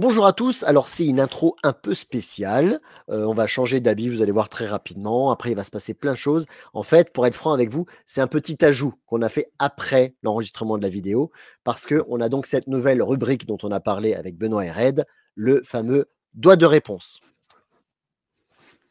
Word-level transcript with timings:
Bonjour 0.00 0.24
à 0.24 0.32
tous. 0.32 0.62
Alors, 0.62 0.88
c'est 0.88 1.04
une 1.04 1.20
intro 1.20 1.56
un 1.62 1.74
peu 1.74 1.92
spéciale. 1.94 2.80
Euh, 3.10 3.26
on 3.26 3.34
va 3.34 3.46
changer 3.46 3.80
d'habit, 3.80 4.08
vous 4.08 4.22
allez 4.22 4.32
voir 4.32 4.48
très 4.48 4.66
rapidement. 4.66 5.30
Après, 5.30 5.50
il 5.50 5.54
va 5.54 5.62
se 5.62 5.70
passer 5.70 5.92
plein 5.92 6.12
de 6.12 6.16
choses. 6.16 6.46
En 6.72 6.82
fait, 6.82 7.12
pour 7.12 7.26
être 7.26 7.34
franc 7.34 7.52
avec 7.52 7.68
vous, 7.68 7.84
c'est 8.06 8.22
un 8.22 8.26
petit 8.26 8.64
ajout 8.64 8.94
qu'on 9.04 9.20
a 9.20 9.28
fait 9.28 9.52
après 9.58 10.14
l'enregistrement 10.22 10.78
de 10.78 10.82
la 10.82 10.88
vidéo 10.88 11.30
parce 11.64 11.86
qu'on 11.86 12.18
a 12.22 12.30
donc 12.30 12.46
cette 12.46 12.66
nouvelle 12.66 13.02
rubrique 13.02 13.44
dont 13.44 13.58
on 13.62 13.70
a 13.70 13.80
parlé 13.80 14.14
avec 14.14 14.38
Benoît 14.38 14.64
et 14.64 14.72
Red, 14.72 15.04
le 15.34 15.60
fameux 15.66 16.06
doigt 16.32 16.56
de 16.56 16.64
réponse. 16.64 17.20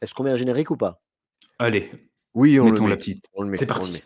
Est-ce 0.02 0.14
qu'on 0.14 0.22
met 0.26 0.30
un 0.32 0.38
générique 0.38 0.70
ou 0.70 0.78
pas? 0.78 1.02
Allez, 1.58 1.90
Oui, 2.36 2.60
on 2.60 2.66
mettons 2.66 2.84
le 2.84 2.92
la 2.92 2.96
met. 2.98 3.00
petite. 3.00 3.26
On 3.34 3.42
le 3.42 3.50
met, 3.50 3.58
C'est 3.58 3.66
on 3.66 3.74
parti. 3.74 4.04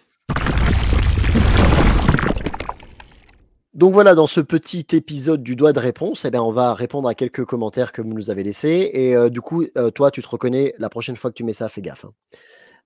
Donc 3.74 3.92
voilà, 3.94 4.14
dans 4.14 4.28
ce 4.28 4.40
petit 4.40 4.86
épisode 4.92 5.42
du 5.42 5.56
doigt 5.56 5.74
de 5.74 5.80
réponse, 5.80 6.26
eh 6.26 6.30
bien, 6.30 6.44
on 6.44 6.52
va 6.52 6.76
répondre 6.76 7.08
à 7.10 7.16
quelques 7.16 7.44
commentaires 7.44 7.92
que 7.92 8.04
vous 8.04 8.14
nous 8.14 8.30
avez 8.30 8.44
laissés. 8.44 8.92
Et 8.94 9.16
euh, 9.16 9.30
du 9.30 9.42
coup, 9.42 9.66
euh, 9.78 9.90
toi, 9.90 10.12
tu 10.12 10.22
te 10.22 10.28
reconnais 10.28 10.76
la 10.78 10.90
prochaine 10.90 11.16
fois 11.16 11.32
que 11.32 11.36
tu 11.36 11.44
mets 11.44 11.54
ça, 11.54 11.70
fais 11.70 11.82
gaffe. 11.82 12.06
hein. 12.06 12.14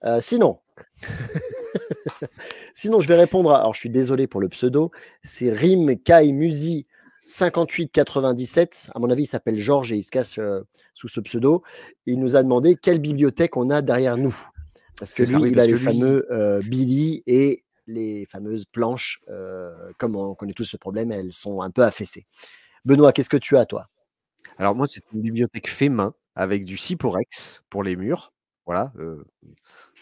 Euh, 0.05 0.19
sinon, 0.21 0.59
sinon, 2.73 3.01
je 3.01 3.07
vais 3.07 3.15
répondre. 3.17 3.51
À... 3.51 3.59
Alors, 3.59 3.73
je 3.73 3.79
suis 3.79 3.89
désolé 3.89 4.27
pour 4.27 4.39
le 4.39 4.47
pseudo. 4.47 4.91
C'est 5.23 5.51
Rim 5.51 5.95
Kai 5.97 6.31
Musi 6.31 6.87
5897. 7.25 8.91
À 8.95 8.99
mon 8.99 9.09
avis, 9.09 9.23
il 9.23 9.27
s'appelle 9.27 9.59
Georges 9.59 9.91
et 9.91 9.97
il 9.97 10.03
se 10.03 10.11
casse 10.11 10.39
sous 10.93 11.07
ce 11.09 11.19
pseudo. 11.19 11.63
Il 12.05 12.19
nous 12.19 12.37
a 12.37 12.43
demandé 12.43 12.75
quelle 12.75 12.99
bibliothèque 12.99 13.57
on 13.57 13.69
a 13.69 13.81
derrière 13.81 14.15
nous. 14.15 14.35
Parce 14.99 15.11
que 15.13 15.25
C'est 15.25 15.33
lui, 15.33 15.39
ça, 15.39 15.39
oui, 15.41 15.51
il 15.51 15.59
a 15.59 15.65
les 15.65 15.73
lui- 15.73 15.79
fameux 15.83 16.25
Billy 16.65 17.23
et 17.27 17.63
les 17.87 18.25
fameuses 18.27 18.65
planches. 18.65 19.19
euh, 19.29 19.91
comme 19.97 20.15
on 20.15 20.35
connaît 20.35 20.53
tous 20.53 20.65
ce 20.65 20.77
problème, 20.77 21.11
elles 21.11 21.33
sont 21.33 21.61
un 21.61 21.71
peu 21.71 21.83
affaissées. 21.83 22.25
Benoît, 22.85 23.11
qu'est-ce 23.13 23.29
que 23.29 23.37
tu 23.37 23.57
as, 23.57 23.65
toi? 23.65 23.87
Alors 24.57 24.75
moi, 24.75 24.87
c'est 24.87 25.01
une 25.13 25.21
bibliothèque 25.21 25.69
fait 25.69 25.89
main 25.89 26.13
avec 26.35 26.65
du 26.65 26.77
Cyporex 26.77 27.63
pour 27.69 27.83
les 27.83 27.95
murs. 27.95 28.33
Voilà. 28.65 28.91
euh, 28.99 29.23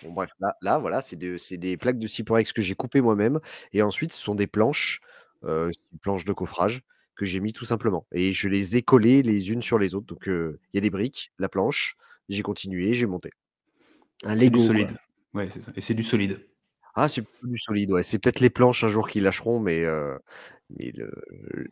bon, 0.03 0.11
bref, 0.11 0.31
là, 0.39 0.55
là, 0.61 0.77
voilà, 0.79 1.01
c'est 1.01 1.15
de- 1.15 1.37
c'est 1.37 1.57
des 1.57 1.77
plaques 1.77 1.99
de 1.99 2.07
Cyporex 2.07 2.51
que 2.51 2.61
j'ai 2.61 2.75
coupées 2.75 3.01
moi-même. 3.01 3.39
Et 3.73 3.81
ensuite, 3.81 4.11
ce 4.11 4.21
sont 4.21 4.35
des 4.35 4.47
planches, 4.47 5.01
euh, 5.43 5.69
des 5.91 5.99
planches 5.99 6.25
de 6.25 6.33
coffrage 6.33 6.81
que 7.15 7.25
j'ai 7.25 7.39
mis 7.39 7.53
tout 7.53 7.65
simplement. 7.65 8.05
Et 8.11 8.33
je 8.33 8.49
les 8.49 8.75
ai 8.75 8.81
collées 8.81 9.21
les 9.21 9.51
unes 9.51 9.61
sur 9.61 9.79
les 9.79 9.95
autres. 9.95 10.07
Donc, 10.07 10.27
euh, 10.27 10.59
il 10.73 10.77
y 10.77 10.79
a 10.79 10.81
des 10.81 10.89
briques, 10.89 11.31
la 11.39 11.47
planche. 11.47 11.95
J'ai 12.27 12.41
continué, 12.41 12.93
j'ai 12.93 13.05
monté. 13.05 13.31
Un 14.23 14.35
C'est 14.35 14.45
Lego. 14.45 14.59
solide. 14.59 14.97
Ouais, 15.33 15.49
c'est 15.49 15.61
ça. 15.61 15.71
Et 15.75 15.81
c'est 15.81 15.93
du 15.93 16.03
solide. 16.03 16.43
Ah, 16.95 17.07
c'est 17.09 17.21
plutôt 17.21 17.47
du 17.47 17.57
solide, 17.57 17.91
ouais. 17.91 18.03
C'est 18.03 18.19
peut-être 18.19 18.39
les 18.39 18.49
planches 18.49 18.83
un 18.83 18.87
jour 18.87 19.07
qui 19.09 19.19
lâcheront, 19.19 19.59
mais, 19.59 19.83
euh, 19.83 20.15
mais 20.77 20.91
le- 20.95 21.11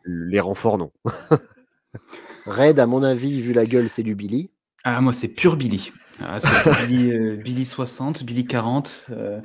le- 0.04 0.26
les 0.26 0.40
renforts, 0.40 0.78
non. 0.78 0.92
Red, 2.46 2.80
à 2.80 2.88
mon 2.88 3.04
avis, 3.04 3.42
vu 3.42 3.54
la 3.54 3.66
gueule, 3.66 3.90
c'est 3.90 4.04
du 4.04 4.16
Billy. 4.16 4.50
Ah, 4.84 5.00
moi, 5.02 5.14
c'est 5.14 5.30
pur 5.30 5.56
Billy. 5.56 5.92
Ah, 6.22 6.40
c'est 6.40 6.88
Billy, 6.88 7.12
euh, 7.14 7.38
Billy 7.38 7.66
60, 7.66 8.24
Billy 8.26 8.46
40, 8.46 9.06
euh, 9.12 9.40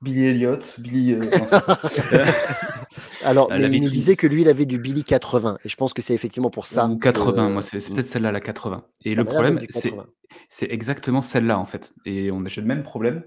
Billy 0.00 0.26
Elliott, 0.26 0.76
Billy. 0.80 1.12
euh, 1.14 1.20
enfin, 1.42 1.78
c'est 1.82 2.02
ça. 2.08 2.24
Alors, 3.24 3.48
Ah, 3.50 3.56
mais 3.56 3.60
la 3.62 3.66
il 3.68 3.70
nous 3.72 3.74
vitrine. 3.82 3.92
disait 3.92 4.16
que 4.16 4.26
lui, 4.26 4.40
il 4.42 4.48
avait 4.48 4.64
du 4.64 4.78
Billy 4.78 5.04
80. 5.04 5.58
Et 5.64 5.68
je 5.68 5.76
pense 5.76 5.92
que 5.92 6.00
c'est 6.00 6.14
effectivement 6.14 6.48
pour 6.50 6.66
ça. 6.66 6.86
Ou 6.88 6.96
80, 6.98 7.48
que- 7.48 7.52
moi, 7.52 7.60
c'est 7.62 7.80
c'est 7.80 7.92
peut-être 7.92 8.06
celle-là, 8.06 8.32
la 8.32 8.40
80. 8.40 8.84
Et 9.04 9.10
ça 9.14 9.16
le 9.16 9.24
m'a 9.24 9.30
l'air 9.30 9.34
problème, 9.42 9.58
du 9.58 9.66
c'est 9.68 9.90
80. 9.90 10.06
c'est 10.48 10.70
exactement 10.72 11.20
celle-là, 11.20 11.58
en 11.58 11.66
fait. 11.66 11.92
Et 12.06 12.30
on 12.32 12.42
a 12.44 12.48
j'ai 12.48 12.62
le 12.62 12.66
même 12.66 12.82
problème. 12.82 13.22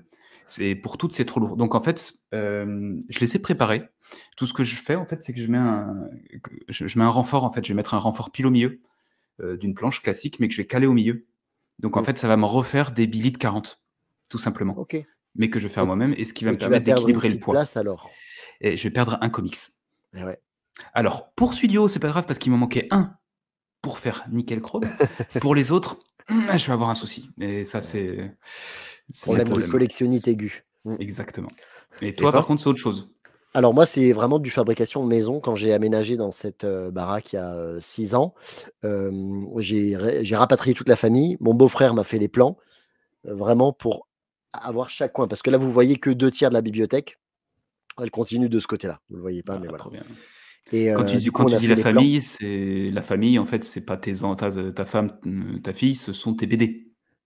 C'est 0.47 0.75
pour 0.75 0.97
toutes, 0.97 1.13
c'est 1.13 1.25
trop 1.25 1.39
lourd. 1.39 1.55
Donc, 1.57 1.73
en 1.75 1.81
fait, 1.81 2.13
euh, 2.33 2.95
je 3.09 3.19
les 3.19 3.35
ai 3.35 3.39
préparés. 3.39 3.89
Tout 4.37 4.45
ce 4.45 4.53
que 4.53 4.63
je 4.63 4.75
fais, 4.75 4.95
en 4.95 5.05
fait, 5.05 5.23
c'est 5.23 5.33
que 5.33 5.41
je 5.41 5.47
mets 5.47 5.57
un, 5.57 5.95
je, 6.69 6.85
je 6.87 6.99
mets 6.99 7.05
un 7.05 7.09
renfort, 7.09 7.43
en 7.45 7.51
fait. 7.51 7.63
Je 7.63 7.69
vais 7.69 7.75
mettre 7.75 7.93
un 7.93 7.99
renfort 7.99 8.31
pile 8.31 8.45
au 8.47 8.51
milieu 8.51 8.81
euh, 9.41 9.57
d'une 9.57 9.73
planche 9.73 10.01
classique, 10.01 10.39
mais 10.39 10.47
que 10.47 10.53
je 10.53 10.61
vais 10.61 10.67
caler 10.67 10.87
au 10.87 10.93
milieu. 10.93 11.25
Donc, 11.79 11.97
en 11.97 12.01
Mm. 12.01 12.05
fait, 12.05 12.17
ça 12.17 12.27
va 12.27 12.37
me 12.37 12.45
refaire 12.45 12.91
des 12.91 13.07
Billy 13.07 13.31
de 13.31 13.37
40, 13.37 13.81
tout 14.29 14.37
simplement. 14.37 14.77
Ok. 14.77 14.97
Mais 15.35 15.49
que 15.49 15.59
je 15.59 15.67
fais 15.67 15.79
à 15.79 15.81
Donc, 15.81 15.87
moi-même 15.87 16.13
et 16.17 16.25
ce 16.25 16.33
qui 16.33 16.45
va 16.45 16.51
Et 16.51 16.53
me 16.53 16.59
permettre 16.59 16.85
d'équilibrer 16.85 17.29
le 17.29 17.39
poids. 17.39 17.53
place 17.55 17.75
alors. 17.77 18.11
Et 18.61 18.77
je 18.77 18.83
vais 18.83 18.91
perdre 18.91 19.17
un 19.21 19.29
comics. 19.29 19.57
Eh 20.15 20.23
ouais. 20.23 20.39
Alors, 20.93 21.31
pour 21.33 21.53
Studio, 21.55 21.87
c'est 21.87 21.99
pas 21.99 22.09
grave 22.09 22.25
parce 22.27 22.37
qu'il 22.39 22.51
m'en 22.51 22.57
manquait 22.59 22.85
un 22.91 23.15
pour 23.81 23.97
faire 23.99 24.23
nickel 24.29 24.61
chrome. 24.61 24.83
pour 25.41 25.55
les 25.55 25.71
autres, 25.71 25.97
je 26.29 26.67
vais 26.67 26.73
avoir 26.73 26.89
un 26.89 26.95
souci. 26.95 27.29
Mais 27.37 27.63
ça, 27.65 27.81
c'est. 27.81 28.35
Problème 29.23 29.39
le 29.39 29.43
de 29.45 29.49
problème. 29.49 29.69
collectionnite 29.71 30.27
aiguë. 30.27 30.63
Exactement. 30.99 31.49
Et 32.01 32.15
toi, 32.15 32.31
par 32.31 32.45
contre, 32.45 32.61
c'est 32.61 32.69
autre 32.69 32.79
chose. 32.79 33.09
Alors 33.55 33.73
moi, 33.75 33.85
c'est 33.85 34.13
vraiment 34.13 34.39
du 34.39 34.49
fabrication 34.49 35.05
maison. 35.05 35.39
Quand 35.39 35.53
j'ai 35.53 35.73
aménagé 35.73 36.17
dans 36.17 36.31
cette 36.31 36.63
euh, 36.63 36.89
baraque 36.89 37.33
il 37.33 37.35
y 37.35 37.39
a 37.39 37.53
euh, 37.53 37.77
six 37.79 38.15
ans, 38.15 38.33
euh, 38.83 39.11
j'ai 39.59 39.95
rapatrié 40.35 40.73
toute 40.73 40.89
la 40.89 40.95
famille. 40.95 41.37
Mon 41.39 41.53
beau-frère 41.53 41.93
m'a 41.93 42.03
fait 42.03 42.17
les 42.17 42.27
plans, 42.27 42.57
euh, 43.27 43.35
vraiment 43.35 43.71
pour 43.71 44.07
avoir 44.53 44.89
chaque 44.89 45.13
coin. 45.13 45.27
Parce 45.27 45.43
que 45.43 45.51
là, 45.51 45.59
vous 45.59 45.71
voyez 45.71 45.97
que 45.97 46.09
deux 46.09 46.31
tiers 46.31 46.49
de 46.49 46.55
la 46.55 46.61
bibliothèque. 46.61 47.19
Elle 48.01 48.09
continue 48.09 48.49
de 48.49 48.59
ce 48.59 48.65
côté-là. 48.65 49.01
Vous 49.11 49.17
le 49.17 49.21
voyez 49.21 49.43
pas, 49.43 49.53
Ah, 49.53 49.59
mais 49.59 49.67
voilà. 49.67 49.77
trop 49.77 49.91
bien. 49.91 50.01
Et 50.71 50.91
Quand 50.93 51.01
euh, 51.01 51.05
tu, 51.05 51.17
dis- 51.17 51.27
coup, 51.29 51.43
quand 51.43 51.57
tu 51.57 51.67
la 51.67 51.75
famille, 51.77 52.21
c'est 52.21 52.89
la 52.91 53.01
famille, 53.01 53.37
en 53.37 53.45
fait, 53.45 53.63
c'est 53.63 53.81
pas 53.81 53.97
tes 53.97 54.13
ta, 54.37 54.51
ta 54.71 54.85
femme, 54.85 55.09
ta 55.61 55.73
fille, 55.73 55.95
ce 55.95 56.13
sont 56.13 56.33
tes 56.33 56.47
BD. 56.47 56.83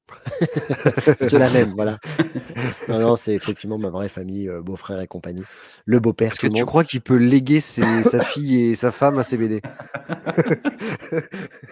C'est 1.18 1.38
la 1.38 1.50
même, 1.50 1.74
voilà. 1.76 2.00
Non, 2.88 3.00
non, 3.00 3.16
c'est 3.18 3.34
effectivement 3.34 3.78
ma 3.78 3.90
vraie 3.90 4.08
famille, 4.08 4.48
euh, 4.48 4.62
beau-frère 4.62 5.02
et 5.02 5.08
compagnie. 5.08 5.44
Le 5.86 6.00
beau-père, 6.00 6.32
Est-ce 6.32 6.40
que 6.40 6.48
tu 6.48 6.66
crois 6.66 6.86
qu'il 6.86 7.02
peut 7.02 7.18
léguer 7.18 7.60
ses- 7.60 7.82
sa 8.04 8.22
fille 8.22 8.68
et 8.70 8.76
sa 8.76 8.92
femme 8.92 9.20
à 9.20 9.24
ses 9.24 9.36
BD 9.36 9.62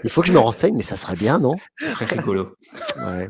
Il 0.03 0.09
faut 0.09 0.21
que 0.21 0.27
je 0.27 0.33
me 0.33 0.39
renseigne, 0.39 0.75
mais 0.75 0.83
ça 0.83 0.97
serait 0.97 1.15
bien, 1.15 1.39
non? 1.39 1.55
Ce 1.77 1.87
serait 1.87 2.05
rigolo. 2.05 2.55
Ouais. 2.97 3.29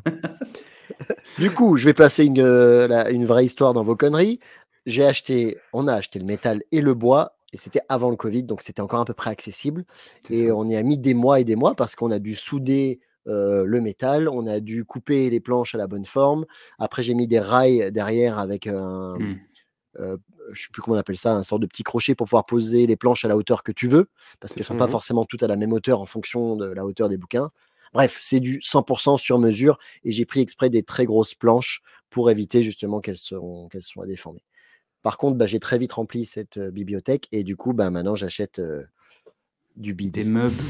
Du 1.37 1.51
coup, 1.51 1.77
je 1.77 1.85
vais 1.85 1.93
placer 1.93 2.23
une, 2.25 2.39
euh, 2.39 2.87
la- 2.87 3.09
une 3.11 3.25
vraie 3.25 3.45
histoire 3.45 3.73
dans 3.73 3.83
vos 3.83 3.95
conneries. 3.95 4.39
J'ai 4.87 5.05
acheté, 5.05 5.57
on 5.73 5.87
a 5.87 5.93
acheté 5.93 6.19
le 6.19 6.25
métal 6.25 6.63
et 6.71 6.81
le 6.81 6.93
bois, 6.93 7.34
et 7.55 7.57
c'était 7.57 7.79
avant 7.87 8.09
le 8.09 8.17
Covid, 8.17 8.43
donc 8.43 8.61
c'était 8.61 8.81
encore 8.81 8.99
à 8.99 9.05
peu 9.05 9.13
près 9.13 9.29
accessible. 9.29 9.85
Et 10.29 10.47
ça. 10.47 10.55
on 10.55 10.67
y 10.67 10.75
a 10.75 10.83
mis 10.83 10.97
des 10.97 11.13
mois 11.13 11.39
et 11.39 11.45
des 11.45 11.55
mois 11.55 11.73
parce 11.73 11.95
qu'on 11.95 12.11
a 12.11 12.19
dû 12.19 12.35
souder 12.35 12.99
euh, 13.27 13.63
le 13.63 13.79
métal, 13.79 14.27
on 14.27 14.45
a 14.45 14.59
dû 14.59 14.83
couper 14.83 15.29
les 15.29 15.39
planches 15.39 15.73
à 15.73 15.77
la 15.77 15.87
bonne 15.87 16.05
forme. 16.05 16.45
Après, 16.79 17.01
j'ai 17.01 17.13
mis 17.13 17.27
des 17.27 17.39
rails 17.39 17.91
derrière 17.93 18.39
avec 18.39 18.67
un, 18.67 19.15
Hmm. 19.17 19.35
euh, 19.99 20.17
je 20.51 20.63
sais 20.63 20.67
plus 20.71 20.81
comment 20.81 20.97
on 20.97 20.99
appelle 20.99 21.17
ça, 21.17 21.33
un 21.33 21.43
sort 21.43 21.59
de 21.59 21.67
petit 21.67 21.83
crochet 21.83 22.13
pour 22.15 22.27
pouvoir 22.27 22.45
poser 22.45 22.85
les 22.87 22.97
planches 22.97 23.23
à 23.25 23.29
la 23.29 23.37
hauteur 23.37 23.63
que 23.63 23.71
tu 23.71 23.87
veux, 23.87 24.09
parce 24.41 24.53
qu'elles 24.53 24.63
ça. 24.63 24.69
sont 24.73 24.77
pas 24.77 24.87
Mhm. 24.87 24.91
forcément 24.91 25.25
toutes 25.25 25.43
à 25.43 25.47
la 25.47 25.55
même 25.55 25.71
hauteur 25.73 26.01
en 26.01 26.05
fonction 26.05 26.55
de 26.57 26.65
la 26.67 26.85
hauteur 26.85 27.09
des 27.09 27.17
bouquins. 27.17 27.51
Bref, 27.93 28.17
c'est 28.21 28.41
du 28.41 28.59
100% 28.61 29.17
sur 29.17 29.39
mesure 29.39 29.79
et 30.03 30.11
j'ai 30.11 30.25
pris 30.25 30.41
exprès 30.41 30.69
des 30.69 30.83
très 30.83 31.05
grosses 31.05 31.33
planches 31.33 31.81
pour 32.09 32.29
éviter 32.29 32.61
justement 32.63 32.99
qu'elles 32.99 33.17
seront, 33.17 33.69
qu'elles 33.69 33.83
soient 33.83 34.05
déformées. 34.07 34.43
Par 35.05 35.17
contre, 35.17 35.37
bah, 35.37 35.45
j'ai 35.45 35.59
très 35.59 35.77
vite 35.77 35.91
rempli 35.93 36.25
cette 36.25 36.57
bibliothèque 36.57 37.27
et 37.31 37.43
du 37.43 37.55
coup, 37.55 37.73
bah, 37.73 37.91
maintenant 37.91 38.15
j'achète 38.15 38.59
du 39.77 39.93
Des 39.93 40.09
Billy. 40.09 40.27
meubles. 40.27 40.63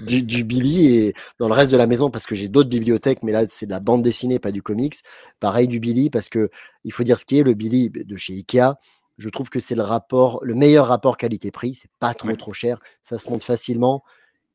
Du, 0.00 0.22
du 0.22 0.44
Billy 0.44 0.86
et 0.96 1.14
dans 1.38 1.46
le 1.48 1.54
reste 1.54 1.72
de 1.72 1.78
la 1.78 1.86
maison 1.86 2.10
parce 2.10 2.26
que 2.26 2.34
j'ai 2.34 2.48
d'autres 2.48 2.68
bibliothèques, 2.68 3.22
mais 3.22 3.32
là 3.32 3.44
c'est 3.48 3.64
de 3.64 3.70
la 3.70 3.80
bande 3.80 4.02
dessinée, 4.02 4.38
pas 4.38 4.52
du 4.52 4.60
comics. 4.60 4.96
Pareil 5.40 5.68
du 5.68 5.80
Billy 5.80 6.10
parce 6.10 6.28
que 6.28 6.50
il 6.84 6.92
faut 6.92 7.02
dire 7.02 7.18
ce 7.18 7.24
qui 7.24 7.38
est 7.38 7.42
le 7.44 7.54
Billy 7.54 7.88
de 7.88 8.16
chez 8.18 8.34
Ikea. 8.34 8.74
Je 9.16 9.28
trouve 9.30 9.48
que 9.48 9.58
c'est 9.60 9.74
le 9.76 9.82
rapport, 9.82 10.40
le 10.42 10.54
meilleur 10.54 10.88
rapport 10.88 11.16
qualité-prix. 11.16 11.76
C'est 11.76 11.90
pas 11.98 12.12
trop 12.12 12.28
Ouais. 12.28 12.36
trop 12.36 12.52
cher, 12.52 12.78
ça 13.02 13.16
se 13.16 13.30
monte 13.30 13.42
facilement. 13.44 14.02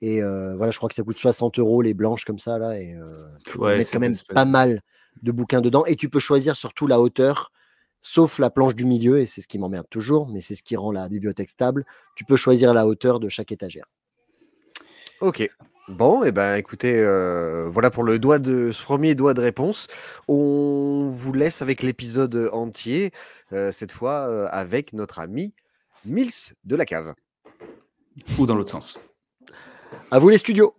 Et 0.01 0.21
euh, 0.21 0.55
voilà, 0.57 0.71
je 0.71 0.77
crois 0.77 0.89
que 0.89 0.95
ça 0.95 1.01
coûte 1.03 1.17
60 1.17 1.57
euros 1.57 1.81
les 1.81 1.95
blanches 1.95 2.23
comme 2.25 2.37
ça 2.39 2.59
là. 2.59 2.79
Et 2.79 2.93
euh, 2.93 3.13
Ouais, 3.57 3.83
quand 3.91 3.99
même 3.99 4.13
pas 4.31 4.45
mal 4.45 4.83
de 5.23 5.31
bouquins 5.31 5.61
dedans. 5.61 5.85
Et 5.85 5.95
tu 5.95 6.07
peux 6.09 6.19
choisir 6.19 6.55
surtout 6.55 6.85
la 6.85 6.99
hauteur, 7.01 7.51
sauf 8.01 8.39
la 8.39 8.49
planche 8.49 8.75
du 8.75 8.85
milieu, 8.85 9.19
et 9.19 9.25
c'est 9.25 9.41
ce 9.41 9.47
qui 9.47 9.59
m'emmerde 9.59 9.87
toujours, 9.89 10.27
mais 10.29 10.41
c'est 10.41 10.55
ce 10.55 10.63
qui 10.63 10.75
rend 10.75 10.91
la 10.91 11.07
bibliothèque 11.09 11.49
stable. 11.49 11.85
Tu 12.15 12.25
peux 12.25 12.35
choisir 12.35 12.73
la 12.73 12.87
hauteur 12.87 13.19
de 13.19 13.29
chaque 13.29 13.51
étagère. 13.51 13.85
Ok. 15.21 15.47
Bon, 15.89 16.23
et 16.23 16.31
ben 16.31 16.55
écoutez, 16.55 16.99
euh, 16.99 17.67
voilà 17.67 17.89
pour 17.89 18.03
le 18.03 18.19
doigt 18.19 18.37
de 18.37 18.71
ce 18.71 18.83
premier 18.83 19.15
doigt 19.15 19.33
de 19.33 19.41
réponse. 19.41 19.87
On 20.27 21.09
vous 21.09 21.33
laisse 21.33 21.63
avec 21.63 21.81
l'épisode 21.81 22.49
entier, 22.53 23.11
euh, 23.53 23.71
cette 23.71 23.91
fois 23.91 24.27
euh, 24.29 24.47
avec 24.51 24.93
notre 24.93 25.17
ami 25.17 25.55
Mills 26.05 26.53
de 26.63 26.75
la 26.75 26.85
cave. 26.85 27.15
Ou 28.37 28.45
dans 28.45 28.55
l'autre 28.55 28.71
sens. 28.71 28.99
À 30.11 30.19
vous 30.19 30.29
les 30.29 30.37
studios. 30.37 30.78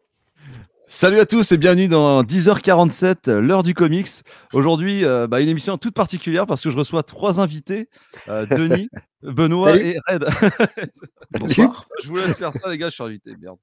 Salut 0.93 1.21
à 1.21 1.25
tous 1.25 1.53
et 1.53 1.57
bienvenue 1.57 1.87
dans 1.87 2.25
10h47, 2.25 3.29
euh, 3.29 3.41
l'heure 3.41 3.63
du 3.63 3.75
comics. 3.75 4.09
Aujourd'hui, 4.53 5.05
euh, 5.05 5.29
bah, 5.29 5.41
une 5.41 5.49
émission 5.49 5.79
toute 5.79 5.95
particulière 5.95 6.49
parce 6.49 6.63
que 6.63 6.69
je 6.69 6.77
reçois 6.77 7.05
trois 7.05 7.39
invités 7.39 7.89
euh, 8.29 8.45
Denis, 8.51 8.89
Benoît 9.23 9.69
Salut. 9.69 9.87
et 9.87 9.99
Red. 10.09 10.25
Bonsoir. 11.39 11.87
je 12.03 12.09
vous 12.09 12.17
laisse 12.17 12.37
faire 12.37 12.53
ça, 12.53 12.69
les 12.69 12.77
gars, 12.77 12.89
je 12.89 12.95
suis 12.95 13.05
invité. 13.05 13.37
Merde. 13.41 13.59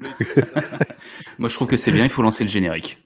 Moi, 1.38 1.48
je 1.48 1.54
trouve 1.54 1.68
que 1.68 1.76
c'est 1.76 1.92
bien, 1.92 2.02
il 2.02 2.10
faut 2.10 2.20
lancer 2.20 2.42
le 2.42 2.50
générique. 2.50 2.98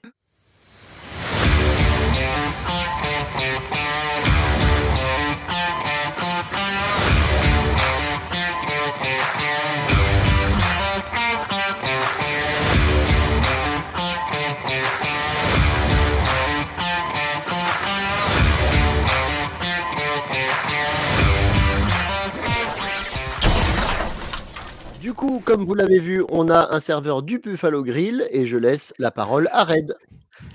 Coup, 25.16 25.42
comme 25.44 25.64
vous 25.64 25.74
l'avez 25.74 25.98
vu, 25.98 26.22
on 26.28 26.48
a 26.48 26.74
un 26.74 26.78
serveur 26.78 27.22
du 27.22 27.38
Buffalo 27.38 27.82
Grill 27.82 28.28
et 28.30 28.46
je 28.46 28.56
laisse 28.56 28.94
la 28.98 29.10
parole 29.10 29.48
à 29.52 29.64
Red. 29.64 29.94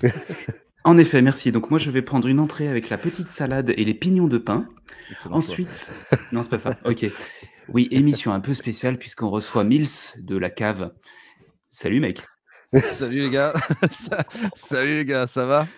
En 0.84 0.98
effet, 0.98 1.22
merci. 1.22 1.52
Donc 1.52 1.70
moi, 1.70 1.78
je 1.78 1.92
vais 1.92 2.02
prendre 2.02 2.26
une 2.26 2.40
entrée 2.40 2.66
avec 2.66 2.90
la 2.90 2.98
petite 2.98 3.28
salade 3.28 3.72
et 3.76 3.84
les 3.84 3.94
pignons 3.94 4.26
de 4.26 4.36
pain. 4.36 4.66
Excellent 5.12 5.40
choix. 5.40 5.52
Ensuite, 5.52 5.92
non, 6.32 6.42
c'est 6.42 6.48
pas 6.48 6.58
ça. 6.58 6.76
Ok. 6.84 7.06
Oui, 7.68 7.86
émission 7.92 8.32
un 8.32 8.40
peu 8.40 8.52
spéciale 8.52 8.98
puisqu'on 8.98 9.30
reçoit 9.30 9.62
Mills 9.62 9.86
de 10.24 10.36
la 10.36 10.50
cave. 10.50 10.92
Salut, 11.70 12.00
mec. 12.00 12.24
Salut 12.82 13.22
les 13.22 13.30
gars. 13.30 13.52
Salut 14.56 14.96
les 14.96 15.04
gars, 15.04 15.28
ça 15.28 15.46
va? 15.46 15.68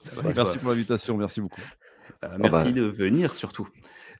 Ça 0.00 0.10
va 0.16 0.28
et 0.28 0.34
toi? 0.34 0.42
Merci 0.42 0.58
pour 0.58 0.70
l'invitation, 0.70 1.16
merci 1.16 1.40
beaucoup. 1.40 1.62
Euh, 2.24 2.36
merci 2.40 2.64
bah. 2.64 2.72
de 2.72 2.82
venir 2.82 3.32
surtout. 3.32 3.68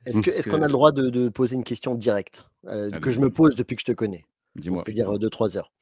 Est-ce 0.06 0.48
qu'on 0.48 0.62
a 0.62 0.66
le 0.66 0.72
droit 0.72 0.92
de, 0.92 1.10
de 1.10 1.28
poser 1.28 1.56
une 1.56 1.64
question 1.64 1.94
directe 1.94 2.46
euh, 2.66 2.90
que 2.90 3.10
je 3.10 3.20
me 3.20 3.30
pose 3.30 3.56
depuis 3.56 3.76
que 3.76 3.82
je 3.82 3.86
te 3.86 3.92
connais? 3.92 4.24
Dis-moi. 4.54 4.82
C'est-à-dire 4.84 5.10
2-3 5.18 5.56
heures. 5.58 5.72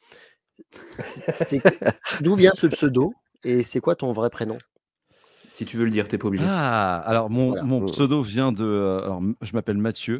C'est- 0.99 1.63
D'où 2.23 2.35
vient 2.35 2.53
ce 2.55 2.67
pseudo 2.67 3.15
et 3.45 3.63
c'est 3.65 3.81
quoi 3.81 3.95
ton 3.97 4.13
vrai 4.13 4.31
prénom? 4.31 4.59
Si 5.47 5.67
tu 5.67 5.77
veux 5.77 5.85
le 5.85 5.91
dire, 5.91 6.09
t'es 6.09 6.17
pas 6.19 6.29
obligé. 6.29 6.45
Ah, 6.49 6.97
alors 7.01 7.29
mon, 7.29 7.49
Voilà. 7.51 7.63
mon 7.65 7.85
pseudo 7.87 8.23
vient 8.23 8.51
de. 8.53 8.65
euh, 8.65 9.03
Alors, 9.03 9.23
je 9.43 9.53
m'appelle 9.53 9.77
Mathieu. 9.79 10.17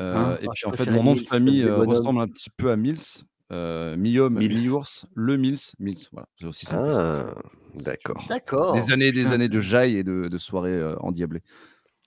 Euh, 0.00 0.14
Ah. 0.14 0.38
et 0.40 0.46
Ah, 0.46 0.50
puis 0.52 0.60
je 0.62 0.68
en 0.68 0.72
fait, 0.72 0.90
mon 0.90 1.02
nom 1.02 1.12
de 1.14 1.18
Mills, 1.20 1.26
famille 1.26 1.62
euh, 1.64 1.76
ressemble 1.76 2.20
un 2.20 2.28
petit 2.28 2.50
peu 2.50 2.70
à 2.70 2.76
Mills. 2.76 2.98
Euh, 3.52 3.96
mi-homme, 3.96 4.38
mi-ours, 4.38 5.06
le 5.14 5.36
Mills, 5.36 5.58
Mills. 5.80 6.04
Voilà, 6.12 6.28
c'est 6.38 6.46
aussi 6.46 6.66
ça. 6.66 6.76
Ah, 6.78 7.34
d'accord. 7.74 8.24
D'accord. 8.28 8.74
Des 8.74 8.92
années, 8.92 9.10
des 9.10 9.20
Putain, 9.22 9.32
années 9.32 9.48
de 9.48 9.58
jailles 9.60 9.96
et 9.96 10.04
de, 10.04 10.28
de 10.28 10.38
soirées 10.38 10.70
euh, 10.76 10.94
endiablées. 11.00 11.42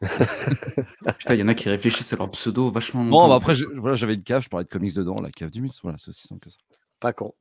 Putain, 1.19 1.33
il 1.35 1.39
y 1.39 1.43
en 1.43 1.47
a 1.47 1.53
qui 1.53 1.69
réfléchissent 1.69 2.13
à 2.13 2.17
leur 2.17 2.29
pseudo 2.31 2.71
vachement 2.71 3.03
Bon, 3.03 3.27
bah 3.27 3.35
après, 3.35 3.53
voilà, 3.77 3.95
j'avais 3.95 4.15
une 4.15 4.23
cave, 4.23 4.43
je 4.43 4.49
parlais 4.49 4.65
de 4.65 4.69
comics 4.69 4.93
dedans, 4.93 5.15
la 5.21 5.31
cave 5.31 5.49
du 5.49 5.61
Mills. 5.61 5.73
Voilà, 5.81 5.97
c'est 5.97 6.09
aussi 6.09 6.27
simple 6.27 6.41
que 6.41 6.49
ça. 6.49 6.57
Pas 6.99 7.13
con. 7.13 7.33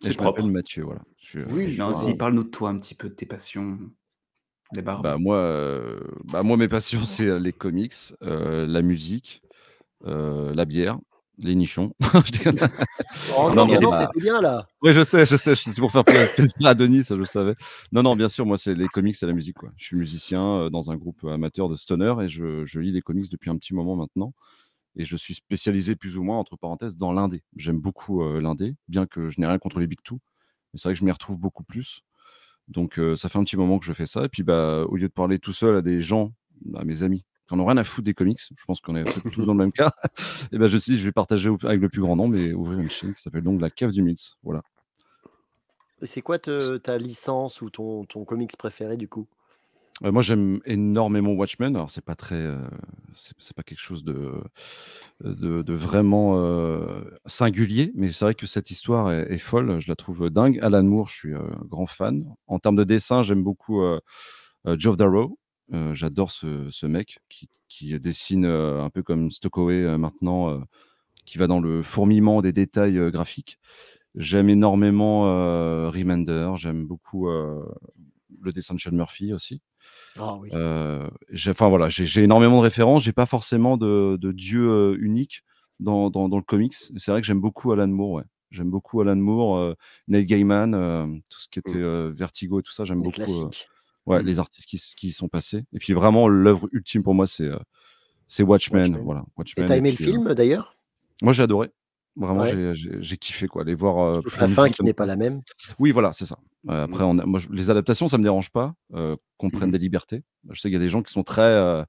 C'est 0.00 0.12
je 0.12 0.16
propre. 0.16 0.42
Mathieu, 0.48 0.84
voilà. 0.84 1.02
Je 1.22 1.40
Oui, 1.50 1.76
Non, 1.76 1.88
bah, 1.88 1.94
si, 1.94 2.16
parle-nous 2.16 2.44
de 2.44 2.48
toi 2.48 2.70
un 2.70 2.78
petit 2.78 2.94
peu, 2.94 3.08
de 3.08 3.14
tes 3.14 3.26
passions, 3.26 3.78
des 4.72 4.82
barbes. 4.82 5.02
Bah 5.02 5.18
moi, 5.18 5.36
euh, 5.36 6.00
bah 6.24 6.42
moi 6.42 6.56
mes 6.56 6.68
passions 6.68 7.00
c'est 7.04 7.26
euh, 7.26 7.38
les 7.38 7.52
comics, 7.52 7.94
euh, 8.22 8.66
la 8.66 8.82
musique, 8.82 9.42
euh, 10.06 10.54
la 10.54 10.64
bière, 10.64 10.98
les 11.40 11.54
nichons. 11.54 11.92
Oh 13.36 13.50
Non, 13.54 13.54
non, 13.54 13.54
non, 13.54 13.66
mais 13.66 13.78
non, 13.78 13.90
bah- 13.90 14.10
c'était 14.12 14.24
bien 14.24 14.40
là. 14.40 14.66
oui, 14.82 14.92
je 14.92 15.02
sais, 15.02 15.26
je 15.26 15.36
sais, 15.36 15.54
c'est 15.54 15.74
pour 15.76 15.90
faire 15.92 16.04
plaisir 16.36 16.54
à 16.64 16.74
Denis, 16.74 17.04
ça 17.04 17.16
je 17.16 17.24
savais. 17.24 17.54
Non, 17.92 18.02
non, 18.02 18.16
bien 18.16 18.28
sûr, 18.28 18.46
moi 18.46 18.58
c'est 18.58 18.74
les 18.74 18.88
comics 18.88 19.16
et 19.22 19.26
la 19.26 19.32
musique. 19.32 19.56
Quoi. 19.56 19.70
Je 19.76 19.84
suis 19.84 19.96
musicien 19.96 20.42
euh, 20.42 20.70
dans 20.70 20.90
un 20.90 20.96
groupe 20.96 21.24
amateur 21.24 21.68
de 21.68 21.76
stoner 21.76 22.14
et 22.22 22.28
je, 22.28 22.64
je 22.64 22.80
lis 22.80 22.92
les 22.92 23.02
comics 23.02 23.30
depuis 23.30 23.50
un 23.50 23.56
petit 23.56 23.74
moment 23.74 23.96
maintenant. 23.96 24.32
Et 24.96 25.04
je 25.04 25.16
suis 25.16 25.34
spécialisé 25.34 25.94
plus 25.96 26.16
ou 26.18 26.22
moins, 26.24 26.38
entre 26.38 26.56
parenthèses, 26.56 26.96
dans 26.96 27.12
l'indé. 27.12 27.42
J'aime 27.56 27.80
beaucoup 27.80 28.22
euh, 28.22 28.40
l'indé, 28.40 28.74
bien 28.88 29.06
que 29.06 29.30
je 29.30 29.40
n'ai 29.40 29.46
rien 29.46 29.58
contre 29.58 29.78
les 29.80 29.86
big 29.86 30.00
two. 30.02 30.18
Mais 30.72 30.78
c'est 30.80 30.88
vrai 30.88 30.94
que 30.94 31.00
je 31.00 31.04
m'y 31.04 31.12
retrouve 31.12 31.38
beaucoup 31.38 31.62
plus. 31.64 32.02
Donc 32.68 32.98
euh, 32.98 33.16
ça 33.16 33.28
fait 33.28 33.38
un 33.38 33.44
petit 33.44 33.56
moment 33.56 33.78
que 33.78 33.86
je 33.86 33.92
fais 33.92 34.06
ça. 34.06 34.24
Et 34.24 34.28
puis 34.28 34.42
bah, 34.42 34.84
au 34.88 34.96
lieu 34.96 35.08
de 35.08 35.12
parler 35.12 35.38
tout 35.38 35.52
seul 35.52 35.76
à 35.76 35.82
des 35.82 36.00
gens, 36.00 36.32
à 36.74 36.84
mes 36.84 37.02
amis, 37.02 37.24
qui 37.50 37.54
en 37.54 37.60
ont 37.60 37.66
rien 37.66 37.76
à 37.78 37.84
foutre 37.84 38.04
des 38.04 38.14
comics, 38.14 38.38
je 38.40 38.64
pense 38.64 38.80
qu'on 38.80 38.94
est 38.94 39.04
tous 39.32 39.44
dans 39.44 39.54
le 39.54 39.58
même 39.58 39.72
cas, 39.72 39.90
et 40.52 40.58
ben 40.58 40.68
je 40.68 40.74
me 40.74 40.78
suis 40.78 40.92
dit, 40.92 40.98
je 41.00 41.04
vais 41.04 41.12
partager 41.12 41.50
avec 41.64 41.80
le 41.80 41.88
plus 41.88 42.00
grand 42.00 42.14
nombre 42.14 42.36
et 42.36 42.54
ouvrir 42.54 42.78
une 42.78 42.90
chaîne 42.90 43.12
qui 43.12 43.20
s'appelle 43.20 43.42
donc 43.42 43.60
La 43.60 43.70
Cave 43.70 43.90
du 43.90 44.02
Mills. 44.02 44.16
Voilà. 44.44 44.62
Et 46.00 46.06
c'est 46.06 46.22
quoi 46.22 46.38
te- 46.38 46.76
ta 46.76 46.96
licence 46.96 47.60
ou 47.60 47.70
ton, 47.70 48.04
ton 48.04 48.24
comics 48.24 48.56
préféré 48.56 48.96
du 48.96 49.08
coup? 49.08 49.26
Euh, 50.02 50.12
moi, 50.12 50.22
j'aime 50.22 50.60
énormément 50.64 51.32
Watchmen. 51.32 51.76
Alors, 51.76 51.90
c'est 51.90 52.04
pas 52.04 52.14
très, 52.14 52.36
euh, 52.36 52.56
c'est 53.12 53.54
pas 53.54 53.62
quelque 53.62 53.80
chose 53.80 54.02
de, 54.02 54.32
de, 55.22 55.60
de 55.60 55.74
vraiment 55.74 56.38
euh, 56.38 57.02
singulier, 57.26 57.92
mais 57.94 58.10
c'est 58.10 58.24
vrai 58.24 58.34
que 58.34 58.46
cette 58.46 58.70
histoire 58.70 59.10
est, 59.10 59.30
est 59.30 59.38
folle. 59.38 59.78
Je 59.80 59.88
la 59.88 59.96
trouve 59.96 60.30
dingue. 60.30 60.58
Alan 60.62 60.84
Moore, 60.84 61.08
je 61.08 61.14
suis 61.14 61.34
grand 61.66 61.86
fan. 61.86 62.24
En 62.46 62.58
termes 62.58 62.76
de 62.76 62.84
dessin, 62.84 63.22
j'aime 63.22 63.42
beaucoup 63.42 63.82
Geoff 64.64 64.96
Darrow. 64.96 65.38
Euh, 65.72 65.94
J'adore 65.94 66.30
ce, 66.30 66.68
ce 66.70 66.86
mec 66.86 67.18
qui, 67.28 67.48
qui 67.68 67.98
dessine 68.00 68.44
euh, 68.44 68.82
un 68.82 68.90
peu 68.90 69.02
comme 69.02 69.30
Stokoway 69.30 69.84
euh, 69.84 69.98
maintenant, 69.98 70.50
euh, 70.50 70.58
qui 71.24 71.38
va 71.38 71.46
dans 71.46 71.60
le 71.60 71.82
fourmillement 71.82 72.42
des 72.42 72.52
détails 72.52 72.98
graphiques. 73.12 73.58
J'aime 74.16 74.48
énormément 74.48 75.22
Remender. 75.90 76.50
J'aime 76.56 76.84
beaucoup 76.86 77.28
le 77.28 78.52
dessin 78.52 78.74
de 78.74 78.80
Sean 78.80 78.90
Murphy 78.90 79.32
aussi. 79.32 79.60
Ah 80.18 80.36
oui. 80.40 80.50
J'ai- 81.30 81.52
enfin 81.52 81.68
voilà, 81.68 81.88
j'ai 81.88 82.22
énormément 82.24 82.56
de 82.56 82.62
références. 82.62 83.04
J'ai 83.04 83.12
pas 83.12 83.26
forcément 83.26 83.76
de, 83.76 84.16
de 84.20 84.32
dieu 84.32 84.96
unique 85.00 85.44
dans, 85.78 86.10
dans, 86.10 86.28
dans 86.28 86.38
le 86.38 86.42
comics. 86.42 86.74
C'est 86.74 87.12
vrai 87.12 87.20
que 87.20 87.26
j'aime 87.28 87.40
beaucoup 87.40 87.70
Alan 87.70 87.86
Moore. 87.86 88.10
Ouais. 88.14 88.24
J'aime 88.50 88.70
beaucoup 88.70 89.00
Alan 89.00 89.14
Moore, 89.14 89.76
Neil 90.08 90.24
Gaiman, 90.24 91.20
tout 91.30 91.38
ce 91.38 91.46
qui 91.48 91.60
était 91.60 91.76
euh, 91.76 92.12
Vertigo 92.12 92.58
et 92.58 92.62
tout 92.64 92.72
ça. 92.72 92.84
J'aime 92.84 92.98
beaucoup. 93.02 93.12
classiques. 93.12 93.68
Ouais, 94.10 94.22
Mm. 94.22 94.26
les 94.26 94.38
artistes 94.38 94.68
qui, 94.68 94.78
qui 94.96 95.08
y 95.08 95.12
sont 95.12 95.28
passés. 95.28 95.64
Et 95.72 95.78
puis 95.78 95.92
vraiment, 95.92 96.28
l'œuvre 96.28 96.68
ultime 96.72 97.02
pour 97.02 97.14
moi, 97.14 97.26
c'est 97.26 97.44
euh, 97.44 97.58
c'est 98.26 98.42
Watchmen. 98.42 98.82
Watchmen. 98.94 99.04
Voilà, 99.04 99.24
Et 99.56 99.64
t'as 99.66 99.76
aimé 99.76 99.92
puis, 99.92 100.04
le 100.04 100.10
euh, 100.10 100.12
film 100.14 100.34
d'ailleurs? 100.34 100.76
Moi, 101.22 101.32
j'ai 101.32 101.42
adoré. 101.42 101.70
Vraiment, 102.16 102.40
Ouais. 102.42 102.72
j'ai- 102.74 103.16
kiffé 103.16 103.46
quoi. 103.46 103.62
Les 103.64 103.74
voir. 103.74 104.16
euh, 104.16 104.20
la 104.40 104.48
fin 104.48 104.68
qui 104.68 104.82
n'est 104.82 104.92
pas 104.92 105.06
la 105.06 105.16
même. 105.16 105.40
Oui, 105.78 105.90
voilà, 105.92 106.12
c'est 106.12 106.26
ça. 106.26 106.38
Euh, 106.68 106.84
après, 106.84 107.04
on 107.04 107.18
a- 107.18 107.24
moi, 107.24 107.38
je- 107.40 107.48
les 107.50 107.70
adaptations, 107.70 108.08
ça 108.08 108.18
me 108.18 108.22
dérange 108.22 108.50
pas 108.50 108.74
euh, 108.94 109.16
qu'on 109.38 109.48
prenne 109.50 109.66
Mhm. 109.68 109.72
des 109.72 109.78
libertés. 109.78 110.22
Je 110.50 110.60
sais 110.60 110.68
qu'il 110.68 110.74
y 110.74 110.76
a 110.76 110.80
des 110.80 110.88
gens 110.88 111.02
qui 111.02 111.12
sont 111.12 111.22
très, 111.22 111.40
euh, 111.42 111.82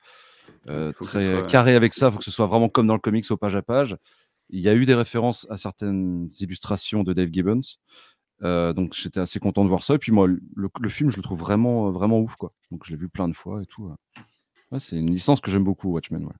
euh, 0.69 0.91
très 0.93 1.05
soit- 1.39 1.47
carrés 1.47 1.75
avec 1.75 1.93
ça. 1.93 2.07
Il 2.07 2.11
faut 2.13 2.17
que 2.19 2.23
ce 2.23 2.31
soit 2.31 2.45
vraiment 2.47 2.69
comme 2.69 2.87
dans 2.87 2.93
le 2.93 2.99
comics 2.99 3.29
au 3.31 3.37
page 3.37 3.55
à 3.55 3.61
page. 3.63 3.97
Il 4.49 4.59
y 4.59 4.69
a 4.69 4.75
eu 4.75 4.85
des 4.85 4.95
références 4.95 5.47
à 5.49 5.57
certaines 5.57 6.27
illustrations 6.39 7.03
de 7.03 7.13
Dave 7.13 7.29
Gibbons. 7.31 7.61
Euh, 8.43 8.73
donc 8.73 8.93
j'étais 8.95 9.19
assez 9.19 9.39
content 9.39 9.63
de 9.63 9.69
voir 9.69 9.83
ça. 9.83 9.95
Et 9.95 9.97
puis 9.99 10.11
moi, 10.11 10.27
le, 10.27 10.39
le 10.79 10.89
film, 10.89 11.11
je 11.11 11.17
le 11.17 11.23
trouve 11.23 11.39
vraiment, 11.39 11.91
vraiment 11.91 12.19
ouf. 12.19 12.35
Quoi. 12.35 12.53
Donc 12.71 12.85
je 12.85 12.91
l'ai 12.91 12.97
vu 12.97 13.07
plein 13.09 13.27
de 13.27 13.33
fois 13.35 13.61
et 13.61 13.65
tout. 13.65 13.87
euh. 13.87 14.21
Ouais, 14.71 14.79
c'est 14.79 14.95
une 14.97 15.11
licence 15.11 15.41
que 15.41 15.51
j'aime 15.51 15.63
beaucoup, 15.63 15.89
Watchmen. 15.91 16.23
Ouais. 16.25 16.33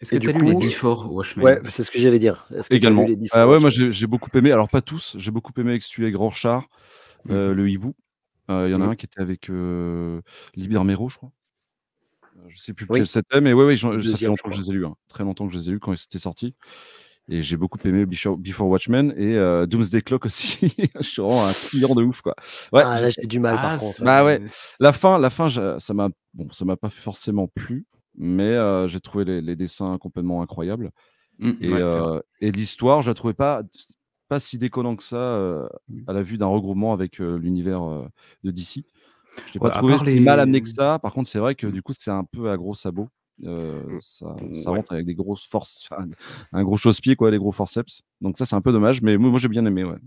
Est-ce 0.00 0.10
que 0.12 0.16
du 0.18 0.26
tu 0.26 0.34
as 0.34 0.38
lu 0.38 0.46
les 0.46 0.52
coup- 0.54 0.60
Before 0.60 1.12
Watchmen 1.12 1.44
Ouais, 1.44 1.60
c'est 1.70 1.84
ce 1.84 1.90
que 1.90 1.98
j'allais 2.00 2.18
dire. 2.18 2.46
Est-ce 2.50 2.64
que 2.64 2.68
t'as 2.70 2.76
Également. 2.76 3.02
lu 3.04 3.10
les 3.10 3.16
Before 3.16 3.38
Ah 3.38 3.48
ouais, 3.48 3.60
moi 3.60 3.70
j'ai 3.70 4.06
beaucoup 4.06 4.30
aimé. 4.36 4.50
Alors 4.52 4.68
pas 4.68 4.80
tous, 4.82 5.16
j'ai 5.18 5.30
beaucoup 5.30 5.52
aimé 5.58 5.70
avec 5.70 5.82
celui 5.84 6.04
avec 6.04 6.16
Rorschach, 6.16 6.64
euh, 7.30 7.50
Mhm. 7.50 7.56
le 7.56 7.70
hibou. 7.70 7.94
Euh, 8.50 8.66
Il 8.68 8.72
y 8.72 8.74
en 8.74 8.80
a 8.82 8.86
Mhm. 8.86 8.90
un 8.90 8.96
qui 8.96 9.06
était 9.06 9.20
avec 9.20 9.48
euh, 9.50 10.20
Libère 10.56 10.84
Mero, 10.84 11.08
je 11.08 11.16
crois. 11.18 11.30
Euh, 12.38 12.40
Je 12.48 12.58
sais 12.58 12.72
plus 12.74 12.86
Oui. 12.90 12.98
lequel 12.98 13.06
c'était, 13.08 13.40
mais 13.40 13.52
ouais, 13.52 13.64
ouais, 13.64 13.76
ça 13.76 13.90
fait 14.16 14.26
longtemps 14.26 14.48
que 14.50 14.56
je 14.56 14.60
les 14.60 14.70
ai 14.70 14.72
lus. 14.72 14.84
hein. 14.86 14.96
Très 15.08 15.22
longtemps 15.22 15.46
que 15.46 15.52
je 15.54 15.58
les 15.58 15.68
ai 15.68 15.70
lus 15.72 15.78
quand 15.80 15.92
ils 15.92 16.02
étaient 16.02 16.18
sortis. 16.18 16.56
Et 17.28 17.42
j'ai 17.42 17.56
beaucoup 17.56 17.78
aimé 17.84 18.04
Before, 18.04 18.68
Watchmen 18.68 19.14
et 19.16 19.36
euh, 19.36 19.64
Doomsday 19.66 20.02
Clock 20.02 20.26
aussi. 20.26 20.74
je 21.00 21.02
suis 21.02 21.22
vraiment 21.22 21.46
un 21.46 21.52
client 21.54 21.94
de 21.94 22.02
ouf, 22.02 22.20
quoi. 22.20 22.34
Ouais, 22.72 22.82
Ah 22.84 23.00
là 23.00 23.10
j'ai 23.10 23.26
du 23.26 23.38
mal 23.38 23.54
par 23.60 23.70
Ah, 23.72 23.78
contre. 23.78 23.98
ça- 23.98 24.04
Bah 24.04 24.24
ouais. 24.24 24.40
la 24.80 24.92
fin, 24.92 25.18
la 25.18 25.30
fin, 25.30 25.48
ça 25.48 25.94
m'a, 25.94 26.08
bon, 26.34 26.48
ça 26.50 26.64
m'a 26.64 26.76
pas 26.76 26.90
forcément 26.90 27.46
plu, 27.48 27.86
mais 28.16 28.44
euh, 28.48 28.88
j'ai 28.88 29.00
trouvé 29.00 29.24
les, 29.24 29.40
les 29.40 29.56
dessins 29.56 29.98
complètement 29.98 30.42
incroyables. 30.42 30.90
Mm, 31.38 31.50
Et, 31.62 31.72
ouais, 31.72 31.82
c'est 31.86 32.00
vrai. 32.00 32.10
euh, 32.16 32.20
et 32.40 32.50
l'histoire, 32.52 33.02
je 33.02 33.08
la 33.10 33.14
trouvais 33.14 33.34
pas, 33.34 33.62
pas 34.28 34.40
si 34.40 34.58
déconnant 34.58 34.96
que 34.96 35.04
ça 35.04 35.16
euh, 35.16 35.68
Mmh. 35.88 36.00
à 36.08 36.12
la 36.12 36.22
vue 36.22 36.38
d'un 36.38 36.46
regroupement 36.46 36.92
avec 36.92 37.20
euh, 37.20 37.36
l'univers 37.38 37.82
euh, 37.84 38.06
de 38.44 38.50
DC. 38.50 38.84
Je 39.52 39.58
Ouais, 39.58 39.70
pas 39.70 39.78
trouvé 39.78 39.94
si 39.98 40.04
les- 40.16 40.20
mal 40.20 40.40
amené 40.40 40.60
que 40.60 40.68
ça. 40.68 40.98
Par 40.98 41.12
contre, 41.12 41.28
c'est 41.28 41.38
vrai 41.38 41.54
que 41.54 41.66
Mm. 41.66 41.72
du 41.72 41.82
coup, 41.82 41.92
c'est 41.96 42.10
un 42.10 42.24
peu 42.24 42.50
à 42.50 42.56
gros 42.56 42.74
sabots. 42.74 43.08
Euh, 43.44 43.82
Mm. 43.96 44.00
ça, 44.00 44.36
ça 44.52 44.70
Ouais. 44.70 44.76
rentre 44.76 44.92
avec 44.92 45.06
des 45.06 45.14
grosses 45.14 45.46
forces, 45.46 45.88
enfin, 45.90 46.06
un 46.52 46.62
gros 46.64 46.76
chausse-pied, 46.76 47.16
quoi, 47.16 47.30
les 47.30 47.38
gros 47.38 47.50
forceps. 47.52 48.02
Donc 48.20 48.38
ça, 48.38 48.44
c'est 48.46 48.54
un 48.56 48.60
peu 48.60 48.72
dommage, 48.72 49.02
mais 49.02 49.16
moi, 49.16 49.30
moi, 49.30 49.38
j'ai 49.40 49.48
bien 49.48 49.64
aimé. 49.66 49.84
Ouais. 49.84 49.98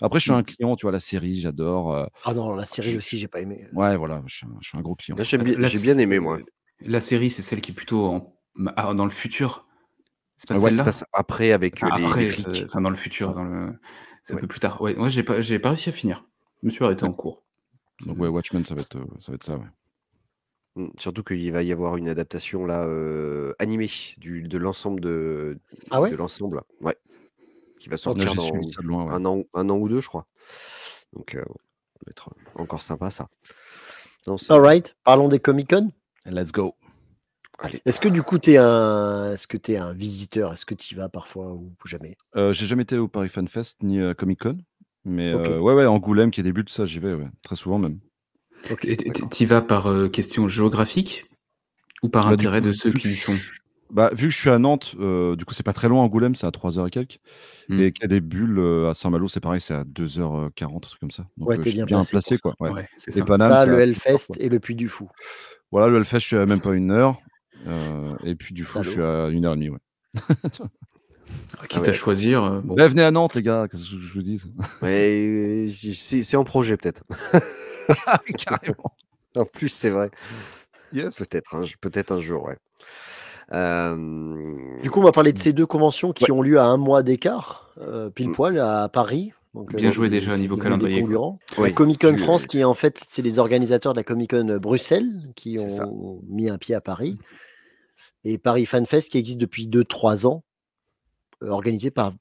Après, 0.00 0.18
je 0.18 0.24
suis 0.24 0.32
un 0.32 0.42
client, 0.42 0.76
tu 0.76 0.86
vois, 0.86 0.92
la 0.92 1.00
série, 1.00 1.40
j'adore. 1.40 1.92
euh, 1.94 2.06
Ah 2.24 2.32
non, 2.32 2.54
la 2.54 2.64
série 2.64 2.96
aussi 2.96 3.18
j'ai 3.18 3.28
pas 3.28 3.40
aimé. 3.40 3.66
ouais, 3.74 3.96
voilà, 3.98 4.22
je 4.26 4.34
suis 4.36 4.46
un, 4.46 4.56
je 4.62 4.68
suis 4.68 4.78
un 4.78 4.80
gros 4.80 4.94
client. 4.94 5.14
Bien- 5.16 5.24
J'ai 5.24 5.36
bien 5.82 5.98
aimé, 5.98 6.18
moi. 6.20 6.38
La 6.80 7.00
série, 7.02 7.28
c'est 7.28 7.42
celle 7.42 7.60
qui 7.60 7.72
est 7.72 7.74
plutôt 7.74 8.06
en- 8.06 8.34
ah, 8.76 8.94
dans 8.94 9.04
le 9.04 9.10
futur. 9.10 9.66
C'est 10.38 10.48
pas 10.48 10.54
Ouais, 10.54 10.60
ça 10.60 10.66
se 10.68 10.70
celle-là? 10.70 10.84
passe 10.84 11.04
après 11.12 11.52
avec 11.52 11.82
euh, 11.82 11.88
Enfin, 11.88 11.98
les, 11.98 12.04
après, 12.06 12.20
les 12.24 12.32
c'est- 12.32 12.50
flics. 12.50 12.64
enfin, 12.66 12.80
dans 12.80 12.88
le 12.88 12.96
futur, 12.96 13.34
dans 13.34 13.44
le... 13.44 13.78
c'est 14.22 14.32
un 14.32 14.36
Ouais. 14.36 14.40
peu 14.40 14.46
plus 14.46 14.60
tard. 14.60 14.80
Ouais, 14.80 14.94
moi, 14.94 15.10
j'ai 15.10 15.22
pas, 15.22 15.34
réussi 15.34 15.90
à 15.90 15.92
finir. 15.92 16.24
Je 16.62 16.66
me 16.68 16.70
suis 16.70 16.82
arrêté 16.82 17.04
en 17.04 17.12
cours. 17.12 17.42
Donc 18.06 18.18
ouais, 18.18 18.28
Watchmen, 18.28 18.64
ça 18.64 18.74
va 18.74 18.80
être, 18.80 18.96
euh, 18.96 19.04
ça, 19.18 19.32
va 19.32 19.34
être 19.36 19.44
ça. 19.44 19.58
Ouais. 19.58 19.66
Mm, 20.76 20.88
Surtout 20.98 21.22
qu'il 21.22 21.50
va 21.52 21.62
y 21.62 21.72
avoir 21.72 21.96
une 21.96 22.08
adaptation 22.08 22.64
là 22.64 22.84
euh, 22.84 23.52
animée 23.58 23.90
du, 24.18 24.42
de 24.42 24.58
l'ensemble 24.58 25.00
de, 25.00 25.58
Ah 25.90 26.00
ouais? 26.00 26.10
de 26.10 26.16
l'ensemble, 26.16 26.62
ouais, 26.80 26.96
qui 27.80 27.88
va 27.88 27.96
sortir 27.96 28.34
dans 28.34 28.52
loin. 28.84 29.06
ouais. 29.06 29.12
un 29.14 29.24
an, 29.24 29.42
un 29.54 29.68
an 29.70 29.76
ou 29.76 29.88
deux, 29.88 30.00
je 30.00 30.08
crois. 30.08 30.26
Donc, 31.12 31.34
euh, 31.34 31.40
ça 31.42 32.00
va 32.06 32.10
être 32.10 32.30
encore 32.54 32.82
sympa 32.82 33.10
ça. 33.10 33.28
Non, 34.26 34.36
c'est- 34.38 34.52
Alright, 34.52 34.94
parlons 35.02 35.28
des 35.28 35.40
Comic 35.40 35.70
Con. 35.70 35.90
Let's 36.24 36.52
go. 36.52 36.74
Allez. 37.58 37.82
Est-ce 37.84 38.00
que 38.00 38.08
du 38.08 38.22
coup 38.22 38.38
t'es 38.38 38.56
un, 38.56 39.32
est-ce 39.34 39.46
que 39.46 39.56
t'es 39.58 39.76
un 39.76 39.92
visiteur? 39.92 40.52
Est-ce 40.52 40.64
que 40.64 40.74
tu 40.74 40.94
y 40.94 40.96
vas 40.96 41.08
parfois 41.10 41.52
ou 41.52 41.72
jamais? 41.84 42.16
Euh, 42.36 42.52
j'ai 42.54 42.64
jamais 42.64 42.84
été 42.84 42.96
au 42.96 43.06
Paris 43.08 43.28
Fan 43.28 43.48
Fest 43.48 43.76
ni 43.82 44.00
à 44.02 44.14
Comic 44.14 44.40
Con. 44.40 44.58
Mais 45.04 45.32
euh, 45.32 45.58
ouais, 45.58 45.74
ouais, 45.74 45.84
Angoulême 45.86 46.30
qui 46.30 46.42
débute, 46.42 46.70
ça, 46.70 46.86
j'y 46.86 47.00
vais, 47.00 47.12
ouais, 47.14 47.28
très 47.42 47.56
souvent 47.56 47.78
même. 47.78 47.98
Ok. 48.70 48.84
Et 48.84 48.96
t- 48.96 49.04
d'accord. 49.08 49.28
t'y 49.30 49.46
vas 49.46 49.62
par 49.62 49.86
euh, 49.88 50.08
question 50.08 50.48
géographique 50.48 51.24
ou 52.02 52.08
par 52.08 52.26
Bah, 52.26 52.32
intérêt 52.34 52.60
coup, 52.60 52.66
de 52.66 52.72
ceux 52.72 52.92
qui 52.92 53.10
y 53.10 53.14
sont? 53.14 53.32
je- 53.34 53.50
Bah, 53.90 54.10
vu 54.12 54.28
que 54.28 54.32
je 54.34 54.38
suis 54.38 54.50
à 54.50 54.58
Nantes, 54.58 54.94
euh, 55.00 55.34
du 55.36 55.44
coup, 55.44 55.52
c'est 55.54 55.62
pas 55.64 55.72
très 55.72 55.88
loin, 55.88 56.02
Angoulême, 56.04 56.34
c'est 56.36 56.46
à 56.46 56.50
3h 56.52 56.86
et 56.86 56.90
quelques. 56.90 57.18
Hmm. 57.68 57.80
Et 57.80 57.92
qu'il 57.92 58.02
y 58.02 58.04
a 58.04 58.08
des 58.08 58.20
bulles 58.20 58.58
euh, 58.58 58.90
à 58.90 58.94
Saint-Malo, 58.94 59.26
c'est 59.28 59.40
pareil, 59.40 59.60
c'est 59.60 59.74
à 59.74 59.84
2h40, 59.84 60.76
un 60.86 60.88
truc 60.88 61.00
comme 61.00 61.10
ça. 61.10 61.26
Donc, 61.36 61.48
Ouais, 61.48 61.58
euh, 61.58 61.62
t'es 61.62 61.72
bien 61.72 61.86
bien 61.86 62.04
placé 62.04 62.36
quoi. 62.36 62.54
Ouais. 62.60 62.70
Ouais, 62.70 62.88
c'est 62.96 63.10
ça. 63.10 63.24
Paname, 63.24 63.50
Ça, 63.50 63.64
c'est 63.64 63.70
le 63.70 63.80
Hellfest 63.80 64.12
2h, 64.12 64.26
quoi. 64.28 64.36
et 64.38 64.48
le 64.48 64.60
Puy 64.60 64.74
du 64.76 64.88
Fou. 64.88 65.08
Voilà, 65.72 65.88
le 65.88 65.96
Hellfest, 65.96 66.20
je 66.20 66.26
suis 66.26 66.36
à 66.36 66.46
même 66.46 66.60
pas 66.60 66.72
une 66.74 66.90
heure. 66.92 67.20
euh, 67.66 68.14
et 68.24 68.34
puis 68.36 68.54
du 68.54 68.64
coup, 68.64 68.82
je 68.82 68.90
suis 68.90 69.02
à 69.02 69.28
une 69.28 69.44
heure 69.46 69.54
et 69.54 69.56
demie, 69.56 69.70
ouais. 69.70 69.78
Quitte 71.68 71.82
ouais, 71.82 71.88
à 71.90 71.92
choisir, 71.92 72.42
euh, 72.44 72.60
bon. 72.60 72.74
Eh, 72.78 72.88
venez 72.88 73.02
à 73.02 73.10
Nantes, 73.10 73.34
les 73.34 73.42
gars, 73.42 73.66
qu'est-ce 73.70 73.84
que 73.90 74.00
je 74.00 74.12
vous 74.12 74.22
dis? 74.22 74.40
Ouais, 74.82 75.66
euh, 75.66 75.68
c'est 75.68 76.22
c'est 76.22 76.36
en 76.36 76.44
projet 76.44 76.76
peut-être. 76.76 77.04
Carrément. 78.46 78.94
En 79.36 79.44
plus, 79.44 79.68
c'est 79.68 79.90
vrai. 79.90 80.10
Yes. 80.92 81.16
Peut-être 81.16 81.54
un, 81.54 81.62
peut-être 81.80 82.12
un 82.12 82.20
jour, 82.20 82.44
ouais. 82.44 82.56
Euh, 83.52 84.78
Du 84.82 84.90
coup, 84.90 85.00
on 85.00 85.04
va 85.04 85.12
parler 85.12 85.32
de 85.32 85.38
ces 85.38 85.52
deux 85.52 85.66
conventions 85.66 86.12
qui 86.12 86.24
Ouais. 86.24 86.30
ont 86.32 86.42
lieu 86.42 86.58
à 86.58 86.64
un 86.64 86.76
mois 86.76 87.02
d'écart, 87.02 87.72
euh, 87.78 88.10
pile 88.10 88.28
Mm. 88.30 88.34
poil 88.34 88.58
à 88.58 88.88
Paris. 88.88 89.32
Donc, 89.54 89.74
Bien 89.74 89.88
euh, 89.88 89.92
joué 89.92 90.08
déjà 90.08 90.32
au 90.34 90.36
niveau 90.36 90.56
calendrier. 90.56 91.04
Oui, 91.58 91.74
Comic 91.74 92.00
Con 92.00 92.16
France, 92.16 92.46
qui 92.46 92.60
est 92.60 92.64
en 92.64 92.74
fait, 92.74 93.00
c'est 93.08 93.22
les 93.22 93.40
organisateurs 93.40 93.92
de 93.94 93.98
la 93.98 94.04
Comic 94.04 94.30
Con 94.30 94.58
Bruxelles 94.60 95.32
qui 95.34 95.58
ça. 95.58 95.86
ont 95.88 96.20
mis 96.28 96.48
un 96.48 96.58
pied 96.58 96.74
à 96.76 96.80
Paris. 96.80 97.18
Et 98.22 98.38
Paris 98.38 98.66
Fan 98.66 98.86
Fest 98.86 99.10
qui 99.10 99.18
existe 99.18 99.40
depuis 99.40 99.66
2-3 99.66 100.26
ans, 100.26 100.44
euh, 101.42 101.48
organisé 101.48 101.90
par, 101.90 102.12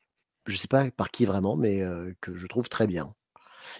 je 0.48 0.58
sais 0.58 0.68
pas 0.68 0.90
par 0.90 1.12
qui 1.12 1.26
vraiment, 1.26 1.56
mais 1.56 1.82
euh, 1.84 2.12
que 2.22 2.36
je 2.36 2.48
trouve 2.48 2.68
très 2.70 2.88
bien. 2.88 3.14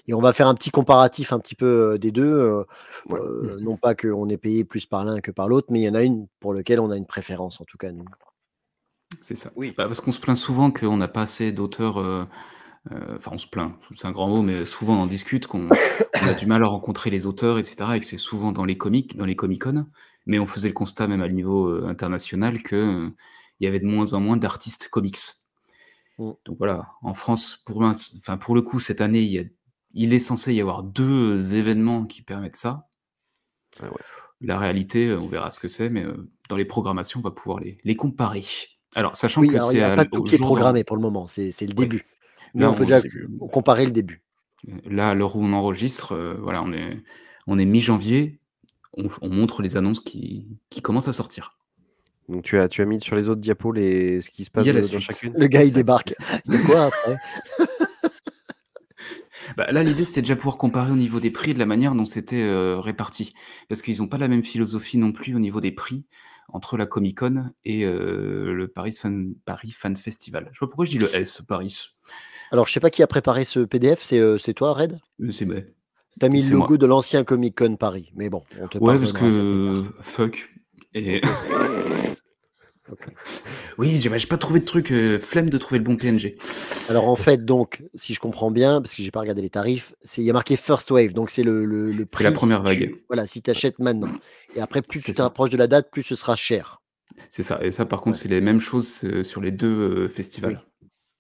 Et 0.08 0.14
on 0.14 0.22
va 0.22 0.34
faire 0.34 0.48
un 0.48 0.56
petit 0.56 0.72
comparatif 0.72 1.34
un 1.34 1.40
petit 1.40 1.56
peu 1.56 1.94
euh, 1.94 1.98
des 1.98 2.12
deux. 2.12 2.24
euh, 2.34 2.64
Ouais. 3.10 3.20
euh, 3.20 3.58
non 3.62 3.78
pas 3.78 3.96
qu'on 3.96 4.30
est 4.30 4.38
payé 4.38 4.64
plus 4.64 4.86
par 4.86 5.04
l'un 5.06 5.22
que 5.22 5.32
par 5.32 5.48
l'autre, 5.48 5.68
mais 5.72 5.80
il 5.82 5.84
y 5.84 5.90
en 5.90 5.96
a 5.96 6.04
une 6.04 6.28
pour 6.40 6.54
laquelle 6.54 6.80
on 6.80 6.92
a 6.92 6.98
une 6.98 7.06
préférence, 7.06 7.62
en 7.62 7.66
tout 7.66 7.78
cas 7.78 7.92
nous. 7.92 8.06
C'est 9.22 9.36
ça. 9.36 9.52
Oui. 9.56 9.74
Bah, 9.76 9.86
parce 9.86 10.02
qu'on 10.02 10.12
se 10.12 10.20
plaint 10.20 10.38
souvent 10.38 10.72
qu'on 10.72 10.98
n'a 10.98 11.08
pas 11.08 11.24
assez 11.24 11.52
d'auteurs. 11.52 11.98
euh, 11.98 12.26
euh, 12.92 13.18
Enfin, 13.18 13.32
on 13.34 13.38
se 13.38 13.48
plaint, 13.48 13.74
c'est 13.96 14.08
un 14.08 14.12
grand 14.12 14.28
mot, 14.30 14.42
mais 14.42 14.66
souvent 14.66 14.96
on 14.96 15.02
en 15.02 15.08
discute, 15.08 15.48
qu'on 15.48 15.68
on 15.70 16.28
a 16.28 16.34
du 16.34 16.46
mal 16.46 16.64
à 16.64 16.68
rencontrer 16.68 17.10
les 17.10 17.26
auteurs, 17.28 17.58
etc. 17.60 17.96
Et 17.96 18.00
que 18.00 18.06
c'est 18.06 18.18
souvent 18.18 18.52
dans 18.52 18.66
les 18.66 18.78
comics, 18.78 19.16
dans 19.18 19.26
les 19.26 19.36
Comic-Con. 19.36 19.88
Mais 20.26 20.40
on 20.40 20.46
faisait 20.46 20.70
le 20.70 20.74
constat, 20.74 21.08
même 21.08 21.22
à 21.22 21.28
niveau 21.28 21.86
international, 21.86 22.62
que 22.64 22.76
euh, 22.76 23.10
il 23.60 23.66
y 23.66 23.68
avait 23.68 23.80
de 23.80 23.86
moins 23.86 24.14
en 24.14 24.20
moins 24.20 24.38
d'artistes 24.38 24.90
comics. 24.90 25.18
Mm. 26.18 26.32
Donc 26.46 26.58
voilà, 26.58 26.88
en 27.02 27.14
France, 27.14 27.62
pour, 27.66 27.82
enfin, 27.82 28.38
pour 28.38 28.56
le 28.56 28.62
coup, 28.62 28.80
cette 28.80 29.02
année, 29.02 29.22
il, 29.22 29.32
y 29.32 29.40
a- 29.40 29.44
il 29.94 30.14
est 30.14 30.20
censé 30.20 30.54
y 30.54 30.62
avoir 30.62 30.84
deux 30.84 31.54
événements 31.56 32.06
qui 32.06 32.22
permettent 32.22 32.56
ça. 32.56 32.88
Ah 33.82 33.86
ouais. 33.86 34.02
La 34.42 34.58
réalité, 34.58 35.08
euh, 35.08 35.20
on 35.20 35.28
verra 35.28 35.52
ce 35.52 35.60
que 35.60 35.68
c'est, 35.68 35.90
mais 35.90 36.04
euh, 36.06 36.16
dans 36.48 36.56
les 36.56 36.66
programmations, 36.66 37.20
on 37.20 37.24
va 37.24 37.32
pouvoir 37.32 37.60
les, 37.60 37.78
les 37.84 37.96
comparer. 37.96 38.46
Alors, 38.96 39.16
sachant 39.16 39.42
Oui, 39.42 39.48
que 39.48 39.60
c'est 39.60 39.96
pas 39.96 40.06
tout 40.06 40.24
qui 40.24 40.36
est 40.36 40.40
programmé 40.40 40.84
pour 40.84 40.96
le 40.96 41.02
moment, 41.02 41.28
c'est 41.28 41.50
le 41.62 41.68
Ouais. 41.68 41.74
début. 41.74 42.06
Mais 42.54 42.62
Là, 42.62 42.72
on 42.72 42.74
peut 42.74 42.84
déjà 42.86 43.00
comparer 43.52 43.86
le 43.86 43.92
début. 43.92 44.24
Là, 44.86 45.10
à 45.10 45.14
l'heure 45.14 45.36
où 45.36 45.44
on 45.44 45.54
enregistre, 45.54 46.14
euh, 46.14 46.36
voilà, 46.42 46.64
on 46.64 46.74
est, 46.74 47.02
on 47.48 47.60
est 47.60 47.66
mi-janvier, 47.66 48.40
on, 48.98 49.08
on 49.22 49.30
montre 49.30 49.62
les 49.62 49.78
annonces 49.78 50.00
qui, 50.00 50.48
qui 50.70 50.82
commencent 50.82 51.08
à 51.08 51.14
sortir. 51.14 51.58
Donc 52.28 52.44
tu 52.44 52.58
as, 52.60 52.68
tu 52.68 52.82
as 52.82 52.86
mis 52.86 53.00
sur 53.02 53.16
les 53.16 53.30
autres 53.30 53.42
diapos 53.42 53.72
les, 53.72 54.22
ce 54.22 54.30
qui 54.30 54.44
se 54.44 54.52
passe 54.52 54.66
dans 54.68 55.00
chacune. 55.00 55.34
Le 55.36 55.48
gars, 55.48 55.64
il 55.64 55.74
débarque. 55.74 56.14
Il 56.46 56.54
y 56.54 56.58
a 56.58 56.62
quoi 56.62 56.86
après? 56.86 57.16
Bah, 59.58 59.72
là, 59.72 59.84
l'idée, 59.84 60.04
c'était 60.04 60.22
déjà 60.22 60.36
pouvoir 60.36 60.58
comparer 60.58 60.92
au 60.92 60.96
niveau 60.96 61.20
des 61.20 61.32
prix 61.32 61.52
et 61.52 61.54
de 61.54 61.60
la 61.60 61.66
manière 61.66 61.96
dont 61.96 62.06
c'était 62.06 62.42
euh, 62.42 62.80
réparti. 62.80 63.34
Parce 63.68 63.82
qu'ils 63.82 63.98
n'ont 64.00 64.08
pas 64.08 64.18
la 64.18 64.28
même 64.28 64.44
philosophie 64.44 64.98
non 64.98 65.12
plus 65.12 65.36
au 65.36 65.40
niveau 65.40 65.62
des 65.62 65.72
prix 65.72 66.06
entre 66.54 66.78
la 66.78 66.86
Comic 66.86 67.20
Con 67.20 67.52
et 67.66 67.86
euh, 67.86 68.54
le 68.54 68.68
Paris 68.68 68.94
Fan, 68.94 69.34
Paris 69.46 69.72
Fan 69.72 69.96
Festival. 69.96 70.50
Je 70.52 70.58
sais 70.58 70.66
pas 70.66 70.68
pourquoi 70.68 70.86
je 70.86 70.92
dis 70.92 70.98
le 70.98 71.14
S, 71.16 71.42
Paris. 71.48 71.90
Alors, 72.52 72.68
je 72.68 72.74
sais 72.74 72.80
pas 72.80 72.90
qui 72.90 73.04
a 73.04 73.08
préparé 73.08 73.46
ce 73.46 73.60
PDF, 73.60 74.02
c'est 74.02 74.20
euh, 74.20 74.38
c'est 74.38 74.54
toi, 74.54 74.74
Red? 74.74 75.00
Euh, 75.22 75.32
C'est 75.32 75.46
mais... 75.46 75.66
T'as 76.20 76.30
mis 76.30 76.42
le 76.42 76.52
logo 76.52 76.70
moi. 76.70 76.78
de 76.78 76.86
l'ancien 76.86 77.24
Comic 77.24 77.58
Con 77.58 77.78
Paris. 77.78 78.12
Mais 78.16 78.30
bon, 78.30 78.44
on 78.60 78.68
te 78.68 78.78
Ouais, 78.80 78.98
parce 78.98 79.14
que 79.14 79.84
fuck. 80.02 80.50
Et 80.94 81.22
oui, 83.78 84.00
j'ai 84.00 84.28
pas 84.28 84.38
trouvé 84.38 84.60
de 84.60 84.66
truc, 84.66 84.92
euh, 84.92 85.20
flemme 85.20 85.50
de 85.50 85.58
trouver 85.58 85.80
le 85.80 85.84
bon 85.84 85.96
PNG. 85.96 86.36
Alors, 86.90 87.08
en 87.08 87.16
fait, 87.16 87.46
donc, 87.46 87.84
si 87.96 88.14
je 88.14 88.20
comprends 88.20 88.52
bien, 88.52 88.82
parce 88.82 88.96
que 88.96 89.04
j'ai 89.04 89.12
pas 89.12 89.20
regardé 89.20 89.42
les 89.42 89.50
tarifs, 89.50 89.94
il 90.18 90.24
y 90.24 90.30
a 90.30 90.34
marqué 90.34 90.56
First 90.58 90.92
Wave, 90.92 91.14
donc 91.14 91.30
c'est 91.30 91.44
le, 91.44 91.66
le, 91.66 91.92
le 91.92 92.06
C'est 92.08 92.24
la 92.24 92.32
prix 92.32 92.38
première 92.38 92.58
si 92.60 92.64
vague. 92.64 92.78
tu- 92.90 93.06
voilà, 93.08 93.28
si 93.28 93.42
tu 93.42 93.50
achètes 93.52 93.80
maintenant. 93.80 94.12
Et 94.56 94.62
après, 94.62 94.82
plus 94.82 95.02
tu 95.02 95.14
t'approches 95.14 95.50
de 95.52 95.58
la 95.58 95.68
date, 95.68 95.90
plus 95.92 96.04
ce 96.04 96.16
sera 96.16 96.36
cher. 96.36 96.82
C'est 97.30 97.44
ça. 97.44 97.60
Et 97.64 97.72
ça, 97.72 97.86
par 97.86 98.02
contre, 98.02 98.18
Ouais. 98.18 98.24
c'est 98.24 98.30
les 98.30 98.42
mêmes 98.42 98.62
choses 98.62 99.02
euh, 99.04 99.24
sur 99.24 99.42
les 99.42 99.52
deux 99.52 99.68
euh, 100.06 100.10
festivals. 100.10 100.64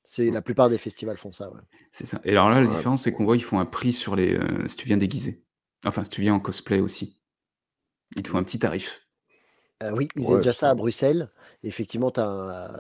C'est 0.04 0.32
la 0.32 0.42
plupart 0.42 0.70
des 0.70 0.78
festivals 0.80 1.18
font 1.18 1.32
ça. 1.32 1.50
Ouais. 1.52 1.60
C'est 1.92 2.06
ça. 2.06 2.20
Et 2.24 2.32
alors 2.32 2.50
là, 2.50 2.62
la 2.62 2.68
Ouais. 2.68 2.74
différence, 2.76 3.04
c'est 3.04 3.12
qu'on 3.12 3.26
voit, 3.26 3.38
ils 3.38 3.44
font 3.44 3.60
un 3.60 3.66
prix 3.66 3.94
sur 3.94 4.16
les. 4.16 4.34
euh, 4.36 4.68
si 4.68 4.76
tu 4.76 4.88
viens 4.88 4.98
déguisé. 4.98 5.44
Enfin, 5.86 6.04
si 6.04 6.10
tu 6.10 6.22
viens 6.22 6.34
en 6.34 6.40
cosplay 6.40 6.80
aussi. 6.80 7.20
Ils 8.16 8.24
te 8.24 8.30
font 8.30 8.38
un 8.40 8.44
petit 8.44 8.58
tarif. 8.60 9.06
Euh, 9.84 9.92
oui, 9.92 10.08
ils 10.16 10.24
faisaient 10.26 10.38
déjà 10.38 10.54
ça 10.54 10.70
à. 10.72 10.76
Bruxelles. 10.76 11.30
Effectivement, 11.63 12.12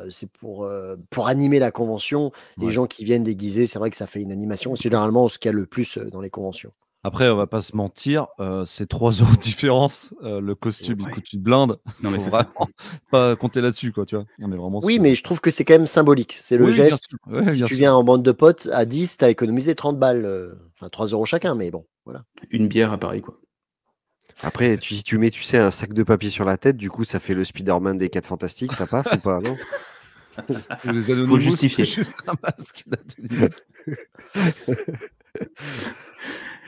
c'est 0.09 0.31
pour, 0.31 0.63
euh, 0.63 0.95
pour 1.09 1.27
animer 1.27 1.59
la 1.59 1.71
convention. 1.71 2.31
Les 2.57 2.67
Ouais. 2.67 2.71
gens 2.71 2.87
qui 2.87 3.03
viennent 3.03 3.23
déguisés, 3.23 3.67
c'est 3.67 3.79
vrai 3.79 3.89
que 3.89 3.97
ça 3.97 4.07
fait 4.07 4.21
une 4.21 4.31
animation. 4.31 4.75
C'est 4.75 4.83
généralement 4.83 5.27
ce 5.27 5.37
qu'il 5.37 5.49
y 5.49 5.53
a 5.53 5.57
le 5.57 5.65
plus 5.65 5.97
euh, 5.97 6.09
dans 6.09 6.21
les 6.21 6.29
conventions. 6.29 6.71
Après, 7.03 7.29
on 7.29 7.35
va 7.37 7.47
pas 7.47 7.61
se 7.61 7.75
mentir, 7.77 8.27
euh, 8.41 8.65
c'est 8.65 8.85
3 8.87 9.11
euros 9.11 9.31
de 9.33 9.39
différence. 9.39 10.13
Euh, 10.23 10.41
le 10.41 10.53
costume, 10.55 11.01
Ouais. 11.01 11.07
il 11.09 11.13
coûte 11.15 11.31
une 11.33 11.41
blinde. 11.41 11.79
Non, 12.03 12.11
mais 12.11 12.19
c'est 12.19 12.29
ça. 12.29 12.43
vraiment 12.43 12.69
pas 13.11 13.35
compter 13.37 13.61
là-dessus, 13.61 13.91
quoi, 13.93 14.05
tu 14.05 14.15
vois. 14.15 14.25
On 14.41 14.51
est 14.51 14.57
vraiment 14.57 14.79
Oui, 14.83 14.93
sur- 14.95 15.03
mais 15.03 15.15
je 15.15 15.23
trouve 15.23 15.39
que 15.41 15.49
c'est 15.51 15.63
quand 15.65 15.73
même 15.75 15.87
symbolique. 15.87 16.35
C'est 16.39 16.57
le 16.57 16.65
Oui, 16.65 16.73
bien 16.73 16.85
geste. 16.85 17.05
sûr. 17.09 17.17
Ouais, 17.27 17.45
si 17.45 17.57
bien 17.57 17.65
tu 17.67 17.73
sûr. 17.75 17.77
viens 17.79 17.93
en 17.95 18.03
bande 18.03 18.23
de 18.23 18.31
potes 18.33 18.67
à 18.73 18.83
10, 18.85 19.17
tu 19.17 19.23
as 19.25 19.29
économisé 19.29 19.75
30 19.75 19.97
balles. 19.99 20.57
Enfin, 20.75 20.89
3 20.89 21.07
euros 21.07 21.25
chacun, 21.25 21.55
mais 21.55 21.71
bon, 21.71 21.85
voilà. 22.05 22.23
Une 22.51 22.67
bière 22.67 22.91
à 22.93 22.97
Paris, 22.97 23.21
quoi. 23.21 23.33
Après, 24.41 24.77
tu, 24.77 24.95
si 24.95 25.03
tu 25.03 25.17
mets, 25.17 25.29
tu 25.29 25.43
sais, 25.43 25.57
un 25.57 25.71
sac 25.71 25.93
de 25.93 26.03
papier 26.03 26.29
sur 26.29 26.45
la 26.45 26.57
tête, 26.57 26.77
du 26.77 26.89
coup, 26.89 27.03
ça 27.03 27.19
fait 27.19 27.33
le 27.33 27.43
Spider-Man 27.43 27.97
des 27.97 28.09
4 28.09 28.25
Fantastiques, 28.27 28.73
ça 28.73 28.87
passe 28.87 29.11
ou 29.13 29.19
pas, 29.19 29.39
non? 29.41 29.55
Les 30.83 31.09
Faut 31.25 31.37
Anonymous, 31.37 31.39
justifier. 31.39 31.85
c'est 31.85 31.85
juste 31.85 32.23
un 32.27 32.33
masque 32.41 32.85
d'Anonymous. 32.87 33.49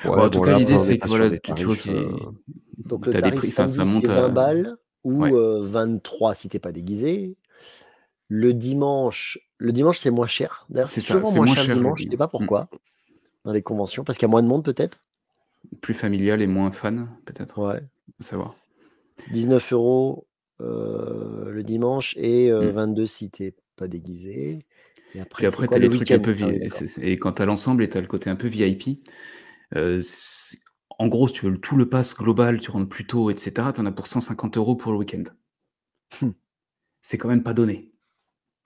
Bon, 0.04 0.16
Ouais, 0.16 0.22
en 0.22 0.30
tout 0.30 0.40
bon, 0.40 0.46
cas, 0.46 0.58
l'idée, 0.58 0.78
c'est 0.80 0.96
est 0.96 1.00
que 1.00 1.08
voilà, 1.08 1.30
tu, 1.40 1.64
vois 1.64 1.76
qu'il 1.78 1.94
euh, 1.94 2.10
Donc 2.86 3.06
le 3.06 3.14
des 3.22 3.22
tarif 3.22 3.40
prix, 3.40 3.52
ça 3.52 3.86
monte 3.86 4.08
c'est 4.08 4.12
à. 4.12 4.16
20 4.24 4.30
balles 4.30 4.78
ou 5.04 5.24
Ouais. 5.24 5.32
euh, 5.34 5.62
23 5.64 6.36
si 6.36 6.50
t'es 6.50 6.60
pas 6.60 6.72
déguisé. 6.72 7.38
Le 8.30 8.54
dimanche, 8.54 9.40
le 9.58 9.72
dimanche 9.72 10.00
c'est 10.00 10.12
moins 10.12 10.28
cher. 10.28 10.66
D'ailleurs, 10.70 10.88
C'est 10.88 11.02
c'est 11.02 11.14
moins 11.14 11.46
moins 11.46 11.56
cher 11.56 11.64
cher 11.66 11.76
le 11.76 11.82
dimanche. 11.82 12.00
Je 12.00 12.04
sais 12.04 12.10
dimanche. 12.10 12.18
pas 12.18 12.28
Mm. 12.28 12.30
pourquoi 12.30 12.70
dans 13.46 13.54
les 13.54 13.62
conventions 13.64 14.04
parce 14.04 14.18
qu'il 14.18 14.28
y 14.28 14.30
a 14.30 14.32
moins 14.32 14.44
de 14.44 14.48
monde 14.48 14.64
peut-être? 14.66 15.04
Plus 15.82 15.94
familial 15.94 16.42
et 16.42 16.48
moins 16.48 16.72
fan, 16.72 17.10
peut-être. 17.26 17.58
Ouais. 17.60 17.82
Faut 18.18 18.24
savoir. 18.24 18.56
19 19.32 19.74
euros 19.74 20.28
euh, 20.62 21.50
le 21.52 21.64
dimanche 21.64 22.16
et 22.18 22.52
euh, 22.52 22.70
Mm. 22.72 22.76
22 22.76 23.06
si 23.08 23.30
t'es 23.32 23.56
pas 23.76 23.88
déguisé. 23.88 24.66
Et 25.16 25.20
après, 25.22 25.40
Puis 25.40 25.46
après, 25.48 25.68
quoi 25.68 25.76
t'as 25.76 25.80
le 25.82 25.88
les 25.90 25.96
trucs 25.96 26.12
un 26.12 26.20
peu. 26.20 26.32
Ah 26.40 26.46
oui, 26.46 26.54
vi- 26.54 26.60
d'accord. 26.60 26.78
c'est- 26.78 26.88
c'est- 26.88 27.02
Et 27.02 27.18
quand 27.18 27.34
t'as 27.34 27.46
l'ensemble 27.46 27.84
et 27.84 27.90
t'as 27.90 28.02
le 28.02 28.08
côté 28.08 28.30
un 28.30 28.36
peu 28.36 28.48
VIP, 28.48 29.02
euh, 29.76 30.02
en 31.00 31.08
gros, 31.08 31.28
si 31.28 31.34
tu 31.36 31.46
veux 31.46 31.52
le- 31.52 31.60
tout 31.60 31.76
le 31.78 31.90
pass 31.90 32.16
global, 32.16 32.60
tu 32.60 32.70
rentres 32.72 32.90
plus 32.90 33.06
tôt, 33.08 33.30
etc., 33.32 33.52
t'en 33.74 33.86
as 33.86 33.92
pour 33.92 34.08
150 34.08 34.58
euros 34.58 34.76
pour 34.76 34.92
le 34.92 35.00
week-end. 35.00 35.24
Hmm. 36.22 36.32
C'est 37.02 37.18
quand 37.18 37.28
même 37.28 37.44
pas 37.44 37.54
donné. 37.54 37.92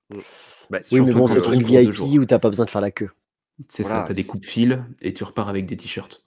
bah, 0.10 0.80
Oui, 0.92 1.00
mais 1.00 1.00
bon, 1.00 1.06
50 1.28 1.32
c'est 1.32 1.42
pour 1.42 1.54
une 1.54 1.64
VIP 1.64 2.20
où 2.20 2.26
t'as 2.26 2.40
pas 2.40 2.50
besoin 2.50 2.66
de 2.66 2.70
faire 2.70 2.82
la 2.82 2.92
queue. 2.92 3.10
C'est 3.70 3.84
ça, 3.84 4.04
t'as 4.08 4.14
des 4.14 4.26
coups 4.26 4.42
de 4.42 4.46
fil 4.46 4.86
et 5.02 5.14
tu 5.14 5.24
repars 5.24 5.48
avec 5.50 5.66
des 5.66 5.78
t-shirts. 5.78 6.25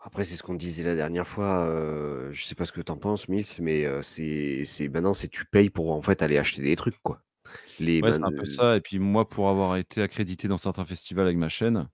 Après, 0.00 0.24
c'est 0.24 0.36
ce 0.36 0.42
qu'on 0.42 0.54
disait 0.54 0.82
la 0.82 0.94
dernière 0.94 1.28
fois. 1.28 1.64
euh, 1.66 2.32
je 2.32 2.44
sais 2.44 2.54
pas 2.54 2.64
ce 2.66 2.72
que 2.72 2.80
t'en 2.80 2.96
penses, 2.96 3.28
Mills, 3.28 3.44
mais 3.60 3.84
euh, 3.86 4.02
c'est, 4.02 4.64
c'est 4.64 4.88
maintenant, 4.88 5.14
c'est 5.14 5.28
tu 5.28 5.44
payes 5.44 5.70
pour 5.70 5.92
en 5.92 6.00
fait 6.02 6.22
aller 6.22 6.38
acheter 6.38 6.62
des 6.62 6.76
trucs, 6.76 6.98
quoi. 7.02 7.22
Les, 7.78 8.02
Ouais, 8.02 8.12
c'est 8.12 8.18
man- 8.18 8.24
un 8.24 8.30
peu 8.32 8.46
ça. 8.46 8.76
Et 8.76 8.80
puis 8.80 8.98
moi, 8.98 9.28
pour 9.28 9.48
avoir 9.48 9.76
été 9.76 10.00
accrédité 10.02 10.48
dans 10.48 10.58
certains 10.58 10.84
festivals 10.86 11.26
avec 11.26 11.36
ma 11.38 11.48
chaîne, 11.50 11.88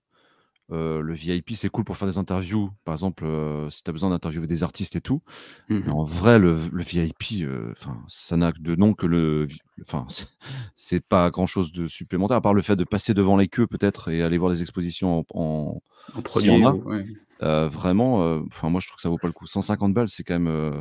euh, 0.73 1.01
le 1.01 1.15
VIP, 1.15 1.53
c'est 1.55 1.69
cool 1.69 1.85
pour 1.85 1.97
faire 1.97 2.09
des 2.09 2.19
interviews. 2.19 2.71
Par 2.85 2.95
exemple, 2.95 3.25
euh, 3.25 3.71
si 3.71 3.83
tu 3.85 3.91
as 3.91 3.93
besoin 3.93 4.11
d'interviewer 4.11 4.47
des 4.47 4.63
artistes 4.65 4.97
et 4.97 5.01
tout. 5.01 5.23
Mais 5.69 5.77
Mhm. 5.79 5.93
en 5.93 6.05
vrai, 6.05 6.39
le, 6.39 6.57
le 6.73 6.83
VIP, 6.83 7.43
euh, 7.43 7.73
ça 8.09 8.37
n'a 8.37 8.53
de 8.59 8.75
nom 8.75 8.93
que 8.95 9.07
le. 9.07 9.47
Enfin, 9.83 10.07
c'est- 10.75 11.01
pas 11.01 11.31
grand 11.31 11.47
chose 11.47 11.71
de 11.73 11.87
supplémentaire, 11.87 12.39
à 12.39 12.41
part 12.41 12.55
le 12.55 12.63
fait 12.63 12.77
de 12.77 12.85
passer 12.85 13.15
devant 13.15 13.37
les 13.37 13.49
queues 13.49 13.67
peut-être 13.67 14.11
et 14.11 14.23
aller 14.23 14.39
voir 14.39 14.51
des 14.53 14.63
expositions 14.63 15.21
en. 15.21 15.25
en- 15.41 15.83
En 16.11 16.15
s'il 16.15 16.23
premier, 16.23 16.65
a. 16.65 16.73
ouais. 16.75 17.69
vraiment, 17.69 18.41
enfin, 18.47 18.69
moi 18.71 18.81
je 18.81 18.87
trouve 18.89 18.97
que 18.97 19.03
ça 19.03 19.09
vaut 19.09 19.19
pas 19.19 19.27
le 19.29 19.33
coup. 19.33 19.47
150 19.47 19.93
balles, 19.95 20.09
c'est 20.09 20.25
quand 20.25 20.39
même. 20.39 20.81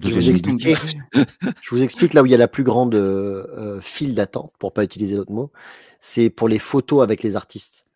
Je 0.00 0.10
vous 0.10 0.30
explique. 0.30 0.60
ton 0.60 0.70
budget. 0.70 0.74
Je 1.62 1.70
vous 1.74 1.82
explique 1.82 2.12
là 2.14 2.22
où 2.22 2.26
il 2.26 2.30
y 2.30 2.34
a 2.34 2.38
la 2.38 2.46
plus 2.46 2.62
grande 2.62 2.94
euh, 2.94 3.80
file 3.80 4.14
d'attente, 4.14 4.52
pour 4.58 4.72
pas 4.72 4.84
utiliser 4.84 5.16
l'autre 5.16 5.32
mot, 5.32 5.50
c'est 5.98 6.28
pour 6.30 6.46
les 6.46 6.58
photos 6.58 7.02
avec 7.02 7.22
les 7.22 7.36
artistes. 7.36 7.86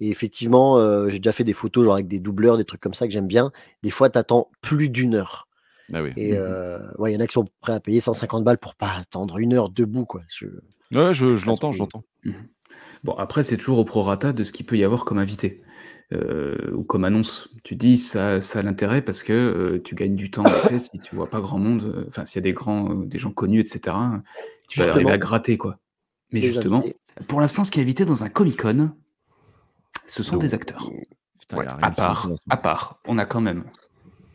Et 0.00 0.10
effectivement, 0.10 0.78
euh, 0.78 1.08
j'ai 1.08 1.18
déjà 1.18 1.32
fait 1.32 1.44
des 1.44 1.52
photos 1.52 1.84
genre 1.84 1.94
avec 1.94 2.06
des 2.08 2.20
doubleurs, 2.20 2.56
des 2.56 2.64
trucs 2.64 2.80
comme 2.80 2.94
ça 2.94 3.06
que 3.06 3.12
j'aime 3.12 3.26
bien. 3.26 3.50
Des 3.82 3.90
fois, 3.90 4.10
tu 4.10 4.18
attends 4.18 4.50
plus 4.60 4.88
d'une 4.90 5.14
heure. 5.14 5.48
Ah 5.92 6.02
oui. 6.02 6.12
Et 6.16 6.32
Mhm. 6.32 6.38
euh, 6.38 6.78
ouais, 6.98 7.12
il 7.12 7.14
y 7.14 7.16
en 7.16 7.20
a 7.20 7.26
qui 7.26 7.32
sont 7.32 7.46
prêts 7.60 7.72
à 7.72 7.80
payer 7.80 8.00
150 8.00 8.44
balles 8.44 8.58
pour 8.58 8.74
pas 8.74 8.92
attendre 8.92 9.38
une 9.38 9.54
heure 9.54 9.70
debout, 9.70 10.04
quoi. 10.04 10.22
Je- 10.28 10.46
Ouais, 10.92 11.12
je, 11.12 11.46
l'entends, 11.46 11.72
je 11.72 11.78
l'entends. 11.80 12.04
Bon, 13.04 13.12
après, 13.14 13.42
c'est 13.42 13.56
toujours 13.56 13.78
au 13.78 13.84
prorata 13.84 14.32
de 14.32 14.42
ce 14.44 14.52
qu'il 14.52 14.66
peut 14.66 14.76
y 14.76 14.84
avoir 14.84 15.04
comme 15.04 15.18
invité 15.18 15.62
euh, 16.12 16.72
ou 16.72 16.84
comme 16.84 17.04
annonce. 17.04 17.50
Tu 17.62 17.76
dis 17.76 17.98
ça, 17.98 18.40
ça 18.40 18.60
a 18.60 18.62
l'intérêt 18.62 19.02
parce 19.02 19.22
que 19.22 19.32
euh, 19.32 19.80
tu 19.82 19.94
gagnes 19.94 20.16
du 20.16 20.30
temps. 20.30 20.46
En 20.46 20.78
si 20.78 20.98
tu 21.00 21.14
vois 21.14 21.28
pas 21.28 21.40
grand 21.40 21.58
monde, 21.58 21.82
euh, 21.82 22.04
enfin, 22.08 22.24
s'il 22.24 22.36
y 22.36 22.42
a 22.42 22.42
des 22.42 22.52
grands, 22.52 22.90
euh, 23.02 23.06
des 23.06 23.18
gens 23.18 23.30
connus, 23.30 23.60
etc., 23.60 23.96
tu 24.68 24.78
vas 24.78 24.84
Justement. 24.84 24.94
arriver 24.94 25.12
à 25.12 25.18
gratter, 25.18 25.58
quoi. 25.58 25.78
Mais 26.32 26.40
justement, 26.40 26.78
invités. 26.80 26.96
pour 27.28 27.40
l'instant, 27.40 27.64
ce 27.64 27.70
qui 27.70 27.80
est 27.80 27.82
invité 27.82 28.04
dans 28.04 28.24
un 28.24 28.28
Comic 28.28 28.60
Con, 28.60 28.92
ce 30.08 30.22
sont 30.22 30.32
Donc, 30.32 30.42
des 30.42 30.54
acteurs. 30.54 30.90
Putain, 31.40 31.56
Ouais, 31.58 31.66
À 31.82 31.90
part, 31.90 32.28
à 32.50 32.56
part, 32.56 32.98
on 33.06 33.16
a 33.18 33.24
quand 33.26 33.40
même 33.40 33.64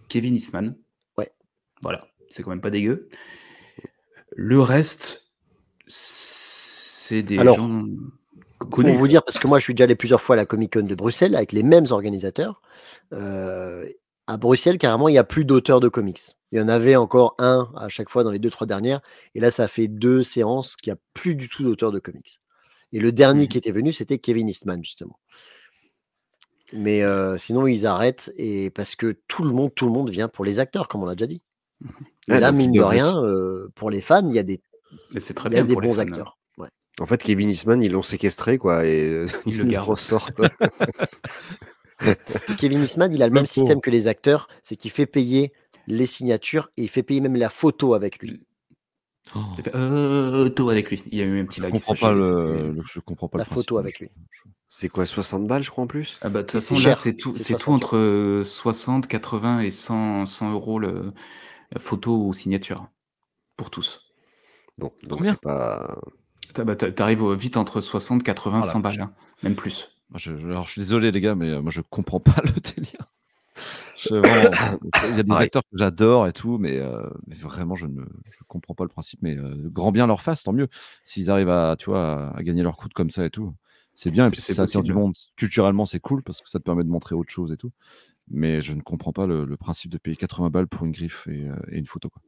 Kevin 0.07 0.35
Eastman. 0.35 0.75
Ouais. 1.17 1.31
Voilà, 1.81 2.07
c'est 2.31 2.41
quand 2.43 2.49
même 2.51 2.61
pas 2.61 2.69
dégueu. 2.71 3.09
Le 4.35 4.61
reste, 4.61 5.27
c'est 5.87 7.21
des 7.23 7.37
Alors, 7.37 7.55
gens 7.57 7.85
Pour 8.69 8.81
vous 8.81 9.07
dire, 9.07 9.23
parce 9.23 9.37
que 9.37 9.47
moi 9.47 9.59
je 9.59 9.63
suis 9.63 9.73
déjà 9.73 9.83
allé 9.83 9.95
plusieurs 9.95 10.21
fois 10.21 10.35
à 10.35 10.37
la 10.37 10.45
Comic 10.45 10.73
Con 10.73 10.83
de 10.85 10.95
Bruxelles 10.95 11.35
avec 11.35 11.51
les 11.51 11.63
mêmes 11.63 11.85
organisateurs. 11.91 12.61
euh, 13.11 13.87
à 14.25 14.37
Bruxelles, 14.37 14.77
carrément, 14.77 15.09
il 15.09 15.11
n'y 15.11 15.17
a 15.17 15.25
plus 15.25 15.43
d'auteurs 15.43 15.81
de 15.81 15.89
comics. 15.89 16.37
Il 16.53 16.57
y 16.57 16.61
en 16.61 16.69
avait 16.69 16.95
encore 16.95 17.35
un 17.39 17.69
à 17.75 17.89
chaque 17.89 18.09
fois 18.09 18.23
dans 18.23 18.31
les 18.31 18.39
deux, 18.39 18.49
trois 18.49 18.65
dernières. 18.65 19.01
Et 19.35 19.41
là, 19.41 19.51
ça 19.51 19.67
fait 19.67 19.89
deux 19.89 20.23
séances 20.23 20.77
qu'il 20.77 20.93
n'y 20.93 20.97
a 20.97 21.01
plus 21.13 21.35
du 21.35 21.49
tout 21.49 21.61
d'auteurs 21.63 21.91
de 21.91 21.99
comics. 21.99 22.39
Et 22.93 22.99
le 23.01 23.11
dernier 23.11 23.41
Mhm. 23.43 23.47
qui 23.49 23.57
était 23.57 23.71
venu, 23.71 23.91
c'était 23.91 24.19
Kevin 24.19 24.47
Eastman, 24.47 24.81
justement. 24.81 25.19
Mais 26.75 27.03
euh, 27.03 27.37
sinon, 27.37 27.67
ils 27.67 27.85
arrêtent 27.85 28.31
et 28.35 28.69
parce 28.71 28.95
que 28.95 29.17
tout 29.27 29.43
le 29.43 29.51
monde, 29.51 29.71
tout 29.75 29.85
le 29.85 29.91
monde 29.91 30.09
vient 30.09 30.27
pour 30.27 30.43
les 30.45 30.59
acteurs, 30.59 30.87
comme 30.87 31.03
on 31.03 31.05
l'a 31.05 31.15
déjà 31.15 31.27
dit. 31.27 31.41
Et 32.29 32.33
Ah, 32.33 32.39
là, 32.39 32.51
mine 32.51 32.71
de 32.71 32.81
rien, 32.81 33.21
euh, 33.23 33.67
pour 33.75 33.89
les 33.89 34.01
fans, 34.01 34.27
il 34.27 34.33
y 34.33 34.39
a 34.39 34.43
des, 34.43 34.61
Mais 35.13 35.19
c'est 35.19 35.33
très 35.33 35.49
il 35.49 35.53
y 35.55 35.59
a 35.59 35.63
bien 35.63 35.75
des 35.75 35.79
bons 35.87 35.93
fans. 35.93 36.01
acteurs. 36.01 36.37
Ouais. 36.57 36.69
En 36.99 37.05
fait, 37.05 37.21
Kevin 37.21 37.49
Eastman, 37.49 37.83
ils 37.83 37.91
l'ont 37.91 38.01
séquestré, 38.01 38.57
quoi, 38.57 38.85
et 38.85 39.25
Ils 39.45 39.57
le 39.69 39.79
ressortent. 39.79 40.41
Kevin 42.57 42.81
Eastman, 42.83 43.13
il 43.13 43.21
a 43.23 43.27
le 43.27 43.33
même 43.33 43.45
système 43.45 43.81
que 43.81 43.89
les 43.89 44.07
acteurs, 44.07 44.47
c'est 44.61 44.75
qu'il 44.75 44.91
fait 44.91 45.05
payer 45.05 45.53
les 45.87 46.05
signatures 46.05 46.69
et 46.77 46.83
il 46.83 46.89
fait 46.89 47.03
payer 47.03 47.21
même 47.21 47.35
la 47.35 47.49
photo 47.49 47.93
avec 47.93 48.19
lui. 48.21 48.41
Oh, 49.35 49.39
Euh, 49.73 50.45
Auto 50.45 50.69
avec 50.69 50.89
lui. 50.89 51.03
Il 51.11 51.17
y 51.17 51.21
a 51.21 51.25
eu 51.25 51.39
un 51.39 51.45
petit 51.45 51.59
je 51.59 51.63
lag. 51.63 51.73
comprends 51.73 51.95
pas 51.95 52.13
je- 52.13 52.17
le, 52.19 52.83
je 52.85 52.99
comprends 52.99 53.27
pas 53.27 53.37
La 53.39 53.43
le 53.45 53.49
photo 53.49 53.77
avec 53.77 53.99
lui. 53.99 54.09
C'est 54.67 54.89
quoi, 54.89 55.05
60 55.05 55.47
balles, 55.47 55.63
je 55.63 55.69
crois, 55.71 55.83
en 55.83 55.87
plus? 55.87 56.19
Ah 56.21 56.29
bah, 56.29 56.41
de 56.41 56.47
toute 56.47 56.59
façon, 56.59 56.75
c'est 56.75 56.89
là, 56.89 56.95
c'est 56.95 57.15
tout, 57.15 57.33
c'est 57.35 57.55
tout 57.55 57.59
60 57.59 57.75
entre 57.75 57.97
euh, 57.97 58.43
60, 58.43 59.07
80 59.07 59.59
et 59.59 59.71
100, 59.71 60.25
100 60.25 60.51
euros 60.51 60.79
le, 60.79 61.07
la 61.71 61.79
photo 61.79 62.27
ou 62.27 62.33
signature. 62.33 62.87
Pour 63.57 63.69
tous. 63.69 64.13
Bon, 64.77 64.91
donc 65.03 65.17
Combien? 65.17 65.33
c'est 65.33 65.41
pas... 65.41 65.99
T'as- 66.53 66.63
bah, 66.63 66.75
T'arrives 66.75 67.23
au- 67.23 67.35
vite 67.35 67.57
entre 67.57 67.81
60, 67.81 68.23
80, 68.23 68.61
Ah, 68.61 68.65
la 68.65 68.71
100 68.71 68.79
balles. 68.79 69.01
hein, 69.01 69.13
même 69.43 69.55
plus. 69.55 69.89
Moi, 70.09 70.19
je, 70.19 70.37
je- 70.37 70.45
alors, 70.47 70.65
je 70.65 70.71
suis 70.73 70.81
désolé, 70.81 71.11
les 71.11 71.21
gars, 71.21 71.35
mais 71.35 71.49
euh, 71.49 71.61
moi, 71.61 71.71
je 71.71 71.81
comprends 71.81 72.19
pas 72.19 72.35
le 72.43 72.51
délire. 72.59 73.07
Vraiment, 74.09 74.49
il 75.09 75.15
y 75.15 75.19
a 75.19 75.23
des 75.23 75.23
Pareil. 75.23 75.45
acteurs 75.45 75.63
que 75.63 75.77
j'adore 75.77 76.27
et 76.27 76.33
tout, 76.33 76.57
mais, 76.57 76.77
euh, 76.79 77.09
mais 77.27 77.35
vraiment, 77.35 77.75
je 77.75 77.87
ne 77.87 78.01
je 78.29 78.37
comprends 78.47 78.73
pas 78.75 78.83
le 78.83 78.89
principe. 78.89 79.19
Mais 79.21 79.37
euh, 79.37 79.55
grand 79.69 79.91
bien 79.91 80.07
leur 80.07 80.21
face, 80.21 80.43
tant 80.43 80.53
mieux. 80.53 80.67
S'ils 81.03 81.29
arrivent 81.29 81.49
à, 81.49 81.75
tu 81.77 81.89
vois, 81.89 82.29
à, 82.29 82.37
à 82.37 82.43
gagner 82.43 82.63
leur 82.63 82.77
croûte 82.77 82.93
comme 82.93 83.09
ça 83.11 83.25
et 83.25 83.29
tout, 83.29 83.53
c'est 83.95 84.11
bien. 84.11 84.25
Et 84.27 84.31
puis, 84.31 84.41
ça 84.41 84.63
attire 84.63 84.83
du 84.83 84.93
monde, 84.93 85.13
culturellement, 85.35 85.85
c'est 85.85 85.99
cool 85.99 86.23
parce 86.23 86.41
que 86.41 86.49
ça 86.49 86.59
te 86.59 86.63
permet 86.63 86.83
de 86.83 86.89
montrer 86.89 87.15
autre 87.15 87.31
chose 87.31 87.51
et 87.51 87.57
tout. 87.57 87.71
Mais 88.29 88.61
je 88.61 88.73
ne 88.73 88.81
comprends 88.81 89.11
pas 89.11 89.27
le, 89.27 89.45
le 89.45 89.57
principe 89.57 89.91
de 89.91 89.97
payer 89.97 90.15
80 90.15 90.49
balles 90.49 90.67
pour 90.67 90.85
une 90.85 90.91
griffe 90.91 91.27
et, 91.27 91.49
euh, 91.49 91.55
et 91.69 91.77
une 91.77 91.85
photo. 91.85 92.09
Quoi. 92.09 92.21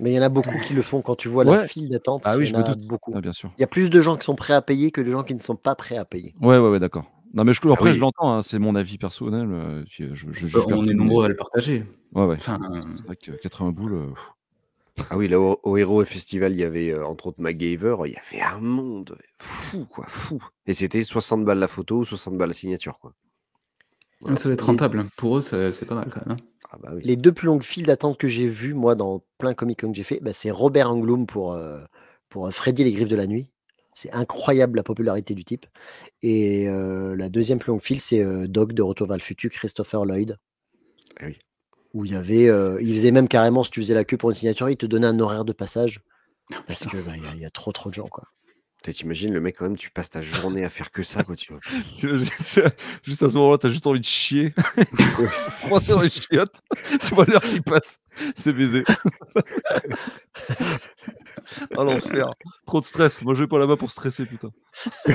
Mais 0.00 0.12
il 0.12 0.14
y 0.14 0.18
en 0.18 0.22
a 0.22 0.28
beaucoup 0.30 0.58
qui 0.66 0.72
le 0.72 0.82
font 0.82 1.02
quand 1.02 1.14
tu 1.14 1.28
vois 1.28 1.44
la 1.44 1.68
file 1.68 1.88
d'attente. 1.90 2.22
Ah 2.24 2.36
oui, 2.38 2.46
je 2.46 2.56
me 2.56 2.62
doute. 2.62 2.86
beaucoup. 2.86 3.12
Ah, 3.14 3.20
bien 3.20 3.32
sûr. 3.32 3.52
Il 3.58 3.60
y 3.60 3.64
a 3.64 3.66
plus 3.66 3.90
de 3.90 4.00
gens 4.00 4.16
qui 4.16 4.24
sont 4.24 4.34
prêts 4.34 4.54
à 4.54 4.62
payer 4.62 4.90
que 4.90 5.02
de 5.02 5.10
gens 5.10 5.22
qui 5.22 5.34
ne 5.34 5.40
sont 5.40 5.56
pas 5.56 5.74
prêts 5.74 5.96
à 5.98 6.04
payer. 6.06 6.34
Ouais, 6.40 6.58
ouais, 6.58 6.68
ouais, 6.70 6.80
d'accord. 6.80 7.04
Non, 7.32 7.44
mais 7.44 7.52
je, 7.52 7.60
Ah 7.64 7.72
après, 7.72 7.90
oui. 7.90 7.94
je 7.94 8.00
l'entends, 8.00 8.32
hein, 8.32 8.42
c'est 8.42 8.58
mon 8.58 8.74
avis 8.74 8.98
personnel. 8.98 9.48
euh, 9.52 9.84
euh, 10.00 10.14
je, 10.14 10.26
Euh, 10.28 10.60
on 10.68 10.86
est 10.88 10.94
nombreux 10.94 11.24
à 11.24 11.28
le 11.28 11.36
partager. 11.36 11.84
Ouais, 12.12 12.24
ouais. 12.26 12.34
Enfin, 12.36 12.58
C'est 12.96 13.06
vrai 13.06 13.16
que 13.16 13.32
80 13.32 13.70
boules. 13.70 13.94
euh, 13.94 14.08
pff. 14.08 14.30
Ah 15.10 15.16
oui, 15.16 15.28
là, 15.28 15.40
au, 15.40 15.58
au 15.62 15.76
Hero 15.76 16.04
Festival, 16.04 16.52
il 16.52 16.58
y 16.58 16.64
avait, 16.64 16.90
euh, 16.90 17.06
entre 17.06 17.28
autres, 17.28 17.40
MacGyver, 17.40 17.96
il 18.06 18.12
y 18.12 18.16
avait 18.16 18.42
un 18.42 18.60
monde 18.60 19.16
fou, 19.38 19.86
quoi, 19.86 20.04
fou. 20.08 20.42
Et 20.66 20.74
c'était 20.74 21.02
60 21.04 21.44
balles 21.44 21.58
la 21.60 21.68
photo 21.68 21.98
ou 21.98 22.04
60 22.04 22.36
balles 22.36 22.48
la 22.48 22.54
signature, 22.54 22.98
quoi. 22.98 23.14
ça 24.34 24.44
doit 24.44 24.52
être 24.52 24.66
rentable. 24.66 25.06
Pour 25.16 25.38
eux, 25.38 25.40
c'est 25.40 25.86
pas 25.86 25.94
mal 25.94 26.08
quand 26.12 26.26
même. 26.26 26.36
hein. 26.38 26.42
Ah 26.72 26.78
bah 26.82 26.90
oui. 26.94 27.02
Les 27.04 27.16
deux 27.16 27.32
plus 27.32 27.46
longues 27.46 27.62
files 27.62 27.86
d'attente 27.86 28.18
que 28.18 28.28
j'ai 28.28 28.46
vues, 28.48 28.74
moi, 28.74 28.94
dans 28.94 29.24
plein 29.38 29.54
Comic 29.54 29.80
Con 29.80 29.90
que 29.90 29.96
j'ai 29.96 30.02
fait, 30.04 30.20
bah, 30.20 30.32
c'est 30.32 30.50
Robert 30.50 30.90
Englund 30.92 31.26
pour, 31.26 31.52
euh, 31.52 31.80
pour 32.28 32.52
Freddy 32.52 32.84
les 32.84 32.92
Griffes 32.92 33.08
de 33.08 33.16
la 33.16 33.26
Nuit. 33.26 33.48
C'est 33.94 34.12
incroyable 34.12 34.76
la 34.76 34.82
popularité 34.82 35.34
du 35.34 35.44
type. 35.44 35.66
Et 36.22 36.68
euh, 36.68 37.16
la 37.16 37.28
deuxième 37.28 37.58
plus 37.58 37.70
longue 37.70 37.82
file, 37.82 38.00
c'est 38.00 38.20
euh, 38.20 38.46
Doc 38.46 38.72
de 38.72 38.82
Retour 38.82 39.08
vers 39.08 39.16
le 39.16 39.22
futur, 39.22 39.50
Christopher 39.50 40.04
Lloyd. 40.04 40.38
Ah 41.18 41.24
oui. 41.26 41.38
Où 41.92 42.04
il 42.04 42.12
y 42.12 42.14
avait, 42.14 42.48
euh, 42.48 42.78
il 42.80 42.92
faisait 42.94 43.10
même 43.10 43.26
carrément, 43.26 43.64
si 43.64 43.70
tu 43.70 43.80
faisais 43.80 43.94
la 43.94 44.04
queue 44.04 44.16
pour 44.16 44.30
une 44.30 44.36
signature, 44.36 44.70
il 44.70 44.76
te 44.76 44.86
donnait 44.86 45.08
un 45.08 45.18
horaire 45.18 45.44
de 45.44 45.52
passage. 45.52 46.00
Parce 46.66 46.86
que 46.86 46.96
bah, 47.04 47.12
y 47.16 47.40
y, 47.40 47.44
a 47.44 47.50
trop 47.50 47.72
trop 47.72 47.90
de 47.90 47.94
gens. 47.94 48.08
Quoi. 48.08 48.24
Putain, 48.82 48.92
T'imagines, 48.92 49.30
le 49.30 49.42
mec, 49.42 49.56
quand 49.58 49.66
même, 49.66 49.76
tu 49.76 49.90
passes 49.90 50.08
ta 50.08 50.22
journée 50.22 50.64
à 50.64 50.70
faire 50.70 50.90
que 50.90 51.02
ça, 51.02 51.22
quoi, 51.22 51.36
tu 51.36 51.52
vois. 51.52 51.60
Juste 53.02 53.22
à 53.22 53.28
ce 53.28 53.34
moment-là, 53.34 53.58
t'as 53.58 53.68
juste 53.68 53.86
envie 53.86 54.00
de 54.00 54.06
chier. 54.06 54.54
Français 55.28 55.92
dans 55.92 56.00
les 56.00 56.08
chiottes. 56.08 56.62
Tu 57.02 57.14
vois 57.14 57.26
l'heure 57.26 57.42
qui 57.42 57.60
passe. 57.60 57.98
C'est 58.34 58.54
baisé. 58.54 58.84
ah 61.76 61.84
l'enfer. 61.84 62.32
Trop 62.64 62.80
de 62.80 62.86
stress. 62.86 63.20
Moi 63.22 63.34
je 63.34 63.40
vais 63.40 63.48
pas 63.48 63.58
là-bas 63.58 63.76
pour 63.76 63.90
stresser, 63.90 64.24
putain. 64.24 64.48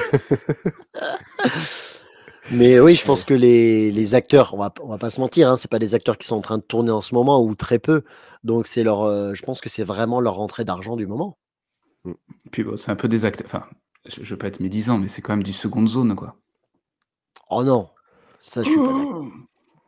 Mais 2.51 2.79
oui, 2.79 2.93
je 2.93 3.03
pense 3.03 3.23
que 3.23 3.33
les, 3.33 3.89
les 3.89 4.13
acteurs, 4.13 4.53
on 4.53 4.57
va, 4.57 4.71
on 4.83 4.87
va 4.87 4.99
pas 4.99 5.09
se 5.09 5.19
mentir, 5.19 5.49
hein, 5.49 5.57
c'est 5.57 5.71
pas 5.71 5.79
des 5.79 5.95
acteurs 5.95 6.19
qui 6.19 6.27
sont 6.27 6.35
en 6.35 6.41
train 6.41 6.59
de 6.59 6.63
tourner 6.63 6.91
en 6.91 7.01
ce 7.01 7.15
moment 7.15 7.43
ou 7.43 7.55
très 7.55 7.79
peu. 7.79 8.03
Donc 8.43 8.67
c'est 8.67 8.83
leur, 8.83 9.01
euh, 9.01 9.33
je 9.33 9.41
pense 9.41 9.61
que 9.61 9.69
c'est 9.69 9.83
vraiment 9.83 10.21
leur 10.21 10.35
rentrée 10.35 10.63
d'argent 10.63 10.95
du 10.95 11.07
moment. 11.07 11.39
Puis 12.51 12.63
bon, 12.63 12.75
c'est 12.77 12.91
un 12.91 12.95
peu 12.95 13.07
des 13.07 13.25
acteurs. 13.25 13.45
Enfin, 13.47 13.65
je, 14.05 14.23
je 14.23 14.29
veux 14.31 14.37
pas 14.37 14.47
être 14.47 14.59
médisant, 14.59 14.97
mais 14.97 15.07
c'est 15.07 15.21
quand 15.21 15.33
même 15.33 15.43
du 15.43 15.53
seconde 15.53 15.87
zone, 15.87 16.15
quoi. 16.15 16.37
Oh 17.49 17.63
non, 17.63 17.89
ça 18.39 18.63
je 18.63 18.69
suis 18.69 18.77
pas 18.77 18.93
d'accord. 18.93 19.25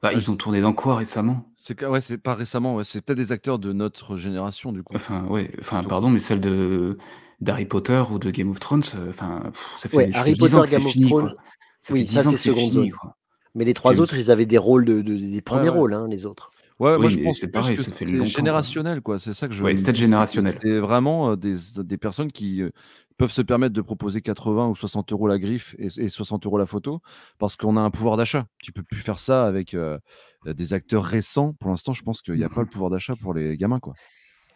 Bah, 0.01 0.13
ils 0.13 0.30
ont 0.30 0.36
tourné 0.36 0.62
dans 0.62 0.73
quoi 0.73 0.95
récemment? 0.95 1.49
C'est 1.56 1.84
ouais, 1.86 2.01
c'est 2.01 2.17
pas 2.19 2.36
récemment. 2.36 2.75
Ouais, 2.75 2.84
c'est 2.84 3.01
peut-être 3.01 3.17
des 3.17 3.32
acteurs 3.32 3.58
de 3.60 3.73
notre 3.73 4.15
génération 4.15 4.71
du 4.71 4.84
coup. 4.84 4.93
Enfin, 4.95 5.25
ouais, 5.25 5.51
enfin, 5.60 5.84
pardon, 5.84 6.10
mais 6.10 6.19
celle 6.19 6.39
de 6.39 6.97
d'Harry 7.41 7.65
Potter 7.65 8.03
ou 8.12 8.19
de 8.19 8.30
Game 8.32 8.49
of 8.49 8.60
Thrones, 8.60 8.84
euh, 8.95 9.10
enfin, 9.10 9.41
pff, 9.45 9.75
ça 9.77 9.89
fait, 9.89 9.97
Ouais, 9.97 10.10
Harry 10.13 10.32
fait 10.32 10.36
10 10.36 10.41
Potter, 10.51 10.56
ans 10.56 10.62
que 10.63 10.69
c'est 10.69 10.77
Game 10.77 10.86
of 10.86 10.91
fini, 10.91 11.06
Thrones, 11.10 11.30
quoi. 11.30 11.36
Ça 11.82 11.93
oui, 11.93 11.99
fait 12.01 12.06
10 12.06 12.13
ça, 12.15 12.19
ans 12.21 12.23
c'est 12.23 12.32
que 12.32 12.38
c'est 12.38 12.49
seconde 12.49 12.71
fini, 12.71 12.73
zone. 12.73 12.91
quoi. 12.91 13.17
Mais 13.56 13.65
les 13.65 13.73
trois 13.73 13.99
autres, 13.99 14.15
ils 14.17 14.30
avaient 14.32 14.45
des 14.45 14.58
rôles 14.58 14.86
de, 14.86 15.01
de- 15.01 15.17
des 15.17 15.41
premiers 15.41 15.69
ouais. 15.69 15.69
rôles, 15.69 15.93
hein, 15.93 16.08
les 16.08 16.25
autres. 16.25 16.51
Ouais, 16.80 16.94
Oui, 16.96 17.02
moi 17.02 17.10
je 17.10 17.18
pense 17.20 17.40
c'est 17.40 17.52
pareil, 17.52 17.76
que 17.76 17.82
ça 17.82 17.92
fait 17.92 18.06
c'est 18.06 18.12
longtemps, 18.12 18.26
générationnel 18.26 19.02
quoi. 19.02 19.18
C'est 19.18 19.34
ça 19.34 19.48
que 19.48 19.54
je. 19.54 19.63
Ouais, 19.63 19.76
c'est 19.76 19.82
peut-être 19.82 19.96
générationnel. 19.96 20.56
C'est 20.62 20.80
vraiment 20.80 21.36
des, 21.36 21.56
des 21.78 21.98
personnes 21.98 22.32
qui 22.32 22.62
peuvent 23.18 23.32
se 23.32 23.42
permettre 23.42 23.74
de 23.74 23.82
proposer 23.82 24.22
80 24.22 24.68
ou 24.68 24.76
60 24.76 25.12
euros 25.12 25.28
la 25.28 25.40
griffe 25.40 25.76
et, 25.80 25.88
et 25.98 26.10
60 26.10 26.46
euros 26.46 26.60
la 26.60 26.68
photo 26.68 27.02
parce 27.40 27.56
qu'on 27.56 27.78
a 27.78 27.82
un 27.82 27.90
pouvoir 27.90 28.16
d'achat. 28.16 28.46
Tu 28.62 28.72
peux 28.72 28.84
plus 28.84 29.00
faire 29.00 29.18
ça 29.18 29.48
avec 29.48 29.74
euh, 29.74 29.98
des 30.46 30.74
acteurs 30.74 31.04
récents. 31.04 31.54
Pour 31.60 31.72
l'instant, 31.72 31.94
je 31.94 32.04
pense 32.04 32.22
qu'il 32.22 32.36
n'y 32.36 32.44
a 32.44 32.50
pas 32.50 32.62
le 32.62 32.68
pouvoir 32.68 32.92
d'achat 32.92 33.16
pour 33.20 33.34
les 33.34 33.58
gamins 33.58 33.80
quoi. 33.80 33.96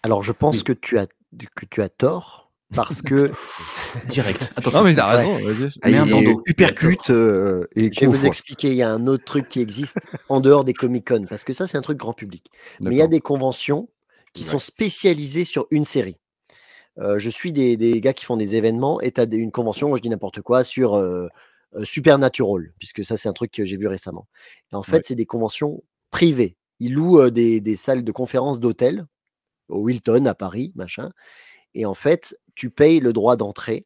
Alors 0.04 0.22
je 0.22 0.32
pense 0.32 0.58
Oui. 0.58 0.64
que 0.64 0.74
tu 0.74 1.00
as 1.00 1.08
que 1.56 1.66
tu 1.66 1.82
as 1.82 1.90
tort 1.90 2.51
parce 2.74 3.02
que 3.02 3.30
Direct. 4.08 4.54
Attention. 4.56 4.80
Non 4.80 4.86
mais 4.86 4.96
Ouais. 4.96 5.02
raison. 5.02 5.34
vas-y. 5.34 5.72
Ah, 5.82 6.02
un 6.02 6.06
bandeau. 6.06 6.44
uppercut 6.46 7.10
euh, 7.10 7.66
et 7.76 7.92
je 7.92 8.00
vais 8.02 8.06
vous 8.08 8.26
expliquer. 8.26 8.70
Il 8.70 8.76
y 8.76 8.82
a 8.84 8.90
un 8.92 9.08
autre 9.08 9.26
truc 9.26 9.48
qui 9.50 9.60
existe 9.60 9.98
en 10.30 10.40
dehors 10.40 10.64
des 10.64 10.74
Comic 10.74 11.08
Con 11.08 11.26
parce 11.30 11.44
que 11.44 11.54
ça 11.54 11.68
c'est 11.68 11.78
un 11.78 11.82
truc 11.82 11.98
grand 11.98 12.14
public. 12.14 12.46
Mais 12.80 12.96
il 12.96 12.98
y 12.98 13.02
a 13.02 13.08
des 13.08 13.22
conventions 13.22 13.90
qui 14.34 14.44
sont 14.44 14.54
Ouais. 14.54 14.60
spécialisées 14.60 15.44
sur 15.44 15.68
une 15.72 15.86
série. 15.86 16.18
Euh, 17.00 17.20
je 17.20 17.30
suis 17.30 17.54
des, 17.54 17.78
des 17.78 18.00
gars 18.02 18.14
qui 18.14 18.26
font 18.26 18.38
des 18.38 18.56
événements 18.56 19.00
et 19.02 19.12
tu 19.12 19.22
as 19.22 19.26
une 19.32 19.52
convention, 19.52 19.96
je 19.96 20.02
dis 20.02 20.10
n'importe 20.10 20.42
quoi, 20.42 20.64
sur 20.64 20.96
euh, 20.96 21.28
euh, 21.76 21.86
Supernatural, 21.86 22.74
puisque 22.80 23.04
ça 23.06 23.16
c'est 23.18 23.30
un 23.30 23.34
truc 23.34 23.52
que 23.52 23.64
j'ai 23.66 23.78
vu 23.78 23.88
récemment. 23.88 24.28
Et 24.72 24.76
en 24.76 24.84
fait, 24.84 24.98
Ouais. 24.98 25.02
c'est 25.06 25.16
des 25.16 25.26
conventions 25.26 25.84
privées. 26.12 26.58
Ils 26.80 26.94
louent 26.94 27.20
euh, 27.22 27.32
des, 27.32 27.62
des 27.62 27.76
salles 27.78 28.04
de 28.04 28.12
conférence 28.12 28.60
d'hôtel 28.60 29.06
au 29.70 29.80
Wilton 29.80 30.26
à 30.26 30.34
Paris, 30.34 30.74
machin. 30.76 31.12
Et 31.74 31.86
en 31.86 31.94
fait, 31.94 32.36
tu 32.56 32.70
payes 32.70 33.00
le 33.00 33.14
droit 33.14 33.36
d'entrée 33.36 33.86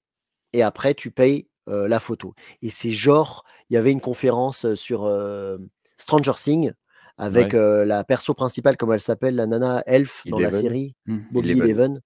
et 0.54 0.62
après 0.64 0.94
tu 0.94 1.12
payes 1.12 1.48
euh, 1.68 1.88
la 1.88 2.00
photo. 2.00 2.34
Et 2.62 2.70
c'est 2.70 2.92
genre, 2.92 3.44
il 3.70 3.74
y 3.74 3.78
avait 3.78 3.92
une 3.92 4.02
conférence 4.02 4.74
sur 4.76 5.06
euh, 5.06 5.58
Stranger 5.98 6.34
Things 6.36 6.72
avec 7.18 7.54
Ouais. 7.54 7.60
euh, 7.60 7.86
la 7.86 8.04
perso 8.04 8.34
principale, 8.34 8.78
comme 8.78 8.92
elle 8.94 9.00
s'appelle, 9.02 9.36
la 9.36 9.46
nana 9.48 9.82
Elf 9.86 10.24
dans 10.28 10.38
la 10.40 10.52
série, 10.52 10.96
Hmm. 11.06 11.20
Bobby 11.32 11.52
Eleven. 11.52 11.64
Eleven. 11.66 12.02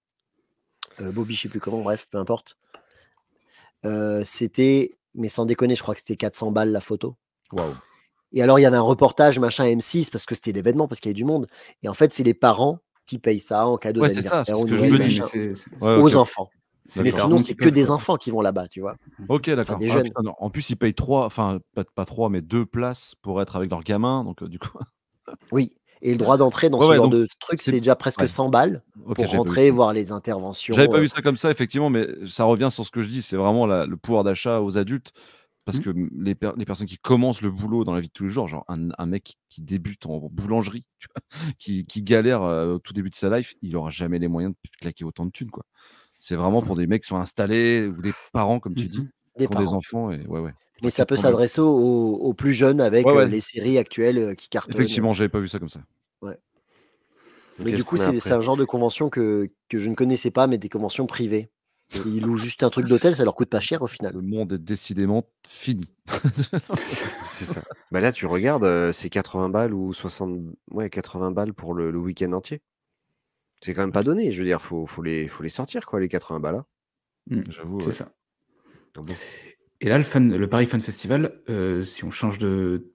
Euh, 1.02 1.12
Bobby, 1.12 1.36
je 1.36 1.41
sais 1.41 1.50
plus 1.50 1.60
comment, 1.60 1.82
bref, 1.82 2.08
peu 2.12 2.17
importe. 2.17 2.56
C'était, 4.24 4.98
mais 5.15 5.28
sans 5.30 5.45
déconner, 5.45 5.76
je 5.76 5.82
crois 5.82 5.93
que 5.95 6.02
c'était 6.02 6.15
400 6.17 6.52
balles 6.52 6.72
la 6.72 6.82
photo. 6.82 7.15
Waouh. 7.52 7.74
Et 8.32 8.43
alors, 8.43 8.60
il 8.60 8.62
y 8.62 8.65
avait 8.65 8.78
un 8.78 8.82
reportage, 8.82 9.39
machin, 9.39 9.65
M6, 9.65 10.12
parce 10.12 10.26
que 10.26 10.36
c'était 10.36 10.52
l'événement, 10.52 10.88
parce 10.88 11.00
qu'il 11.02 11.10
y 11.10 11.12
avait 11.12 11.15
du 11.17 11.26
monde. 11.26 11.48
Et 11.82 11.89
en 11.89 11.93
fait, 11.93 12.13
c'est 12.13 12.24
les 12.24 12.34
parents 12.36 12.80
qui 13.10 13.17
payent 13.17 13.39
ça 13.39 13.65
en 13.65 13.78
cadeau 13.78 14.02
Ouais, 14.02 14.10
c'est 14.10 14.22
ça, 14.22 14.43
c'est 14.45 14.54
d'anniversaire 14.54 15.52
aux 15.82 16.15
enfants. 16.15 16.50
Mais 17.02 17.12
sinon, 17.12 17.38
c'est 17.39 17.56
que 17.56 17.69
des 17.69 17.89
enfants 17.89 18.17
qui 18.17 18.30
vont 18.32 18.41
là-bas, 18.41 18.67
tu 18.67 18.82
vois. 18.82 18.95
Ok, 19.28 19.50
d'accord. 19.50 19.80
Ah. 19.89 20.22
En 20.39 20.50
plus, 20.50 20.69
ils 20.69 20.76
payent 20.76 20.93
trois, 20.93 21.26
enfin, 21.26 21.60
pas, 21.76 21.84
pas 21.84 22.06
trois, 22.06 22.30
mais 22.30 22.41
deux 22.41 22.65
places 22.65 23.15
pour 23.22 23.41
être 23.41 23.56
avec 23.56 23.69
leur 23.72 23.84
gamin. 23.84 24.24
Donc, 24.24 24.43
euh, 24.43 24.48
du 24.48 24.60
coup, 24.60 24.78
Oui. 25.52 25.74
Et 26.02 26.12
le 26.12 26.17
droit 26.17 26.38
d'entrée 26.38 26.69
dans 26.69 26.78
Ouais, 26.80 26.86
ce 26.86 26.89
ouais, 26.91 26.95
genre 26.95 27.10
donc 27.10 27.19
de 27.19 27.28
truc, 27.41 27.62
c'est- 27.62 27.72
déjà 27.72 27.93
presque 27.93 28.22
ouais. 28.22 28.28
100 28.30 28.48
balles 28.50 28.84
pour 29.15 29.30
rentrer, 29.32 29.69
voir 29.69 29.91
les 29.91 30.13
interventions. 30.13 30.74
J'avais 30.74 30.88
pas 30.88 30.98
euh, 30.98 31.02
vu 31.02 31.10
ça 31.10 31.22
comme 31.22 31.36
ça, 31.36 31.52
effectivement, 31.52 31.89
mais 31.89 32.08
ça 32.26 32.45
revient 32.45 32.69
sur 32.72 32.86
ce 32.86 32.91
que 32.91 33.02
je 33.02 33.10
dis. 33.10 33.22
C'est 33.22 33.36
vraiment 33.36 33.65
la- 33.65 33.86
le 33.86 33.98
pouvoir 33.98 34.24
d'achat 34.24 34.62
aux 34.62 34.78
adultes. 34.78 35.12
Parce 35.65 35.78
Mmh. 35.78 35.82
que 35.82 35.89
les, 36.17 36.36
per- 36.36 36.54
les 36.58 36.65
personnes 36.65 36.88
qui 36.88 36.98
commencent 36.98 37.41
le 37.41 37.52
boulot 37.52 37.84
dans 37.84 37.93
la 37.93 38.02
vie 38.02 38.08
de 38.08 38.13
tous 38.13 38.24
les 38.24 38.30
jours, 38.30 38.48
genre 38.48 38.65
un, 38.67 38.89
un 38.98 39.06
mec 39.06 39.36
qui 39.50 39.62
débute 39.62 40.06
en 40.08 40.17
boulangerie, 40.32 40.86
tu 40.98 41.08
vois, 41.13 41.22
qui, 41.60 41.84
qui 41.84 42.02
galère 42.02 42.41
euh, 42.43 42.76
au 42.76 42.80
tout 42.80 42.93
début 42.93 43.10
de 43.12 43.15
sa 43.15 43.36
life, 43.38 43.54
il 43.62 43.76
aura 43.78 43.91
jamais 43.91 44.17
les 44.19 44.28
moyens 44.28 44.54
de 44.54 44.69
claquer 44.82 45.06
autant 45.06 45.26
de 45.26 45.32
thunes. 45.32 45.52
quoi. 45.52 45.65
C'est 46.17 46.36
vraiment 46.36 46.62
pour 46.62 46.76
des 46.76 46.88
mecs 46.88 47.04
qui 47.04 47.08
sont 47.10 47.17
installés 47.17 47.88
ou 47.88 48.02
des 48.02 48.12
parents, 48.34 48.60
comme 48.60 48.76
tu 48.76 48.86
dis, 48.86 49.08
des 49.38 49.48
qui 49.48 49.56
ont 49.56 49.60
des 49.60 49.74
enfants. 49.74 50.12
Et 50.12 50.26
ouais, 50.28 50.39
ouais. 50.39 50.54
Mais 50.82 50.89
ça 50.89 51.06
peut 51.06 51.17
s'adresser 51.17 51.62
aux, 51.62 51.67
aux 51.67 52.34
plus 52.34 52.54
jeunes 52.54 52.82
avec 52.82 53.06
Ouais, 53.06 53.13
euh, 53.13 53.17
ouais. 53.17 53.30
les 53.30 53.41
séries 53.41 53.78
actuelles 53.78 54.36
qui 54.38 54.50
cartonnent. 54.50 54.76
Effectivement, 54.76 55.13
j'avais 55.13 55.30
pas 55.30 55.39
vu 55.39 55.48
ça 55.48 55.60
comme 55.60 55.69
ça. 55.69 55.82
Mais 57.60 57.65
Qu'est-ce 57.65 57.78
du 57.78 57.84
coup, 57.84 57.98
c'est 57.98 58.32
un 58.32 58.41
genre 58.41 58.56
de 58.58 58.63
convention 58.65 59.10
que, 59.10 59.50
que 59.67 59.78
je 59.78 59.89
ne 59.89 59.95
connaissais 59.95 60.32
pas, 60.32 60.48
mais 60.48 60.58
des 60.58 60.69
conventions 60.69 61.08
privées. 61.08 61.50
Ils 62.06 62.21
louent 62.21 62.38
juste 62.38 62.62
un 62.63 62.69
truc 62.69 62.88
d'hôtel, 62.88 63.15
ça 63.15 63.23
leur 63.23 63.34
coûte 63.34 63.49
pas 63.49 63.62
cher 63.62 63.82
au 63.82 63.88
final. 63.88 64.13
Le 64.13 64.21
monde 64.21 64.54
est 64.54 64.58
décidément 64.60 65.25
fini. 65.47 65.89
C'est 67.21 67.45
ça. 67.45 67.62
Bah 67.91 67.99
là, 67.99 68.12
tu 68.12 68.25
regardes, 68.28 68.63
euh, 68.63 68.91
c'est 68.93 69.10
80 69.10 69.49
balles 69.49 69.73
ou 69.73 69.91
60... 69.93 70.39
Ouais, 70.71 70.89
80 70.89 71.32
balles 71.32 71.54
pour 71.54 71.73
le, 71.73 71.89
le 71.91 71.97
week-end 71.97 72.32
entier. 72.34 72.62
C'est 73.62 73.73
quand 73.73 73.82
même 73.82 73.91
pas 73.91 74.04
donné. 74.04 74.32
Je 74.32 74.39
veux 74.39 74.45
dire, 74.45 74.62
faut, 74.62 74.86
faut, 74.86 75.02
les, 75.02 75.28
faut 75.28 75.41
les 75.43 75.49
sortir, 75.49 75.86
quoi, 75.86 75.99
les 75.99 76.08
80 76.08 76.39
balles. 76.39 76.56
hein. 76.56 76.65
Mm. 77.30 77.41
J'avoue. 77.49 77.80
C'est 77.82 77.88
ouais. 77.88 77.91
ça. 77.91 78.12
Donc 78.93 79.08
bon. 79.08 79.15
Et 79.82 79.89
là, 79.89 79.97
le, 79.97 80.04
fan, 80.04 80.36
le 80.36 80.49
Paris 80.49 80.65
Fan 80.67 80.82
Festival, 80.82 81.41
euh, 81.49 81.82
si 81.82 82.04
on 82.04 82.12
change 82.12 82.38
de, 82.38 82.91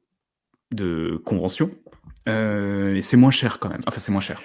de 0.73 1.21
convention, 1.25 1.71
euh, 2.29 2.95
et 2.95 3.03
c'est 3.03 3.17
moins 3.17 3.31
cher 3.31 3.59
quand 3.59 3.71
même. 3.71 3.83
Enfin, 3.87 4.01
c'est 4.01 4.13
moins 4.13 4.21
cher. 4.21 4.41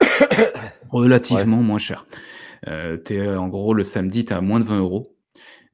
Relativement 0.90 1.58
moins 1.62 1.78
cher. 1.78 2.06
Euh, 2.68 2.96
t'es, 2.96 3.18
euh, 3.20 3.38
en 3.38 3.48
gros, 3.48 3.74
le 3.74 3.84
samedi, 3.84 4.24
tu 4.24 4.32
as 4.32 4.40
moins 4.40 4.60
de 4.60 4.64
20 4.64 4.78
euros. 4.78 5.02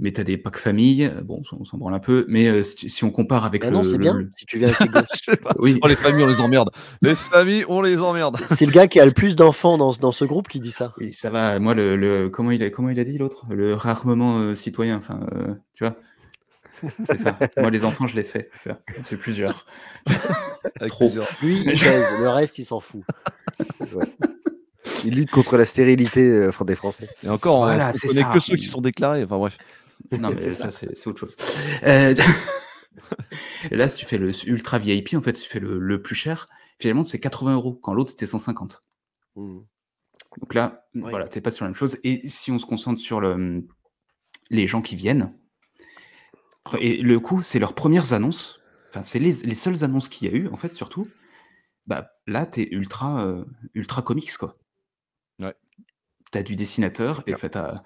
Mais 0.02 0.12
tu 0.12 0.20
as 0.22 0.24
des 0.24 0.38
packs 0.38 0.56
famille. 0.56 1.12
Bon, 1.24 1.42
on 1.52 1.64
s'en 1.64 1.76
branle 1.76 1.92
un 1.92 1.98
peu. 1.98 2.24
Mais 2.26 2.46
euh, 2.48 2.62
si, 2.62 3.04
on 3.04 3.10
compare 3.10 3.44
avec 3.44 3.60
Bah 3.60 3.68
le. 3.68 3.74
non, 3.76 3.84
c'est 3.84 3.92
le- 3.92 3.98
bien, 3.98 4.14
le- 4.14 4.30
si 4.34 4.46
tu 4.46 4.56
viens 4.56 4.68
avec 4.68 4.78
tes 4.78 4.88
gosses. 4.88 5.04
Je 5.26 5.30
sais 5.32 5.36
pas. 5.36 5.52
Oui, 5.58 5.78
Oh, 5.82 5.88
les 5.88 5.94
familles, 5.96 6.24
on 6.24 6.26
les 6.26 6.40
emmerde. 6.40 6.70
Les 7.02 7.14
familles, 7.14 7.66
on 7.68 7.82
les 7.82 7.98
emmerde. 8.00 8.38
C'est 8.46 8.64
le 8.64 8.72
gars 8.72 8.86
qui 8.88 8.98
a 8.98 9.04
le 9.04 9.10
plus 9.10 9.36
d'enfants 9.36 9.76
dans, 9.76 9.92
ce- 9.92 10.00
dans 10.00 10.10
ce 10.12 10.24
groupe 10.24 10.48
qui 10.48 10.58
dit 10.58 10.72
ça. 10.72 10.94
oui, 10.98 11.12
ça 11.12 11.28
va. 11.28 11.58
Moi, 11.58 11.74
le, 11.74 11.96
le- 11.96 12.30
comment, 12.30 12.50
il 12.50 12.62
a, 12.62 12.70
comment 12.70 12.88
il 12.88 12.98
a 12.98 13.04
dit 13.04 13.18
l'autre? 13.18 13.44
Le 13.50 13.74
réarmement 13.74 14.38
euh, 14.38 14.54
citoyen. 14.54 14.96
Enfin, 14.96 15.20
euh, 15.34 15.54
tu 15.74 15.84
vois? 15.84 15.96
C'est 17.04 17.18
ça. 17.18 17.38
Moi, 17.58 17.68
les 17.70 17.84
enfants, 17.84 18.06
je 18.06 18.16
les 18.16 18.22
fais. 18.24 18.48
fais 18.54 19.16
plusieurs. 19.18 19.66
Trop. 20.88 21.08
plusieurs. 21.10 21.28
Lui, 21.42 21.58
il 21.58 21.64
baise, 21.66 22.06
le 22.18 22.28
reste, 22.30 22.56
il 22.58 22.64
s'en 22.64 22.80
fout. 22.80 23.02
Ouais. 25.04 25.10
Il 25.10 25.14
lutte 25.16 25.30
contre 25.30 25.56
la 25.56 25.64
stérilité 25.64 26.20
euh, 26.28 26.50
des 26.64 26.76
Français. 26.76 27.08
Et 27.22 27.28
encore, 27.28 27.56
on- 27.60 27.64
Voilà, 27.64 27.90
on 27.90 27.92
c'est 27.92 28.08
connaît 28.08 28.20
ça. 28.22 28.30
que 28.32 28.40
ceux 28.40 28.56
qui 28.56 28.66
sont 28.66 28.80
déclarés. 28.80 29.24
Enfin 29.24 29.38
bref. 29.38 29.58
Non, 30.18 30.30
mais 30.30 30.38
C'est 30.38 30.52
ça, 30.52 30.70
ça. 30.70 30.86
c'est 30.94 31.06
autre 31.08 31.18
chose. 31.20 31.36
Euh, 31.84 32.14
Et 33.70 33.76
là, 33.76 33.88
si 33.88 33.96
tu 33.96 34.06
fais 34.06 34.18
le 34.18 34.30
ultra 34.48 34.78
VIP, 34.78 35.14
en 35.14 35.22
fait, 35.22 35.34
tu 35.34 35.48
fais 35.48 35.60
le, 35.60 35.78
le 35.78 36.02
plus 36.02 36.14
cher, 36.14 36.48
finalement, 36.78 37.04
c'est 37.04 37.20
80 37.20 37.54
euros, 37.54 37.74
quand 37.74 37.92
l'autre, 37.94 38.10
c'était 38.10 38.26
150. 38.26 38.80
Hmm. 39.36 39.60
Donc 40.40 40.54
là, 40.54 40.86
Ouais. 40.94 41.10
voilà, 41.10 41.28
t'es 41.28 41.40
pas 41.40 41.50
sur 41.50 41.64
la 41.64 41.70
même 41.70 41.76
chose. 41.76 41.98
Et 42.04 42.26
si 42.28 42.50
on 42.50 42.58
se 42.58 42.66
concentre 42.66 43.00
sur 43.00 43.20
le, 43.20 43.66
les 44.50 44.66
gens 44.66 44.80
qui 44.82 44.96
viennent, 44.96 45.34
et 46.80 46.96
le 47.02 47.18
coup, 47.20 47.42
c'est 47.42 47.58
leurs 47.58 47.74
premières 47.74 48.12
annonces, 48.12 48.60
enfin, 48.90 49.02
c'est 49.02 49.18
les, 49.18 49.32
les 49.44 49.54
seules 49.54 49.82
annonces 49.84 50.08
qu'il 50.08 50.30
y 50.30 50.34
a 50.34 50.36
eu, 50.36 50.48
en 50.48 50.56
fait, 50.56 50.74
surtout, 50.76 51.06
bah, 51.86 52.10
là, 52.26 52.46
t'es 52.46 52.68
ultra, 52.70 53.24
euh, 53.26 53.44
ultra 53.74 54.02
comics, 54.02 54.36
quoi. 54.36 54.56
T'as 56.30 56.42
du 56.42 56.56
dessinateur, 56.56 57.22
et 57.26 57.32
Ouais. 57.32 57.38
fait, 57.38 57.50
t'as, 57.50 57.80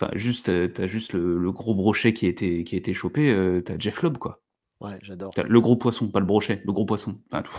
enfin, 0.00 0.10
juste, 0.14 0.48
euh, 0.48 0.68
t'as 0.68 0.86
juste 0.86 1.12
le, 1.12 1.38
le 1.38 1.52
gros 1.52 1.74
brochet 1.74 2.12
qui 2.12 2.26
a 2.26 2.28
été, 2.28 2.64
qui 2.64 2.74
a 2.74 2.78
été 2.78 2.94
chopé, 2.94 3.30
euh, 3.30 3.60
t'as 3.60 3.74
Jeff 3.78 4.02
Loeb, 4.02 4.16
quoi. 4.18 4.40
Ouais, 4.80 4.98
j'adore. 5.02 5.32
T'as 5.34 5.42
le 5.42 5.60
gros 5.60 5.76
poisson, 5.76 6.08
pas 6.08 6.20
le 6.20 6.26
brochet, 6.26 6.62
le 6.64 6.72
gros 6.72 6.86
poisson. 6.86 7.18
Enfin, 7.30 7.42
tout. 7.42 7.52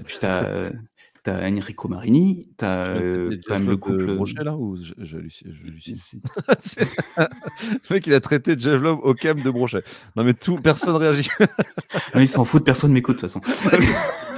Et 0.00 0.02
puis 0.02 0.16
t'as, 0.18 0.70
t'as 1.22 1.48
Enrico 1.50 1.88
Marini, 1.88 2.48
t'as 2.56 2.86
euh, 2.96 3.30
Le 3.30 3.40
quand 3.46 3.54
même 3.54 3.68
le 3.68 3.76
couple. 3.76 4.14
Brochet 4.14 4.42
là 4.42 4.56
ou 4.56 4.76
je, 4.82 4.92
je, 4.98 5.18
je 5.28 6.16
Le 7.18 7.94
mec, 7.94 8.06
il 8.06 8.14
a 8.14 8.20
traité 8.20 8.56
Jeff 8.58 8.80
Love 8.80 9.00
au 9.02 9.14
cam 9.14 9.38
de 9.40 9.50
Brochet. 9.50 9.82
Non, 10.16 10.24
mais 10.24 10.34
tout, 10.34 10.56
personne 10.56 10.96
réagit. 10.96 11.28
Non, 12.14 12.20
il 12.20 12.28
s'en 12.28 12.44
fout, 12.44 12.64
personne 12.64 12.92
m'écoute 12.92 13.22
de 13.22 13.28
toute 13.28 13.30
façon. 13.30 13.40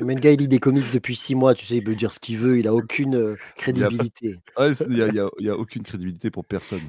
Mais 0.00 0.14
le 0.14 0.20
gars, 0.20 0.32
il 0.32 0.38
lit 0.40 0.48
des 0.48 0.58
comics 0.58 0.92
depuis 0.92 1.16
six 1.16 1.34
mois, 1.34 1.54
tu 1.54 1.66
sais, 1.66 1.76
il 1.76 1.84
peut 1.84 1.94
dire 1.94 2.10
ce 2.10 2.18
qu'il 2.18 2.38
veut, 2.38 2.58
il 2.58 2.66
a 2.66 2.74
aucune 2.74 3.14
euh, 3.14 3.36
crédibilité. 3.56 4.36
Il 4.88 5.22
n'y 5.40 5.48
a, 5.48 5.56
aucune 5.56 5.82
crédibilité 5.82 6.30
pour 6.30 6.44
personne. 6.44 6.80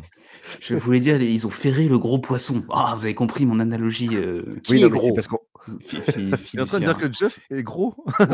Je 0.60 0.76
voulais 0.76 1.00
dire, 1.00 1.22
ils 1.22 1.48
ont 1.48 1.50
ferré 1.50 1.88
le 1.88 1.98
gros 1.98 2.20
poisson. 2.20 2.63
Ah, 2.72 2.94
vous 2.96 3.06
avez 3.06 3.15
compris 3.15 3.46
mon 3.46 3.60
analogie. 3.60 4.10
Euh, 4.13 4.60
Qui 4.63 4.74
oui, 4.74 4.82
est 4.82 4.89
mais 4.89 4.89
gros 4.89 5.13
parce 5.13 5.28
qu'on 5.28 5.39
Tu 5.88 5.98
es 5.98 6.02
en 6.62 6.65
train 6.65 6.80
de 6.80 6.86
dire 6.86 6.98
que 6.98 7.12
Jeff 7.12 7.39
est 7.50 7.63
gros 7.63 7.96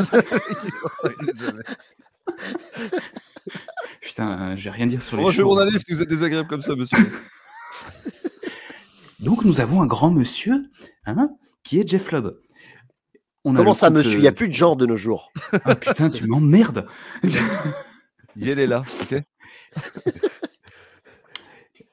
Putain, 4.00 4.54
je 4.56 4.64
vais 4.64 4.70
rien 4.70 4.86
dire 4.86 5.02
sur 5.02 5.16
les 5.16 5.22
Moi, 5.22 5.32
je 5.32 5.38
chevaux. 5.38 5.50
journaliste, 5.50 5.90
vous 5.90 6.02
êtes 6.02 6.08
désagréable 6.08 6.48
comme 6.48 6.62
ça, 6.62 6.76
monsieur. 6.76 6.98
Donc 9.20 9.44
nous 9.44 9.60
avons 9.60 9.82
un 9.82 9.86
grand 9.86 10.10
monsieur, 10.10 10.68
hein, 11.06 11.30
qui 11.62 11.78
est 11.80 11.88
Jeff 11.88 12.10
Loeb. 12.10 12.34
On 13.44 13.54
a 13.54 13.58
Comment 13.58 13.74
ça, 13.74 13.90
monsieur? 13.90 14.18
Il 14.18 14.20
n'y 14.20 14.28
a 14.28 14.32
plus 14.32 14.48
de 14.48 14.54
genre 14.54 14.76
de 14.76 14.86
nos 14.86 14.96
jours. 14.96 15.32
Ah 15.64 15.74
putain, 15.74 16.10
tu 16.10 16.26
m'emmerdes. 16.26 16.86
Yel 18.36 18.58
est 18.58 18.66
là, 18.66 18.82
ok 19.02 19.22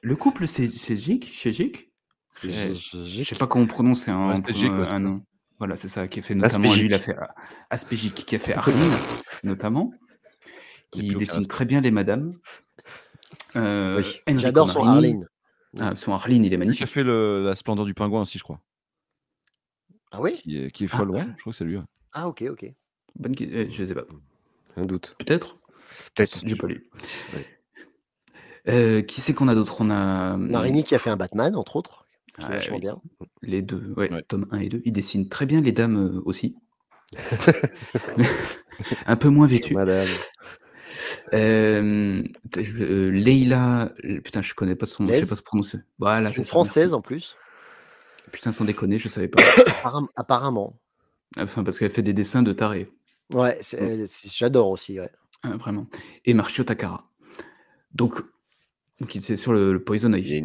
Le 0.02 0.16
couple, 0.16 0.46
c'est 0.48 0.68
Jake 0.96 1.28
C'est- 1.32 2.48
Euh, 2.48 2.74
je- 3.04 3.22
sais 3.24 3.34
pas 3.34 3.46
comment 3.46 3.64
on 3.64 3.68
prononce 3.68 4.08
un, 4.08 4.30
un 4.30 4.98
nom. 4.98 5.22
Voilà, 5.58 5.76
c'est 5.76 5.88
ça, 5.88 6.08
qui 6.08 6.20
a 6.20 6.22
fait 6.22 6.34
notamment, 6.34 6.72
lui, 6.72 6.86
il 6.86 6.94
a 6.94 6.98
fait 6.98 7.14
euh, 7.18 7.26
Aspégique, 7.68 8.14
qui 8.24 8.34
a 8.34 8.38
fait 8.38 8.54
Arline, 8.54 8.74
notamment, 9.44 9.90
Il 10.94 11.00
a 11.00 11.02
qui 11.12 11.14
dessine 11.16 11.46
très 11.46 11.66
bien 11.66 11.82
les 11.82 11.90
madames. 11.90 12.32
Euh, 13.56 13.98
Oui, 13.98 14.20
Enrico 14.26 14.40
J'adore 14.40 14.70
son. 14.70 14.86
Arline. 14.86 15.26
Ah, 15.78 15.94
son 15.94 16.14
Arline, 16.14 16.44
il 16.44 16.46
est 16.46 16.50
Qui 16.50 16.54
a 16.54 16.58
magnifique. 16.58 16.86
fait 16.88 17.02
le- 17.02 17.44
la 17.44 17.54
splendeur 17.56 17.84
du 17.84 17.92
pingouin 17.92 18.22
aussi, 18.22 18.38
je 18.38 18.42
crois. 18.42 18.60
Ah 20.10 20.20
oui? 20.20 20.34
Qui 20.42 20.58
est, 20.64 20.70
qui 20.70 20.84
est 20.84 20.88
Ah. 20.92 20.98
Je 20.98 21.04
crois 21.40 21.52
que 21.52 21.52
c'est 21.52 21.64
lui. 21.64 21.76
ouais. 21.76 21.82
Ah 22.12 22.28
ok, 22.28 22.42
ok. 22.50 22.66
Bonne 23.16 23.34
que- 23.34 23.44
euh, 23.44 23.66
je 23.70 23.84
sais 23.84 23.94
pas. 23.94 24.04
un 24.76 24.84
doute. 24.86 25.14
Peut-être? 25.18 25.58
Peut-être. 26.14 26.40
J'ai 26.44 26.56
pas 26.56 26.66
lu. 26.66 26.88
Ouais. 27.34 27.46
Euh, 28.68 29.02
qui 29.02 29.20
c'est 29.20 29.34
qu'on 29.34 29.48
a 29.48 29.54
d'autre? 29.54 29.80
On 29.80 29.90
a 29.90 30.36
Marini 30.36 30.84
qui 30.84 30.94
a 30.94 30.98
fait 30.98 31.10
un 31.10 31.16
Batman, 31.16 31.56
entre 31.56 31.76
autres, 31.76 32.06
qui 32.34 32.42
est 32.42 32.44
Ah, 32.44 32.48
vachement 32.50 32.76
oui. 32.76 32.80
bien. 32.82 33.00
les 33.42 33.62
deux, 33.62 33.92
ouais, 33.96 34.12
Ouais. 34.12 34.22
tome 34.28 34.46
1 34.50 34.58
et 34.60 34.68
2. 34.68 34.82
Il 34.84 34.92
dessine 34.92 35.28
très 35.28 35.46
bien 35.46 35.60
les 35.60 35.72
dames 35.72 35.96
euh, 36.18 36.22
aussi. 36.24 36.56
Un 39.06 39.16
peu 39.16 39.28
moins 39.28 39.46
vêtues. 39.46 39.74
Madame. 39.74 40.06
Euh, 41.32 42.22
t- 42.50 42.64
je- 42.64 42.84
euh, 42.84 43.08
Leila, 43.10 43.92
euh, 44.04 44.20
putain, 44.20 44.42
je 44.42 44.54
connais 44.54 44.74
pas 44.76 44.86
son 44.86 45.04
nom, 45.04 45.12
je 45.12 45.20
sais 45.20 45.26
pas 45.28 45.36
se 45.36 45.42
prononcer. 45.42 45.78
Voilà, 45.98 46.26
c'est 46.26 46.32
c'est 46.32 46.38
une 46.38 46.44
ça, 46.44 46.48
française 46.50 46.82
merci. 46.84 46.94
en 46.94 47.00
plus. 47.02 47.36
Putain, 48.32 48.52
sans 48.52 48.64
déconner, 48.64 48.98
je 48.98 49.08
savais 49.08 49.28
pas. 49.28 49.40
Apparemment. 50.16 50.78
Enfin, 51.38 51.62
parce 51.64 51.78
qu'elle 51.78 51.90
fait 51.90 52.02
des 52.02 52.12
dessins 52.12 52.42
de 52.42 52.52
taré, 52.52 52.88
Ouais, 53.32 53.60
j'adore 54.24 54.70
aussi. 54.70 54.98
Ouais. 54.98 55.10
hein, 55.44 55.56
vraiment. 55.56 55.86
Et 56.24 56.34
Marcio 56.34 56.64
Takara. 56.64 57.08
Donc, 57.94 58.20
c'est 59.08 59.36
sur 59.36 59.52
le, 59.52 59.72
le 59.72 59.82
Poison 59.84 60.08
Il 60.08 60.12
y, 60.12 60.14
a 60.16 60.18
Ivy, 60.18 60.36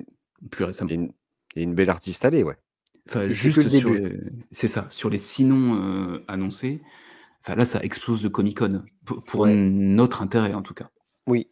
une, 0.42 0.50
plus 0.50 0.64
récemment. 0.66 0.90
il 0.92 0.96
y 0.96 1.00
a 1.00 1.02
une- 1.02 1.12
y 1.56 1.60
a 1.62 1.64
une 1.64 1.74
belle 1.76 1.90
artiste 1.90 2.26
allée, 2.26 2.44
ouais. 2.44 2.58
Enfin, 3.08 3.28
juste 3.28 3.68
sur 3.70 3.90
les... 3.90 4.20
C'est 4.52 4.68
ça, 4.68 4.88
sur 4.90 5.10
les 5.10 5.18
six 5.18 5.46
noms 5.46 5.76
euh, 5.84 6.24
annoncés. 6.28 6.82
Enfin, 7.42 7.56
là, 7.56 7.66
ça 7.66 7.80
explose 7.84 8.24
le 8.24 8.30
Comic-Con, 8.30 8.84
pour, 9.06 9.24
pour 9.24 9.40
Ouais. 9.42 9.54
notre 9.56 10.22
intérêt 10.22 10.54
en 10.54 10.62
tout 10.64 10.74
cas. 10.74 10.90
Oui. 11.28 11.50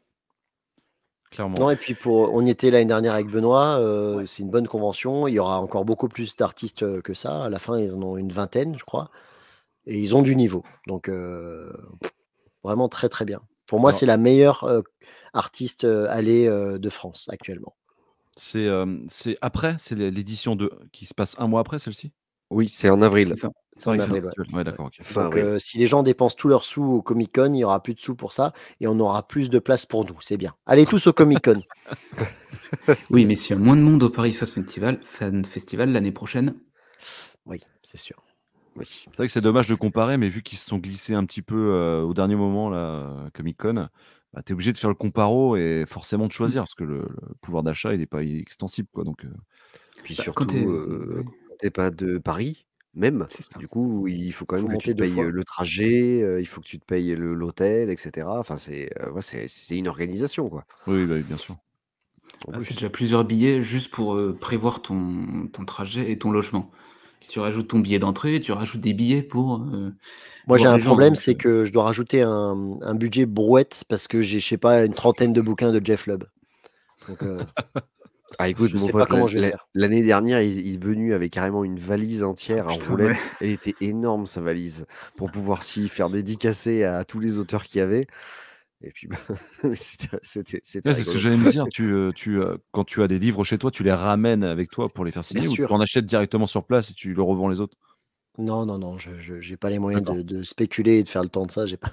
Clairement. 1.33 1.55
Non, 1.59 1.69
et 1.71 1.75
puis 1.75 1.93
pour, 1.95 2.33
on 2.33 2.45
y 2.45 2.49
était 2.49 2.69
l'année 2.69 2.85
dernière 2.85 3.13
avec 3.13 3.27
Benoît. 3.27 3.79
euh, 3.79 4.25
C'est 4.25 4.43
une 4.43 4.49
bonne 4.51 4.67
convention. 4.67 5.27
Il 5.27 5.33
y 5.33 5.39
aura 5.39 5.59
encore 5.59 5.83
beaucoup 5.83 6.07
plus 6.07 6.35
d'artistes 6.35 6.83
euh, 6.83 7.01
que 7.01 7.13
ça. 7.13 7.45
À 7.45 7.49
la 7.49 7.59
fin, 7.59 7.79
ils 7.79 7.93
en 7.93 8.01
ont 8.03 8.17
une 8.17 8.31
vingtaine, 8.31 8.77
je 8.77 8.83
crois. 8.85 9.09
Et 9.87 9.99
ils 9.99 10.15
ont 10.15 10.21
du 10.21 10.35
niveau. 10.35 10.63
Donc, 10.87 11.09
euh, 11.09 11.73
vraiment 12.63 12.87
très, 12.87 13.09
très 13.09 13.25
bien. 13.25 13.41
Pour 13.67 13.79
moi, 13.79 13.91
c'est 13.91 14.05
la 14.05 14.17
meilleure 14.17 14.63
euh, 14.65 14.81
artiste 15.33 15.83
allée 15.83 16.47
de 16.47 16.89
France 16.89 17.27
actuellement. 17.31 17.75
C'est 18.37 19.37
après, 19.41 19.75
c'est 19.79 19.95
l'é- 19.95 20.11
l'édition 20.11 20.55
2 20.55 20.71
qui 20.91 21.05
se 21.05 21.13
passe 21.13 21.35
un 21.39 21.47
mois 21.47 21.61
après 21.61 21.79
celle-ci? 21.79 22.11
Oui, 22.53 22.69
c'est 22.69 22.89
en 22.89 23.01
avril. 23.01 23.27
C'est 23.27 23.35
ça. 23.35 23.49
C'est 23.75 23.89
en 23.89 23.93
c'est 23.93 24.01
ça. 24.01 24.15
avril, 24.15 24.25
ouais. 24.25 24.33
Ouais, 24.53 24.63
d'accord, 24.63 24.87
ok. 24.87 25.01
Fin 25.01 25.23
Donc, 25.23 25.35
avril. 25.35 25.45
euh, 25.45 25.59
si 25.59 25.77
les 25.77 25.87
gens 25.87 26.03
dépensent 26.03 26.35
tous 26.37 26.47
leurs 26.47 26.63
sous 26.63 26.83
au 26.83 27.01
Comic 27.01 27.33
Con, 27.35 27.53
il 27.53 27.59
y 27.59 27.63
aura 27.63 27.81
plus 27.83 27.95
de 27.95 27.99
sous 27.99 28.15
pour 28.15 28.33
ça 28.33 28.53
et 28.79 28.87
on 28.87 28.99
aura 28.99 29.27
plus 29.27 29.49
de 29.49 29.59
place 29.59 29.85
pour 29.85 30.05
nous. 30.05 30.17
C'est 30.21 30.37
bien. 30.37 30.55
Allez 30.65 30.85
tous 30.85 31.07
au 31.07 31.13
Comic 31.13 31.43
Con. 31.43 31.61
Oui, 33.09 33.25
mais 33.25 33.35
s'il 33.35 33.55
y 33.55 33.59
a 33.59 33.61
moins 33.61 33.75
de 33.75 33.81
monde 33.81 34.03
au 34.03 34.09
Paris 34.09 34.33
Fan 34.33 34.47
Festival, 34.47 34.99
Fan 35.03 35.45
Festival 35.45 35.91
l'année 35.91 36.11
prochaine, 36.11 36.55
oui, 37.45 37.61
c'est 37.83 37.97
sûr. 37.97 38.23
Oui. 38.75 38.85
C'est 38.87 39.15
vrai 39.17 39.27
que 39.27 39.33
c'est 39.33 39.41
dommage 39.41 39.67
de 39.67 39.75
comparer, 39.75 40.17
mais 40.17 40.29
vu 40.29 40.41
qu'ils 40.41 40.57
se 40.57 40.65
sont 40.67 40.79
glissés 40.79 41.13
un 41.13 41.25
petit 41.25 41.41
peu 41.43 41.73
euh, 41.73 42.01
au 42.01 42.13
dernier 42.13 42.35
moment, 42.35 42.69
là, 42.69 43.29
Comic 43.33 43.57
Con, 43.57 43.87
bah, 44.33 44.41
tu 44.43 44.51
es 44.51 44.53
obligé 44.53 44.73
de 44.73 44.77
faire 44.79 44.89
le 44.89 44.95
comparo 44.95 45.55
et 45.55 45.85
forcément 45.87 46.27
de 46.27 46.31
choisir, 46.31 46.63
parce 46.63 46.75
que 46.75 46.83
le, 46.83 46.99
le 47.01 47.35
pouvoir 47.41 47.63
d'achat, 47.63 47.93
il 47.93 47.99
n'est 47.99 48.07
pas 48.07 48.23
extensible. 48.23 48.87
Quoi, 48.91 49.03
donc, 49.03 49.25
euh, 49.25 49.29
Puis 50.03 50.15
Bah, 50.17 50.23
surtout, 50.23 50.45
quand 50.45 50.53
t'es- 51.63 51.71
pas 51.71 51.91
de 51.91 52.17
Paris, 52.17 52.65
même, 52.93 53.27
c'est 53.27 53.43
ça. 53.43 53.59
du 53.59 53.67
coup, 53.67 54.07
il 54.07 54.31
faut 54.33 54.45
quand 54.45 54.55
Faut 54.55 54.67
même 54.67 54.69
que 54.69 54.75
monter 54.75 54.93
tu 54.93 54.93
te 54.93 54.95
deux 54.95 55.03
payes 55.03 55.15
fois. 55.15 55.31
le 55.31 55.43
trajet, 55.43 56.21
euh, 56.23 56.39
il 56.41 56.45
faut 56.47 56.61
que 56.61 56.67
tu 56.67 56.79
te 56.79 56.85
payes 56.85 57.15
le- 57.15 57.33
l'hôtel, 57.35 57.89
etc. 57.89 58.39
Enfin, 58.39 58.57
c'est 58.57 58.89
euh, 59.01 59.11
ouais, 59.11 59.21
c'est 59.21 59.47
c'est 59.47 59.77
une 59.77 59.87
organisation, 59.87 60.49
quoi. 60.49 60.65
oui, 60.87 61.05
bah 61.05 61.15
oui, 61.15 61.23
bien 61.23 61.37
sûr. 61.37 61.57
En 62.47 62.53
Ah, 62.53 62.59
plus. 62.59 62.65
c'est 62.65 62.73
déjà 62.75 62.89
plusieurs 62.89 63.25
billets 63.25 63.61
juste 63.61 63.91
pour 63.91 64.15
euh, 64.15 64.37
prévoir 64.39 64.81
ton, 64.81 65.47
ton 65.51 65.65
trajet 65.65 66.11
et 66.11 66.17
ton 66.19 66.31
logement. 66.31 66.71
Tu 67.29 67.39
rajoutes 67.39 67.69
ton 67.69 67.79
billet 67.79 67.99
d'entrée, 67.99 68.39
tu 68.41 68.51
rajoutes 68.53 68.81
des 68.81 68.93
billets 68.93 69.23
pour. 69.23 69.61
euh, 69.63 69.91
Moi, 70.47 70.57
j'ai 70.57 70.67
voir 70.67 70.67
un 70.67 70.77
les 70.77 70.81
gens, 70.81 70.99
problème, 70.99 71.15
donc, 71.15 71.15
c'est 71.15 71.35
euh, 71.35 71.35
que 71.35 71.63
je 71.65 71.71
dois 71.71 71.85
rajouter 71.85 72.21
un, 72.21 72.77
un 72.81 72.95
budget 72.95 73.25
brouette 73.25 73.83
parce 73.87 74.07
que 74.07 74.21
j'ai, 74.21 74.39
je 74.39 74.47
sais 74.47 74.57
pas, 74.57 74.83
une 74.85 74.93
trentaine 74.93 75.31
de 75.33 75.41
bouquins 75.41 75.71
de 75.71 75.83
Jeff 75.83 76.05
Lubb. 76.07 76.25
Donc, 77.07 77.25
euh, 77.25 77.45
Ah, 78.39 78.49
écoute, 78.49 78.71
je 78.71 78.77
mon 78.77 78.85
sais 78.85 78.93
pas 78.93 79.05
pote, 79.05 79.09
comment 79.09 79.25
la- 79.25 79.27
je 79.27 79.35
vais 79.37 79.41
la- 79.41 79.49
faire. 79.49 79.67
l'année 79.75 80.03
dernière, 80.03 80.41
il, 80.41 80.65
il 80.65 80.75
est 80.75 80.83
venu 80.83 81.13
avec 81.13 81.31
carrément 81.33 81.63
une 81.63 81.77
valise 81.79 82.23
entière 82.23 82.67
en 82.67 82.77
putain, 82.77 82.91
roulette. 82.91 83.15
ouais. 83.15 83.15
Elle 83.39 83.49
était 83.51 83.75
énorme, 83.79 84.25
sa 84.25 84.41
valise, 84.41 84.85
pour 85.15 85.31
pouvoir 85.31 85.63
s'y 85.63 85.89
faire 85.89 86.09
dédicacer 86.09 86.83
à 86.83 87.05
tous 87.05 87.19
les 87.19 87.39
auteurs 87.39 87.63
qu'il 87.65 87.79
y 87.79 87.81
avait. 87.81 88.07
Et 88.81 88.91
puis, 88.91 89.07
bah, 89.07 89.17
c'était 89.75 90.17
c'était- 90.23 90.61
c'était 90.63 90.89
Ouais, 90.89 90.95
c'est 90.95 91.03
ce 91.03 91.11
que 91.11 91.17
rigolo. 91.17 91.17
j'allais 91.17 91.37
me 91.37 91.45
dire. 91.45 91.67
Tu, 91.69 91.93
euh, 91.93 92.11
tu, 92.13 92.39
euh, 92.41 92.57
quand 92.71 92.83
tu 92.83 93.01
as 93.03 93.07
des 93.07 93.17
livres 93.19 93.43
chez 93.45 93.57
toi, 93.57 93.71
tu 93.71 93.83
les 93.83 93.93
ramènes 93.93 94.43
avec 94.43 94.69
toi 94.71 94.89
pour 94.89 95.05
les 95.05 95.11
faire 95.11 95.23
signer 95.23 95.43
Bien 95.43 95.47
ou 95.47 95.57
tu 95.57 95.61
sûr. 95.61 95.73
en 95.73 95.79
achètes 95.79 96.05
directement 96.05 96.45
sur 96.45 96.65
place 96.65 96.89
et 96.91 96.93
tu 96.93 97.13
le 97.13 97.21
revends 97.21 97.47
les 97.47 97.61
autres? 97.61 97.77
Non, 98.37 98.65
non, 98.67 98.77
non, 98.77 98.97
je 98.99 99.11
n'ai 99.49 99.57
pas 99.57 99.69
les 99.71 99.79
moyens 99.79 100.05
D'accord. 100.05 100.15
de, 100.15 100.21
de 100.21 100.43
spéculer 100.43 100.99
et 100.99 101.03
de 101.03 101.09
faire 101.09 101.23
le 101.23 101.29
temps 101.29 101.45
de 101.47 101.51
ça. 101.51 101.65
J'ai 101.65 101.77
pas... 101.77 101.91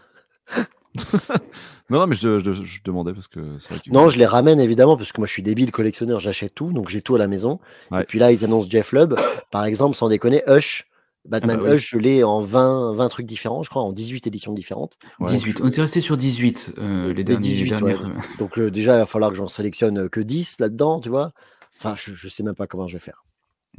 Non, 1.90 1.98
non, 2.00 2.06
mais 2.06 2.14
je, 2.16 2.38
je- 2.40 2.52
je 2.52 2.80
demandais 2.84 3.12
parce 3.12 3.28
que 3.28 3.58
c'est 3.58 3.70
vrai 3.74 3.80
que. 3.84 3.90
Non, 3.90 4.08
je 4.08 4.18
les 4.18 4.26
ramène 4.26 4.60
évidemment 4.60 4.96
parce 4.96 5.12
que 5.12 5.20
moi 5.20 5.26
je 5.26 5.32
suis 5.32 5.42
débile 5.42 5.70
collectionneur, 5.72 6.20
j'achète 6.20 6.54
tout, 6.54 6.72
donc 6.72 6.88
j'ai 6.88 7.02
tout 7.02 7.14
à 7.14 7.18
la 7.18 7.26
maison. 7.26 7.58
Ouais. 7.90 8.02
Et 8.02 8.04
puis 8.04 8.18
là, 8.18 8.32
ils 8.32 8.44
annoncent 8.44 8.68
Jeff 8.68 8.92
Lubb. 8.92 9.14
Par 9.50 9.64
exemple, 9.64 9.96
sans 9.96 10.08
déconner, 10.08 10.42
Hush, 10.48 10.86
Batman 11.24 11.56
Ah 11.58 11.62
bah 11.62 11.68
oui. 11.70 11.74
Hush, 11.76 11.90
je 11.90 11.98
l'ai 11.98 12.22
en 12.24 12.40
20, 12.40 12.94
20 12.94 13.08
trucs 13.08 13.26
différents, 13.26 13.62
je 13.62 13.70
crois, 13.70 13.82
en 13.82 13.92
18 13.92 14.26
éditions 14.26 14.52
différentes. 14.52 14.96
Ouais. 15.20 15.30
18. 15.30 15.60
On 15.62 15.68
était 15.68 15.80
resté 15.80 16.00
sur 16.00 16.16
18 16.16 16.74
euh, 16.78 17.08
les 17.08 17.14
Les 17.14 17.24
derniers. 17.24 17.40
18, 17.48 17.62
ouais. 17.62 17.78
dernières, 17.78 18.06
euh, 18.06 18.10
Donc 18.38 18.58
euh, 18.58 18.70
déjà, 18.70 18.94
il 18.94 18.98
va 18.98 19.06
falloir 19.06 19.30
que 19.30 19.36
j'en 19.36 19.48
sélectionne 19.48 20.08
que 20.08 20.20
10 20.20 20.60
là-dedans, 20.60 21.00
tu 21.00 21.08
vois. 21.08 21.32
Enfin, 21.78 21.94
je, 21.98 22.14
je 22.14 22.28
sais 22.28 22.42
même 22.42 22.54
pas 22.54 22.66
comment 22.66 22.86
je 22.88 22.94
vais 22.94 22.98
faire. 23.00 23.24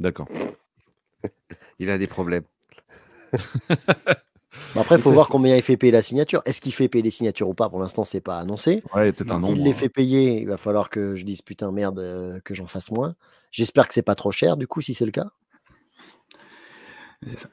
D'accord. 0.00 0.28
Il 1.78 1.88
a 1.90 1.98
des 1.98 2.06
problèmes. 2.06 2.44
Après, 4.74 4.96
il 4.96 5.00
faut 5.02 5.12
voir 5.12 5.28
combien 5.28 5.56
il 5.56 5.62
fait 5.62 5.76
payer 5.76 5.90
la 5.92 6.02
signature. 6.02 6.42
Est-ce 6.44 6.60
qu'il 6.60 6.72
fait 6.72 6.88
payer 6.88 7.02
les 7.02 7.10
signatures 7.10 7.48
ou 7.48 7.54
pas? 7.54 7.68
Pour 7.68 7.80
l'instant, 7.80 8.04
c'est 8.04 8.20
pas 8.20 8.38
annoncé. 8.38 8.82
Ouais, 8.94 9.12
peut-être 9.12 9.32
un 9.32 9.40
S'il 9.42 9.62
les 9.62 9.74
fait 9.74 9.88
payer, 9.88 10.40
il 10.40 10.48
va 10.48 10.56
falloir 10.56 10.90
que 10.90 11.14
je 11.16 11.24
dise 11.24 11.42
putain 11.42 11.70
merde 11.72 11.98
euh, 11.98 12.40
que 12.44 12.54
j'en 12.54 12.66
fasse 12.66 12.90
moins. 12.90 13.14
J'espère 13.50 13.86
que 13.88 13.94
c'est 13.94 14.02
pas 14.02 14.14
trop 14.14 14.32
cher 14.32 14.56
du 14.56 14.66
coup 14.66 14.80
si 14.80 14.94
c'est 14.94 15.04
le 15.04 15.10
cas. 15.10 15.30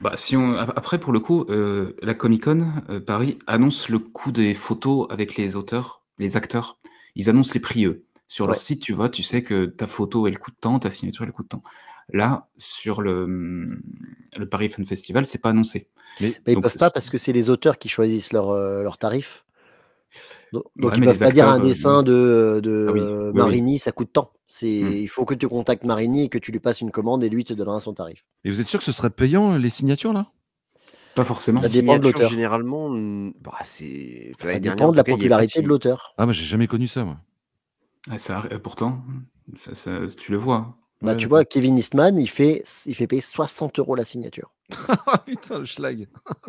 Bah, 0.00 0.12
si 0.16 0.36
on... 0.36 0.54
ap- 0.54 0.72
Après, 0.76 0.98
pour 0.98 1.12
le 1.12 1.20
coup, 1.20 1.44
euh, 1.48 1.94
la 2.02 2.14
Comic 2.14 2.44
Con 2.44 2.66
euh, 2.88 3.00
Paris 3.00 3.38
annonce 3.46 3.88
le 3.88 3.98
coût 3.98 4.32
des 4.32 4.54
photos 4.54 5.06
avec 5.10 5.36
les 5.36 5.56
auteurs, 5.56 6.02
les 6.18 6.36
acteurs. 6.36 6.78
Ils 7.14 7.28
annoncent 7.28 7.52
les 7.54 7.60
prix, 7.60 7.84
eux. 7.86 8.04
Sur 8.26 8.46
leur 8.46 8.58
site, 8.60 8.82
tu 8.82 8.92
vois, 8.92 9.08
tu 9.08 9.22
sais 9.22 9.42
que 9.42 9.66
ta 9.66 9.86
photo, 9.86 10.26
elle 10.26 10.38
coûte 10.38 10.54
tant, 10.60 10.78
ta 10.78 10.90
signature, 10.90 11.24
elle 11.24 11.32
coûte 11.32 11.48
tant. 11.48 11.62
Là, 12.12 12.48
sur 12.58 13.02
le, 13.02 13.80
le 14.36 14.48
Paris 14.48 14.70
Fan 14.70 14.86
Festival, 14.86 15.24
c'est 15.26 15.40
pas 15.40 15.50
annoncé. 15.50 15.88
Mais 16.20 16.34
Mais 16.46 16.52
ils 16.52 16.54
Donc, 16.54 16.64
peuvent 16.64 16.76
pas 16.76 16.90
parce 16.90 17.08
que 17.10 17.18
c'est 17.18 17.32
les 17.32 17.50
auteurs 17.50 17.78
qui 17.78 17.88
choisissent 17.88 18.32
leur, 18.32 18.50
euh, 18.50 18.82
leur 18.82 18.98
tarif. 18.98 19.44
Donc, 20.52 20.64
donc 20.76 20.92
Ouais, 20.92 20.98
ils 20.98 21.00
mais 21.00 21.06
peuvent 21.06 21.18
pas 21.18 21.30
dire 21.30 21.46
un 21.48 21.60
euh, 21.60 21.64
dessin 21.64 22.02
de, 22.02 22.60
de 22.62 22.70
Ah 22.86 22.92
oui, 22.92 23.00
euh, 23.00 23.32
oui, 23.32 23.42
oui. 23.42 23.54
Marini, 23.54 23.78
ça 23.78 23.92
coûte 23.92 24.12
tant. 24.12 24.32
C'est, 24.48 24.68
Hmm. 24.80 24.90
Il 25.02 25.08
faut 25.08 25.24
que 25.24 25.34
tu 25.34 25.46
contactes 25.48 25.84
Marini 25.84 26.24
et 26.24 26.28
que 26.28 26.38
tu 26.38 26.50
lui 26.50 26.58
passes 26.60 26.80
une 26.80 26.90
commande 26.90 27.22
et 27.22 27.28
lui 27.28 27.44
te 27.44 27.54
donnera 27.54 27.78
son 27.78 27.94
tarif. 27.94 28.24
Et 28.44 28.50
vous 28.50 28.60
êtes 28.60 28.66
sûr 28.66 28.78
que 28.80 28.84
ce 28.84 28.92
serait 28.92 29.10
payant 29.10 29.56
les 29.56 29.70
signatures 29.70 30.12
là? 30.12 30.26
Pas 31.14 31.24
forcément. 31.24 31.60
Ça 31.60 31.68
dépend 31.68 31.96
de 31.98 32.02
l'auteur. 32.04 32.30
Généralement, 32.30 32.90
mm, 32.90 33.32
bah, 33.40 33.54
c'est. 33.64 34.32
Ça 34.42 34.58
dernière, 34.58 34.72
dépend 34.72 34.88
en 34.88 34.92
de 34.92 34.96
la 34.96 35.04
cas, 35.04 35.12
popularité 35.12 35.62
de 35.62 35.68
l'auteur. 35.68 36.14
Ah, 36.18 36.24
moi 36.24 36.32
j'ai 36.32 36.44
jamais 36.44 36.66
connu 36.66 36.86
ça, 36.88 37.04
moi. 37.04 37.18
Ah, 38.10 38.18
ça, 38.18 38.42
euh, 38.52 38.58
pourtant, 38.58 39.02
ça, 39.56 39.74
ça- 39.74 40.06
tu 40.18 40.32
le 40.32 40.38
vois. 40.38 40.76
Bah, 41.02 41.12
Ouais, 41.12 41.16
tu 41.16 41.26
vois, 41.26 41.44
Kevin 41.44 41.78
Eastman, 41.78 42.18
il 42.18 42.28
fait, 42.28 42.62
il 42.86 42.94
fait 42.94 43.06
payer 43.06 43.22
60 43.22 43.78
euros 43.78 43.94
la 43.94 44.04
signature. 44.04 44.52
Ah 45.06 45.18
putain, 45.18 45.58
le 45.58 45.64
schlag. 45.66 46.06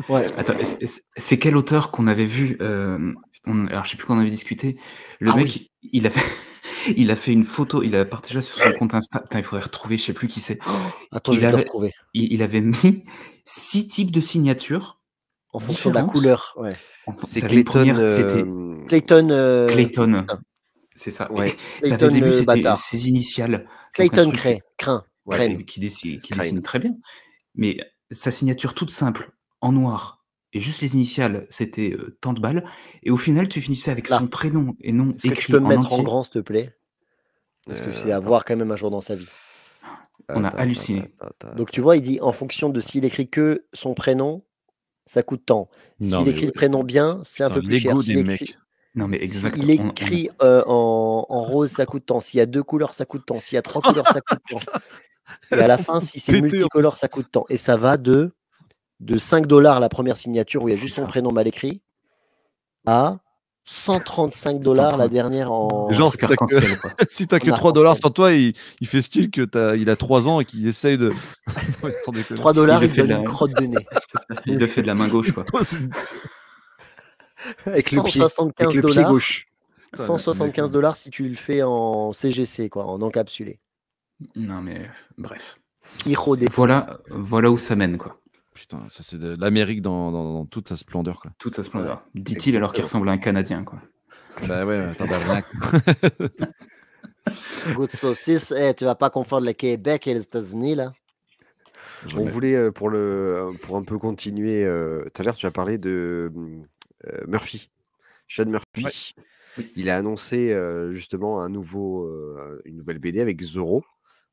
Ouais. 0.09 0.25
Attends, 0.37 0.53
est- 0.53 0.81
est- 0.83 1.03
c'est 1.17 1.39
quel 1.39 1.55
auteur 1.57 1.89
qu'on 1.91 2.05
avait 2.07 2.25
vu 2.25 2.57
euh, 2.61 3.13
on- 3.47 3.65
Alors, 3.67 3.85
je 3.85 3.91
sais 3.91 3.97
plus 3.97 4.05
qu'on 4.05 4.19
avait 4.19 4.29
discuté. 4.29 4.77
Le 5.19 5.31
Ah 5.31 5.35
mec, 5.37 5.71
il 5.91 6.05
a 6.05 6.09
fait, 6.09 6.21
il 6.97 7.09
a 7.11 7.15
fait 7.15 7.31
une 7.33 7.43
photo, 7.45 7.81
il 7.81 7.95
a 7.95 8.05
partagé 8.05 8.41
sur 8.41 8.61
son 8.61 8.71
compte 8.73 8.93
Insta. 8.93 9.21
Putain, 9.21 9.39
il 9.39 9.43
faudrait 9.43 9.63
retrouver, 9.63 9.97
je 9.97 10.03
sais 10.03 10.13
plus 10.13 10.27
qui 10.27 10.39
c'est. 10.39 10.59
Attends, 11.11 11.31
Il 11.31 11.35
je 11.35 11.39
vais 11.41 11.47
avait- 11.47 11.57
retrouver. 11.63 11.93
Il, 12.13 12.31
il 12.33 12.43
avait 12.43 12.61
mis 12.61 13.03
six 13.45 13.87
types 13.87 14.11
de 14.11 14.21
signatures. 14.21 14.99
En 15.53 15.59
fonction 15.59 15.89
de 15.89 15.95
la 15.95 16.03
couleur. 16.03 16.53
Ouais. 16.57 16.71
C'est 17.23 17.41
Clayton. 17.41 17.85
euh, 17.87 18.77
Clayton. 18.87 19.29
euh, 19.31 19.67
Clayton. 19.67 20.25
C'est 20.95 21.11
ça. 21.11 21.31
Ouais. 21.31 21.55
Clayton 21.81 22.05
au 22.05 22.09
début, 22.09 22.27
euh, 22.27 22.31
c'était 22.31 22.75
ses 22.77 23.09
initiales. 23.09 23.67
Clayton 23.93 24.32
Cray. 24.32 24.62
Crin. 24.77 25.04
Ouais, 25.25 25.63
qui, 25.65 25.80
dessine, 25.80 26.19
qui 26.19 26.34
dessine 26.34 26.62
très 26.62 26.80
bien. 26.80 26.91
Mais 27.56 27.77
sa 28.10 28.32
signature 28.32 28.73
toute 28.73 28.89
simple, 28.91 29.32
en 29.62 29.71
noir, 29.71 30.25
et 30.54 30.60
juste 30.60 30.82
les 30.82 30.95
initiales, 30.95 31.45
c'était 31.49 31.91
euh, 31.93 32.17
tant 32.21 32.34
de 32.34 32.41
balles. 32.41 32.65
Et 33.04 33.12
au 33.12 33.17
final, 33.17 33.47
tu 33.47 33.62
finissais 33.62 33.91
avec 33.91 34.10
Là. 34.10 34.19
son 34.19 34.27
prénom 34.27 34.75
et 34.82 34.91
non 34.91 35.12
Est-ce 35.12 35.23
que 35.23 35.27
écrit 35.30 35.45
tu 35.45 35.51
peux 35.54 35.60
me 35.60 35.65
en 35.65 35.69
mettre 35.69 35.86
entier. 35.86 35.99
en 35.99 36.04
grand, 36.04 36.23
s'il 36.23 36.34
te 36.34 36.39
plaît? 36.39 36.75
Parce 37.67 37.80
que 37.80 37.89
Euh, 37.89 37.93
c'est 37.93 38.12
à 38.12 38.19
voir 38.19 38.43
quand 38.43 38.56
même 38.58 38.71
un 38.71 38.75
jour 38.75 38.89
dans 38.91 39.01
sa 39.01 39.15
vie. 39.15 39.27
On 40.30 40.43
a 40.43 40.47
attends, 40.47 40.58
halluciné. 40.58 41.04
attends, 41.19 41.27
attends, 41.49 41.56
Donc 41.56 41.71
tu 41.71 41.80
vois, 41.82 41.95
il 41.97 42.01
dit 42.01 42.19
en 42.21 42.32
fonction 42.32 42.69
de 42.69 42.80
s'il 42.80 43.06
écrit 43.06 43.30
que 43.30 43.65
son 43.73 43.93
prénom, 43.93 44.43
ça 45.06 45.23
coûte 45.23 45.43
tant. 45.45 45.69
S'il 46.01 46.27
écrit 46.27 46.41
ouais. 46.41 46.45
le 46.47 46.51
prénom 46.51 46.84
bien, 46.84 47.21
c'est 47.23 47.43
un 47.43 47.49
peu 47.49 47.62
plus 47.62 47.80
cher. 47.80 48.01
S'il 48.01 48.15
des 48.15 48.21
écrit, 48.21 48.45
mecs. 48.45 48.58
Non, 48.95 49.08
mais 49.08 49.17
s'il 49.17 49.23
exact. 49.23 49.58
on- 49.58 49.84
on- 49.86 49.89
écrit 49.91 50.30
euh, 50.41 50.63
en, 50.67 51.25
en 51.30 51.41
rose, 51.43 51.69
ça 51.71 51.86
coûte 51.86 52.06
tant. 52.06 52.19
S'il 52.19 52.38
y 52.39 52.41
a 52.41 52.45
deux 52.45 52.63
couleurs, 52.63 52.93
ça 52.93 53.06
coûte 53.06 53.23
tant. 53.25 53.39
S'il 53.39 53.56
y 53.56 53.60
a 53.60 53.62
trois 53.62 53.82
couleurs, 53.82 54.08
ça 54.08 54.21
coûte 54.21 54.39
tant. 54.49 54.60
Et 55.51 55.60
à 55.62 55.67
la 55.67 55.77
fin, 55.77 55.99
si 56.01 56.19
c'est 56.19 56.34
multicolore, 56.41 56.97
ça 56.97 57.08
coûte 57.08 57.27
tant. 57.32 57.45
Et 57.49 57.58
ça 57.58 57.77
va 57.77 57.95
de, 57.97 58.34
de 58.99 59.17
5 59.17 59.47
dollars 59.47 59.80
la 59.80 59.88
première 59.89 60.17
signature 60.17 60.63
où 60.63 60.67
il 60.67 60.73
y 60.73 60.77
a 60.77 60.80
juste 60.80 60.95
son 60.95 61.08
prénom 61.08 61.32
mal 61.32 61.47
écrit 61.47 61.82
à 62.86 63.19
135 63.63 64.60
dollars 64.60 64.97
la 64.97 65.06
130. 65.06 65.12
dernière 65.13 65.51
en. 65.54 65.93
Genre, 65.93 66.12
si 66.12 66.17
t'as 66.17 66.27
que- 66.36 67.06
si 67.10 67.27
que 67.27 67.51
En 67.51 67.56
3 67.56 67.71
dollars 67.71 67.95
sur 67.95 68.12
toi, 68.12 68.34
il, 68.34 68.54
il 68.82 68.88
fait 68.88 69.01
style 69.01 69.30
que 69.32 69.75
il 69.77 69.89
a 69.89 69.95
3 69.95 70.27
ans 70.27 70.41
et 70.41 70.45
qu'il 70.45 70.67
essaye 70.67 70.97
de. 70.97 71.10
Ouais, 71.84 71.93
sans 72.06 72.12
déconner. 72.12 72.38
3 72.39 72.54
dollars, 72.54 72.84
Il 72.84 72.91
il, 72.91 73.08
donne 73.08 73.12
une 73.21 73.23
crotte 73.23 73.54
de 73.58 73.65
nez. 73.65 73.86
Il 74.45 74.58
le 74.60 74.67
fait 74.67 74.82
de 74.82 74.88
la 74.88 74.95
main 74.95 75.08
gauche, 75.08 75.32
quoi. 75.32 75.45
Avec 77.65 77.91
le 77.91 78.01
pied, 78.04 78.21
175 78.21 78.65
avec 78.67 78.75
le 78.75 78.82
pied 78.82 78.95
dollars. 78.95 79.12
gauche. 79.12 79.47
Putain, 79.91 80.06
175 80.06 80.71
dollars 80.71 80.95
si 80.95 81.10
tu 81.10 81.27
le 81.27 81.36
fais 81.36 81.63
en 81.63 82.13
CGC, 82.13 82.69
quoi, 82.69 82.86
en 82.86 83.01
encapsulé. 83.01 83.60
Non, 84.36 84.62
mais 84.62 84.89
bref. 85.17 85.60
Voilà, 86.51 86.99
voilà 87.10 87.51
où 87.51 87.58
ça 87.58 87.75
mène, 87.75 87.97
quoi. 87.97 88.19
Putain, 88.54 88.80
ça 88.89 89.01
c'est 89.04 89.17
de 89.17 89.36
l'Amérique 89.39 89.82
dans, 89.82 90.12
dans- 90.12 90.34
dans 90.34 90.45
toute 90.45 90.67
sa 90.69 90.77
splendeur. 90.77 91.19
Quoi. 91.21 91.32
Toute 91.39 91.56
sa 91.56 91.63
splendeur. 91.63 92.04
Dit-il 92.13 92.56
alors 92.56 92.73
qu'il 92.73 92.84
ressemble 92.84 93.10
à 93.10 93.13
un 93.13 93.17
Canadien, 93.17 93.63
quoi. 93.63 93.80
Bah 94.47 94.65
ouais, 94.65 94.77
attends, 94.77 95.06
bah, 95.08 95.41
Good 97.75 97.91
saucisse, 97.91 98.54
eh, 98.58 98.73
tu 98.73 98.86
vas 98.86 98.95
pas 98.95 99.10
confondre 99.10 99.45
le 99.45 99.54
Québec 99.54 100.08
et 100.08 100.13
les 100.13 100.23
États-Unis, 100.23 100.75
là 100.75 100.93
On 102.17 102.25
voulait, 102.25 102.56
euh, 102.56 102.71
pour, 102.71 102.89
le, 102.89 103.47
pour 103.63 103.77
un 103.77 103.84
peu 103.84 103.97
continuer, 103.97 104.63
euh, 104.63 105.04
tout 105.13 105.21
à 105.21 105.25
l'heure, 105.25 105.36
tu 105.36 105.45
as 105.45 105.51
parlé 105.51 105.77
de 105.77 106.32
euh, 106.36 106.62
Murphy, 107.27 107.69
Sean 108.27 108.45
Murphy. 108.45 109.13
Il 109.75 109.89
a 109.89 109.97
annoncé 109.97 110.51
euh, 110.51 110.91
justement 110.91 111.41
un 111.41 111.49
nouveau, 111.49 112.05
euh, 112.05 112.61
une 112.65 112.77
nouvelle 112.77 112.99
BD 112.99 113.19
avec 113.19 113.41
Zorro. 113.41 113.83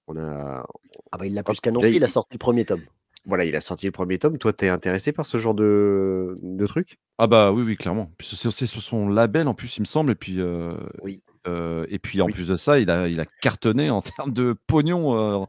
On 0.06 0.16
a, 0.16 0.64
Ah 1.12 1.18
bah 1.18 1.26
il 1.26 1.34
l'a 1.34 1.42
plus 1.42 1.60
qu'annoncé, 1.60 1.90
il 1.96 2.04
a 2.04 2.08
sorti 2.08 2.34
le 2.34 2.38
premier 2.38 2.64
tome. 2.64 2.82
voilà, 3.26 3.44
il 3.44 3.54
a 3.56 3.60
sorti 3.60 3.86
le 3.86 3.92
premier 3.92 4.18
tome. 4.18 4.38
Toi, 4.38 4.52
t'es 4.52 4.68
intéressé 4.68 5.12
par 5.12 5.26
ce 5.26 5.38
genre 5.38 5.54
de, 5.54 6.34
de 6.40 6.66
truc? 6.66 6.98
Ah 7.18 7.26
bah 7.26 7.52
oui, 7.52 7.62
oui, 7.62 7.76
clairement. 7.76 8.10
C'est 8.20 8.36
sur 8.66 8.82
son 8.82 9.08
label 9.08 9.48
en 9.48 9.54
plus, 9.54 9.76
il 9.76 9.80
me 9.80 9.86
semble. 9.86 10.12
Et 10.12 10.14
puis, 10.14 10.40
euh, 10.40 10.74
Oui. 11.02 11.22
Euh, 11.46 11.84
et 11.88 11.98
puis 11.98 12.20
en 12.22 12.26
Oui. 12.26 12.32
plus 12.32 12.48
de 12.48 12.56
ça, 12.56 12.78
il 12.78 12.90
a, 12.90 13.08
il 13.08 13.20
a 13.20 13.24
cartonné 13.42 13.90
en 13.90 14.00
termes 14.02 14.32
de 14.32 14.54
pognon 14.66 15.42
euh, 15.42 15.44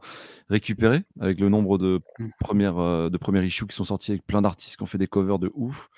récupéré 0.48 1.02
avec 1.20 1.38
le 1.40 1.48
nombre 1.48 1.78
de 1.78 2.00
Mm. 2.18 2.28
premières, 2.40 2.78
euh, 2.78 3.08
de 3.08 3.16
premières 3.18 3.44
issues 3.44 3.66
qui 3.66 3.76
sont 3.76 3.84
sortis 3.84 4.10
avec 4.12 4.26
plein 4.26 4.42
d'artistes 4.42 4.76
qui 4.76 4.82
ont 4.82 4.86
fait 4.86 4.98
des 4.98 5.06
covers 5.08 5.38
de 5.38 5.50
ouf. 5.54 5.88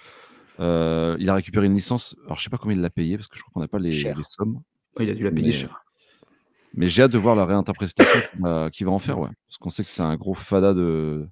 Euh, 0.61 1.17
il 1.19 1.29
a 1.31 1.35
récupéré 1.35 1.67
une 1.67 1.75
licence. 1.75 2.17
Alors 2.27 2.39
je 2.39 2.45
sais 2.45 2.51
pas 2.51 2.59
combien 2.59 2.77
il 2.77 2.81
l'a 2.83 2.91
payé 2.91 3.17
parce 3.17 3.29
que 3.29 3.37
je 3.37 3.43
crois 3.43 3.53
qu'on 3.55 3.61
n'a 3.61 3.69
pas 3.69 3.79
les, 3.79 3.93
sommes. 4.23 4.61
Ouais, 4.99 5.05
il 5.05 5.11
a 5.11 5.15
dû 5.15 5.25
la 5.25 5.31
payer 5.31 5.47
Mais- 5.49 5.53
cher. 5.53 5.85
Mais 6.75 6.89
j'ai 6.89 7.03
hâte 7.03 7.13
de 7.13 7.19
voir 7.19 7.37
la 7.37 7.45
réinterprétation 7.45 8.11
qu'il 8.73 8.87
va, 8.87 8.93
en 8.93 8.99
faire, 8.99 9.19
ouais. 9.19 9.29
Parce 9.49 9.59
qu'on 9.59 9.69
sait 9.69 9.85
que 9.85 9.91
c'est 9.91 10.01
un 10.03 10.17
gros 10.17 10.33
fada 10.33 10.73
de, 10.73 11.29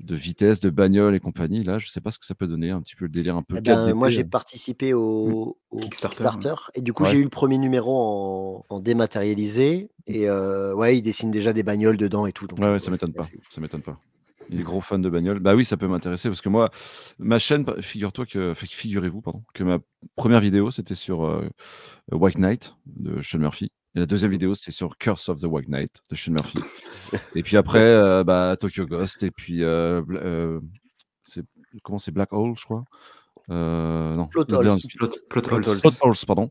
de 0.00 0.14
vitesse, 0.14 0.60
de 0.60 0.68
bagnole 0.68 1.14
et 1.14 1.20
compagnie. 1.20 1.64
Là, 1.64 1.78
je 1.78 1.88
sais 1.88 2.02
pas 2.02 2.10
ce 2.10 2.18
que 2.18 2.26
ça 2.26 2.34
peut 2.34 2.46
donner, 2.46 2.72
un 2.72 2.82
petit 2.82 2.94
peu 2.94 3.06
le 3.06 3.10
délire 3.10 3.36
un 3.36 3.42
peu 3.42 3.56
Eh 3.56 3.62
ben, 3.62 3.86
4DP, 3.86 3.94
moi, 3.94 4.10
j'ai 4.10 4.20
euh. 4.22 4.28
participé 4.28 4.92
au, 4.92 5.56
au 5.70 5.78
Kickstarter, 5.78 6.24
Kickstarter, 6.24 6.54
et 6.74 6.82
du 6.82 6.92
coup, 6.92 7.04
Ouais. 7.04 7.10
j'ai 7.10 7.16
eu 7.18 7.22
le 7.22 7.30
premier 7.30 7.56
numéro 7.56 7.96
en, 7.96 8.66
en 8.68 8.80
dématérialisé. 8.80 9.88
Et 10.06 10.28
euh, 10.28 10.74
ouais, 10.74 10.98
il 10.98 11.02
dessine 11.02 11.30
déjà 11.30 11.54
des 11.54 11.62
bagnoles 11.62 11.96
dedans 11.96 12.26
et 12.26 12.32
tout. 12.32 12.46
donc, 12.46 12.58
Ouais, 12.58 12.72
ouais, 12.72 12.78
ça 12.78 12.90
m'étonne 12.90 13.14
pas. 13.14 13.24
Ça 13.48 13.60
m'étonne 13.62 13.80
pas. 13.82 13.98
Il 14.50 14.60
est 14.60 14.62
gros 14.62 14.80
fan 14.80 15.00
de 15.02 15.08
bagnole. 15.08 15.40
Bah 15.40 15.54
oui, 15.54 15.64
ça 15.64 15.76
peut 15.76 15.88
m'intéresser 15.88 16.28
parce 16.28 16.40
que 16.40 16.48
moi, 16.48 16.70
ma 17.18 17.38
chaîne, 17.38 17.64
figure-toi 17.80 18.26
que, 18.26 18.54
figurez-vous, 18.54 19.20
pardon, 19.20 19.42
que 19.54 19.64
ma 19.64 19.78
première 20.14 20.40
vidéo 20.40 20.70
c'était 20.70 20.94
sur 20.94 21.24
euh, 21.24 21.48
White 22.12 22.38
Knight 22.38 22.76
de 22.86 23.20
Sean 23.22 23.38
Murphy. 23.38 23.72
Et 23.94 24.00
la 24.00 24.06
deuxième 24.06 24.30
vidéo 24.30 24.54
c'était 24.54 24.72
sur 24.72 24.96
Curse 24.98 25.28
of 25.28 25.40
the 25.40 25.44
White 25.44 25.68
Knight 25.68 26.02
de 26.10 26.16
Sean 26.16 26.32
Murphy. 26.32 26.58
et 27.34 27.42
puis 27.42 27.56
après, 27.56 27.80
euh, 27.80 28.24
bah, 28.24 28.56
Tokyo 28.58 28.86
Ghost 28.86 29.22
et 29.22 29.30
puis 29.30 29.62
euh, 29.62 30.60
c'est 31.24 31.42
comment 31.82 31.98
c'est 31.98 32.12
Black 32.12 32.32
Hole, 32.32 32.54
je 32.56 32.64
crois? 32.64 32.84
Non. 33.48 34.26
Plot 34.28 34.44
le 34.48 34.56
Holes. 34.56 34.78
Plot, 34.96 35.08
plot 35.28 35.40
Plot. 35.42 35.60
Plot 35.60 35.90
Holes, 36.02 36.16
pardon. 36.26 36.50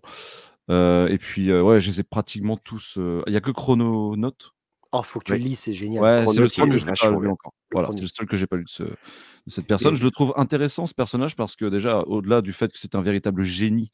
Et 0.69 1.17
puis 1.17 1.53
ouais, 1.53 1.79
je 1.81 1.89
les 1.89 1.99
ai 1.99 2.03
pratiquement 2.03 2.58
tous. 2.58 2.97
Il 3.27 3.34
y 3.34 3.38
a 3.38 3.41
que 3.41 3.51
Chrononaut 3.51 4.34
Oh, 4.97 5.03
faut 5.03 5.19
que 5.19 5.25
tu 5.25 5.31
le 5.34 5.38
lis, 5.39 5.55
c'est 5.55 5.73
génial. 5.73 6.03
Ouais, 6.03 6.25
c'est 6.34 6.39
le 6.39 6.47
seul 6.47 6.69
que 6.69 6.75
n'ai 6.77 6.86
pas 6.86 7.10
lu 7.10 7.27
encore. 7.29 7.53
Voilà, 7.71 7.89
c'est 7.93 8.01
le 8.01 8.08
seul 8.08 8.25
que 8.27 8.38
j'ai 8.38 8.47
pas 8.47 8.55
lu 8.55 8.63
de, 8.63 8.69
ce- 8.69 8.84
de 8.84 8.95
cette 9.47 9.67
personne. 9.67 9.93
Et- 9.93 9.97
Je 9.97 10.03
le 10.05 10.12
trouve 10.12 10.34
intéressant 10.38 10.86
ce 10.86 10.93
personnage 10.93 11.36
parce 11.36 11.55
que 11.55 11.65
déjà, 11.65 11.99
au-delà 12.01 12.41
du 12.41 12.53
fait 12.53 12.71
que 12.71 12.79
c'est 12.79 12.95
un 12.95 13.01
véritable 13.01 13.41
génie 13.43 13.89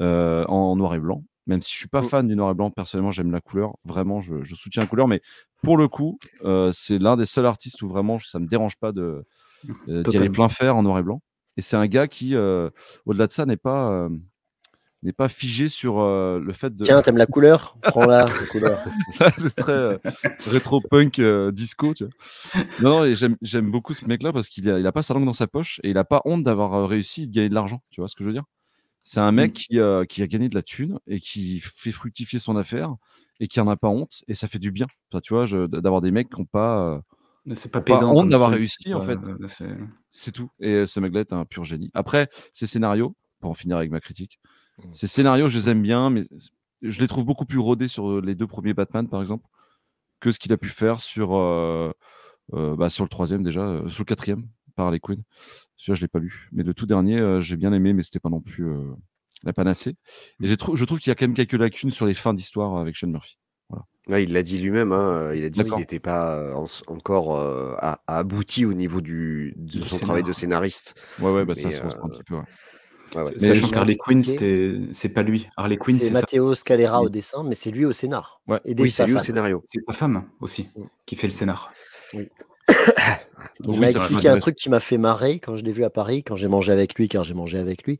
euh, 0.00 0.44
en 0.46 0.76
noir 0.76 0.94
et 0.94 1.00
blanc, 1.00 1.24
même 1.46 1.62
si 1.62 1.72
je 1.72 1.78
suis 1.78 1.88
pas 1.88 2.02
Mm. 2.02 2.08
fan 2.08 2.28
du 2.28 2.36
noir 2.36 2.50
et 2.50 2.54
blanc, 2.54 2.70
personnellement 2.70 3.10
j'aime 3.10 3.32
la 3.32 3.40
couleur, 3.40 3.76
vraiment 3.84 4.20
je, 4.20 4.44
je 4.44 4.54
soutiens 4.54 4.82
la 4.82 4.86
couleur, 4.88 5.08
mais 5.08 5.20
pour 5.62 5.76
le 5.78 5.88
coup, 5.88 6.18
euh, 6.44 6.70
c'est 6.72 6.98
l'un 6.98 7.16
des 7.16 7.26
seuls 7.26 7.46
artistes 7.46 7.82
où 7.82 7.88
vraiment 7.88 8.18
ça 8.20 8.38
me 8.38 8.46
dérange 8.46 8.76
pas 8.76 8.92
de 8.92 9.24
euh, 9.88 10.02
d'y 10.02 10.16
aller 10.16 10.30
plein 10.30 10.48
fer 10.48 10.76
en 10.76 10.82
noir 10.82 10.98
et 10.98 11.02
blanc. 11.02 11.22
Et 11.56 11.62
c'est 11.62 11.76
un 11.76 11.86
gars 11.86 12.06
qui, 12.06 12.34
euh, 12.36 12.68
au-delà 13.06 13.26
de 13.26 13.32
ça, 13.32 13.46
n'est 13.46 13.56
pas 13.56 14.08
n'est 15.02 15.12
pas 15.12 15.28
figé 15.28 15.68
sur 15.68 16.00
euh, 16.00 16.40
le 16.40 16.52
fait 16.52 16.74
de 16.74 16.84
Tiens, 16.84 17.02
t'aimes 17.02 17.16
la 17.16 17.26
couleur? 17.26 17.76
Prends-la, 17.82 18.24
la 18.24 18.46
couleur. 18.50 18.82
c'est 19.38 19.54
très 19.56 19.72
euh, 19.72 19.98
rétro-punk 20.46 21.18
euh, 21.18 21.50
disco, 21.52 21.94
tu 21.94 22.04
vois. 22.04 22.12
Non, 22.80 23.14
j'aime, 23.14 23.36
j'aime 23.42 23.70
beaucoup 23.70 23.94
ce 23.94 24.04
mec-là 24.06 24.32
parce 24.32 24.48
qu'il 24.48 24.68
a, 24.70 24.78
il 24.78 24.86
a 24.86 24.92
pas 24.92 25.02
sa 25.02 25.14
langue 25.14 25.24
dans 25.26 25.32
sa 25.32 25.46
poche 25.46 25.80
et 25.82 25.90
il 25.90 25.98
a 25.98 26.04
pas 26.04 26.22
honte 26.24 26.42
d'avoir 26.42 26.88
réussi 26.88 27.26
de 27.28 27.32
gagner 27.34 27.48
de 27.48 27.54
l'argent, 27.54 27.82
tu 27.90 28.00
vois 28.00 28.08
ce 28.08 28.14
que 28.16 28.24
je 28.24 28.28
veux 28.28 28.34
dire? 28.34 28.44
C'est 29.02 29.20
un 29.20 29.32
mec 29.32 29.52
Mm. 29.52 29.54
qui, 29.54 29.78
euh, 29.78 30.04
qui 30.04 30.22
a 30.22 30.26
gagné 30.26 30.48
de 30.48 30.54
la 30.54 30.62
thune 30.62 30.98
et 31.06 31.20
qui 31.20 31.60
fait 31.60 31.92
fructifier 31.92 32.38
son 32.38 32.56
affaire 32.56 32.94
et 33.40 33.46
qui 33.48 33.60
en 33.60 33.68
a 33.68 33.76
pas 33.76 33.88
honte 33.88 34.22
et 34.28 34.34
ça 34.34 34.48
fait 34.48 34.58
du 34.58 34.70
bien, 34.72 34.86
Enfin, 35.12 35.20
tu 35.20 35.34
vois, 35.34 35.46
je- 35.46 35.66
d'avoir 35.66 36.00
des 36.00 36.10
mecs 36.10 36.28
qui 36.30 36.40
ont 36.40 36.44
pas... 36.46 36.80
euh, 36.94 37.00
Mais 37.46 37.54
C'est 37.54 37.70
pas 37.70 37.80
Pas 37.80 37.98
pédant. 37.98 38.14
honte 38.14 38.28
d'avoir 38.30 38.50
truc, 38.50 38.58
réussi, 38.60 38.94
en 38.94 39.00
fait. 39.00 39.18
c'est- 39.46 39.76
c'est 40.10 40.32
tout. 40.32 40.50
Et 40.60 40.86
ce 40.86 40.98
mec-là 41.00 41.20
est 41.20 41.32
un 41.32 41.44
pur 41.44 41.64
génie. 41.64 41.90
Après, 41.94 42.28
ses 42.52 42.66
scénarios, 42.66 43.14
pour 43.40 43.50
en 43.50 43.54
finir 43.54 43.76
avec 43.76 43.90
ma 43.90 44.00
critique, 44.00 44.40
Mm. 44.84 44.92
ces 44.92 45.06
scénarios, 45.06 45.48
je 45.48 45.58
les 45.58 45.68
aime 45.68 45.82
bien, 45.82 46.10
mais 46.10 46.24
je 46.82 47.00
les 47.00 47.08
trouve 47.08 47.24
beaucoup 47.24 47.46
plus 47.46 47.58
rodés 47.58 47.88
sur 47.88 48.10
euh, 48.10 48.20
les 48.24 48.34
deux 48.34 48.46
premiers 48.46 48.74
Batman, 48.74 49.08
par 49.08 49.20
exemple, 49.20 49.46
que 50.20 50.30
ce 50.30 50.38
qu'il 50.38 50.52
a 50.52 50.56
pu 50.56 50.68
faire 50.68 51.00
sur, 51.00 51.34
euh, 51.36 51.90
euh, 52.54 52.76
bah, 52.76 52.90
sur 52.90 53.04
le 53.04 53.08
troisième 53.08 53.42
déjà, 53.42 53.62
euh, 53.62 53.88
sur 53.88 54.02
le 54.02 54.06
quatrième, 54.06 54.46
par 54.74 54.86
Harley 54.86 55.00
Quinn. 55.00 55.22
Celui-là, 55.76 55.94
je 55.96 56.00
l'ai 56.02 56.08
pas 56.08 56.18
lu. 56.18 56.48
Mais 56.52 56.62
le 56.62 56.74
tout 56.74 56.86
dernier, 56.86 57.18
euh, 57.18 57.40
j'ai 57.40 57.56
bien 57.56 57.72
aimé, 57.72 57.92
mais 57.94 58.02
c'était 58.02 58.20
pas 58.20 58.28
non 58.28 58.40
plus 58.40 58.66
euh, 58.66 58.92
la 59.44 59.52
panacée. 59.52 59.96
Et 60.42 60.46
j'ai 60.46 60.56
trou- 60.56 60.76
je 60.76 60.84
trouve 60.84 60.98
qu'il 60.98 61.10
y 61.10 61.12
a 61.12 61.14
quand 61.14 61.26
même 61.26 61.34
quelques 61.34 61.52
lacunes 61.54 61.90
sur 61.90 62.06
les 62.06 62.14
fins 62.14 62.34
d'histoire 62.34 62.76
avec 62.76 62.96
Sean 62.96 63.08
Murphy. 63.08 63.38
Ouais, 64.08 64.22
il 64.22 64.32
l'a 64.32 64.44
dit 64.44 64.58
lui-même, 64.60 64.92
hein, 64.92 65.32
il 65.34 65.42
a 65.42 65.50
dit 65.50 65.58
qu'il 65.64 65.78
n'était 65.80 65.98
pas 65.98 66.54
en- 66.54 66.66
encore 66.86 67.36
euh, 67.40 67.74
à- 67.78 67.98
à 68.06 68.18
abouti 68.18 68.64
au 68.64 68.72
niveau 68.72 69.00
du, 69.00 69.52
de 69.56 69.80
son 69.82 69.98
travail 69.98 70.22
de 70.22 70.32
scénar. 70.32 70.58
scénariste. 70.60 70.94
Ouais, 71.20 71.32
ouais, 71.32 71.44
bah, 71.44 71.54
ça 71.56 71.70
se 71.72 71.82
ressent 71.82 72.04
un 72.04 72.08
petit 72.10 72.22
peu. 72.22 72.36
ouais. 72.36 72.44
Ouais, 73.16 73.22
ouais. 73.24 73.32
Mais 73.40 73.46
Sachant 73.48 73.68
qu'Harley 73.68 73.96
Quinn, 73.96 74.22
c'est 74.22 75.08
pas 75.10 75.22
lui. 75.22 75.48
Harley 75.56 75.76
Quinn, 75.76 75.98
C'est. 75.98 76.10
Matteo 76.12 76.54
Scalera 76.54 77.00
Oui. 77.00 77.06
au 77.06 77.08
dessin, 77.08 77.42
mais 77.44 77.54
c'est 77.54 77.70
lui 77.70 77.84
au 77.84 77.92
scénar. 77.92 78.40
Ouais. 78.46 78.60
Et 78.64 78.74
dès 78.74 78.82
Oui, 78.84 78.90
c'est 78.90 79.06
lui 79.06 79.14
au 79.14 79.18
scénario. 79.18 79.62
c'est 79.66 79.80
sa 79.80 79.92
femme 79.92 80.24
aussi 80.40 80.68
Mm. 80.76 80.82
qui 81.06 81.16
fait 81.16 81.26
le 81.26 81.32
scénar. 81.32 81.72
Il 83.60 83.70
Oui, 83.70 83.78
m'a 83.80 83.90
expliqué 83.90 84.28
un 84.28 84.38
truc 84.38 84.56
qui 84.56 84.68
m'a 84.68 84.80
fait 84.80 84.98
marrer 84.98 85.38
quand 85.38 85.56
je 85.56 85.62
l'ai 85.64 85.72
vu 85.72 85.84
à 85.84 85.90
Paris, 85.90 86.22
quand 86.24 86.36
j'ai 86.36 86.48
mangé 86.48 86.72
avec 86.72 86.94
lui, 86.96 87.08
car 87.08 87.24
j'ai 87.24 87.32
mangé 87.34 87.58
avec 87.58 87.84
lui. 87.84 87.98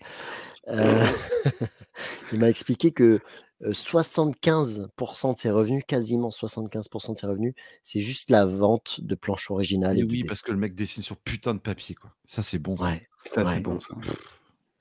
Euh, 0.68 1.07
il 2.33 2.38
m'a 2.40 2.48
expliqué 2.50 2.90
que 2.90 3.20
euh, 3.64 3.70
75% 3.72 5.35
de 5.35 5.38
ses 5.38 5.50
revenus, 5.50 5.83
quasiment 5.87 6.29
75% 6.31 7.14
de 7.14 7.18
ses 7.18 7.26
revenus, 7.26 7.55
c'est 7.83 8.00
juste 8.00 8.31
la 8.31 8.44
vente 8.44 9.00
de 9.00 9.14
planches 9.14 9.50
originales. 9.50 9.96
Et 9.96 10.00
et 10.00 10.05
du 10.05 10.12
oui, 10.16 10.24
parce 10.24 10.42
que 10.42 10.52
le 10.52 10.59
mec 10.59 10.74
dessine 10.74 11.02
sur 11.02 11.16
putain 11.16 11.55
de 11.55 11.61
papier, 11.61 11.94
quoi. 11.94 12.11
Ça, 12.26 12.42
c'est 12.42 12.59
bon, 12.59 12.76
ça. 12.76 12.87
Ouais. 12.87 13.09
Ça, 13.22 13.42
Ouais. 13.42 13.46
c'est 13.46 13.61
bon, 13.61 13.79
ça. 13.79 13.94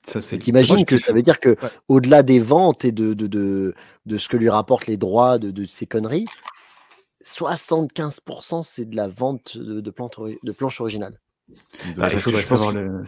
Ça, 0.06 0.20
c'est... 0.20 0.36
Je 0.44 0.84
que 0.84 0.98
ça 0.98 1.12
veut 1.12 1.22
dire 1.22 1.40
que 1.40 1.50
Ouais. 1.50 1.70
au-delà 1.88 2.22
des 2.22 2.38
ventes 2.40 2.84
et 2.84 2.92
de, 2.92 3.14
de, 3.14 3.26
de, 3.26 3.74
de 4.06 4.18
ce 4.18 4.28
que 4.28 4.36
lui 4.36 4.48
rapportent 4.48 4.86
les 4.86 4.96
droits 4.96 5.38
de, 5.38 5.50
de 5.50 5.66
ces 5.66 5.86
conneries, 5.86 6.26
75% 7.24 8.62
c'est 8.62 8.84
de 8.84 8.94
la 8.96 9.08
vente 9.08 9.58
de, 9.58 9.80
de, 9.80 9.90
plantes 9.90 10.18
ori- 10.18 10.38
de 10.42 10.52
planches 10.52 10.80
originales. 10.80 11.20
Il 11.48 11.94
Ah, 12.00 12.08
je 12.10 12.48
pense 12.48 12.72
le... 12.72 13.02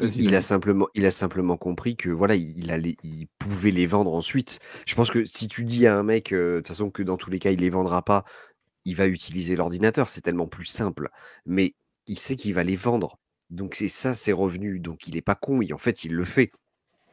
Il 0.00 0.34
a 0.34 0.40
simplement, 0.42 0.88
il 0.94 1.04
a 1.04 1.10
simplement 1.10 1.56
compris 1.56 1.96
que 1.96 2.08
voilà, 2.08 2.34
il, 2.34 2.70
allait, 2.70 2.96
il 3.04 3.26
pouvait 3.38 3.70
les 3.70 3.86
vendre 3.86 4.14
ensuite. 4.14 4.58
Je 4.86 4.94
pense 4.94 5.10
que 5.10 5.24
si 5.24 5.48
tu 5.48 5.64
dis 5.64 5.86
à 5.86 5.96
un 5.96 6.02
mec, 6.02 6.32
euh, 6.32 6.54
de 6.54 6.56
toute 6.60 6.68
façon 6.68 6.90
que 6.90 7.02
dans 7.02 7.16
tous 7.18 7.30
les 7.30 7.38
cas 7.38 7.50
il 7.50 7.60
les 7.60 7.70
vendra 7.70 8.02
pas, 8.02 8.22
il 8.84 8.96
va 8.96 9.06
utiliser 9.06 9.54
l'ordinateur, 9.54 10.08
c'est 10.08 10.22
tellement 10.22 10.48
plus 10.48 10.64
simple. 10.64 11.10
Mais 11.46 11.74
il 12.06 12.18
sait 12.18 12.36
qu'il 12.36 12.54
va 12.54 12.64
les 12.64 12.74
vendre, 12.74 13.18
donc 13.52 13.74
c'est 13.76 13.88
ça 13.88 14.14
ses 14.14 14.32
revenus. 14.32 14.82
Donc 14.82 15.06
il 15.06 15.16
est 15.16 15.22
pas 15.22 15.34
con, 15.36 15.62
et 15.62 15.72
en 15.72 15.78
fait 15.78 16.04
il 16.04 16.12
le 16.12 16.24
fait. 16.24 16.50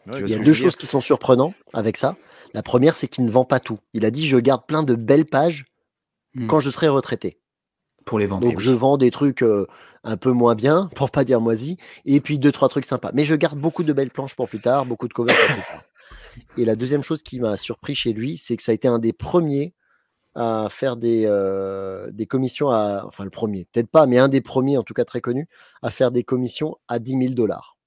Ouais, 0.08 0.14
Tu 0.14 0.20
vois 0.20 0.28
Il 0.28 0.32
y 0.32 0.36
a 0.36 0.44
deux 0.44 0.54
choses 0.54 0.76
qui 0.76 0.88
sont 0.88 1.02
surprenantes 1.02 1.54
avec 1.74 1.98
ça. 1.98 2.16
La 2.54 2.64
première, 2.64 2.96
c'est 2.96 3.08
qu'il 3.08 3.26
ne 3.26 3.30
vend 3.30 3.46
pas 3.46 3.60
tout. 3.60 3.78
Il 3.94 4.06
a 4.06 4.12
dit 4.12 4.28
Je 4.28 4.38
garde 4.38 4.66
plein 4.66 4.82
de 4.82 4.96
belles 4.96 5.26
pages 5.26 5.66
Hmm. 6.36 6.48
quand 6.48 6.60
je 6.60 6.70
serai 6.70 6.88
retraité. 6.88 7.40
Pour 8.06 8.20
les 8.20 8.28
vendre. 8.28 8.48
Donc 8.48 8.60
je 8.60 8.72
vends 8.72 8.98
des 8.98 9.12
trucs 9.12 9.42
euh, 9.42 9.66
un 10.04 10.16
peu 10.16 10.32
moins 10.32 10.56
bien, 10.56 10.90
pour 10.96 11.10
pas 11.10 11.24
dire 11.24 11.42
moisi, 11.42 11.78
et 12.06 12.20
puis 12.20 12.38
deux, 12.40 12.52
trois 12.52 12.70
trucs 12.70 12.86
sympas. 12.86 13.12
Mais 13.14 13.26
je 13.26 13.36
garde 13.36 13.60
beaucoup 13.60 13.84
de 13.84 13.94
belles 13.94 14.12
planches 14.12 14.36
pour 14.36 14.48
plus 14.48 14.60
tard, 14.60 14.86
beaucoup 14.86 15.08
de 15.08 15.14
covers 15.14 15.36
pour 15.36 15.56
plus 15.56 15.64
tard. 15.64 15.84
Et 16.58 16.66
la 16.66 16.76
deuxième 16.76 17.04
chose 17.04 17.24
qui 17.24 17.40
m'a 17.40 17.58
surpris 17.58 17.96
chez 17.96 18.14
lui, 18.14 18.38
c'est 18.38 18.56
que 18.56 18.64
ça 18.64 18.72
a 18.72 18.76
été 18.76 18.88
un 18.88 19.00
des 19.00 19.12
premiers 19.12 19.74
à 20.36 20.68
faire 20.70 20.98
des, 20.98 21.24
euh, 21.26 22.12
des 22.12 22.26
commissions 22.26 22.70
à. 22.70 23.04
Enfin, 23.06 23.24
le 23.24 23.30
premier, 23.30 23.66
peut-être 23.72 23.90
pas, 23.90 24.06
mais 24.06 24.18
un 24.18 24.30
des 24.30 24.42
premiers, 24.42 24.78
en 24.78 24.84
tout 24.84 24.94
cas 24.94 25.06
très 25.06 25.22
connu, 25.22 25.48
à 25.82 25.90
faire 25.90 26.12
des 26.12 26.24
commissions 26.24 26.78
à 26.88 27.00
10 27.00 27.12
000 27.12 27.34
dollars. 27.34 27.78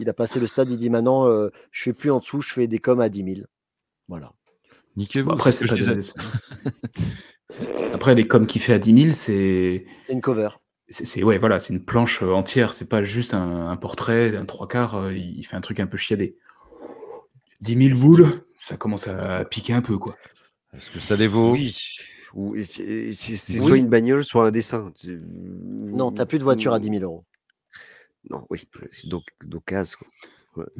Il 0.00 0.08
a 0.08 0.12
passé 0.12 0.40
le 0.40 0.46
stade, 0.46 0.70
il 0.70 0.76
dit 0.76 0.90
maintenant, 0.90 1.26
euh, 1.26 1.50
je 1.70 1.84
fais 1.84 1.92
plus 1.92 2.10
en 2.10 2.18
dessous, 2.18 2.40
je 2.40 2.52
fais 2.52 2.66
des 2.66 2.78
coms 2.78 3.00
à 3.00 3.08
10 3.08 3.36
000. 3.36 3.46
Voilà. 4.08 4.32
Niquez-vous. 4.96 5.28
Bon, 5.28 5.34
après, 5.34 5.52
c'est 5.52 5.66
pas 5.66 5.74
Après, 7.94 8.14
les 8.14 8.26
coms 8.26 8.46
qu'il 8.46 8.60
fait 8.60 8.74
à 8.74 8.78
10 8.78 9.02
000, 9.02 9.12
c'est... 9.12 9.86
C'est 10.04 10.12
une 10.12 10.20
cover. 10.20 10.50
C'est, 10.88 11.22
ouais, 11.22 11.38
voilà, 11.38 11.60
c'est 11.60 11.72
une 11.72 11.84
planche 11.84 12.22
euh, 12.22 12.32
entière, 12.32 12.74
c'est 12.74 12.88
pas 12.88 13.04
juste 13.04 13.32
un, 13.32 13.68
un 13.68 13.76
portrait, 13.76 14.36
un 14.36 14.44
trois 14.44 14.68
quarts, 14.68 14.96
euh, 14.96 15.14
il 15.14 15.42
fait 15.44 15.56
un 15.56 15.62
truc 15.62 15.80
un 15.80 15.86
peu 15.86 15.96
chiadé. 15.96 16.36
10 17.62 17.88
000 17.88 17.98
boules, 17.98 18.26
ça 18.54 18.76
commence 18.76 19.08
à 19.08 19.44
piquer 19.46 19.72
un 19.72 19.80
peu, 19.80 19.96
quoi. 19.96 20.14
Est-ce 20.76 20.90
que 20.90 21.00
ça 21.00 21.16
les 21.16 21.28
vaut? 21.28 21.52
Oui. 21.52 21.76
Ou- 22.34 22.56
C'est 22.62 22.82
Oui. 23.10 23.14
soit 23.36 23.76
une 23.76 23.88
bagnole, 23.88 24.24
soit 24.24 24.48
un 24.48 24.50
dessin. 24.50 24.90
Tu- 24.98 25.20
Non, 25.28 26.12
t'as 26.12 26.26
plus 26.26 26.38
de 26.38 26.44
voiture 26.44 26.72
à 26.74 26.80
10 26.80 26.90
000 26.90 27.02
euros. 27.02 27.24
Non, 28.30 28.46
oui, 28.50 28.66
c'est 28.90 29.08
donc 29.08 29.22
d'occasion. 29.44 29.98
quoi. 30.54 30.64
Ouais. 30.64 30.70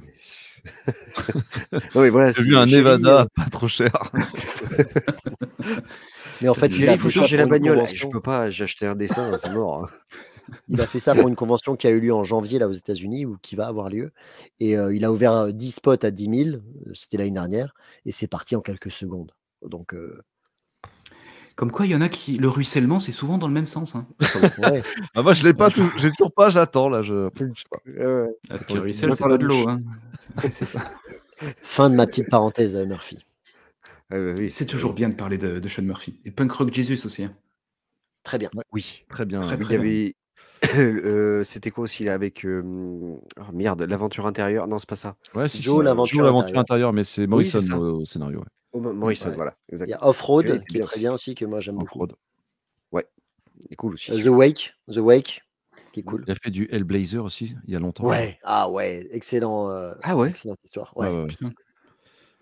non, 1.95 2.01
mais 2.03 2.09
voilà, 2.11 2.33
J'ai 2.33 2.43
vu 2.43 2.57
un 2.57 2.65
chérie, 2.65 2.79
Nevada 2.83 3.23
euh, 3.23 3.27
pas 3.37 3.51
trop 3.51 3.69
cher. 3.69 3.93
Mais 6.43 6.49
en 6.49 6.55
fait, 6.55 6.67
il 6.69 6.99
faut 6.99 7.11
changer 7.11 7.37
la 7.37 7.47
bagnole. 7.47 7.77
convention. 7.79 8.09
Je 8.09 8.13
peux 8.13 8.21
pas, 8.21 8.51
j'ai 8.51 8.65
acheté 8.65 8.87
un 8.87 8.95
dessin, 8.97 9.37
c'est 9.39 9.51
mort. 9.51 9.85
hein. 9.85 9.89
Il 10.69 10.79
a 10.81 10.87
fait 10.87 11.01
ça 11.01 11.15
pour 11.15 11.29
une 11.29 11.37
convention 11.37 11.75
qui 11.75 11.87
a 11.87 11.91
eu 11.91 12.01
lieu 12.01 12.13
en 12.13 12.23
janvier 12.25 12.59
là 12.59 12.69
aux 12.69 12.73
États-Unis 12.73 13.25
ou 13.25 13.39
qui 13.41 13.57
va 13.57 13.67
avoir 13.67 13.89
lieu. 13.89 14.13
Et 14.61 14.77
euh, 14.77 14.95
il 14.95 15.05
a 15.05 15.11
ouvert 15.13 15.33
euh, 15.33 15.53
10 15.53 15.71
spots 15.71 16.05
à 16.05 16.11
10 16.11 16.45
000, 16.45 16.57
euh, 16.57 16.61
c'était 16.95 17.17
l'année 17.17 17.31
dernière, 17.31 17.73
et 18.05 18.13
c'est 18.13 18.27
parti 18.29 18.55
en 18.55 18.61
quelques 18.61 18.91
secondes. 18.91 19.33
Donc, 19.69 19.95
euh, 19.95 20.21
Comme 21.57 21.71
quoi, 21.71 21.87
il 21.87 21.93
y 21.93 21.95
en 21.95 22.01
a 22.01 22.09
qui. 22.09 22.37
Le 22.39 22.49
ruissellement, 22.49 22.99
c'est 23.01 23.13
souvent 23.13 23.39
dans 23.39 23.47
le 23.49 23.55
même 23.55 23.67
sens. 23.67 23.95
Hein. 23.95 24.07
ouais. 24.59 24.83
Ah, 25.15 25.23
moi, 25.23 25.33
je 25.35 25.45
l'ai 25.45 25.55
pas, 25.55 25.71
tout- 25.71 25.91
j'ai 25.99 26.11
toujours 26.11 26.33
pas, 26.33 26.51
j'attends 26.51 26.89
là. 26.89 27.03
Je... 27.03 27.29
je 27.35 27.45
sais 27.45 27.65
pas. 27.71 27.79
Ouais, 27.87 28.23
ouais. 28.23 28.31
Parce 28.49 28.63
Faut 28.63 28.69
que 28.69 28.73
le 28.75 28.79
le 28.81 28.83
ruisselle, 28.83 29.09
mettre 29.11 29.19
c'est 29.19 29.25
pas 29.25 29.31
la 29.31 29.39
de 29.39 29.45
l'eau. 29.47 29.69
Hein. 29.69 29.81
C'est 30.51 30.65
ça. 30.67 30.81
Fin 31.59 31.91
de 31.91 31.95
ma 31.97 32.07
petite 32.07 32.29
parenthèse, 32.29 32.77
euh, 32.77 32.87
Murphy. 32.87 33.25
Oui, 34.11 34.51
C'est 34.51 34.67
toujours 34.67 34.93
bien 34.93 35.09
de 35.09 35.15
parler 35.15 35.39
de, 35.39 35.59
de 35.59 35.69
Sean 35.69 35.83
Murphy. 35.83 36.21
Et 36.25 36.31
Punk 36.31 36.53
Rock 36.53 36.73
Jesus 36.73 37.05
aussi. 37.07 37.25
hein. 37.25 37.35
Très 38.23 38.39
bien. 38.39 38.51
Oui. 38.73 39.05
Très 39.09 39.25
bien. 39.25 39.41
Très, 39.41 39.57
Il 39.57 39.61
très 39.61 39.75
y 39.75 39.77
avait. 39.79 40.15
euh, 40.79 41.45
C'était 41.45 41.71
quoi 41.71 41.85
aussi 41.85 42.05
là 42.05 42.15
avec. 42.15 42.45
euh, 42.45 42.63
oh, 42.65 43.43
merde, 43.53 43.83
l'aventure 43.83 44.27
intérieure? 44.27 44.67
Non, 44.67 44.79
c'est 44.79 44.89
pas 44.89 44.97
ça. 44.97 45.17
Ouais, 45.35 45.49
si, 45.49 45.63
Joe, 45.63 45.81
si, 45.81 45.85
l'aventure 45.85 46.17
Joe, 46.19 46.25
l'aventure 46.25 46.45
intérieure. 46.47 46.61
intérieure, 46.61 46.93
mais 46.93 47.05
c'est 47.05 47.27
Morrison 47.27 47.61
c'est 47.61 47.73
au, 47.75 48.01
au 48.01 48.05
scénario. 48.05 48.39
ouais. 48.41 48.45
Oh, 48.73 48.81
Mo- 48.81 48.93
Morrison, 48.93 49.29
Ouais. 49.31 49.35
voilà. 49.37 49.55
Il 49.73 49.89
y 49.89 49.93
a 49.93 50.07
Off-Road 50.07 50.47
Ouais, 50.47 50.51
il 50.53 50.57
est 50.57 50.65
qui 50.67 50.79
est 50.79 50.81
très 50.81 50.99
bien 51.01 51.13
aussi, 51.13 51.35
que 51.35 51.45
moi 51.45 51.61
j'aime 51.61 51.77
beaucoup. 51.77 51.87
fraude. 51.99 52.15
Il 53.61 53.69
est 53.73 53.77
cool 53.77 53.95
aussi. 53.95 54.11
Euh, 54.13 54.23
The. 54.23 54.27
Wake, 54.27 54.75
The 54.93 54.97
Wake, 54.99 55.43
qui 55.93 56.01
est 56.01 56.03
cool. 56.03 56.25
Il 56.27 56.33
a 56.33 56.35
fait 56.35 56.51
du 56.51 56.69
Hellblazer 56.71 57.25
aussi, 57.25 57.55
il 57.67 57.73
y 57.73 57.77
a 57.77 57.79
longtemps. 57.79 58.05
Ouais, 58.05 58.39
ah 58.43 58.69
ouais, 58.69 59.07
excellent. 59.13 59.71
euh, 59.71 59.95
Ah 60.03 60.17
ouais? 60.17 60.31
Excellente 60.31 60.59
histoire. 60.65 60.93
Ouais, 60.97 61.07
Ouais. 61.09 61.15
ouais, 61.15 61.23
ouais. 61.23 61.51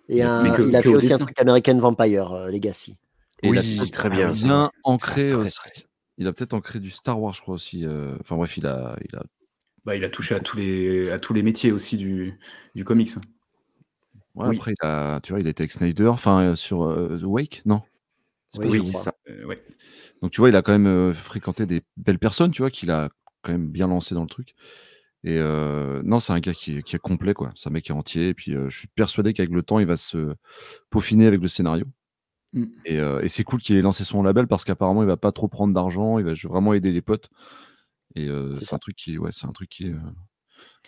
Et 0.09 0.15
Mais 0.17 0.23
un- 0.23 0.53
que- 0.53 0.63
il 0.63 0.75
a 0.75 0.81
fait 0.83 0.89
au 0.89 0.97
aussi 0.97 1.13
un 1.13 1.19
truc 1.19 1.39
American 1.39 1.79
Vampire 1.79 2.33
euh, 2.33 2.51
Legacy. 2.51 2.97
Et 3.43 3.49
il 3.49 3.59
a 3.59 3.61
Oui, 3.61 3.91
très 3.91 4.09
bien. 4.11 4.31
ancré 4.85 5.33
aussi. 5.35 5.59
Il 6.23 6.29
a 6.29 6.33
peut-être 6.33 6.55
ancré 6.55 6.79
du 6.79 6.91
Star 6.91 7.21
Wars, 7.21 7.35
je 7.35 7.41
crois 7.41 7.57
aussi. 7.57 7.85
euh, 7.85 8.17
Enfin 8.21 8.37
bref, 8.37 8.57
il 8.57 8.67
a, 8.67 8.97
il 9.09 9.17
a. 9.17 9.25
Bah, 9.85 9.97
il 9.97 10.05
a 10.05 10.09
touché 10.09 10.37
à 10.37 10.41
tous 10.41 10.57
les, 10.57 11.11
à 11.11 11.19
tous 11.19 11.35
les 11.35 11.43
métiers 11.43 11.73
aussi 11.73 11.97
du, 11.97 12.39
du 12.77 12.85
comics. 12.85 13.11
Ouais, 14.37 14.49
Oui. 14.49 14.57
Après, 14.57 14.73
il 14.81 14.87
a, 14.87 15.21
tu 15.21 15.33
vois, 15.33 15.41
il 15.41 15.49
était 15.49 15.63
avec 15.63 15.73
Snyder, 15.73 16.07
enfin 16.07 16.41
euh, 16.41 16.57
sur 16.57 16.85
euh, 16.85 17.19
The 17.19 17.25
Wake, 17.25 17.63
non? 17.67 17.83
Oui, 18.59 18.87
c'est 18.87 18.99
ça. 18.99 19.15
Euh, 19.29 19.45
ouais. 19.47 19.61
Donc 20.21 20.31
tu 20.31 20.41
vois, 20.41 20.49
il 20.51 20.57
a 20.57 20.63
quand 20.63 20.79
même 20.79 21.13
fréquenté 21.15 21.67
des 21.67 21.83
belles 21.97 22.21
personnes, 22.21 22.53
tu 22.53 22.63
vois, 22.63 22.71
qu'il 22.71 22.93
a 22.93 23.09
quand 23.43 23.51
même 23.53 23.69
bien 23.69 23.89
lancé 23.89 24.15
dans 24.15 24.23
le 24.23 24.29
truc. 24.29 24.55
Et 25.25 25.39
euh, 25.39 26.03
non, 26.05 26.21
c'est 26.21 26.33
un 26.33 26.41
gars 26.41 26.53
qui 26.55 26.79
est, 26.79 26.83
qui 26.83 26.97
est 26.97 27.01
complet, 27.01 27.35
quoi. 27.35 27.53
C'est 27.57 27.69
un 27.69 27.73
mec 27.73 27.85
qui 27.85 27.93
est 27.93 27.95
entier. 27.95 28.29
Et 28.29 28.35
puis, 28.35 28.55
euh, 28.55 28.69
je 28.69 28.79
suis 28.79 28.89
persuadé 28.89 29.33
qu'avec 29.33 29.51
le 29.53 29.63
temps, 29.63 29.79
il 29.79 29.87
va 29.87 29.97
se 29.97 30.35
peaufiner 30.91 31.27
avec 31.27 31.41
le 31.41 31.49
scénario. 31.49 31.87
Mm. 32.53 32.65
Et, 32.85 32.99
euh, 33.01 33.21
et 33.23 33.29
c'est 33.29 33.45
cool 33.45 33.61
qu'il 33.61 33.77
ait 33.77 33.83
lancé 33.83 34.05
son 34.05 34.23
label 34.23 34.47
parce 34.47 34.65
qu'apparemment, 34.65 35.03
il 35.03 35.07
va 35.09 35.17
pas 35.17 35.33
trop 35.33 35.49
prendre 35.49 35.73
d'argent. 35.75 36.19
Il 36.19 36.25
va 36.25 36.35
vraiment 36.49 36.75
aider 36.75 36.93
les 36.93 37.03
potes. 37.03 37.29
Et 38.15 38.29
euh, 38.29 38.55
C'est 38.57 38.65
c'est 38.67 38.75
un 38.75 38.79
truc 38.79 38.97
qui, 38.97 39.17
ouais, 39.19 39.31
c'est 39.33 39.47
un 39.47 39.53
truc 39.53 39.71
qui 39.71 39.87
est. 39.87 39.93
euh, 39.93 39.99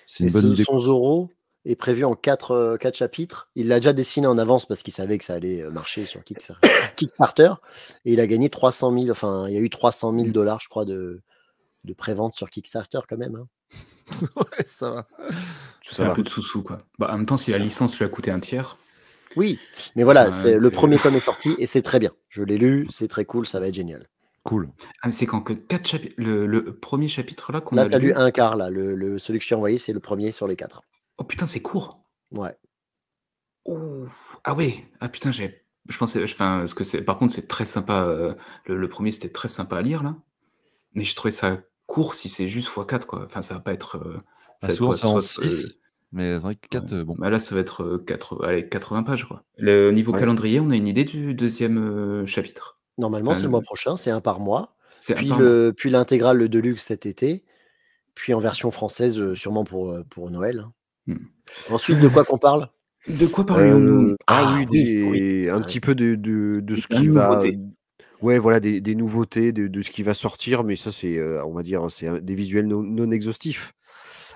c'est 0.06 0.24
Et 0.24 0.26
une 0.26 0.32
bonne 0.32 0.42
ce- 0.48 0.52
idée. 0.52 0.64
son 0.64 0.78
Zoro 0.78 1.30
est 1.64 1.76
prévu 1.76 2.04
en 2.04 2.14
quatre, 2.14 2.50
euh, 2.50 2.76
quatre 2.76 2.96
chapitres. 2.98 3.48
Il 3.54 3.68
l'a 3.68 3.80
déjà 3.80 3.94
dessiné 3.94 4.26
en 4.26 4.36
avance 4.36 4.66
parce 4.66 4.82
qu'il 4.82 4.92
savait 4.92 5.16
que 5.16 5.24
ça 5.24 5.32
allait 5.34 5.64
marcher 5.70 6.04
sur 6.04 6.22
Kickstarter. 6.22 6.68
Kickstarter. 6.96 7.54
Et 8.04 8.12
il 8.12 8.20
a 8.20 8.26
gagné 8.26 8.50
300 8.50 8.92
000, 8.92 9.10
enfin, 9.10 9.46
il 9.48 9.54
y 9.54 9.56
a 9.56 9.60
eu 9.60 9.70
300 9.70 10.12
000 10.14 10.28
dollars, 10.28 10.60
je 10.60 10.68
crois, 10.68 10.84
de, 10.84 11.22
de 11.84 11.92
prévente 11.94 12.34
sur 12.34 12.50
Kickstarter 12.50 13.00
quand 13.08 13.16
même. 13.16 13.36
hein. 13.36 13.48
ouais, 14.36 14.64
ça 14.66 14.90
va. 14.90 15.06
Fait 15.80 16.02
un 16.02 16.12
peu 16.12 16.22
de 16.22 16.28
sous-sous, 16.28 16.62
quoi. 16.62 16.76
Bah, 16.98 17.08
en 17.10 17.16
même 17.16 17.24
temps, 17.26 17.38
si 17.38 17.50
la 17.52 17.56
licence 17.58 17.96
lui 17.98 18.04
a 18.04 18.08
coûté 18.08 18.30
un 18.30 18.40
tiers, 18.40 18.76
oui, 19.36 19.58
mais 19.96 20.02
voilà, 20.02 20.26
ah, 20.28 20.32
c'est 20.32 20.60
le 20.60 20.70
premier 20.70 20.98
tome 20.98 21.14
est 21.14 21.20
sorti 21.20 21.54
et 21.58 21.66
c'est 21.66 21.82
très 21.82 21.98
bien. 21.98 22.12
Je 22.28 22.42
l'ai 22.42 22.58
lu, 22.58 22.86
c'est 22.90 23.08
très 23.08 23.24
cool, 23.24 23.46
ça 23.46 23.60
va 23.60 23.68
être 23.68 23.74
génial. 23.74 24.08
Cool. 24.44 24.68
Ah, 25.00 25.10
c'est 25.10 25.24
quand 25.24 25.40
que 25.40 25.54
quatre 25.54 25.88
chapitres. 25.88 26.14
Le, 26.18 26.76
premier 26.76 27.08
chapitre 27.08 27.50
là 27.50 27.62
qu'on 27.62 27.78
a. 27.78 27.84
Là, 27.84 27.90
t'as 27.90 27.98
lu 27.98 28.12
un 28.12 28.30
quart 28.30 28.56
là. 28.56 28.68
Le, 28.68 29.18
celui 29.18 29.38
que 29.38 29.44
je 29.44 29.48
t'ai 29.48 29.54
envoyé, 29.54 29.78
c'est 29.78 29.94
le 29.94 30.00
premier 30.00 30.32
sur 30.32 30.46
les 30.46 30.54
quatre. 30.54 30.82
Oh 31.16 31.24
putain, 31.24 31.46
c'est 31.46 31.62
court. 31.62 32.04
Ouais. 32.30 32.54
Oh. 33.64 34.04
Ah 34.44 34.54
ouais. 34.54 34.84
Ah 35.00 35.08
putain, 35.08 35.32
j'ai. 35.32 35.64
Je 35.88 35.96
pensais. 35.96 36.22
Enfin, 36.22 36.66
ce 36.66 36.74
que. 36.74 36.98
Par 36.98 37.16
contre, 37.16 37.32
c'est 37.32 37.48
très 37.48 37.64
sympa. 37.64 38.02
Euh, 38.02 38.34
le, 38.66 38.88
premier, 38.88 39.12
c'était 39.12 39.30
très 39.30 39.48
sympa 39.48 39.78
à 39.78 39.82
lire 39.82 40.02
là. 40.02 40.14
Mais 40.92 41.04
je 41.04 41.16
trouvais 41.16 41.32
ça 41.32 41.62
court 41.86 42.14
si 42.14 42.28
c'est 42.28 42.48
juste 42.48 42.68
x4 42.68 43.06
quoi. 43.06 43.24
Enfin, 43.24 43.40
ça 43.40 43.54
va 43.54 43.60
pas 43.60 43.72
être. 43.72 43.96
Euh, 43.96 44.18
ça 44.60 44.68
mais 46.14 46.34
c'est 46.34 46.38
vrai 46.38 46.54
que 46.54 46.68
4, 46.68 47.02
bon. 47.02 47.14
Bah 47.18 47.28
là, 47.30 47.38
ça 47.38 47.54
va 47.54 47.60
être 47.60 47.82
euh, 47.82 47.98
4, 47.98 48.44
allez, 48.44 48.68
80 48.68 49.02
pages, 49.02 49.24
quoi. 49.24 49.42
Le 49.58 49.90
niveau 49.90 50.12
Ouais. 50.12 50.20
calendrier, 50.20 50.60
on 50.60 50.70
a 50.70 50.76
une 50.76 50.86
idée 50.88 51.04
du 51.04 51.34
deuxième 51.34 51.78
euh, 51.78 52.26
chapitre? 52.26 52.78
Normalement, 52.98 53.30
Enfin, 53.32 53.40
c'est 53.40 53.46
le 53.46 53.50
mois 53.50 53.60
prochain, 53.62 53.96
c'est 53.96 54.10
un 54.10 54.20
par 54.20 54.40
mois. 54.40 54.76
Un 55.10 55.14
Puis, 55.16 55.26
mois. 55.26 55.38
le, 55.38 55.72
puis 55.76 55.90
l'intégrale, 55.90 56.38
le 56.38 56.48
Deluxe 56.48 56.84
cet 56.86 57.06
été. 57.06 57.44
Puis 58.14 58.34
en 58.34 58.40
version 58.40 58.70
française, 58.70 59.20
euh, 59.20 59.34
sûrement 59.34 59.64
pour, 59.64 59.90
euh, 59.92 60.04
pour 60.10 60.30
Noël. 60.30 60.60
hein. 60.60 60.72
Hmm. 61.06 61.16
Ensuite, 61.72 62.00
de 62.00 62.08
quoi 62.08 62.24
qu'on 62.24 62.38
parle? 62.38 62.68
De 63.08 63.26
quoi 63.26 63.44
parlions-nous 63.44 64.10
Euh, 64.12 64.16
ah, 64.26 64.42
Ah 64.46 64.54
oui, 64.56 64.66
oui, 64.70 64.84
des- 64.94 65.02
oui. 65.02 65.50
un 65.50 65.58
Ouais. 65.58 65.64
petit 65.64 65.80
peu 65.80 65.94
de, 65.94 66.14
de, 66.14 66.60
de 66.60 66.74
ce 66.76 66.86
qui 66.88 67.06
va. 67.08 67.28
nouveauté. 67.28 67.58
Ouais, 68.22 68.38
voilà, 68.38 68.60
des, 68.60 68.80
des 68.80 68.94
nouveautés, 68.94 69.52
de, 69.52 69.66
de 69.68 69.82
ce 69.82 69.90
qui 69.90 70.02
va 70.02 70.14
sortir, 70.14 70.64
mais 70.64 70.76
ça, 70.76 70.90
c'est, 70.92 71.18
euh, 71.18 71.44
on 71.44 71.52
va 71.52 71.62
dire, 71.62 71.90
c'est 71.90 72.08
un- 72.08 72.18
des 72.20 72.34
visuels 72.34 72.66
non, 72.66 72.82
non 72.82 73.10
exhaustifs. 73.10 73.74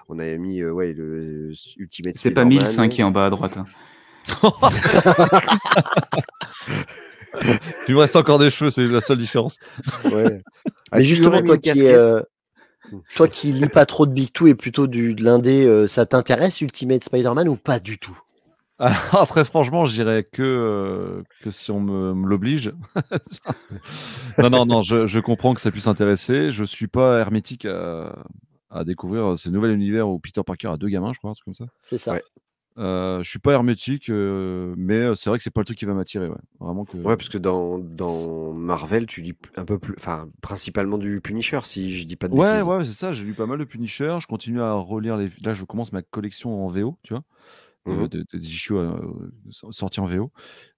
On 0.08 0.18
avait 0.18 0.38
mis, 0.38 0.60
euh, 0.60 0.70
ouais, 0.70 0.92
le 0.94 1.50
euh, 1.50 1.52
Ultimate 1.76 2.16
C'est 2.16 2.30
pas 2.30 2.42
Spider-Man. 2.42 2.66
1005 2.66 2.88
qui 2.88 3.00
est 3.02 3.04
en 3.04 3.10
bas 3.10 3.26
à 3.26 3.30
droite. 3.30 3.58
hein. 3.58 3.66
Il 7.88 7.94
me 7.94 8.00
reste 8.00 8.16
encore 8.16 8.38
des 8.38 8.50
cheveux, 8.50 8.70
c'est 8.70 8.86
la 8.88 9.00
seule 9.00 9.18
différence. 9.18 9.58
Ouais. 10.06 10.42
Mais 10.92 11.00
tu 11.00 11.06
justement, 11.06 11.40
mis 11.40 11.46
toi 11.46 11.58
qui, 11.58 11.86
euh, 11.86 12.22
toi 13.14 13.28
qui 13.28 13.52
lis 13.52 13.68
pas 13.68 13.86
trop 13.86 14.06
de 14.06 14.12
Big 14.12 14.32
Two 14.32 14.46
et 14.46 14.54
plutôt 14.54 14.86
du, 14.86 15.14
de 15.14 15.22
l'indé, 15.22 15.66
euh, 15.66 15.86
ça 15.86 16.06
t'intéresse 16.06 16.60
Ultimate 16.62 17.04
Spider-Man 17.04 17.48
ou 17.48 17.56
pas 17.56 17.78
du 17.78 17.98
tout? 17.98 18.18
Ah, 18.78 19.26
très 19.28 19.44
franchement, 19.44 19.86
je 19.86 19.92
dirais 19.92 20.22
que, 20.30 20.42
euh, 20.42 21.22
que 21.42 21.50
si 21.50 21.70
on 21.70 21.80
me, 21.80 22.14
me 22.14 22.28
l'oblige. 22.28 22.72
non, 24.38 24.50
non, 24.50 24.66
non, 24.66 24.82
je, 24.82 25.06
je 25.06 25.18
comprends 25.20 25.52
que 25.52 25.60
ça 25.60 25.70
puisse 25.70 25.88
intéresser. 25.88 26.52
Je 26.52 26.64
suis 26.64 26.86
pas 26.86 27.18
hermétique 27.18 27.64
à, 27.66 28.24
à 28.70 28.84
découvrir 28.84 29.38
ce 29.38 29.48
nouvel 29.50 29.72
univers 29.72 30.08
où 30.08 30.18
Peter 30.18 30.42
Parker 30.44 30.68
a 30.68 30.76
deux 30.76 30.88
gamins, 30.88 31.12
je 31.12 31.18
crois, 31.18 31.30
un 31.30 31.34
truc 31.34 31.44
comme 31.46 31.54
ça. 31.54 31.66
C'est 31.82 31.98
ça. 31.98 32.12
Ouais. 32.14 32.22
Euh, 32.76 33.24
je 33.24 33.28
suis 33.28 33.40
pas 33.40 33.52
hermétique, 33.54 34.08
euh, 34.08 34.72
mais 34.76 35.12
c'est 35.16 35.30
vrai 35.30 35.38
que 35.38 35.42
c'est 35.42 35.50
pas 35.50 35.62
le 35.62 35.64
truc 35.64 35.76
qui 35.76 35.84
va 35.84 35.94
m'attirer. 35.94 36.28
Ouais. 36.28 36.36
Vraiment 36.60 36.84
que. 36.84 36.96
Ouais, 36.98 37.16
parce 37.16 37.28
que 37.28 37.38
dans, 37.38 37.78
dans 37.78 38.52
Marvel, 38.52 39.06
tu 39.06 39.20
lis 39.20 39.34
un 39.56 39.64
peu 39.64 39.80
plus, 39.80 39.94
enfin, 39.98 40.28
principalement 40.42 40.96
du 40.96 41.20
Punisher, 41.20 41.58
si 41.64 41.90
je 41.92 42.06
dis 42.06 42.14
pas 42.14 42.28
de 42.28 42.34
Ouais, 42.34 42.52
bêtises. 42.52 42.68
ouais, 42.68 42.86
c'est 42.86 42.92
ça. 42.92 43.12
J'ai 43.12 43.24
lu 43.24 43.34
pas 43.34 43.46
mal 43.46 43.58
de 43.58 43.64
Punisher. 43.64 44.18
Je 44.20 44.28
continue 44.28 44.60
à 44.60 44.74
relire 44.74 45.16
les. 45.16 45.28
Là, 45.42 45.54
je 45.54 45.64
commence 45.64 45.92
ma 45.92 46.02
collection 46.02 46.64
en 46.64 46.68
VO, 46.68 46.96
tu 47.02 47.14
vois, 47.14 47.24
euh, 47.86 48.08
de- 48.08 48.18
de- 48.32 48.38
des 48.38 48.46
issues 48.46 48.74
euh, 48.76 48.96
sortis 49.70 50.00
en 50.00 50.06
VO. 50.06 50.32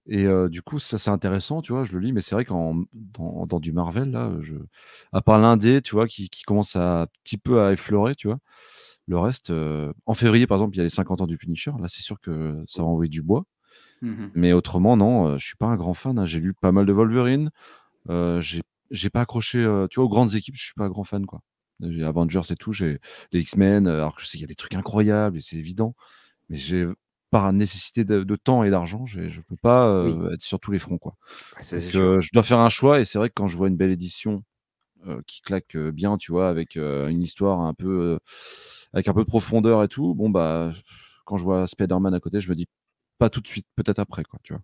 Et 0.07 0.25
euh, 0.25 0.49
du 0.49 0.61
coup, 0.61 0.79
ça 0.79 0.97
c'est 0.97 1.09
intéressant, 1.11 1.61
tu 1.61 1.73
vois. 1.73 1.83
Je 1.83 1.93
le 1.93 1.99
lis, 1.99 2.13
mais 2.13 2.21
c'est 2.21 2.35
vrai 2.35 2.45
qu'en 2.45 2.83
dans, 2.93 3.45
dans 3.47 3.59
du 3.59 3.71
Marvel, 3.73 4.11
là, 4.11 4.31
je, 4.41 4.55
à 5.11 5.21
part 5.21 5.39
l'indé, 5.39 5.81
tu 5.81 5.95
vois, 5.95 6.07
qui, 6.07 6.29
qui 6.29 6.43
commence 6.43 6.75
à 6.75 7.03
un 7.03 7.07
petit 7.23 7.37
peu 7.37 7.61
à 7.63 7.73
effleurer, 7.73 8.15
tu 8.15 8.27
vois. 8.27 8.39
Le 9.07 9.17
reste, 9.19 9.51
euh, 9.51 9.93
en 10.05 10.13
février, 10.13 10.47
par 10.47 10.57
exemple, 10.57 10.75
il 10.75 10.79
y 10.79 10.81
a 10.81 10.85
les 10.85 10.89
50 10.89 11.21
ans 11.21 11.27
du 11.27 11.37
Punisher. 11.37 11.71
Là, 11.81 11.87
c'est 11.87 12.01
sûr 12.03 12.19
que 12.21 12.63
ça 12.67 12.83
va 12.83 12.89
envoyer 12.89 13.09
du 13.09 13.21
bois. 13.23 13.45
Mhm. 14.01 14.31
Mais 14.33 14.53
autrement, 14.53 14.95
non, 14.97 15.27
euh, 15.27 15.37
je 15.37 15.45
suis 15.45 15.55
pas 15.57 15.67
un 15.67 15.75
grand 15.75 15.93
fan. 15.93 16.17
hein. 16.19 16.25
J'ai 16.25 16.39
lu 16.39 16.53
pas 16.53 16.71
mal 16.71 16.85
de 16.85 16.93
Wolverine. 16.93 17.51
Euh, 18.09 18.41
j'ai 18.91 19.09
pas 19.11 19.21
accroché, 19.21 19.59
euh, 19.59 19.87
tu 19.89 19.97
vois, 19.99 20.05
aux 20.05 20.09
grandes 20.09 20.35
équipes, 20.35 20.55
je 20.57 20.63
suis 20.63 20.73
pas 20.75 20.85
un 20.85 20.89
grand 20.89 21.03
fan, 21.05 21.25
quoi. 21.25 21.41
Avengers 22.05 22.41
et 22.51 22.55
tout, 22.57 22.73
j'ai 22.73 22.99
les 23.33 23.41
X-Men, 23.41 23.87
euh, 23.87 23.95
alors 23.97 24.15
que 24.15 24.21
je 24.21 24.27
sais 24.27 24.33
qu'il 24.33 24.41
y 24.41 24.45
a 24.45 24.47
des 24.47 24.55
trucs 24.55 24.75
incroyables 24.75 25.37
et 25.37 25.41
c'est 25.41 25.57
évident, 25.57 25.95
mais 26.51 26.57
j'ai 26.57 26.85
par 27.29 27.51
nécessité 27.53 28.03
de, 28.03 28.23
de 28.23 28.35
temps 28.35 28.63
et 28.63 28.69
d'argent, 28.69 29.05
je 29.05 29.41
peux 29.41 29.55
pas 29.55 29.87
euh, 29.87 30.33
être 30.33 30.41
sur 30.41 30.59
tous 30.59 30.71
les 30.71 30.79
fronts, 30.79 30.97
quoi. 30.97 31.15
Ouais, 31.55 31.63
ça, 31.63 31.77
Donc, 31.77 31.95
euh, 31.95 32.19
je 32.19 32.29
dois 32.33 32.43
faire 32.43 32.59
un 32.59 32.69
choix 32.69 32.99
et 32.99 33.05
c'est 33.05 33.17
vrai 33.17 33.29
que 33.29 33.33
quand 33.33 33.47
je 33.47 33.55
vois 33.55 33.69
une 33.69 33.77
belle 33.77 33.89
édition 33.89 34.43
euh, 35.07 35.21
qui 35.25 35.41
claque 35.41 35.77
bien, 35.77 36.17
tu 36.17 36.33
vois, 36.33 36.49
avec 36.49 36.75
une 36.75 37.21
histoire 37.21 37.61
un 37.61 37.73
peu, 37.73 38.19
avec 38.91 39.07
un 39.07 39.13
peu 39.13 39.21
de 39.21 39.27
profondeur 39.27 39.81
et 39.81 39.87
tout, 39.87 40.13
bon 40.13 40.29
bah, 40.29 40.73
quand 41.23 41.37
je 41.37 41.45
vois 41.45 41.67
Spider-Man 41.67 42.13
à 42.13 42.19
côté, 42.19 42.41
je 42.41 42.49
me 42.49 42.55
dis 42.55 42.67
pas 43.17 43.29
tout 43.29 43.39
de 43.39 43.47
suite, 43.47 43.67
peut-être 43.77 43.99
après, 43.99 44.25
quoi, 44.25 44.39
tu 44.43 44.51
vois. 44.51 44.61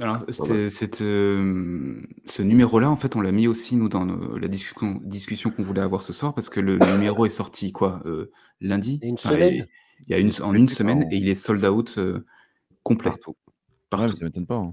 Alors, 0.00 0.24
c'est- 0.28 0.70
cette, 0.70 1.00
euh, 1.02 2.00
ce 2.26 2.42
numéro-là, 2.42 2.88
en 2.90 2.96
fait, 2.96 3.16
on 3.16 3.20
l'a 3.20 3.32
mis 3.32 3.48
aussi, 3.48 3.74
nous, 3.76 3.88
dans 3.88 4.04
nos- 4.06 4.38
la 4.38 4.46
discussion, 4.46 5.00
discussion 5.02 5.50
qu'on 5.50 5.64
voulait 5.64 5.80
avoir 5.80 6.02
ce 6.02 6.12
soir, 6.12 6.32
parce 6.34 6.48
que 6.48 6.60
le, 6.60 6.78
numéro 6.78 7.26
est 7.26 7.30
sorti, 7.30 7.72
quoi, 7.72 8.00
euh, 8.06 8.30
lundi 8.60 9.00
Il 9.02 9.04
y 9.04 9.06
a 9.06 9.08
une 9.08 9.14
Enfin, 9.16 9.30
semaine 9.30 9.54
et- 9.54 9.64
Il 10.06 10.12
y 10.12 10.14
a 10.14 10.18
une, 10.18 10.30
en 10.44 10.54
une 10.54 10.68
semaine, 10.68 11.02
et 11.10 11.16
il 11.16 11.28
est 11.28 11.34
sold 11.34 11.64
out 11.64 11.96
euh, 11.98 12.24
complet, 12.84 13.10
Partout. 13.10 13.36
partout. 13.90 14.12
Ouais, 14.12 14.16
ça 14.16 14.24
m'étonne 14.24 14.46
pas. 14.46 14.54
hein. 14.54 14.72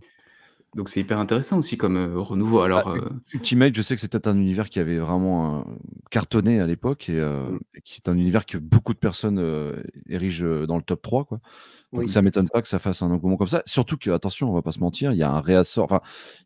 Donc, 0.76 0.89
c'est 0.89 0.99
hyper 0.99 1.19
intéressant 1.19 1.57
aussi 1.57 1.78
comme 1.78 1.95
euh, 1.95 2.19
renouveau. 2.19 2.59
Alors, 2.59 2.88
Ah, 2.88 2.97
euh, 2.97 3.07
Ultimate, 3.34 3.73
je 3.76 3.82
sais 3.82 3.95
que 3.95 4.01
c'était 4.01 4.28
un 4.28 4.38
univers 4.38 4.69
qui 4.69 4.80
avait 4.80 4.97
vraiment 4.99 5.59
euh, 5.61 5.63
cartonné 6.11 6.59
à 6.59 6.67
l'époque 6.67 7.09
et, 7.09 7.13
Mm. 7.21 7.59
et 7.76 7.82
qui 7.82 8.01
est 8.03 8.09
un 8.09 8.17
univers 8.17 8.45
que 8.45 8.57
beaucoup 8.57 8.93
de 8.93 8.99
personnes 8.99 9.39
érigent 10.09 10.65
dans 10.67 10.76
le 10.78 10.84
top 10.84 11.01
3. 11.01 11.23
Quoi. 11.26 11.39
Donc 11.93 12.01
Oui. 12.01 12.09
ça 12.09 12.21
m'étonne 12.21 12.49
pas 12.49 12.61
que 12.61 12.67
ça 12.67 12.80
fasse 12.80 13.01
un 13.03 13.11
engouement 13.11 13.38
comme 13.38 13.47
ça. 13.47 13.61
Surtout 13.65 13.95
que, 13.95 14.09
attention, 14.09 14.49
on 14.49 14.53
va 14.53 14.61
pas 14.61 14.73
se 14.73 14.80
mentir, 14.80 15.13
il 15.13 15.17
y 15.17 15.23
a 15.23 15.32
un 15.32 15.39
réassort, 15.39 15.86
enfin, 15.86 16.01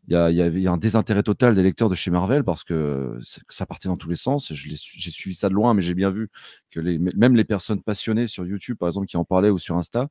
il 0.06 0.12
y 0.12 0.16
a, 0.16 0.30
il 0.30 0.36
y 0.36 0.42
a- 0.42 0.46
il 0.46 0.60
y 0.60 0.68
a 0.68 0.72
un 0.72 0.76
désintérêt 0.76 1.24
total 1.24 1.54
des 1.56 1.62
lecteurs 1.64 1.88
de 1.88 1.96
chez 1.96 2.10
Marvel 2.12 2.44
parce 2.44 2.62
que 2.62 3.18
ça 3.48 3.66
partait 3.66 3.88
dans 3.88 3.96
tous 3.96 4.10
les 4.10 4.16
sens. 4.16 4.52
J'ai 4.54 4.76
suivi 5.10 5.34
ça 5.34 5.48
de 5.48 5.54
loin, 5.54 5.74
mais 5.74 5.82
j'ai 5.82 5.94
bien 5.94 6.10
vu 6.10 6.30
que 6.70 6.78
les, 6.78 6.98
même 7.00 7.34
les 7.34 7.44
personnes 7.44 7.82
passionnées 7.82 8.28
sur 8.28 8.46
YouTube, 8.46 8.76
par 8.78 8.88
exemple, 8.88 9.06
qui 9.08 9.16
en 9.16 9.24
parlaient 9.24 9.50
ou 9.50 9.58
sur 9.58 9.76
Insta, 9.76 10.08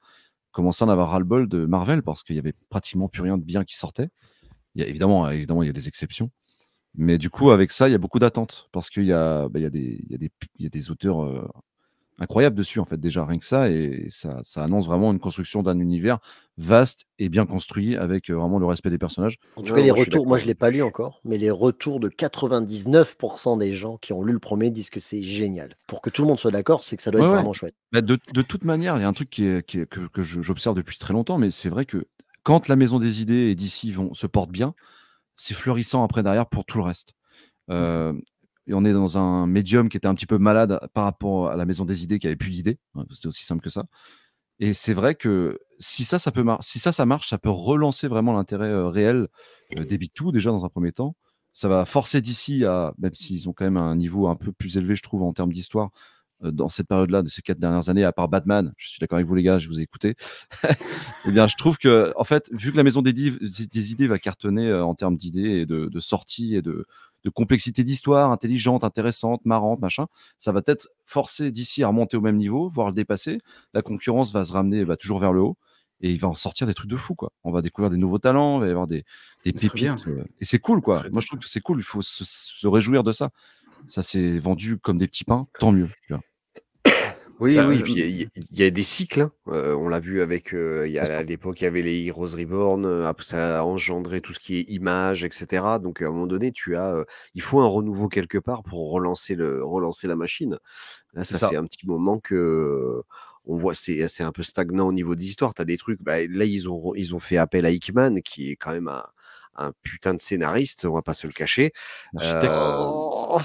commençaient 0.51 0.83
à 0.83 0.87
en 0.87 0.89
avoir 0.89 1.09
ras-le-bol 1.09 1.47
de 1.47 1.65
Marvel 1.65 2.03
parce 2.03 2.23
qu'il 2.23 2.35
y 2.35 2.39
avait 2.39 2.53
pratiquement 2.69 3.07
plus 3.07 3.21
rien 3.21 3.37
de 3.37 3.43
bien 3.43 3.63
qui 3.63 3.77
sortait. 3.77 4.09
Évidemment, 4.75 5.29
il 5.29 5.45
y 5.47 5.69
a 5.69 5.73
des 5.73 5.87
exceptions. 5.87 6.31
Mais 6.95 7.17
du 7.17 7.29
coup, 7.29 7.51
avec 7.51 7.71
ça, 7.71 7.87
il 7.87 7.91
y 7.91 7.95
a 7.95 7.99
beaucoup 7.99 8.19
d'attentes 8.19 8.69
parce 8.71 8.89
qu'il 8.89 9.05
y 9.05 9.13
a 9.13 9.47
des 9.49 10.91
auteurs 10.91 11.23
euh, 11.23 11.47
incroyable 12.19 12.55
dessus, 12.55 12.79
en 12.79 12.85
fait, 12.85 12.97
déjà, 12.99 13.25
rien 13.25 13.39
que 13.39 13.45
ça. 13.45 13.69
Et 13.69 14.07
ça, 14.09 14.39
ça 14.43 14.63
annonce 14.63 14.85
vraiment 14.87 15.11
une 15.11 15.19
construction 15.19 15.63
d'un 15.63 15.79
univers 15.79 16.19
vaste 16.57 17.05
et 17.19 17.29
bien 17.29 17.45
construit 17.45 17.95
avec 17.97 18.29
euh, 18.29 18.35
vraiment 18.35 18.59
le 18.59 18.65
respect 18.65 18.89
des 18.89 18.97
personnages. 18.97 19.37
En 19.55 19.61
tout 19.61 19.71
Ouais, 19.71 19.73
cas, 19.73 19.81
les 19.83 19.91
moi, 19.91 19.95
je 19.95 20.01
suis 20.01 20.09
retours, 20.09 20.25
moi 20.25 20.39
je 20.39 20.47
l'ai 20.47 20.55
pas 20.55 20.71
lu 20.71 20.81
encore, 20.81 21.21
mais 21.23 21.37
les 21.37 21.51
retours 21.51 21.99
de 21.99 22.09
99% 22.09 23.57
des 23.57 23.73
gens 23.73 23.97
qui 23.97 24.11
ont 24.11 24.23
lu 24.23 24.33
le 24.33 24.39
premier 24.39 24.71
disent 24.71 24.89
que 24.89 24.99
c'est 24.99 25.21
génial. 25.21 25.77
Pour 25.85 26.01
que 26.01 26.09
tout 26.09 26.23
le 26.23 26.27
monde 26.29 26.39
soit 26.39 26.49
d'accord, 26.51 26.83
c'est 26.83 26.97
que 26.97 27.03
ça 27.03 27.11
doit 27.11 27.19
Ouais, 27.19 27.21
être 27.21 27.29
ouais. 27.29 27.35
vraiment 27.35 27.53
chouette. 27.53 27.75
Bah, 27.91 28.01
de, 28.01 28.17
de 28.33 28.41
toute 28.41 28.63
manière, 28.63 28.97
il 28.97 29.01
y 29.01 29.03
a 29.03 29.07
un 29.07 29.13
truc 29.13 29.29
qui 29.29 29.45
est, 29.45 29.65
qui 29.65 29.79
est- 29.79 29.85
que, 29.87 30.21
j'observe 30.21 30.75
depuis 30.75 30.97
très 30.97 31.13
longtemps, 31.13 31.37
mais 31.37 31.49
c'est 31.51 31.69
vrai 31.69 31.85
que 31.85 32.05
quand 32.43 32.67
la 32.67 32.75
Maison 32.75 32.99
des 32.99 33.21
Idées 33.21 33.49
et 33.49 33.55
d'ici 33.55 33.91
vont 33.91 34.13
se 34.13 34.27
portent 34.27 34.51
bien, 34.51 34.73
c'est 35.37 35.53
florissant 35.55 36.03
après 36.03 36.23
derrière 36.23 36.47
pour 36.47 36.65
tout 36.65 36.77
le 36.79 36.83
reste. 36.85 37.13
Euh, 37.71 38.13
on 38.73 38.85
est 38.85 38.93
dans 38.93 39.17
un 39.17 39.47
médium 39.47 39.89
qui 39.89 39.97
était 39.97 40.07
un 40.07 40.15
petit 40.15 40.25
peu 40.25 40.37
malade 40.37 40.79
par 40.93 41.05
rapport 41.05 41.49
à 41.49 41.55
la 41.55 41.65
Maison 41.65 41.85
des 41.85 42.03
Idées 42.03 42.19
qui 42.19 42.27
avait 42.27 42.35
plus 42.35 42.51
d'idées. 42.51 42.77
hein, 42.95 43.05
C'était 43.11 43.27
aussi 43.27 43.45
simple 43.45 43.61
que 43.61 43.69
ça. 43.69 43.85
Et 44.59 44.73
c'est 44.73 44.93
vrai 44.93 45.15
que 45.15 45.57
si 45.79 46.03
ça, 46.03 46.19
ça 46.19 46.31
peut 46.31 46.45
si 46.61 46.79
ça, 46.79 47.05
marche, 47.05 47.29
ça 47.29 47.37
peut 47.37 47.49
relancer 47.49 48.07
vraiment 48.07 48.33
l'intérêt 48.33 48.69
euh, 48.69 48.89
réel 48.89 49.27
euh, 49.77 49.85
des 49.85 49.97
Big 49.97 50.11
Two 50.13 50.31
déjà 50.31 50.51
dans 50.51 50.65
un 50.65 50.69
premier 50.69 50.91
temps. 50.91 51.15
Ça 51.53 51.69
va 51.69 51.85
forcer 51.85 52.21
d'ici 52.21 52.65
à, 52.65 52.93
même 52.97 53.15
s'ils 53.15 53.47
ont 53.49 53.53
quand 53.53 53.65
même 53.65 53.77
un 53.77 53.95
niveau 53.95 54.27
un 54.27 54.35
peu 54.35 54.51
plus 54.51 54.77
élevé, 54.77 54.95
je 54.95 55.01
trouve, 55.01 55.23
en 55.23 55.33
termes 55.33 55.51
d'histoire, 55.51 55.89
euh, 56.43 56.51
dans 56.51 56.67
cette 56.69 56.87
période-là, 56.87 57.23
de 57.23 57.29
ces 57.29 57.41
quatre 57.41 57.59
dernières 57.59 57.89
années, 57.89 58.03
à 58.03 58.11
part 58.11 58.27
Batman, 58.27 58.73
je 58.77 58.89
suis 58.89 58.99
d'accord 58.99 59.15
avec 59.15 59.27
vous 59.27 59.35
les 59.35 59.43
gars, 59.43 59.59
je 59.59 59.69
vous 59.69 59.79
ai 59.79 59.83
écouté. 59.83 60.15
eh 61.25 61.31
bien, 61.31 61.47
je 61.47 61.55
trouve 61.55 61.77
que, 61.77 62.11
en 62.17 62.25
fait, 62.25 62.49
vu 62.51 62.71
que 62.71 62.77
la 62.77 62.83
Maison 62.83 63.01
des, 63.01 63.11
idées 63.11 64.07
va 64.07 64.19
cartonner 64.19 64.73
en 64.73 64.93
termes 64.93 65.15
d'idées 65.15 65.61
et 65.61 65.65
de, 65.65 65.87
de 65.87 65.99
sorties 66.01 66.55
et 66.55 66.61
de, 66.61 66.85
de 67.23 67.29
complexité 67.29 67.83
d'histoire, 67.83 68.31
intelligente, 68.31 68.83
intéressante, 68.83 69.41
marrante, 69.45 69.79
machin, 69.81 70.07
ça 70.37 70.51
va 70.51 70.61
peut-être 70.61 70.89
forcer 71.05 71.51
d'ici 71.51 71.83
à 71.83 71.87
remonter 71.87 72.17
au 72.17 72.21
même 72.21 72.37
niveau, 72.37 72.69
voire 72.69 72.87
le 72.87 72.93
dépasser. 72.93 73.39
La 73.73 73.81
concurrence 73.81 74.31
va 74.33 74.45
se 74.45 74.53
ramener 74.53 74.85
bah, 74.85 74.95
toujours 74.97 75.19
vers 75.19 75.33
le 75.33 75.41
haut 75.41 75.57
et 76.01 76.11
il 76.11 76.19
va 76.19 76.29
en 76.29 76.33
sortir 76.33 76.65
des 76.65 76.73
trucs 76.73 76.89
de 76.89 76.95
fou, 76.95 77.13
quoi. 77.15 77.31
On 77.43 77.51
va 77.51 77.61
découvrir 77.61 77.89
des 77.89 77.97
nouveaux 77.97 78.19
talents, 78.19 78.57
il 78.59 78.61
va 78.61 78.67
y 78.67 78.71
avoir 78.71 78.87
des, 78.87 79.03
des 79.43 79.51
pépites. 79.51 80.07
euh, 80.07 80.23
et 80.39 80.45
c'est 80.45 80.59
cool, 80.59 80.81
quoi. 80.81 81.03
Moi, 81.11 81.21
je 81.21 81.27
trouve 81.27 81.39
que 81.39 81.47
c'est 81.47 81.59
cool, 81.59 81.79
il 81.79 81.83
faut 81.83 82.01
se, 82.01 82.23
se 82.25 82.67
réjouir 82.67 83.03
de 83.03 83.11
ça. 83.11 83.31
Ça 83.89 84.01
s'est 84.03 84.39
vendu 84.39 84.77
comme 84.77 84.97
des 84.97 85.07
petits 85.07 85.25
pains, 85.25 85.47
tant 85.59 85.71
mieux. 85.71 85.89
tu 86.07 86.13
vois. 86.13 86.21
Oui, 87.39 87.55
Bah, 87.55 87.65
oui, 87.67 87.77
je- 87.77 87.83
puis 87.83 87.93
il 87.93 87.99
y, 87.99 88.23
a- 88.23 88.27
il 88.51 88.59
y 88.59 88.63
a 88.63 88.69
des 88.69 88.83
cycles. 88.83 89.21
hein. 89.21 89.31
Euh, 89.47 89.73
on 89.73 89.87
l'a 89.87 89.99
vu 90.01 90.21
avec. 90.21 90.53
euh, 90.53 90.85
il 90.87 90.91
y 90.93 90.99
a, 90.99 91.03
à 91.19 91.23
l'époque, 91.23 91.61
il 91.61 91.63
y 91.63 91.67
avait 91.67 91.81
les 91.81 92.05
Heroes 92.07 92.35
Reborn. 92.35 92.85
euh, 92.85 93.11
ça 93.19 93.59
a 93.61 93.63
engendré 93.63 94.19
tout 94.19 94.33
ce 94.33 94.39
qui 94.39 94.57
est 94.57 94.69
images, 94.69 95.23
etc. 95.23 95.79
Donc, 95.81 96.01
à 96.01 96.07
un 96.07 96.09
moment 96.09 96.27
donné, 96.27 96.51
tu 96.51 96.75
as. 96.75 96.93
euh, 96.93 97.05
il 97.35 97.41
faut 97.41 97.61
un 97.61 97.67
renouveau 97.67 98.09
quelque 98.09 98.37
part 98.37 98.63
pour 98.63 98.91
relancer, 98.91 99.35
le, 99.35 99.63
relancer 99.63 100.07
la 100.07 100.15
machine. 100.17 100.57
Là, 101.13 101.23
ça, 101.23 101.37
ça. 101.37 101.49
fait 101.49 101.55
un 101.55 101.65
petit 101.65 101.87
moment 101.87 102.19
que. 102.19 103.01
On 103.45 103.57
voit, 103.57 103.73
c'est 103.73 104.07
c'est 104.09 104.23
un 104.23 104.31
peu 104.33 104.43
stagnant 104.43 104.87
au 104.89 104.93
niveau 104.93 105.15
des 105.15 105.25
histoires. 105.25 105.53
Tu 105.53 105.61
as 105.61 105.65
des 105.65 105.77
trucs. 105.77 106.01
bah, 106.03 106.17
là, 106.27 106.43
ils 106.45 106.67
ont, 106.69 106.93
ils 106.95 107.15
ont 107.15 107.19
fait 107.19 107.37
appel 107.37 107.65
à 107.65 107.71
Hickman, 107.71 108.15
qui 108.23 108.51
est 108.51 108.55
quand 108.57 108.73
même 108.73 108.89
un, 108.89 109.03
un 109.55 109.71
putain 109.81 110.13
de 110.13 110.21
scénariste, 110.21 110.85
on 110.85 110.93
va 110.93 111.01
pas 111.01 111.13
se 111.13 111.25
le 111.25 111.33
cacher. 111.33 111.71
Euh, 112.15 112.41
Oh, 112.91 113.39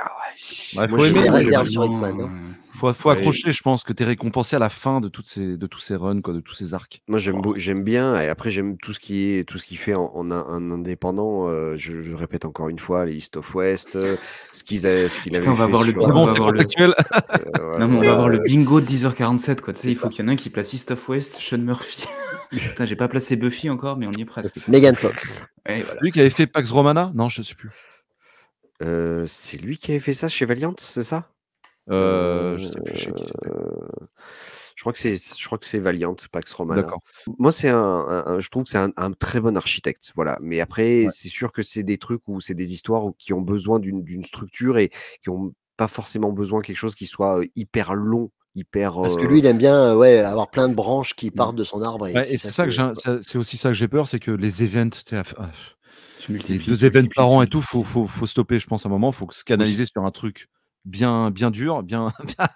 ah 0.00 0.12
ouais, 0.76 0.80
Ouais, 0.80 0.88
moi, 0.88 0.98
des 1.08 1.30
moi, 1.30 1.64
sur 1.64 1.84
Hickman. 1.84 2.20
hein. 2.24 2.30
Faut, 2.76 2.92
Ouais. 3.08 3.12
accrocher, 3.16 3.52
je 3.52 3.62
pense 3.62 3.84
que 3.84 3.92
tu 3.92 4.02
es 4.02 4.06
récompensé 4.06 4.56
à 4.56 4.58
la 4.58 4.68
fin 4.68 5.00
de, 5.00 5.08
toutes 5.08 5.26
ces, 5.28 5.56
de 5.56 5.66
tous 5.66 5.78
ces 5.78 5.94
runs, 5.94 6.20
quoi, 6.20 6.34
de 6.34 6.40
tous 6.40 6.54
ces 6.54 6.74
arcs. 6.74 7.00
Moi 7.08 7.18
j'aime 7.20 7.40
beau- 7.40 7.54
j'aime 7.56 7.82
bien 7.84 8.20
et 8.20 8.28
après 8.28 8.50
j'aime 8.50 8.76
tout 8.78 8.92
ce 8.92 8.98
qui 9.00 9.28
est 9.30 9.48
tout 9.48 9.58
ce 9.58 9.64
qui 9.64 9.76
fait 9.76 9.94
en, 9.94 10.10
en 10.14 10.30
un, 10.30 10.44
un 10.48 10.70
indépendant. 10.72 11.48
euh, 11.48 11.76
je, 11.76 12.02
je 12.02 12.14
répète 12.14 12.44
encore 12.44 12.68
une 12.68 12.78
fois 12.80 13.04
les 13.06 13.14
East 13.16 13.36
of 13.36 13.54
West, 13.54 13.94
euh, 13.96 14.16
ce 14.52 14.64
qu'ils 14.64 14.86
avaient 14.86 15.08
ce 15.08 15.20
qu'il 15.20 15.32
Putain, 15.32 15.36
avait 15.36 15.44
sur, 15.44 15.52
On 15.52 15.54
va 15.54 15.66
voir 15.66 15.82
le- 15.84 16.62
euh, 16.80 17.78
Non, 17.78 17.88
mais 17.88 17.96
on 17.98 18.02
va 18.02 18.14
voir 18.16 18.28
le 18.28 18.38
bingo 18.38 18.80
de 18.80 18.86
10h47, 18.86 19.60
quoi. 19.60 19.72
Tu 19.72 19.80
sais, 19.80 19.88
il 19.88 19.94
faut 19.94 20.08
qu'il 20.08 20.24
y 20.24 20.26
en 20.26 20.30
ait 20.30 20.32
un 20.32 20.36
qui 20.36 20.50
place 20.50 20.72
East 20.72 20.90
of 20.90 21.08
West, 21.08 21.36
Sean 21.36 21.58
Murphy. 21.58 22.04
Putain, 22.50 22.86
j'ai 22.86 22.96
pas 22.96 23.08
placé 23.08 23.36
Buffy 23.36 23.70
encore, 23.70 23.96
mais 23.96 24.06
on 24.06 24.12
y 24.12 24.22
est 24.22 24.24
presque. 24.26 24.66
Megan 24.68 24.94
Fox. 24.94 25.42
Voilà. 25.66 25.84
Lui 26.00 26.10
qui 26.12 26.20
avait 26.20 26.30
fait 26.30 26.46
Pax 26.46 26.70
Romana? 26.70 27.10
Non, 27.14 27.28
je 27.28 27.42
sais 27.42 27.54
plus. 27.54 27.70
Euh, 28.82 29.24
c'est 29.26 29.56
lui 29.56 29.78
qui 29.78 29.92
avait 29.92 30.00
fait 30.00 30.12
ça 30.12 30.28
chez 30.28 30.44
Valiant, 30.44 30.74
c'est 30.78 31.02
ça? 31.04 31.30
Euh, 31.90 32.56
je 32.58 32.66
sais 32.68 32.80
plus 32.84 32.96
chez 32.96 33.12
qui 33.12 33.24
c'était. 33.26 33.48
Euh, 33.48 34.06
Je 34.76 34.82
crois 34.82 34.92
que 34.92 34.98
c'est 34.98 35.16
je 35.16 35.46
crois 35.46 35.58
que 35.58 35.66
c'est 35.66 35.78
Valiant, 35.78 36.16
Pax 36.32 36.52
Romana. 36.54 36.82
D'accord. 36.82 37.02
Moi, 37.38 37.52
c'est 37.52 37.68
un, 37.68 37.76
un- 37.78 38.24
un- 38.26 38.40
je 38.40 38.48
trouve 38.48 38.64
que 38.64 38.70
c'est 38.70 38.78
un, 38.78 38.90
un 38.96 39.12
très 39.12 39.40
bon 39.40 39.56
architecte, 39.56 40.12
voilà. 40.16 40.38
Mais 40.40 40.60
après, 40.60 41.04
Ouais. 41.04 41.08
c'est 41.12 41.28
sûr 41.28 41.52
que 41.52 41.62
c'est 41.62 41.82
des 41.82 41.98
trucs 41.98 42.22
où 42.26 42.40
c'est 42.40 42.54
des 42.54 42.72
histoires 42.72 43.04
où- 43.04 43.12
qui 43.18 43.32
ont 43.32 43.40
besoin 43.42 43.78
d'une 43.80 44.02
d'une 44.02 44.22
structure 44.24 44.78
et 44.78 44.90
qui 45.22 45.28
ont 45.30 45.52
pas 45.76 45.88
forcément 45.88 46.32
besoin 46.32 46.60
de 46.60 46.66
quelque 46.66 46.76
chose 46.76 46.94
qui 46.94 47.06
soit 47.06 47.40
euh, 47.40 47.46
hyper 47.56 47.94
long, 47.94 48.30
hyper. 48.54 48.94
Parce 49.02 49.16
que 49.16 49.26
lui, 49.26 49.40
il 49.40 49.46
aime 49.46 49.58
bien 49.58 49.76
euh, 49.92 49.96
ouais, 49.96 50.18
avoir 50.20 50.50
plein 50.50 50.68
de 50.68 50.74
branches 50.74 51.14
qui 51.14 51.30
partent 51.30 51.56
de 51.56 51.64
son 51.64 51.82
arbre. 51.82 52.06
Et 52.08 52.14
Ouais, 52.14 52.22
c'est 52.22 52.34
et 52.34 52.38
c'est 52.38 52.50
ça 52.50 52.64
que 52.66 52.72
c'est 53.22 53.38
aussi 53.38 53.56
ça 53.56 53.68
que 53.70 53.74
j'ai 53.74 53.88
peur, 53.88 54.08
c'est 54.08 54.20
que 54.20 54.30
les 54.30 54.62
events, 54.64 54.90
les 56.28 56.58
deux 56.58 56.84
events 56.84 57.08
par 57.14 57.28
an 57.30 57.42
et 57.42 57.46
tout, 57.46 57.60
faut, 57.60 57.84
faut, 57.84 58.06
faut 58.06 58.26
stopper, 58.26 58.58
je 58.58 58.66
pense, 58.66 58.86
à 58.86 58.88
un 58.88 58.92
moment. 58.92 59.12
faut 59.12 59.28
se 59.30 59.44
canaliser 59.44 59.84
sur 59.86 60.04
un 60.04 60.10
truc 60.10 60.48
bien, 60.84 61.30
bien 61.30 61.50
dur, 61.50 61.82
bien, 61.82 62.12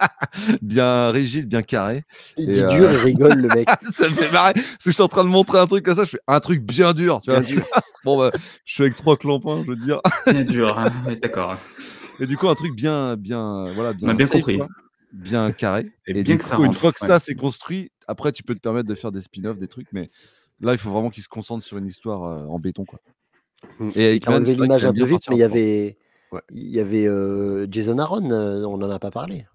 bien 0.62 1.10
rigide, 1.10 1.48
bien 1.48 1.62
carré. 1.62 2.04
Il 2.36 2.50
Et, 2.50 2.52
dit 2.54 2.60
euh, 2.60 2.68
dur, 2.68 2.90
il 2.92 2.96
rigole, 3.04 3.34
le 3.40 3.48
mec. 3.48 3.68
ça 3.94 4.08
me 4.08 4.14
fait 4.14 4.30
marrer. 4.30 4.54
Parce 4.54 4.64
que 4.66 4.84
je 4.86 4.90
suis 4.92 5.02
en 5.02 5.08
train 5.08 5.24
de 5.24 5.28
montrer 5.28 5.58
un 5.58 5.66
truc 5.66 5.84
comme 5.84 5.96
ça, 5.96 6.04
je 6.04 6.10
fais 6.10 6.20
un 6.26 6.40
truc 6.40 6.62
bien 6.62 6.92
dur, 6.92 7.20
tu 7.20 7.30
vois. 7.30 7.40
Bien 7.40 7.56
dur. 7.56 7.66
bon, 8.04 8.18
bah, 8.18 8.30
je 8.64 8.72
suis 8.74 8.82
avec 8.82 8.96
trois 8.96 9.16
clampins, 9.16 9.62
je 9.64 9.68
veux 9.70 9.76
dire. 9.76 10.00
Bien 10.26 10.44
dur, 10.44 10.78
hein. 10.78 10.92
D'accord. 11.22 11.56
Et 12.20 12.26
du 12.26 12.36
coup, 12.36 12.48
un 12.48 12.54
truc 12.54 12.74
bien, 12.74 13.16
bien, 13.16 13.64
voilà, 13.74 13.92
On 14.02 14.08
a 14.08 14.14
bien 14.14 14.26
safe, 14.26 14.36
compris. 14.36 14.58
quoi. 14.58 14.68
bien 15.12 15.52
carré. 15.52 15.90
Et 16.06 16.10
Et, 16.10 16.22
bien 16.22 16.34
du 16.34 16.38
que 16.38 16.44
ça 16.44 16.56
une 16.58 16.74
fois 16.74 16.92
que 16.92 17.00
ouais. 17.00 17.08
ça 17.08 17.18
c'est 17.20 17.34
construit, 17.34 17.92
après 18.08 18.32
tu 18.32 18.42
peux 18.42 18.54
te 18.54 18.60
permettre 18.60 18.88
de 18.88 18.94
faire 18.94 19.12
des 19.12 19.22
spin-offs, 19.22 19.58
des 19.58 19.68
trucs, 19.68 19.86
mais 19.92 20.10
là 20.60 20.72
il 20.72 20.78
faut 20.78 20.90
vraiment 20.90 21.10
qu'il 21.10 21.22
se 21.22 21.28
concentre 21.28 21.64
sur 21.64 21.78
une 21.78 21.86
histoire 21.86 22.24
euh, 22.24 22.46
en 22.46 22.58
béton, 22.58 22.84
quoi. 22.84 22.98
Mm. 23.78 23.88
Et 23.94 24.00
Il 24.00 24.02
a 24.06 24.12
Hickman, 24.14 24.34
enlevé 24.36 24.50
c'est 24.50 24.56
vrai 24.56 24.66
l'image 24.66 24.84
un 24.84 24.88
peu 24.88 24.94
bien 24.94 25.04
vite, 25.06 25.22
mais 25.30 25.36
il 25.36 25.38
y 25.38 25.42
avait, 25.44 25.96
Ouais. 26.32 26.40
il 26.54 26.68
y 26.68 26.78
avait 26.80 27.06
euh, 27.06 27.66
Jason 27.70 27.98
Aaron, 27.98 28.30
euh, 28.30 28.62
on 28.64 28.76
n'en 28.78 28.90
a 28.90 28.98
pas 28.98 29.10
parlé. 29.10 29.46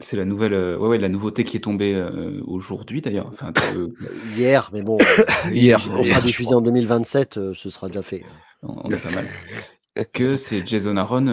C'est 0.00 0.16
la 0.16 0.24
nouvelle, 0.24 0.54
euh, 0.54 0.76
ouais, 0.78 0.88
ouais, 0.88 0.98
la 0.98 1.08
nouveauté 1.08 1.44
qui 1.44 1.56
est 1.56 1.60
tombée 1.60 1.94
aujourd'hui 2.46 3.00
d'ailleurs. 3.00 3.28
Enfin, 3.28 3.52
euh, 3.76 3.88
Hier, 4.36 4.70
mais 4.72 4.82
bon, 4.82 4.98
Hier, 5.52 5.80
on 5.92 6.02
sera 6.02 6.20
diffusé 6.20 6.54
en 6.54 6.60
2027, 6.62 7.36
euh, 7.36 7.52
ce 7.54 7.70
sera 7.70 7.88
déjà 7.88 8.02
fait. 8.02 8.24
on 8.62 8.74
on 8.84 8.90
est 8.90 8.96
pas 8.96 9.10
mal. 9.10 9.26
Que 10.12 10.36
c'est 10.36 10.66
Jason 10.66 10.96
Aaron 10.96 11.26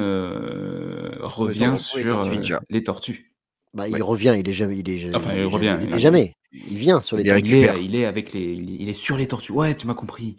revient 1.22 1.74
sur 1.78 2.22
les 2.70 2.84
tortues. 2.84 3.34
Bah, 3.74 3.88
il 3.88 4.04
revient, 4.04 4.36
il 4.38 4.48
est 4.48 4.54
jamais, 4.54 4.78
il 4.78 4.88
est 4.90 4.98
jamais, 5.00 5.16
Enfin, 5.16 5.34
il 5.34 5.46
revient, 5.46 5.78
jamais- 5.80 5.86
il 5.96 6.00
jamais. 6.00 6.34
Vient 6.52 7.02
sur 7.02 7.18
les 7.18 7.24
Il 7.24 7.30
est 7.30 7.32
tortues. 7.32 7.48
Il 7.48 7.54
est, 7.56 7.60
récupère. 7.66 7.84
il 7.84 7.96
est 7.96 8.06
avec 8.06 8.34
les, 8.34 8.54
il 8.54 8.88
est 8.88 8.94
sur 8.94 9.18
les 9.18 9.28
tortues. 9.28 9.54
Ouais, 9.54 9.74
tu 9.76 9.88
m'as 9.88 9.94
compris. 9.96 10.36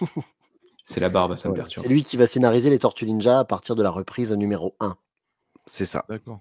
c'est 0.86 1.00
la 1.00 1.10
barbe, 1.10 1.36
ça 1.36 1.48
me 1.48 1.52
Ouais, 1.52 1.58
perturbe. 1.58 1.82
C'est 1.84 1.90
lui 1.90 2.02
qui 2.02 2.16
va 2.16 2.26
scénariser 2.26 2.70
les 2.70 2.78
Tortues 2.78 3.04
Ninja 3.04 3.40
à 3.40 3.44
partir 3.44 3.74
de 3.76 3.82
la 3.82 3.90
reprise 3.90 4.32
numéro 4.32 4.74
1. 4.80 4.96
C'est 5.66 5.84
ça. 5.84 6.06
D'accord. 6.08 6.40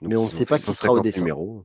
Mais 0.00 0.16
on 0.16 0.24
ne 0.24 0.30
sait 0.30 0.44
pas 0.46 0.56
qui 0.58 0.64
sera 0.64 0.88
au 0.92 0.96
150 0.96 1.04
dessin. 1.04 1.20
numéros. 1.20 1.64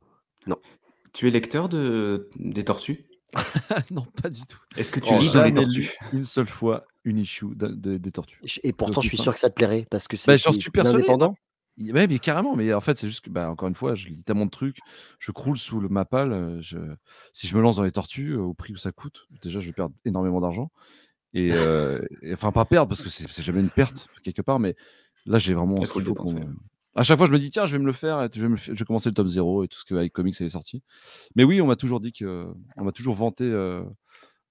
Tu 1.12 1.26
es 1.26 1.30
lecteur 1.32 1.68
de 1.68 2.28
des 2.36 2.64
tortues? 2.64 3.04
Non, 3.90 4.04
pas 4.22 4.28
du 4.30 4.40
tout. 4.46 4.58
Est-ce 4.76 4.92
que 4.92 5.00
tu 5.00 5.12
Oh, 5.14 5.18
lis 5.18 5.30
dans 5.32 5.42
les 5.42 5.52
tortues? 5.54 5.96
une 6.12 6.24
seule 6.24 6.48
fois 6.48 6.84
une 7.04 7.18
issue 7.18 7.46
de- 7.54 7.68
de- 7.68 7.96
des 7.96 8.12
tortues. 8.12 8.40
Et 8.62 8.72
pourtant, 8.72 9.00
je 9.00 9.08
suis 9.08 9.16
sûr 9.16 9.32
que 9.34 9.40
ça 9.40 9.48
te 9.50 9.54
plairait 9.54 9.86
parce 9.90 10.06
que 10.06 10.16
c'est 10.16 10.30
Bah, 10.30 10.36
j'en 10.36 10.52
suis 10.52 10.70
persuadé. 10.70 10.98
indépendant. 10.98 11.34
Ouais, 11.78 12.06
mais 12.06 12.18
carrément. 12.18 12.54
Mais 12.56 12.72
en 12.74 12.80
fait, 12.80 12.98
c'est 12.98 13.08
juste 13.08 13.22
que, 13.22 13.30
bah, 13.30 13.50
encore 13.50 13.68
une 13.68 13.74
fois, 13.74 13.94
je 13.94 14.08
lis 14.08 14.22
tellement 14.22 14.44
de 14.46 14.50
trucs, 14.50 14.78
je 15.18 15.32
croule 15.32 15.56
sous 15.56 15.80
le 15.80 15.88
Mapal. 15.88 16.32
euh, 16.32 16.60
Je... 16.60 16.78
Si 17.32 17.46
je 17.48 17.56
me 17.56 17.62
lance 17.62 17.76
dans 17.76 17.84
les 17.84 17.92
tortues, 17.92 18.32
euh, 18.34 18.40
au 18.42 18.54
prix 18.54 18.74
où 18.74 18.76
ça 18.76 18.92
coûte, 18.92 19.26
déjà, 19.42 19.60
je 19.60 19.66
vais 19.66 19.72
perdre 19.72 19.94
énormément 20.04 20.40
d'argent. 20.40 20.70
Et, 21.34 21.50
euh, 21.52 22.00
et- 22.22 22.34
enfin, 22.34 22.52
pas 22.52 22.64
perdre 22.64 22.88
parce 22.88 23.02
que 23.02 23.08
c'est 23.08 23.42
jamais 23.42 23.60
une 23.60 23.70
perte 23.70 24.08
quelque 24.22 24.42
part, 24.42 24.58
mais 24.58 24.74
là, 25.26 25.38
j'ai 25.38 25.54
vraiment 25.54 25.76
ce 25.84 25.92
qu'il 25.92 26.02
faut. 26.04 26.14
À 26.96 27.04
chaque 27.04 27.18
fois, 27.18 27.26
je 27.26 27.32
me 27.32 27.38
dis 27.38 27.50
tiens, 27.50 27.66
je 27.66 27.72
vais 27.72 27.78
me 27.78 27.86
le 27.86 27.92
faire. 27.92 28.28
Je 28.34 28.40
vais, 28.40 28.48
me 28.48 28.54
le 28.54 28.56
faire- 28.56 28.74
je 28.74 28.80
vais 28.80 28.84
commencer 28.84 29.08
le 29.08 29.14
top 29.14 29.28
0 29.28 29.62
et 29.62 29.68
tout 29.68 29.78
ce 29.78 29.84
que 29.84 29.94
avec 29.94 30.12
Comics 30.12 30.40
avait 30.40 30.50
sorti. 30.50 30.82
Mais 31.36 31.44
oui, 31.44 31.60
on 31.60 31.66
m'a 31.66 31.76
toujours 31.76 32.00
dit 32.00 32.12
que, 32.12 32.46
on 32.76 32.84
m'a 32.84 32.92
toujours 32.92 33.14
vanté 33.14 33.44
euh, 33.44 33.84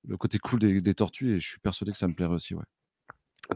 le 0.07 0.15
côté 0.15 0.39
cool 0.39 0.59
des, 0.59 0.79
des 0.79 0.93
tortues 0.93 1.35
et 1.35 1.39
je 1.41 1.47
suis 1.47 1.59
persuadé 1.59 1.91
que 1.91 1.97
ça 1.97 2.07
me 2.07 2.13
plairait 2.13 2.35
aussi. 2.35 2.55
Ouais. 2.55 2.63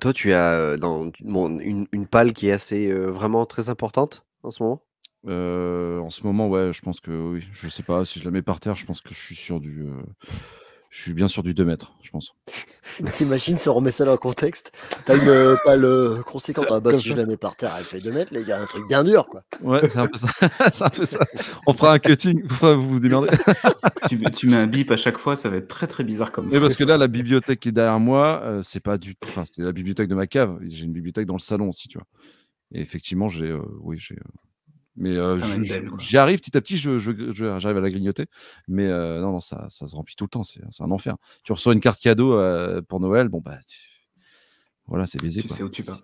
Toi, 0.01 0.11
tu 0.11 0.34
as 0.34 0.51
euh, 0.59 0.78
dans 0.78 1.11
bon, 1.21 1.59
une, 1.59 1.88
une 1.93 2.07
palle 2.07 2.34
qui 2.34 2.47
est 2.47 2.51
assez 2.51 2.89
euh, 2.91 3.07
vraiment 3.09 3.45
très 3.45 3.69
importante 3.69 4.26
en 4.43 4.51
ce 4.51 4.61
moment? 4.61 4.84
En 5.26 6.09
ce 6.09 6.24
moment, 6.24 6.49
ouais, 6.49 6.74
je 6.74 6.82
pense 6.82 6.99
que 6.99 7.11
oui. 7.11 7.47
Je 7.53 7.69
sais 7.69 7.84
pas 7.84 8.03
si 8.03 8.19
je 8.19 8.26
la 8.26 8.32
mets 8.32 8.41
par 8.41 8.59
terre, 8.59 8.76
je 8.76 8.86
pense 8.86 8.99
que 8.99 9.13
je 9.13 9.19
suis 9.19 9.36
sur 9.36 9.61
du. 9.61 9.86
Je 10.94 11.02
suis 11.02 11.14
bien 11.16 11.28
sur 11.28 11.41
du 11.41 11.56
2 11.56 11.66
mètres, 11.66 11.91
je 12.04 12.12
pense. 12.12 12.36
T'imagines 13.14 13.58
si 13.58 13.68
on 13.68 13.74
remet 13.74 13.89
ça 13.89 14.06
dans 14.06 14.12
le 14.12 14.20
contexte 14.20 14.72
T'as 15.06 15.16
une 15.18 15.28
euh, 15.28 15.56
palle 15.66 15.86
euh, 15.86 16.22
conséquente. 16.22 16.68
Ah 16.70 16.80
bah, 16.80 16.96
si 17.00 17.08
ça. 17.08 17.16
je 17.16 17.20
la 17.20 17.26
mets 17.26 17.36
par 17.36 17.56
terre, 17.56 17.74
elle 17.76 17.84
fait 17.84 18.00
2 18.00 18.12
mètres, 18.12 18.32
les 18.32 18.44
gars, 18.44 18.62
un 18.62 18.68
truc 18.68 18.88
bien 18.88 19.04
dur, 19.04 19.26
quoi. 19.26 19.44
Ouais, 19.64 19.82
c'est 19.89 19.98
un 19.98 20.06
peu 20.06 20.20
ça. 20.20 20.28
c'est 20.72 20.84
un 20.84 20.89
peu 20.89 21.06
ça. 21.06 21.26
On 21.66 21.74
fera 21.74 21.94
un 21.94 22.00
cutting, 22.00 22.44
vous, 22.46 22.76
vous 22.76 22.89
vous 22.91 23.00
démerdez. 23.00 23.30
tu, 24.08 24.20
mets- 24.20 24.30
tu 24.30 24.48
mets 24.48 24.56
un 24.56 24.68
bip 24.68 24.91
à 24.91 24.98
chaque 24.98 25.18
fois, 25.18 25.36
ça 25.36 25.50
va 25.50 25.58
être 25.58 25.68
très 25.68 25.88
très 25.88 26.04
bizarre 26.04 26.32
comme 26.32 26.48
Mais 26.52 26.60
parce 26.60 26.76
que 26.78 26.84
là, 26.84 26.96
la 26.96 27.08
bibliothèque 27.08 27.62
qui 27.62 27.70
est 27.70 27.72
derrière 27.72 28.00
moi, 28.00 28.41
euh, 28.44 28.62
c'est 28.62 28.80
pas 28.80 29.00
du 29.00 29.16
tout. 29.16 29.28
Enfin, 29.28 29.46
c'est 29.52 29.64
la 29.64 29.72
bibliothèque 29.72 30.10
de 30.10 30.16
ma 30.16 30.28
cave. 30.28 30.60
J'ai 30.62 30.86
une 30.86 30.94
bibliothèque 30.94 31.26
dans 31.26 31.34
le 31.34 31.39
salon 31.39 31.70
aussi, 31.70 31.88
tu 31.88 31.98
vois. 31.98 32.06
Et 32.72 32.82
effectivement, 32.82 33.30
j'ai, 33.30 33.48
euh, 33.50 33.64
oui, 33.82 33.98
j'ai, 34.00 34.14
euh, 34.14 34.22
Mais 34.96 35.16
euh, 35.18 35.39
j'y 35.98 36.18
arrive 36.18 36.39
petit 36.39 36.56
à 36.56 36.62
petit, 36.62 36.78
je, 36.78 37.00
je- 37.00 37.12
je- 37.34 37.60
j'arrive 37.60 37.78
à 37.78 37.82
la 37.82 37.89
grignoter. 37.89 38.28
Mais 38.68 38.88
euh, 38.88 39.22
non, 39.22 39.32
non, 39.32 39.39
ça, 39.39 39.66
ça 39.70 39.88
se 39.88 39.96
remplit 39.96 40.16
tout 40.16 40.26
le 40.26 40.30
temps. 40.30 40.44
C'est 40.44 40.62
un 40.80 40.91
enfer. 40.91 41.16
Tu 41.44 41.52
reçois 41.52 41.74
une 41.74 41.80
carte 41.80 42.00
cadeau 42.00 42.34
euh, 42.34 42.82
pour 42.82 43.00
Noël, 43.00 43.28
bon, 43.28 43.41
bah, 43.44 43.58
tu- 43.68 43.89
voilà, 44.88 45.06
c'est 45.06 45.22
baisé. 45.22 45.41
Tu 45.41 45.48
quoi. 45.48 45.58
sais 45.58 45.64
où 45.64 45.70
tu 45.70 45.82
vas. 45.82 46.00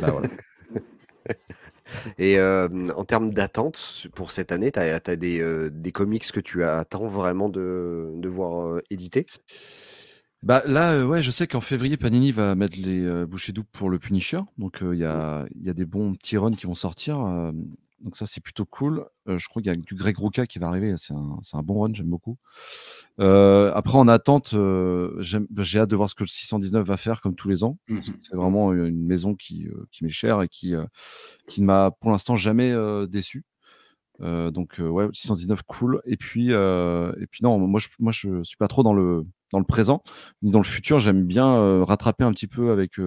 Bah, 0.00 0.10
voilà. 0.10 0.28
Et 2.18 2.40
en 2.40 3.04
termes 3.04 3.32
d'attente 3.32 4.06
pour 4.14 4.30
cette 4.30 4.52
année, 4.52 4.72
tu 4.72 4.78
as, 4.78 5.16
des, 5.16 5.70
des 5.70 5.92
comics 5.92 6.30
que 6.32 6.40
tu 6.40 6.64
attends 6.64 7.06
vraiment 7.06 7.48
de, 7.48 8.10
de 8.14 8.28
voir 8.28 8.80
éditer 8.90 9.26
Bah 10.42 10.62
là, 10.66 10.92
euh, 10.92 11.06
ouais, 11.06 11.22
je 11.22 11.30
sais 11.30 11.46
qu'en 11.46 11.60
février, 11.60 11.96
Panini 11.96 12.32
va 12.32 12.54
mettre 12.54 12.76
les 12.78 13.02
euh, 13.04 13.26
bouchées 13.26 13.52
doubles 13.52 13.68
pour 13.72 13.88
le 13.90 13.98
Punisher. 13.98 14.40
Donc 14.58 14.82
euh, 14.82 14.94
il 14.94 15.00
y, 15.00 15.04
a, 15.04 15.46
il 15.54 15.64
y 15.66 15.70
a 15.70 15.74
des 15.74 15.86
bons 15.86 16.14
petits 16.14 16.36
runs 16.36 16.52
qui 16.54 16.66
vont 16.66 16.74
sortir. 16.74 17.18
Donc 18.04 18.16
ça, 18.16 18.26
c'est 18.26 18.42
plutôt 18.42 18.66
cool. 18.66 19.06
Euh, 19.28 19.38
je 19.38 19.48
crois 19.48 19.62
qu'il 19.62 19.72
y 19.72 19.74
a 19.74 19.76
du 19.76 19.94
Greg 19.94 20.16
Rucka 20.18 20.46
qui 20.46 20.58
va 20.58 20.68
arriver. 20.68 20.94
C'est 20.98 21.14
un, 21.14 21.38
c'est 21.40 21.56
un 21.56 21.62
bon 21.62 21.80
run, 21.80 21.94
j'aime 21.94 22.10
beaucoup. 22.10 22.36
Euh, 23.18 23.72
après, 23.74 23.96
en 23.96 24.08
attente, 24.08 24.52
euh, 24.52 25.16
j'ai 25.20 25.78
hâte 25.80 25.88
de 25.88 25.96
voir 25.96 26.10
ce 26.10 26.14
que 26.14 26.22
le 26.22 26.28
619 26.28 26.86
va 26.86 26.98
faire, 26.98 27.22
comme 27.22 27.34
tous 27.34 27.48
les 27.48 27.64
ans. 27.64 27.78
Mhm. 27.88 28.02
C'est 28.20 28.36
vraiment 28.36 28.74
une 28.74 29.06
maison 29.06 29.34
qui, 29.34 29.68
qui 29.90 30.04
m'est 30.04 30.10
chère 30.10 30.42
et 30.42 30.48
qui, 30.48 30.74
qui 31.48 31.62
ne 31.62 31.66
m'a 31.66 31.92
pour 31.92 32.10
l'instant 32.10 32.36
jamais 32.36 32.74
déçu. 33.08 33.44
Donc 34.20 34.76
ouais, 34.78 35.08
619 35.12 35.62
cool. 35.62 36.02
Et 36.04 36.18
puis 36.18 36.50
et 36.50 37.26
puis 37.30 37.42
non, 37.42 37.58
moi 37.58 37.80
je 37.80 37.88
moi 37.98 38.12
je 38.12 38.42
suis 38.42 38.56
pas 38.56 38.68
trop 38.68 38.82
dans 38.82 38.94
le 38.94 39.26
dans 39.50 39.58
le 39.58 39.64
présent 39.64 40.02
ni 40.42 40.50
dans 40.50 40.60
le 40.60 40.64
futur. 40.64 40.98
J'aime 40.98 41.24
bien 41.24 41.84
rattraper 41.84 42.24
un 42.24 42.32
petit 42.32 42.46
peu 42.46 42.70
avec 42.70 42.98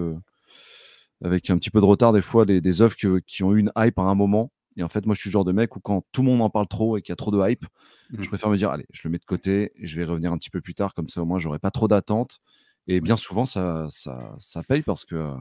avec 1.23 1.49
un 1.49 1.57
petit 1.57 1.69
peu 1.69 1.79
de 1.81 1.85
retard 1.85 2.13
des 2.13 2.21
fois 2.21 2.45
des, 2.45 2.61
des 2.61 2.81
œuvres 2.81 2.95
qui 2.95 3.43
ont 3.43 3.53
eu 3.53 3.59
une 3.59 3.71
hype 3.77 3.99
à 3.99 4.03
un 4.03 4.15
moment. 4.15 4.51
Et 4.77 4.83
en 4.83 4.89
fait, 4.89 5.05
moi, 5.05 5.15
je 5.15 5.19
suis 5.21 5.29
le 5.29 5.33
genre 5.33 5.43
de 5.45 5.51
mec 5.51 5.75
où 5.75 5.79
quand 5.79 6.05
tout 6.11 6.21
le 6.21 6.27
monde 6.27 6.41
en 6.41 6.49
parle 6.49 6.67
trop 6.67 6.97
et 6.97 7.01
qu'il 7.01 7.11
y 7.11 7.13
a 7.13 7.17
trop 7.17 7.31
de 7.31 7.49
hype, 7.49 7.65
Mhm. 8.11 8.23
je 8.23 8.27
préfère 8.29 8.49
me 8.49 8.57
dire, 8.57 8.69
allez, 8.69 8.85
je 8.93 9.01
le 9.05 9.11
mets 9.11 9.17
de 9.17 9.25
côté 9.25 9.71
et 9.75 9.85
je 9.87 9.95
vais 9.99 10.05
revenir 10.05 10.31
un 10.31 10.37
petit 10.37 10.49
peu 10.49 10.61
plus 10.61 10.73
tard. 10.75 10.93
Comme 10.93 11.09
ça, 11.09 11.21
au 11.21 11.25
moins, 11.25 11.39
j'aurai 11.39 11.59
pas 11.59 11.71
trop 11.71 11.87
d'attentes. 11.87 12.39
Et 12.87 13.01
bien 13.01 13.17
souvent, 13.17 13.45
ça, 13.45 13.87
ça, 13.89 14.35
ça 14.39 14.63
paye 14.63 14.81
parce 14.83 15.03
que, 15.03 15.33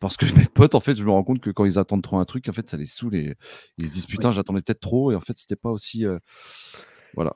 parce 0.00 0.16
que 0.16 0.26
mes 0.36 0.46
potes, 0.46 0.74
en 0.74 0.80
fait, 0.80 0.96
je 0.96 1.04
me 1.04 1.10
rends 1.10 1.22
compte 1.24 1.40
que 1.40 1.50
quand 1.50 1.64
ils 1.64 1.78
attendent 1.78 2.02
trop 2.02 2.18
un 2.18 2.24
truc, 2.24 2.48
en 2.48 2.52
fait, 2.52 2.68
ça 2.68 2.76
les 2.76 2.86
saoule 2.86 3.14
et 3.14 3.36
ils 3.78 3.88
se 3.88 3.92
disent, 3.94 4.06
putain, 4.06 4.32
j'attendais 4.32 4.60
peut-être 4.60 4.80
trop. 4.80 5.12
Et 5.12 5.14
en 5.16 5.20
fait, 5.20 5.38
c'était 5.38 5.56
pas 5.56 5.70
aussi. 5.70 6.04
euh, 6.04 6.18
Voilà. 7.14 7.34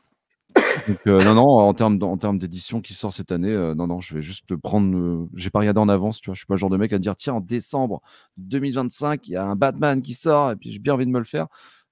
Donc, 0.86 0.98
euh, 1.06 1.22
non, 1.22 1.34
non, 1.34 1.46
en 1.46 1.74
termes, 1.74 2.02
en 2.02 2.16
termes 2.16 2.38
d'édition 2.38 2.80
qui 2.80 2.94
sort 2.94 3.12
cette 3.12 3.32
année, 3.32 3.50
euh, 3.52 3.74
non, 3.74 3.86
non, 3.86 4.00
je 4.00 4.14
vais 4.14 4.22
juste 4.22 4.54
prendre. 4.56 4.96
euh, 4.96 5.28
J'ai 5.34 5.50
pas 5.50 5.58
regardé 5.60 5.80
en 5.80 5.88
avance, 5.88 6.20
tu 6.20 6.26
vois. 6.30 6.34
Je 6.34 6.40
suis 6.40 6.46
pas 6.46 6.54
le 6.54 6.58
genre 6.58 6.70
de 6.70 6.76
mec 6.76 6.92
à 6.92 6.98
dire, 6.98 7.16
tiens, 7.16 7.34
en 7.34 7.40
décembre 7.40 8.02
2025, 8.36 9.26
il 9.28 9.32
y 9.32 9.36
a 9.36 9.44
un 9.44 9.56
Batman 9.56 10.00
qui 10.02 10.14
sort 10.14 10.52
et 10.52 10.56
puis 10.56 10.70
j'ai 10.70 10.78
bien 10.78 10.94
envie 10.94 11.06
de 11.06 11.10
me 11.10 11.18
le 11.18 11.24
faire. 11.24 11.46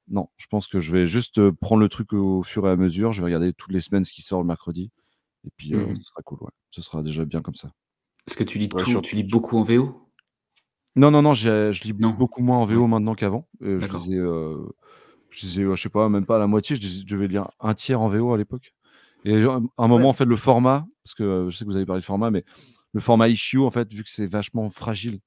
Non, 0.09 0.29
je 0.37 0.47
pense 0.49 0.67
que 0.69 0.81
je 0.81 0.93
vais 0.93 1.07
juste 1.07 1.39
euh, 1.39 1.51
prendre 1.53 1.81
le 1.81 1.89
truc 1.89 2.13
au 2.13 2.43
fur 2.43 2.67
et 2.69 2.71
à 2.71 2.77
mesure. 2.77 3.13
Je 3.13 3.21
vais 3.21 3.27
regarder 3.27 3.53
toutes 3.53 3.73
les 3.73 3.81
semaines 3.81 4.05
ce 4.05 4.13
qui 4.13 4.23
sort 4.23 4.41
le 4.41 4.47
mercredi. 4.47 4.91
Et 5.47 5.51
puis, 5.57 5.75
euh, 5.75 5.87
Mhm. 5.87 5.97
ce 5.97 6.03
sera 6.05 6.23
cool, 6.23 6.39
ouais. 6.43 6.51
Ce 6.71 6.83
sera 6.83 7.03
déjà 7.03 7.25
bien 7.25 7.41
comme 7.43 7.55
ça. 7.55 7.71
Est-ce 8.29 8.37
que 8.37 8.45
tu 8.45 8.59
lis 8.59 8.69
Ouais, 8.75 8.83
tout 8.83 9.01
Tu 9.01 9.17
lis 9.17 9.25
beaucoup 9.25 9.59
en 9.59 9.63
VO 9.63 10.09
Non, 10.97 11.11
non, 11.11 11.23
non, 11.23 11.33
je 11.35 11.71
lis 11.83 11.93
Non. 11.99 12.11
beaucoup 12.11 12.43
moins 12.43 12.59
en 12.59 12.67
VO 12.67 12.87
maintenant 12.87 13.15
qu'avant. 13.15 13.49
Euh, 13.63 13.81
je 13.81 13.89
lisais, 13.97 14.15
euh, 14.17 14.67
je 15.35 15.47
lisais, 15.47 15.63
euh, 15.63 15.75
je 15.75 15.83
sais 15.83 15.89
pas, 15.89 16.09
même 16.09 16.27
pas 16.27 16.37
à 16.37 16.39
la 16.39 16.47
moitié. 16.47 16.77
Je, 16.77 17.05
devais 17.05 17.29
lire 17.29 17.49
un 17.61 17.75
tiers 17.75 18.01
en 18.01 18.09
VO 18.09 18.33
à 18.33 18.39
l'époque. 18.39 18.75
Et 19.25 19.43
à 19.43 19.61
un 19.79 19.89
moment, 19.89 20.11
en 20.11 20.13
fait, 20.13 20.27
le 20.27 20.37
format, 20.37 20.87
parce 21.03 21.15
que 21.15 21.23
euh, 21.23 21.51
je 21.51 21.57
sais 21.57 21.65
que 21.65 21.71
vous 21.71 21.77
avez 21.77 21.87
parlé 21.87 22.01
de 22.01 22.07
format, 22.07 22.31
mais 22.31 22.45
le 22.93 23.01
format 23.01 23.29
issue, 23.29 23.59
en 23.61 23.71
fait, 23.71 23.93
vu 23.93 24.05
que 24.05 24.11
c'est 24.11 24.27
vachement 24.27 24.69
fragile, 24.69 25.21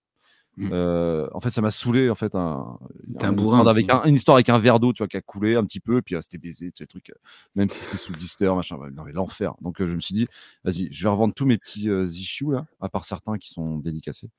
Mm. 0.58 0.70
euh, 0.72 1.28
en 1.34 1.39
fait, 1.39 1.51
ça 1.51 1.62
m'a 1.62 1.70
saoulé, 1.70 2.10
en 2.10 2.16
fait, 2.16 2.34
un, 2.34 2.80
un 3.20 3.32
bourrin 3.32 3.66
avec 3.68 3.91
un- 3.91 4.03
une 4.05 4.16
histoire 4.16 4.38
avec 4.38 4.49
un 4.49 4.58
verre 4.58 4.80
d'eau, 4.80 4.91
tu 4.91 4.99
vois, 5.03 5.08
qui 5.08 5.16
a 5.16 5.22
coulé 5.22 5.55
un 5.55 5.64
petit 5.64 5.80
peu, 5.80 6.01
puis 6.01 6.16
ah, 6.16 6.22
c'était 6.24 6.39
baisé, 6.39 6.72
tu 6.72 6.78
sais, 6.80 6.84
le 6.86 6.88
truc, 6.88 7.12
euh, 7.12 7.20
même 7.53 7.70
si 7.70 7.84
c'était 7.84 7.97
sous 7.97 8.12
blister, 8.12 8.51
machin, 8.55 8.78
non, 8.91 9.03
mais 9.03 9.12
l'enfer. 9.12 9.53
Donc, 9.62 9.80
euh, 9.80 9.88
je 9.88 9.93
me 9.93 9.99
suis 9.99 10.16
dit, 10.16 10.26
vas-y, 10.64 10.91
je 10.91 11.03
vais 11.03 11.10
revendre 11.10 11.36
tous 11.36 11.45
mes 11.45 11.60
petits 11.60 11.89
euh, 11.89 12.05
issues, 12.05 12.51
là, 12.51 12.66
à 12.82 12.89
part 12.89 13.03
certains 13.03 13.38
qui 13.38 13.49
sont 13.49 13.78
dédicacés. 13.78 14.32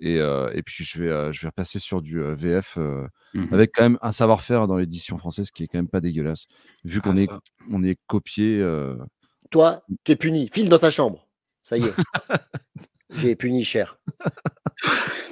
Et, 0.00 0.18
euh, 0.20 0.50
et 0.54 0.62
puis, 0.62 0.84
je 0.84 1.02
vais, 1.02 1.08
euh, 1.10 1.32
je 1.32 1.40
vais 1.42 1.48
repasser 1.48 1.78
sur 1.78 2.02
du 2.02 2.20
euh, 2.20 2.34
VF 2.34 2.74
euh, 2.78 3.06
Mhm. 3.34 3.52
avec 3.52 3.72
quand 3.74 3.82
même 3.82 3.98
un 4.02 4.12
savoir-faire 4.12 4.66
dans 4.66 4.76
l'édition 4.78 5.18
française 5.18 5.50
qui 5.50 5.62
est 5.64 5.66
quand 5.66 5.78
même 5.78 5.88
pas 5.88 6.00
dégueulasse, 6.00 6.46
vu 6.84 7.00
qu'on 7.02 7.14
Ah, 7.16 7.20
est, 7.20 7.28
on 7.70 7.82
est 7.82 7.98
copié. 8.06 8.58
euh, 8.60 8.96
Toi, 9.50 9.82
tu 10.04 10.12
es 10.12 10.16
puni. 10.16 10.48
File 10.52 10.68
dans 10.70 10.78
ta 10.78 10.90
chambre. 10.90 11.26
Ça 11.62 11.76
y 11.76 11.84
est. 11.84 11.92
J'ai 13.10 13.36
puni 13.36 13.64
cher. 13.64 13.98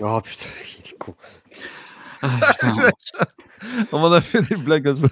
Oh 0.00 0.20
putain, 0.22 0.46
il 0.78 0.90
est 0.90 0.98
con. 0.98 1.14
Ah, 2.22 2.40
putain. 2.52 2.90
On 3.92 3.98
m'en 3.98 4.12
a 4.12 4.20
fait 4.20 4.42
des 4.42 4.56
blagues 4.56 4.84
comme 4.84 4.96
ça. 4.96 5.08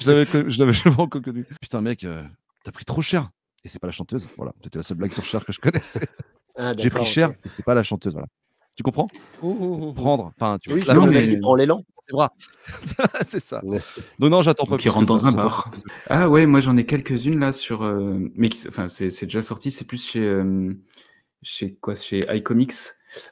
Je 0.00 0.10
l'avais, 0.10 0.24
je 0.50 0.58
l'avais 0.58 0.72
jamais 0.72 0.98
encore 1.00 1.22
connu. 1.22 1.44
Putain, 1.60 1.80
mec, 1.80 2.04
euh, 2.04 2.22
t'as 2.64 2.72
pris 2.72 2.84
trop 2.84 3.02
cher. 3.02 3.30
Et 3.64 3.68
c'est 3.68 3.78
pas 3.78 3.86
la 3.88 3.92
chanteuse. 3.92 4.26
Voilà, 4.36 4.52
c'était 4.62 4.78
la 4.78 4.82
seule 4.82 4.98
blague 4.98 5.12
sur 5.12 5.24
cher 5.24 5.44
que 5.44 5.52
je 5.52 5.60
connaissais. 5.60 6.06
Ah, 6.56 6.72
J'ai 6.76 6.90
pris 6.90 7.04
cher 7.04 7.30
ok. 7.30 7.36
et 7.44 7.48
c'était 7.48 7.62
pas 7.62 7.74
la 7.74 7.82
chanteuse. 7.82 8.12
Voilà. 8.12 8.28
Tu 8.76 8.82
comprends? 8.82 9.06
Prendre. 9.40 10.32
Enfin, 10.38 10.58
tu 10.60 10.68
vois, 10.70 10.78
Oui, 10.78 10.84
la 10.86 10.94
non, 10.94 11.06
mais- 11.06 11.28
qui 11.28 11.36
prend 11.38 11.54
l'élan. 11.54 11.76
dans 11.76 12.02
tes 12.06 12.12
bras. 12.12 12.32
c'est 13.26 13.40
ça. 13.40 13.64
Ouais. 13.64 13.80
Donc 14.18 14.30
non, 14.30 14.42
j'attends 14.42 14.66
pas 14.66 14.76
il 14.82 14.88
rentre 14.90 15.06
dans 15.06 15.26
un 15.26 15.32
bar. 15.32 15.70
Ah 16.08 16.28
ouais, 16.28 16.46
moi 16.46 16.60
j'en 16.60 16.76
ai 16.76 16.84
quelques-unes 16.84 17.38
là 17.40 17.52
sur. 17.52 17.82
euh, 17.82 18.04
mais 18.34 18.48
qui- 18.48 18.68
enfin, 18.68 18.88
c'est 18.88 19.08
déjà 19.24 19.42
sorti. 19.42 19.70
C'est 19.70 19.86
plus 19.86 20.02
chez. 20.04 20.22
euh, 20.24 20.72
chez 21.42 21.74
quoi? 21.76 21.94
Chez 21.96 22.26
iComics. 22.36 22.72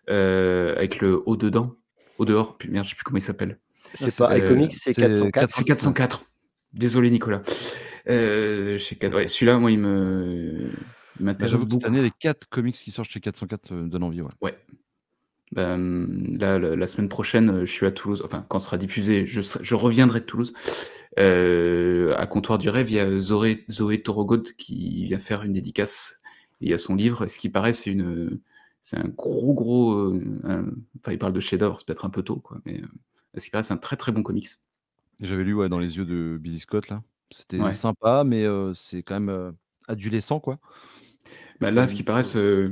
euh, 0.09 0.75
avec 0.77 1.01
le 1.01 1.23
haut 1.27 1.37
dedans. 1.37 1.75
Au 2.19 2.25
dehors. 2.25 2.57
Puis, 2.57 2.71
merde, 2.71 2.85
je 2.85 2.91
sais 2.91 2.97
plus 2.97 3.05
comment 3.05 3.19
il 3.19 3.23
s'appelle. 3.23 3.59
C'est 3.97 4.15
pas 4.17 4.33
euh, 4.33 4.39
iComics, 4.39 4.73
c'est 4.73 4.93
c'est 4.95 5.03
404. 5.03 5.51
C'est 5.51 5.65
404. 5.65 6.25
Désolé, 6.73 7.11
Nicolas. 7.11 7.43
Euh, 8.09 8.79
chez 8.79 8.97
4... 8.97 9.15
ouais, 9.15 9.27
celui-là, 9.29 9.59
moi, 9.59 9.71
il 9.71 9.79
me. 9.81 10.71
Il 11.21 11.27
Bah, 11.27 11.33
m'intéresse 11.33 11.53
J'avoue 11.53 11.67
que 11.67 11.73
cette 11.73 11.81
beaucoup. 11.83 11.93
année, 11.93 12.03
les 12.03 12.11
4 12.19 12.49
comics 12.49 12.75
qui 12.75 12.91
sortent 12.91 13.11
chez 13.11 13.21
404 13.21 13.73
euh, 13.73 13.83
me 13.83 13.89
donnent 13.89 14.03
envie. 14.05 14.23
Ouais. 14.23 14.29
Ouais. 14.43 14.59
Ben, 15.53 16.37
là, 16.39 16.59
la, 16.59 16.87
semaine 16.87 17.09
prochaine, 17.09 17.51
euh, 17.51 17.61
je 17.67 17.71
suis 17.73 17.87
à 17.87 17.93
Toulouse. 17.93 18.23
Enfin, 18.25 18.45
quand 18.49 18.59
sera 18.59 18.77
diffusé, 18.79 19.27
je, 19.27 19.41
serai- 19.41 19.63
je 19.65 19.75
reviendrai 19.75 20.21
de 20.21 20.25
Toulouse. 20.25 20.53
Euh, 21.19 22.15
à 22.17 22.27
Comptoir 22.27 22.59
du 22.59 22.69
Rêve, 22.71 22.91
il 22.91 22.95
y 22.97 22.99
a 23.01 23.21
Zoé, 23.21 23.65
Zoé 23.71 24.03
Torogod 24.03 24.43
qui 24.57 25.05
vient 25.05 25.19
faire 25.19 25.43
une 25.45 25.53
dédicace. 25.53 26.21
Et 26.61 26.67
il 26.67 26.71
y 26.71 26.75
a 26.75 26.79
son 26.79 26.97
livre. 26.97 27.27
Ce 27.29 27.39
qui 27.39 27.49
paraît, 27.51 27.73
c'est 27.73 27.91
une, 27.93 28.41
c'est 28.83 28.97
un 28.99 29.05
gros, 29.09 29.55
gros. 29.55 29.93
euh, 29.93 30.21
un- 30.45 30.67
enfin, 31.01 31.13
il 31.13 31.19
parle 31.19 31.33
de 31.35 31.41
chef-d'œuvre, 31.41 31.79
c'est 31.79 31.87
peut-être 31.87 32.05
un 32.05 32.11
peu 32.11 32.23
tôt, 32.23 32.37
quoi. 32.37 32.59
Mais 32.65 32.81
euh, 32.81 32.87
ce 33.37 33.45
qui 33.45 33.51
paraît, 33.51 33.63
c'est 33.63 33.75
un 33.75 33.79
très, 33.79 33.97
très 33.97 34.11
bon 34.13 34.23
comics. 34.23 34.49
J'avais 35.21 35.45
lu 35.45 35.55
ouais, 35.55 35.69
dans 35.69 35.79
les 35.79 35.97
yeux 35.99 36.05
de 36.05 36.37
Billy 36.41 36.59
Scott 36.59 36.89
là. 36.89 37.03
C'était 37.31 37.61
Ouais. 37.61 37.73
sympa, 37.73 38.25
mais 38.25 38.45
euh, 38.45 38.75
c'est 38.75 39.03
quand 39.03 39.15
même 39.15 39.29
euh, 39.29 39.53
adolescent 39.87 40.41
quoi. 40.41 40.59
Ben, 41.61 41.71
là, 41.71 41.87
ce 41.87 41.95
qui 41.95 42.03
paraît, 42.03 42.23
c'est 42.25 42.69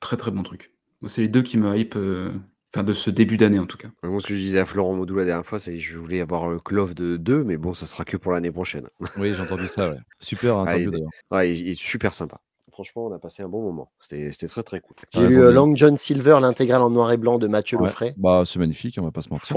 très, 0.00 0.16
très 0.16 0.30
bon 0.30 0.42
truc. 0.42 0.71
C'est 1.06 1.22
les 1.22 1.28
deux 1.28 1.42
qui 1.42 1.58
me 1.58 1.76
hype. 1.76 1.96
euh, 1.96 2.32
Enfin, 2.74 2.84
de 2.84 2.94
ce 2.94 3.10
début 3.10 3.36
d'année, 3.36 3.58
en 3.58 3.66
tout 3.66 3.76
cas. 3.76 3.88
Moi, 4.02 4.18
ce 4.22 4.26
que 4.28 4.34
je 4.34 4.38
disais 4.38 4.58
à 4.58 4.64
Florent 4.64 4.94
Maudou 4.94 5.16
la 5.16 5.26
dernière 5.26 5.44
fois, 5.44 5.58
c'est 5.58 5.74
que 5.74 5.78
je 5.78 5.98
voulais 5.98 6.22
avoir 6.22 6.48
le 6.48 6.58
Clove 6.58 6.94
de 6.94 7.18
2, 7.18 7.44
mais 7.44 7.58
bon, 7.58 7.74
ça 7.74 7.84
sera 7.86 8.06
que 8.06 8.16
pour 8.16 8.32
l'année 8.32 8.50
prochaine. 8.50 8.88
Oui, 9.18 9.34
j'ai 9.34 9.42
entendu 9.42 9.68
ça. 9.68 9.90
Ouais. 9.90 9.98
Super 10.20 10.56
Ah, 10.56 10.62
interview 10.62 10.88
il- 10.88 10.90
d'ailleurs. 10.92 11.10
Ouais, 11.30 11.52
il 11.52 11.66
il 11.66 11.68
est 11.72 11.74
super 11.78 12.14
sympa. 12.14 12.40
Franchement, 12.72 13.04
on 13.08 13.12
a 13.12 13.18
passé 13.18 13.42
un 13.42 13.48
bon 13.50 13.60
moment. 13.60 13.92
C'était 14.00 14.32
c'était 14.32 14.46
très 14.46 14.62
très 14.62 14.80
cool. 14.80 14.96
J'ai 15.12 15.20
euh, 15.20 15.48
mis- 15.50 15.54
Long 15.54 15.76
John 15.76 15.98
Silver, 15.98 16.38
l'intégrale 16.40 16.80
en 16.80 16.88
noir 16.88 17.12
et 17.12 17.18
blanc 17.18 17.38
de 17.38 17.46
Mathieu 17.46 17.76
Ouais. 17.76 17.84
Loffray. 17.88 18.14
Bah, 18.16 18.44
c'est 18.46 18.58
magnifique, 18.58 18.96
on 18.98 19.02
va 19.04 19.10
pas 19.12 19.20
se 19.20 19.28
mentir. 19.28 19.54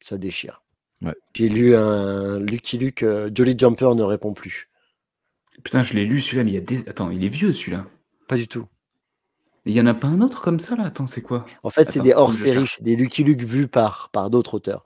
Ça 0.00 0.18
déchire. 0.18 0.64
Ouais. 1.00 1.14
J'ai 1.36 1.48
lu 1.48 1.76
un 1.76 2.40
Lucky 2.40 2.76
Luke, 2.76 3.04
euh, 3.04 3.30
Jolly 3.32 3.54
Jumper 3.56 3.94
ne 3.94 4.02
répond 4.02 4.32
plus. 4.34 4.68
Putain, 5.62 5.84
je 5.84 5.94
l'ai 5.94 6.04
lu 6.06 6.20
celui-là, 6.20 6.42
mais 6.42 6.50
il 6.50 6.54
y 6.54 6.58
a 6.58 6.60
des. 6.60 6.88
Attends, 6.88 7.10
il 7.10 7.22
est 7.24 7.28
vieux 7.28 7.52
celui-là. 7.52 7.86
Pas 8.26 8.34
du 8.34 8.48
tout. 8.48 8.66
Il 9.66 9.74
y 9.74 9.80
en 9.80 9.86
a 9.86 9.94
pas 9.94 10.08
un 10.08 10.20
autre 10.20 10.40
comme 10.42 10.60
ça 10.60 10.76
là? 10.76 10.84
Attends, 10.84 11.06
c'est 11.06 11.22
quoi? 11.22 11.46
En 11.62 11.70
fait, 11.70 11.90
c'est 11.90 12.00
des 12.00 12.14
hors-séries, 12.14 12.66
c'est 12.66 12.82
des 12.82 12.96
Lucky 12.96 13.24
Luke 13.24 13.42
vus 13.42 13.68
par, 13.68 14.08
par 14.12 14.30
d'autres 14.30 14.54
auteurs. 14.54 14.84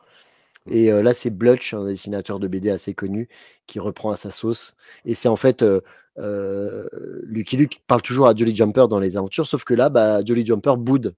Et 0.70 0.92
euh, 0.92 1.02
là, 1.02 1.14
c'est 1.14 1.30
Blutch, 1.30 1.74
un 1.74 1.84
dessinateur 1.86 2.38
de 2.38 2.48
BD 2.48 2.70
assez 2.70 2.94
connu, 2.94 3.28
qui 3.66 3.80
reprend 3.80 4.10
à 4.12 4.16
sa 4.16 4.30
sauce. 4.30 4.74
Et 5.04 5.14
c'est 5.14 5.28
en 5.28 5.36
fait, 5.36 5.62
euh, 5.62 5.80
euh, 6.18 6.88
Lucky 7.24 7.56
Luke 7.56 7.82
parle 7.86 8.02
toujours 8.02 8.28
à 8.28 8.34
Jolly 8.34 8.54
Jumper 8.54 8.86
dans 8.88 9.00
les 9.00 9.16
aventures, 9.16 9.46
sauf 9.46 9.64
que 9.64 9.74
là, 9.74 9.88
bah, 9.88 10.24
Jolly 10.24 10.46
Jumper 10.46 10.76
boude. 10.78 11.14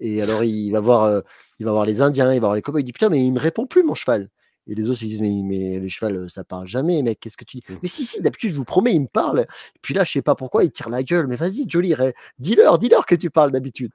Et 0.00 0.22
alors, 0.22 0.44
il 0.44 0.70
va 0.72 0.80
voir, 0.80 1.22
il 1.58 1.66
va 1.66 1.72
voir 1.72 1.84
les 1.84 2.02
Indiens, 2.02 2.32
il 2.32 2.40
va 2.40 2.48
voir 2.48 2.54
les 2.54 2.62
cowboys, 2.62 2.82
il 2.82 2.84
dit 2.84 2.92
Putain, 2.92 3.10
mais 3.10 3.20
il 3.22 3.32
me 3.32 3.40
répond 3.40 3.66
plus, 3.66 3.82
mon 3.82 3.94
cheval. 3.94 4.30
Et 4.66 4.74
les 4.74 4.88
autres, 4.90 5.02
ils 5.02 5.08
disent 5.08 5.22
Mais, 5.22 5.40
mais 5.44 5.78
le 5.80 5.88
cheval, 5.88 6.16
euh, 6.16 6.28
ça 6.28 6.44
parle 6.44 6.66
jamais, 6.66 7.02
mec, 7.02 7.18
qu'est-ce 7.20 7.36
que 7.36 7.44
tu 7.44 7.56
dis? 7.58 7.62
Mais 7.82 7.88
si, 7.88 8.04
si, 8.04 8.20
d'habitude, 8.20 8.50
je 8.52 8.56
vous 8.56 8.64
promets, 8.64 8.94
il 8.94 9.00
me 9.02 9.06
parle. 9.08 9.40
Et 9.40 9.78
puis 9.82 9.94
là, 9.94 10.04
je 10.04 10.12
sais 10.12 10.22
pas 10.22 10.34
pourquoi, 10.34 10.64
il 10.64 10.70
tire 10.70 10.88
la 10.90 11.02
gueule. 11.02 11.26
Mais 11.26 11.36
vas-y, 11.36 11.66
ré- 11.94 12.14
dis-leur, 12.38 12.78
dis-leur 12.78 13.06
que 13.06 13.14
tu 13.14 13.30
parles 13.30 13.50
d'habitude. 13.50 13.92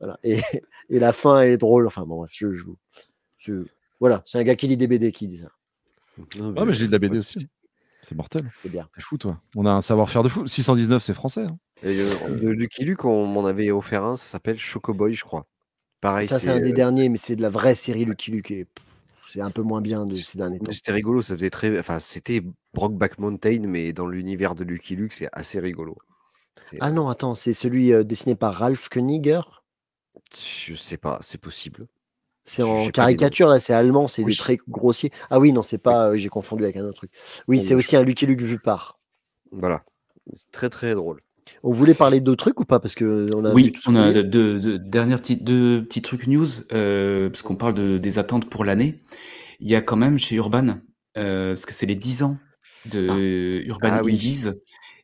Voilà. 0.00 0.18
Et, 0.22 0.40
et 0.90 0.98
la 0.98 1.12
fin 1.12 1.42
est 1.42 1.56
drôle. 1.58 1.86
Enfin, 1.86 2.02
bon, 2.06 2.18
bref, 2.18 2.30
je, 2.34 2.52
je 2.52 2.62
vous. 2.62 2.76
je- 3.38 3.64
Voilà, 4.00 4.22
c'est 4.24 4.38
un 4.38 4.42
gars 4.44 4.54
qui 4.56 4.68
lit 4.68 4.76
des 4.76 4.86
BD 4.86 5.12
qui 5.12 5.26
dit 5.26 5.38
ça. 5.38 5.48
Non, 6.38 6.54
Ah, 6.56 6.64
mais 6.64 6.72
je 6.72 6.80
lis 6.82 6.86
de 6.86 6.92
la 6.92 6.98
BD 6.98 7.14
ouais, 7.14 7.18
aussi. 7.18 7.46
C'est 8.02 8.14
mortel. 8.14 8.48
C'est 8.56 8.70
bien. 8.70 8.88
T'es 8.94 9.02
fou, 9.02 9.18
toi. 9.18 9.40
On 9.56 9.66
a 9.66 9.70
un 9.72 9.82
savoir-faire 9.82 10.22
de 10.22 10.28
fou. 10.28 10.46
619, 10.46 11.02
c'est 11.02 11.12
français. 11.14 11.42
hein. 11.42 11.58
Et, 11.82 11.98
euh, 12.00 12.28
de 12.40 12.48
Lucky 12.48 12.84
Luke, 12.84 13.04
on 13.04 13.26
m'en 13.26 13.44
avait 13.44 13.70
offert 13.70 14.04
un, 14.04 14.16
ça 14.16 14.24
s'appelle 14.32 14.58
Chocoboy, 14.58 15.12
je 15.14 15.24
crois. 15.24 15.46
Pareil, 16.00 16.26
ça, 16.28 16.38
c'est 16.38 16.48
un 16.50 16.60
des 16.60 16.70
euh, 16.72 16.74
derniers, 16.74 17.08
mais 17.08 17.18
c'est 17.18 17.36
de 17.36 17.42
la 17.42 17.50
vraie 17.50 17.74
série 17.74 18.04
Lucky 18.04 18.30
Luke. 18.30 18.50
et, 18.50 18.66
c'est 19.36 19.42
un 19.42 19.50
peu 19.50 19.60
moins 19.60 19.82
bien 19.82 20.06
de 20.06 20.14
ces 20.14 20.38
derniers 20.38 20.58
temps. 20.58 20.72
C'était 20.72 20.92
rigolo, 20.92 21.20
ça 21.20 21.34
faisait 21.34 21.50
très. 21.50 21.78
Enfin, 21.78 21.98
c'était 21.98 22.42
Brockback 22.72 23.18
Mountain, 23.18 23.60
mais 23.66 23.92
dans 23.92 24.06
l'univers 24.06 24.54
de 24.54 24.64
Lucky 24.64 24.96
Luke, 24.96 25.12
c'est 25.12 25.28
assez 25.32 25.60
rigolo. 25.60 25.94
Ah 26.80 26.90
non, 26.90 27.10
attends, 27.10 27.34
c'est 27.34 27.52
celui 27.52 27.92
euh, 27.92 28.02
dessiné 28.02 28.34
par 28.34 28.54
Ralph 28.54 28.88
Koeniger? 28.88 29.42
Je 30.34 30.74
sais 30.74 30.96
pas, 30.96 31.18
c'est 31.20 31.38
possible. 31.38 31.86
C'est 32.44 32.62
en 32.62 32.88
caricature, 32.88 33.48
là, 33.48 33.60
c'est 33.60 33.74
allemand, 33.74 34.08
c'est 34.08 34.22
Oui. 34.22 34.32
des 34.32 34.38
traits 34.38 34.60
grossiers. 34.68 35.12
Ah 35.28 35.38
oui, 35.38 35.52
non, 35.52 35.60
c'est 35.60 35.76
pas, 35.76 36.12
euh, 36.12 36.16
j'ai 36.16 36.30
confondu 36.30 36.64
avec 36.64 36.76
un 36.76 36.84
autre 36.84 36.96
truc. 36.96 37.10
Oui, 37.46 37.60
c'est 37.60 37.74
mais 37.74 37.80
aussi 37.80 37.94
un 37.96 38.04
Lucky 38.04 38.24
Luke 38.24 38.40
vu 38.40 38.58
par. 38.58 38.98
Voilà. 39.52 39.84
C'est 40.32 40.50
très 40.50 40.70
très 40.70 40.94
drôle. 40.94 41.20
On 41.62 41.72
voulait 41.72 41.94
parler 41.94 42.20
d'autres 42.20 42.44
trucs 42.44 42.60
ou 42.60 42.64
pas? 42.64 42.80
Parce 42.80 42.94
que 42.94 43.26
on 43.34 43.44
a 43.44 43.48
vu 43.50 43.54
Oui, 43.54 43.72
on 43.86 43.96
a 43.96 44.12
deux, 44.12 44.58
deux- 44.60 44.78
dernières 44.78 45.20
petites, 45.20 45.44
deux 45.44 45.84
petits 45.84 46.02
trucs 46.02 46.26
news, 46.26 46.46
euh, 46.72 47.28
parce 47.30 47.42
qu'on 47.42 47.56
parle 47.56 47.74
de, 47.74 47.98
des 47.98 48.18
attentes 48.18 48.48
pour 48.50 48.64
l'année. 48.64 49.02
Il 49.60 49.68
y 49.68 49.74
a 49.74 49.82
quand 49.82 49.96
même 49.96 50.18
chez 50.18 50.36
Urban, 50.36 50.78
euh, 51.16 51.54
parce 51.54 51.66
que 51.66 51.72
c'est 51.72 51.86
les 51.86 51.94
10 51.94 52.22
ans 52.22 52.38
de 52.86 53.62
Urban 53.66 53.88
Ah 53.92 54.00
oui. 54.04 54.14
Indies, 54.14 54.46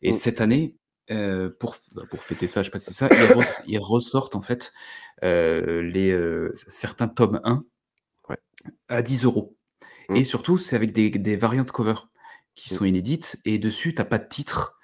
et 0.03 0.11
Mm. 0.11 0.15
cette 0.15 0.41
année, 0.41 0.77
euh, 1.11 1.51
pour, 1.59 1.77
bah, 1.95 2.03
pour 2.11 2.23
fêter 2.23 2.47
ça, 2.49 2.63
je 2.63 2.67
sais 2.67 2.71
pas 2.71 2.79
si 2.79 2.87
c'est 2.93 2.95
ça, 2.95 3.09
ils, 3.11 3.17
res- 3.39 3.63
ils 3.67 3.79
ressortent 3.79 4.37
en 4.37 4.43
fait 4.43 4.73
les, 5.23 6.17
certains 6.67 7.09
tomes 7.09 7.41
1 7.45 7.65
Ouais. 8.29 8.37
à 8.89 9.03
10 9.03 9.25
euros. 9.25 9.57
Mm. 10.09 10.17
Et 10.17 10.25
surtout, 10.25 10.59
c'est 10.59 10.77
avec 10.77 10.93
des, 10.93 11.11
des 11.11 11.37
variantes 11.37 11.71
cover 11.73 11.95
qui 12.55 12.75
Mm. 12.75 12.77
sont 12.77 12.85
inédites, 12.85 13.39
et 13.45 13.59
dessus, 13.59 13.95
t'as 13.95 14.05
pas 14.05 14.19
de 14.19 14.29
titre. 14.29 14.75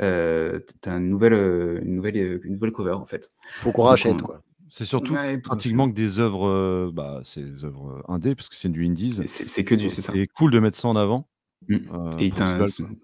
Euh, 0.00 0.58
t'as 0.80 0.98
une 0.98 1.08
nouvelle, 1.08 1.34
euh, 1.34 1.80
une 1.82 1.94
nouvelle, 1.96 2.16
euh, 2.16 2.40
une 2.44 2.52
nouvelle 2.54 2.72
cover 2.72 2.92
en 2.94 3.04
fait. 3.04 3.30
Faut 3.48 3.72
qu'on 3.72 3.84
rachète, 3.84 4.20
quoi. 4.22 4.42
C'est 4.70 4.84
surtout 4.84 5.14
Ouais, 5.14 5.38
pratiquement 5.38 5.88
que 5.88 5.94
des 5.94 6.18
œuvres, 6.18 6.48
euh, 6.48 6.90
bah, 6.92 7.20
c'est 7.22 7.42
des 7.42 7.64
œuvres 7.64 8.02
indé, 8.08 8.34
parce 8.34 8.48
que 8.48 8.56
c'est 8.56 8.68
du 8.68 8.84
indies. 8.86 9.20
C'est 9.26 9.64
que 9.64 9.76
du, 9.76 9.88
c'est 9.88 10.02
ça. 10.02 10.12
C'est 10.12 10.26
cool 10.26 10.50
de 10.50 10.58
mettre 10.58 10.76
ça 10.76 10.88
en 10.88 10.96
avant. 10.96 11.28
Mm. 11.68 11.74
euh, 11.92 12.10
Et 12.18 12.28
pour 12.30 12.38
t'as- 12.38 12.52
10 12.52 12.58
balles, 12.82 12.88
quoi. 12.88 12.96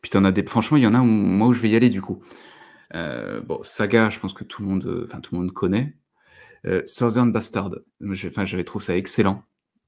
puis 0.00 0.10
t'en 0.10 0.24
as 0.24 0.30
des. 0.30 0.44
Franchement, 0.46 0.76
il 0.76 0.84
y 0.84 0.86
en 0.86 0.94
a 0.94 1.00
où, 1.00 1.04
moi 1.04 1.48
où 1.48 1.52
je 1.52 1.60
vais 1.60 1.70
y 1.70 1.74
aller 1.76 1.90
du 1.90 2.00
coup. 2.00 2.20
Euh, 2.94 3.40
bon, 3.40 3.58
Saga, 3.64 4.08
je 4.10 4.20
pense 4.20 4.32
que 4.32 4.44
tout 4.44 4.62
le 4.62 4.68
monde, 4.68 5.02
enfin 5.04 5.20
tout 5.20 5.34
le 5.34 5.40
monde 5.40 5.52
connaît. 5.52 5.96
Euh, 6.66 6.82
Southern 6.86 7.32
Bastard, 7.32 7.70
enfin 8.26 8.44
j'avais 8.44 8.64
trouvé 8.64 8.84
ça 8.84 8.96
excellent. 8.96 9.42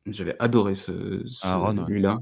J'avais 0.07 0.35
adoré 0.41 0.75
ce, 0.75 1.23
Ah, 1.45 1.61
ouais. 1.63 1.77
celui-là. 1.77 2.19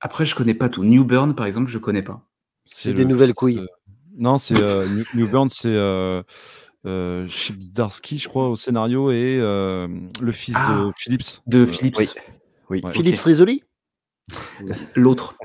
Après, 0.00 0.26
je 0.26 0.34
connais 0.34 0.54
pas 0.54 0.68
tout. 0.68 0.84
New 0.84 1.04
Burn, 1.04 1.34
par 1.34 1.46
exemple, 1.46 1.70
je 1.70 1.78
connais 1.78 2.02
pas. 2.02 2.26
C'est 2.66 2.92
des 2.92 3.02
le 3.02 3.08
nouvelles 3.08 3.34
couilles. 3.34 3.58
euh, 3.58 3.66
Non, 4.16 4.38
c'est 4.38 4.60
euh, 4.62 4.86
New, 5.14 5.48
c'est 5.48 5.66
euh, 5.68 6.22
euh, 6.86 7.28
Chips 7.28 7.72
Darsky, 7.72 8.18
je 8.18 8.28
crois, 8.28 8.48
au 8.48 8.56
scénario, 8.56 9.10
et 9.10 9.38
euh, 9.40 9.88
le 10.20 10.32
fils 10.32 10.54
Ah. 10.58 10.84
de 10.86 10.92
Phillips. 10.96 11.42
De 11.46 11.58
Euh, 11.60 11.66
Philips, 11.66 11.96
oui. 11.98 12.08
Oui. 12.70 12.80
Ouais. 12.82 12.92
Philippe 12.92 13.14
ok. 13.18 13.20
Risoli 13.24 13.62
l'autre. 14.96 15.36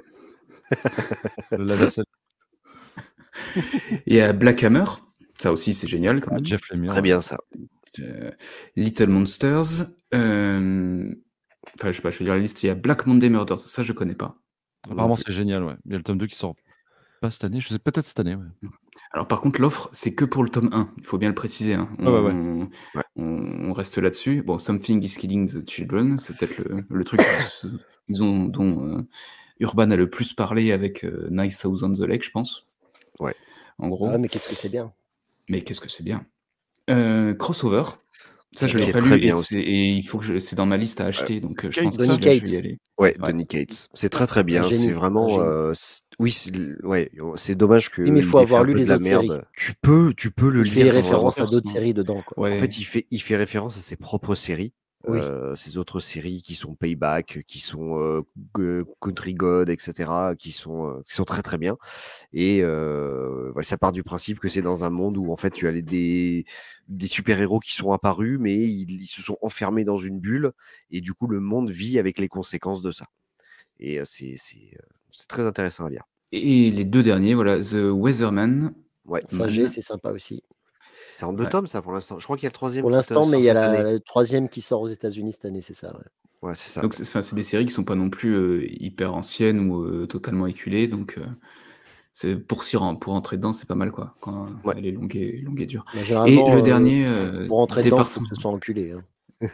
Le 1.52 1.64
lave-vaisselle. 1.66 2.06
Il 4.06 4.14
y 4.16 4.22
a 4.22 4.34
Black 4.34 4.64
Hammer, 4.64 4.86
ça 5.38 5.52
aussi 5.52 5.74
c'est 5.74 5.88
génial 5.88 6.22
quand 6.22 6.32
Ah, 6.32 6.36
même. 6.36 6.46
Jeff 6.46 6.62
Lemire. 6.72 6.92
Très 6.92 7.02
bien 7.02 7.22
ça. 7.22 7.38
Euh, 8.00 8.32
Little 8.76 9.08
Monsters. 9.10 9.88
euh, 10.14 11.12
Enfin, 11.76 11.92
je 11.92 11.98
sais 11.98 12.02
pas, 12.02 12.12
je 12.12 12.20
vais 12.20 12.26
dire 12.26 12.34
la 12.34 12.40
liste. 12.40 12.64
Il 12.64 12.68
y 12.68 12.70
a 12.70 12.76
Black 12.76 13.06
Monday 13.06 13.30
Murders, 13.30 13.60
ça 13.60 13.84
je 13.84 13.94
connais 13.94 14.16
pas. 14.16 14.36
Apparemment, 14.90 15.16
c'est 15.16 15.32
génial, 15.32 15.64
ouais. 15.64 15.76
Il 15.86 15.92
y 15.92 15.96
a 15.96 15.98
le 15.98 16.04
tome 16.04 16.18
2 16.18 16.28
qui 16.28 16.36
sort 16.38 16.54
pas 17.20 17.32
cette 17.32 17.44
année, 17.44 17.60
je 17.62 17.70
sais 17.70 17.80
peut-être 17.80 18.06
cette 18.08 18.20
année, 18.20 18.36
ouais. 18.36 18.70
Alors 19.12 19.28
par 19.28 19.42
contre, 19.42 19.60
l'offre, 19.62 19.90
c'est 19.94 20.14
que 20.14 20.26
pour 20.26 20.44
le 20.44 20.50
tome 20.50 20.70
1, 20.72 20.94
il 20.98 21.06
faut 21.06 21.18
bien 21.18 21.30
le 21.30 21.36
préciser. 21.36 21.74
hein. 21.74 21.90
Ouais. 22.00 22.08
Ouais. 22.96 23.04
on 23.16 23.74
reste 23.74 23.98
là-dessus. 23.98 24.44
Bon, 24.44 24.58
Something 24.58 25.04
is 25.04 25.16
Killing 25.18 25.50
the 25.50 25.68
Children, 25.70 26.18
c'est 26.20 26.38
peut-être 26.38 26.58
le, 26.60 26.78
le 26.90 27.04
truc 27.04 27.22
ils 28.08 28.24
ont- 28.24 28.46
dont 28.46 28.88
euh, 28.88 29.02
Urban 29.60 29.92
a 29.92 29.96
le 29.96 30.10
plus 30.10 30.34
parlé 30.34 30.72
avec 30.72 31.04
euh, 31.04 31.28
Nice 31.32 31.64
House 31.66 31.84
on 31.84 31.94
the 31.94 32.00
Lake, 32.02 32.24
je 32.24 32.32
pense. 32.32 32.68
Ouais. 33.20 33.36
En 33.78 33.88
gros. 33.90 34.10
Ah, 34.12 34.18
mais 34.18 34.28
qu'est-ce 34.28 34.50
que 34.50 34.56
c'est 34.56 34.70
bien 34.70 34.92
Mais 35.50 35.62
qu'est-ce 35.62 35.82
que 35.82 35.90
c'est 35.90 36.04
bien. 36.04 36.26
Euh, 36.90 37.34
crossover. 37.34 37.84
Ça, 38.56 38.66
je 38.68 38.78
l'ai 38.80 38.92
pas 38.92 39.00
très 39.00 39.18
lu 39.18 39.28
et, 39.52 39.58
et 39.60 39.90
il 39.92 40.04
faut 40.04 40.18
que 40.18 40.26
je, 40.26 40.40
c'est 40.40 40.56
dans 40.56 40.66
ma 40.66 40.76
liste 40.78 41.02
à 41.02 41.06
acheter, 41.06 41.40
donc 41.40 41.64
euh, 41.66 41.70
je 41.72 41.76
Kate, 41.76 41.84
pense 41.86 41.98
que 41.98 42.04
Donny 42.04 42.20
je 42.24 42.30
vais 42.44 42.50
y 42.50 42.58
aller. 42.58 42.78
Ouais, 42.98 43.16
Ouais. 43.20 43.28
Donny 43.32 43.46
Cates. 43.46 43.88
C'est 43.94 44.10
très 44.10 44.26
très 44.26 44.44
bien. 44.44 44.64
C'est 44.64 44.92
vraiment. 44.92 45.40
euh, 45.42 45.72
oui, 46.18 46.32
c'est 46.32 46.52
ouais, 46.84 47.12
c'est 47.36 47.56
dommage 47.56 47.90
que. 47.92 48.02
Oui, 48.02 48.12
mais 48.12 48.20
il 48.20 48.26
faut 48.26 48.40
avoir 48.40 48.64
lu 48.64 48.74
les 48.74 48.90
autres 48.92 49.04
merde. 49.04 49.26
séries. 49.28 49.40
Tu 49.56 49.74
peux, 49.82 50.14
tu 50.18 50.32
peux 50.32 50.50
le 50.50 50.66
Il 50.66 50.72
fait 50.72 50.84
lire. 50.84 50.94
référence 50.94 51.40
à 51.40 51.46
d'autres 51.46 51.70
séries 51.70 51.94
dedans, 51.94 52.22
quoi. 52.26 52.44
Ouais. 52.50 52.56
En 52.56 52.58
fait, 52.60 52.78
il 52.80 52.84
fait, 52.84 53.06
il 53.12 53.22
fait 53.22 53.38
référence 53.38 53.78
à 53.78 53.82
ses 53.82 53.96
propres 53.96 54.36
séries. 54.36 54.74
Oui. 55.08 55.18
euh, 55.18 55.56
ces 55.56 55.78
autres 55.78 56.02
séries 56.02 56.42
qui 56.42 56.56
sont 56.56 56.76
Payback, 56.76 57.46
qui 57.48 57.60
sont 57.60 57.98
euh, 58.58 58.84
Country 59.00 59.34
God, 59.34 59.70
etc., 59.70 60.12
qui 60.38 60.52
sont, 60.52 60.88
euh, 60.90 61.02
qui 61.06 61.14
sont 61.14 61.24
très 61.24 61.42
très 61.42 61.58
bien. 61.58 61.78
Et 62.34 62.60
euh, 62.64 63.50
voilà, 63.54 63.64
ça 63.64 63.78
part 63.78 63.94
du 63.94 64.04
principe 64.04 64.40
que 64.40 64.50
c'est 64.50 64.62
dans 64.62 64.84
un 64.84 64.90
monde 64.90 65.16
où 65.16 65.32
en 65.32 65.38
fait 65.38 65.52
tu 65.52 65.70
as 65.70 65.72
les- 65.72 65.82
des, 65.82 66.44
des 66.90 67.08
super-héros 67.08 67.60
qui 67.60 67.74
sont 67.74 67.92
apparus, 67.94 68.38
mais 68.40 68.56
ils, 68.56 68.92
ils 69.04 69.08
se 69.08 69.22
sont 69.22 69.38
enfermés 69.42 69.84
dans 69.86 69.98
une 69.98 70.20
bulle, 70.20 70.52
et 70.92 71.00
du 71.00 71.14
coup 71.14 71.28
le 71.28 71.40
monde 71.40 71.70
vit 71.70 71.98
avec 72.00 72.20
les 72.20 72.28
conséquences 72.28 72.82
de 72.82 72.92
ça. 72.92 73.06
Et 73.80 74.02
c'est 74.04 74.36
très 75.28 75.46
intéressant 75.46 75.86
à 75.86 75.90
lire. 75.90 76.04
Et 76.32 76.70
les 76.70 76.84
deux 76.84 77.02
derniers, 77.02 77.34
voilà, 77.34 77.60
The 77.60 77.90
Weatherman. 77.92 78.74
Ouais, 79.06 79.22
Ça, 79.30 79.48
c'est 79.50 79.82
sympa 79.82 80.12
aussi. 80.12 80.44
c'est 81.12 81.26
en 81.26 81.34
deux 81.34 81.46
Ouais. 81.46 81.50
tomes 81.50 81.66
ça 81.68 81.82
pour 81.82 81.94
l'instant. 81.94 82.20
Je 82.20 82.26
crois 82.26 82.36
qu'il 82.38 82.44
y 82.44 82.48
a 82.48 82.50
le 82.50 82.54
troisième. 82.54 82.84
Pour 82.84 82.92
qui 82.92 82.98
l'instant, 82.98 83.24
sort 83.24 83.28
mais 83.28 83.40
il 83.40 83.46
y 83.46 83.50
a 83.50 83.54
la, 83.54 83.94
le 83.94 84.00
troisième 84.00 84.50
qui 84.50 84.62
sort 84.62 84.82
aux 84.82 84.88
États-Unis 84.90 85.34
cette 85.34 85.46
année, 85.46 85.62
c'est 85.62 85.74
ça. 85.74 85.96
ouais. 85.96 86.04
Ouais, 86.42 86.54
c'est 86.56 86.70
ça. 86.70 86.82
Donc, 86.82 86.94
c'est 86.94 87.04
enfin, 87.04 87.22
c'est 87.22 87.36
des 87.36 87.44
séries 87.44 87.66
qui 87.66 87.72
sont 87.74 87.84
pas 87.84 87.96
non 87.96 88.10
plus 88.10 88.34
euh, 88.34 88.66
hyper 88.82 89.14
anciennes 89.14 89.60
ou 89.70 89.84
euh, 89.84 90.06
totalement 90.08 90.48
éculées, 90.48 90.88
donc 90.88 91.18
euh, 91.18 91.26
c'est 92.22 92.36
pour 92.36 92.66
s'y 92.66 92.76
pour 93.00 93.14
entrer 93.14 93.38
dedans, 93.38 93.54
c'est 93.54 93.66
pas 93.68 93.76
mal 93.76 93.92
quoi. 93.92 94.14
Quand 94.20 94.50
Ouais. 94.66 94.74
elle 94.78 94.86
est 94.88 94.92
longue 94.92 95.16
et 95.16 95.38
longue 95.42 95.62
et 95.62 95.66
dure. 95.66 95.86
Et 95.96 96.36
le 96.36 96.58
euh, 96.58 96.62
dernier, 96.62 97.06
euh, 97.08 97.48
pour 97.48 97.60
rentrer 97.60 97.82
dedans, 97.82 98.04
faut 98.04 98.20
que 98.20 98.28
ce 98.28 98.36
soit 98.36 98.52
enculé. 98.52 98.92
hein. 98.92 99.02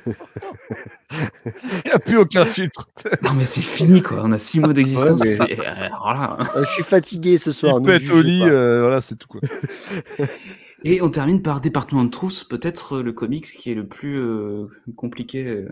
Il 1.11 1.81
n'y 1.85 1.91
a 1.91 1.99
plus 1.99 2.17
aucun 2.17 2.43
filtre. 2.43 2.89
Non 3.23 3.33
mais 3.33 3.45
c'est 3.45 3.61
fini 3.61 4.01
quoi. 4.01 4.19
On 4.23 4.31
a 4.31 4.39
six 4.39 4.59
mois 4.59 4.73
d'existence. 4.73 5.21
Ouais, 5.21 5.37
mais- 5.39 5.59
euh, 5.59 5.63
alors 5.85 6.07
là, 6.13 6.37
hein. 6.39 6.45
Euh, 6.55 6.63
je 6.65 6.71
suis 6.71 6.81
fatigué 6.81 7.37
ce 7.37 7.51
soir. 7.51 7.77
Il 7.79 7.85
peut 7.85 7.91
être 7.91 8.09
au 8.11 8.23
lit, 8.23 8.41
euh, 8.41 8.81
voilà, 8.81 8.99
c'est 8.99 9.15
tout 9.15 9.27
quoi. 9.27 9.41
Et 10.83 11.03
on 11.03 11.09
termine 11.11 11.43
par 11.43 11.61
Département 11.61 12.03
de 12.03 12.09
Trousse, 12.09 12.43
peut-être 12.43 12.97
euh, 12.97 13.03
le 13.03 13.13
comics 13.13 13.45
qui 13.45 13.71
est 13.71 13.75
le 13.75 13.87
plus 13.87 14.17
euh, 14.17 14.65
compliqué 14.95 15.45
euh, 15.47 15.69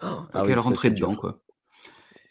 Ah 0.00 0.44
oui, 0.46 0.54
rentrer 0.54 0.90
dedans 0.90 1.10
dur. 1.12 1.20
quoi. 1.20 1.40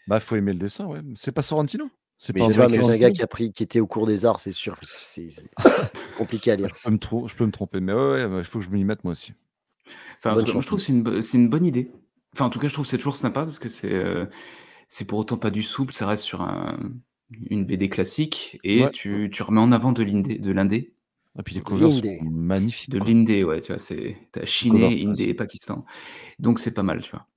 Bah, 0.07 0.21
faut 0.21 0.37
aimer 0.37 0.53
le 0.53 0.59
dessin, 0.59 0.85
ouais. 0.85 1.01
C'est 1.15 1.33
pas 1.33 1.41
Sorrentino? 1.41 1.89
C'est 2.17 2.33
pas 2.33 2.47
pas, 2.53 2.67
mais 2.69 2.77
que 2.77 2.83
c'est 2.83 2.91
un 2.93 2.97
gars 2.97 3.11
qui 3.11 3.21
a 3.21 3.27
pris, 3.27 3.51
qui 3.51 3.63
était 3.63 3.79
au 3.79 3.87
cours 3.87 4.07
des 4.07 4.25
arts, 4.25 4.39
c'est 4.39 4.51
sûr. 4.51 4.75
C'est 4.83 5.29
compliqué 6.17 6.51
à 6.51 6.55
lire. 6.55 6.75
Je 6.75 6.83
peux, 6.83 6.91
me 6.91 6.97
tro- 6.99 7.27
je 7.27 7.35
peux 7.35 7.45
me 7.45 7.51
tromper, 7.51 7.79
mais 7.79 7.93
ouais, 7.93 8.25
ouais, 8.25 8.39
il 8.39 8.45
faut 8.45 8.59
que 8.59 8.65
je 8.65 8.69
m'y 8.71 8.83
mette 8.83 9.03
moi 9.03 9.11
aussi. 9.11 9.33
Enfin, 10.19 10.33
moi, 10.33 10.43
je 10.45 10.51
trouve 10.67 10.79
que 10.79 10.85
c'est 10.85 10.93
une, 10.93 11.21
une 11.43 11.49
bonne 11.49 11.65
idée. 11.65 11.91
Enfin, 12.33 12.45
en 12.45 12.49
tout 12.49 12.59
cas, 12.59 12.67
je 12.67 12.73
trouve 12.73 12.85
que 12.85 12.89
c'est 12.91 12.97
toujours 12.97 13.17
sympa 13.17 13.41
parce 13.43 13.59
que 13.59 13.69
c'est 13.69 13.93
euh, 13.93 14.25
c'est 14.87 15.05
pour 15.07 15.19
autant 15.19 15.37
pas 15.37 15.51
du 15.51 15.63
souple, 15.63 15.93
ça 15.93 16.07
reste 16.07 16.23
sur 16.23 16.41
un, 16.41 16.77
une 17.49 17.65
BD 17.65 17.89
classique 17.89 18.59
et 18.63 18.83
Ouais. 18.83 18.91
tu, 18.91 19.29
tu 19.31 19.43
remets 19.43 19.61
en 19.61 19.71
avant 19.71 19.91
de 19.91 20.03
l'indé, 20.03 20.37
de 20.39 20.51
l'indé, 20.51 20.93
Et 21.39 21.43
puis 21.43 21.55
les 21.55 21.61
covers 21.61 21.91
sont 21.93 22.05
magnifiques. 22.23 22.91
de 22.91 22.99
l'indé, 22.99 23.43
ouais, 23.43 23.61
tu 23.61 23.71
vois, 23.71 23.79
c'est 23.79 24.17
t'as 24.31 24.45
Chine, 24.45 24.75
Indé 24.77 25.25
et 25.25 25.33
Pakistan. 25.33 25.85
Donc 26.39 26.59
c'est 26.59 26.73
pas 26.73 26.83
mal, 26.83 27.01
tu 27.01 27.11
vois. 27.11 27.27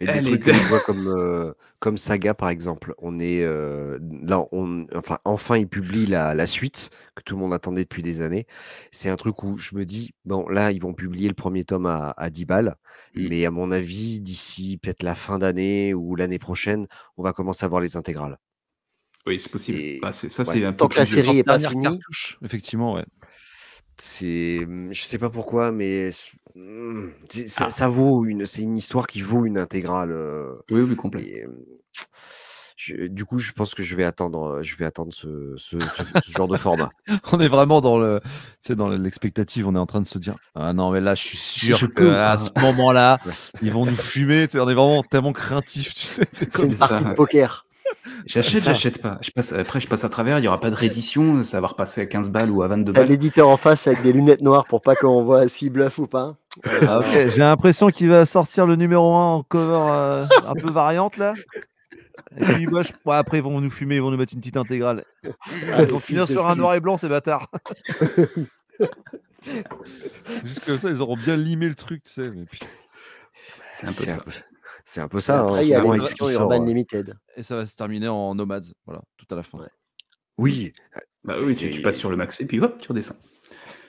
Et 0.00 0.06
des 0.06 0.12
Elle 0.12 0.24
trucs 0.26 0.44
que 0.44 0.52
je 0.52 0.62
vois 0.68 0.78
comme, 0.80 1.08
euh, 1.08 1.52
comme 1.80 1.98
Saga, 1.98 2.32
par 2.32 2.50
exemple. 2.50 2.94
On 2.98 3.18
est 3.18 3.42
euh, 3.42 3.98
là, 4.22 4.44
on, 4.52 4.86
enfin, 4.94 5.18
enfin, 5.24 5.56
il 5.58 5.66
publie 5.66 6.06
la, 6.06 6.34
la 6.34 6.46
suite 6.46 6.90
que 7.16 7.22
tout 7.24 7.34
le 7.34 7.40
monde 7.40 7.52
attendait 7.52 7.82
depuis 7.82 8.02
des 8.02 8.20
années. 8.20 8.46
C'est 8.92 9.08
un 9.10 9.16
truc 9.16 9.42
où 9.42 9.58
je 9.58 9.74
me 9.74 9.84
dis, 9.84 10.12
bon, 10.24 10.48
là, 10.48 10.70
ils 10.70 10.80
vont 10.80 10.94
publier 10.94 11.26
le 11.28 11.34
premier 11.34 11.64
tome 11.64 11.86
à, 11.86 12.14
à 12.16 12.30
10 12.30 12.44
balles, 12.44 12.76
Mm. 13.14 13.28
mais 13.28 13.44
à 13.44 13.50
mon 13.50 13.72
avis, 13.72 14.20
d'ici 14.20 14.78
peut-être 14.80 15.02
la 15.02 15.14
fin 15.16 15.38
d'année 15.38 15.94
ou 15.94 16.14
l'année 16.14 16.38
prochaine, 16.38 16.86
on 17.16 17.22
va 17.24 17.32
commencer 17.32 17.64
à 17.64 17.68
voir 17.68 17.80
les 17.80 17.96
intégrales. 17.96 18.38
Oui, 19.26 19.38
c'est 19.40 19.50
possible. 19.50 19.78
Et- 19.78 19.98
Bah, 20.00 20.12
c'est- 20.12 20.28
ça, 20.28 20.42
ouais. 20.44 20.52
c'est 20.52 20.64
un 20.64 20.72
peu 20.72 20.78
Tant 20.78 20.88
que 20.88 20.96
la 20.98 21.06
série 21.06 21.38
est 21.38 21.44
pas 21.44 21.58
finie, 21.58 22.00
effectivement, 22.44 22.94
ouais. 22.94 23.04
C'est, 24.00 24.66
je 24.90 25.02
sais 25.02 25.18
pas 25.18 25.30
pourquoi, 25.30 25.72
mais 25.72 26.10
c'est- 26.12 26.36
mm, 26.54 27.08
c'est- 27.28 27.48
ça, 27.48 27.64
Ah. 27.66 27.70
ça 27.70 27.88
vaut 27.88 28.24
une, 28.26 28.46
c'est 28.46 28.62
une 28.62 28.76
histoire 28.76 29.06
qui 29.06 29.20
vaut 29.22 29.44
une 29.44 29.58
intégrale. 29.58 30.12
Oui, 30.70 30.82
oui, 30.82 30.94
complet. 30.96 31.22
Et, 31.24 31.44
je- 32.76 33.08
du 33.08 33.24
coup, 33.24 33.38
je 33.40 33.50
pense 33.52 33.74
que 33.74 33.82
je 33.82 33.96
vais 33.96 34.04
attendre, 34.04 34.62
je 34.62 34.76
vais 34.76 34.84
attendre 34.84 35.12
ce, 35.12 35.54
ce- 35.56 35.80
ce- 35.80 36.20
ce 36.24 36.30
genre 36.30 36.46
de 36.46 36.56
format. 36.56 36.90
On 37.32 37.40
est 37.40 37.48
vraiment 37.48 37.80
dans 37.80 37.98
le, 37.98 38.20
sais, 38.60 38.76
dans 38.76 38.88
l'expectative. 38.88 39.66
On 39.66 39.74
est 39.74 39.78
en 39.80 39.86
train 39.86 40.00
de 40.00 40.06
se 40.06 40.18
dire, 40.18 40.36
ah 40.54 40.72
non, 40.72 40.92
mais 40.92 41.00
là, 41.00 41.16
je 41.16 41.22
suis 41.24 41.36
sûr 41.38 41.76
je 41.76 41.86
que 41.86 41.92
peux 41.94 42.08
ou 42.10 42.14
à 42.14 42.36
pas 42.36 42.38
ce 42.38 42.50
moment-là, 42.60 43.18
ils 43.62 43.72
vont 43.72 43.84
nous 43.84 43.96
fumer. 43.96 44.46
On 44.54 44.68
est 44.68 44.74
vraiment 44.74 45.02
tellement. 45.02 45.32
Tu 45.32 45.82
sais, 45.82 46.22
c'est 46.30 46.48
c'est 46.48 46.66
une 46.66 46.74
ça, 46.76 46.86
partie 46.88 47.04
de 47.04 47.14
poker. 47.14 47.66
J'achète, 48.26 48.62
j'achète 48.64 49.00
pas. 49.02 49.18
Je 49.22 49.30
passe, 49.30 49.52
après, 49.52 49.80
je 49.80 49.88
passe 49.88 50.04
à 50.04 50.08
travers, 50.08 50.38
il 50.38 50.44
y 50.44 50.48
aura 50.48 50.60
pas 50.60 50.70
de 50.70 50.74
réédition, 50.74 51.42
ça 51.42 51.60
va 51.60 51.68
repasser 51.68 52.00
à 52.02 52.06
15 52.06 52.28
balles 52.30 52.50
ou 52.50 52.62
à 52.62 52.68
22 52.68 52.92
T'as 52.92 53.00
balles. 53.00 53.08
l'éditeur 53.08 53.48
en 53.48 53.56
face 53.56 53.86
avec 53.86 54.02
des 54.02 54.12
lunettes 54.12 54.42
noires 54.42 54.66
pour 54.66 54.82
pas 54.82 54.94
qu'on 54.96 55.24
voit 55.24 55.48
s'il 55.48 55.70
bluffe 55.70 55.98
ou 55.98 56.06
pas. 56.06 56.36
Ah, 56.82 56.98
J'ai 57.12 57.38
l'impression 57.38 57.88
qu'il 57.88 58.08
va 58.08 58.26
sortir 58.26 58.66
le 58.66 58.76
numéro 58.76 59.14
1 59.14 59.24
en 59.34 59.42
cover 59.42 59.86
euh, 59.90 60.26
un 60.46 60.54
peu 60.54 60.70
variante 60.70 61.16
là. 61.16 61.34
Et 62.36 62.44
puis 62.44 62.66
moi, 62.66 62.82
je- 62.82 62.92
ouais, 63.06 63.16
après, 63.16 63.38
ils 63.38 63.42
vont 63.42 63.60
nous 63.60 63.70
fumer, 63.70 63.96
ils 63.96 64.02
vont 64.02 64.10
nous 64.10 64.16
mettre 64.18 64.34
une 64.34 64.40
petite 64.40 64.56
intégrale. 64.56 65.04
Ah, 65.72 65.82
Ils 65.82 65.86
vont 65.86 65.98
finir 65.98 66.26
sur 66.26 66.46
un 66.48 66.56
noir 66.56 66.74
et 66.74 66.80
blanc, 66.80 66.96
ces 66.98 67.08
bâtards. 67.08 67.48
Juste 70.44 70.64
comme 70.64 70.78
ça, 70.78 70.90
ils 70.90 71.00
auront 71.00 71.16
bien 71.16 71.36
limé 71.36 71.68
le 71.68 71.74
truc, 71.74 72.02
tu 72.04 72.12
sais. 72.12 72.30
Mais. 72.30 72.44
C'est 73.72 73.86
un 73.86 73.92
peu 73.92 74.30
ça. 74.32 74.40
C'est 74.90 75.02
un 75.02 75.08
peu 75.08 75.20
ça. 75.20 75.40
Après, 75.42 75.58
hein, 75.58 75.62
il 75.62 75.68
y 75.68 75.74
a 75.74 75.98
sort, 75.98 76.30
Urban 76.30 76.62
euh, 76.62 76.66
Limited. 76.66 77.14
Et 77.36 77.42
ça 77.42 77.56
va 77.56 77.66
se 77.66 77.76
terminer 77.76 78.08
en 78.08 78.34
Nomads, 78.34 78.72
voilà, 78.86 79.02
tout 79.18 79.26
à 79.30 79.34
la 79.34 79.42
fin. 79.42 79.58
Ouais. 79.58 79.68
Oui, 80.38 80.72
Bah 81.24 81.34
oui, 81.42 81.54
tu, 81.54 81.70
tu 81.70 81.82
passes 81.82 81.98
sur 81.98 82.08
le 82.10 82.16
max 82.16 82.40
et 82.40 82.46
puis 82.46 82.58
hop, 82.58 82.80
tu 82.80 82.88
redescends. 82.88 83.16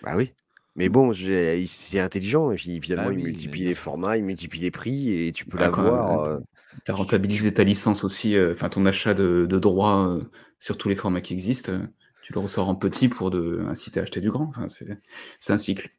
bah 0.03 0.15
oui. 0.17 0.33
Mais 0.75 0.89
bon, 0.89 1.13
c'est 1.13 1.99
intelligent. 1.99 2.51
Et 2.51 2.55
puis 2.55 2.81
finalement, 2.81 3.09
Ah 3.09 3.13
il 3.13 3.23
multiplie 3.23 3.63
les 3.63 3.73
formats, 3.73 4.17
il 4.17 4.25
multiplie 4.25 4.59
les 4.59 4.71
prix 4.71 5.13
et 5.27 5.31
tu 5.31 5.45
peux 5.45 5.57
Ah, 5.59 5.63
l'avoir. 5.63 6.23
même, 6.23 6.33
euh, 6.33 6.39
Tu 6.85 6.91
as 6.91 6.95
rentabilisé 6.95 7.53
ta 7.53 7.63
licence 7.63 8.03
aussi, 8.03 8.35
euh, 8.35 8.51
enfin 8.51 8.67
ton 8.67 8.85
achat 8.85 9.13
de, 9.13 9.45
de 9.49 9.59
droits 9.59 10.05
euh, 10.07 10.21
sur 10.59 10.77
tous 10.77 10.89
les 10.89 10.95
formats 10.95 11.21
qui 11.21 11.31
existent. 11.33 11.71
euh, 11.71 11.79
tu 12.23 12.33
le 12.33 12.39
ressors 12.41 12.67
en 12.69 12.75
petit 12.75 13.07
pour 13.09 13.31
de, 13.31 13.61
inciter 13.69 13.99
à 13.99 14.03
acheter 14.03 14.21
du 14.21 14.29
grand. 14.31 14.45
Enfin, 14.49 14.67
c'est 14.67 15.53
un 15.53 15.57
cycle. 15.57 15.89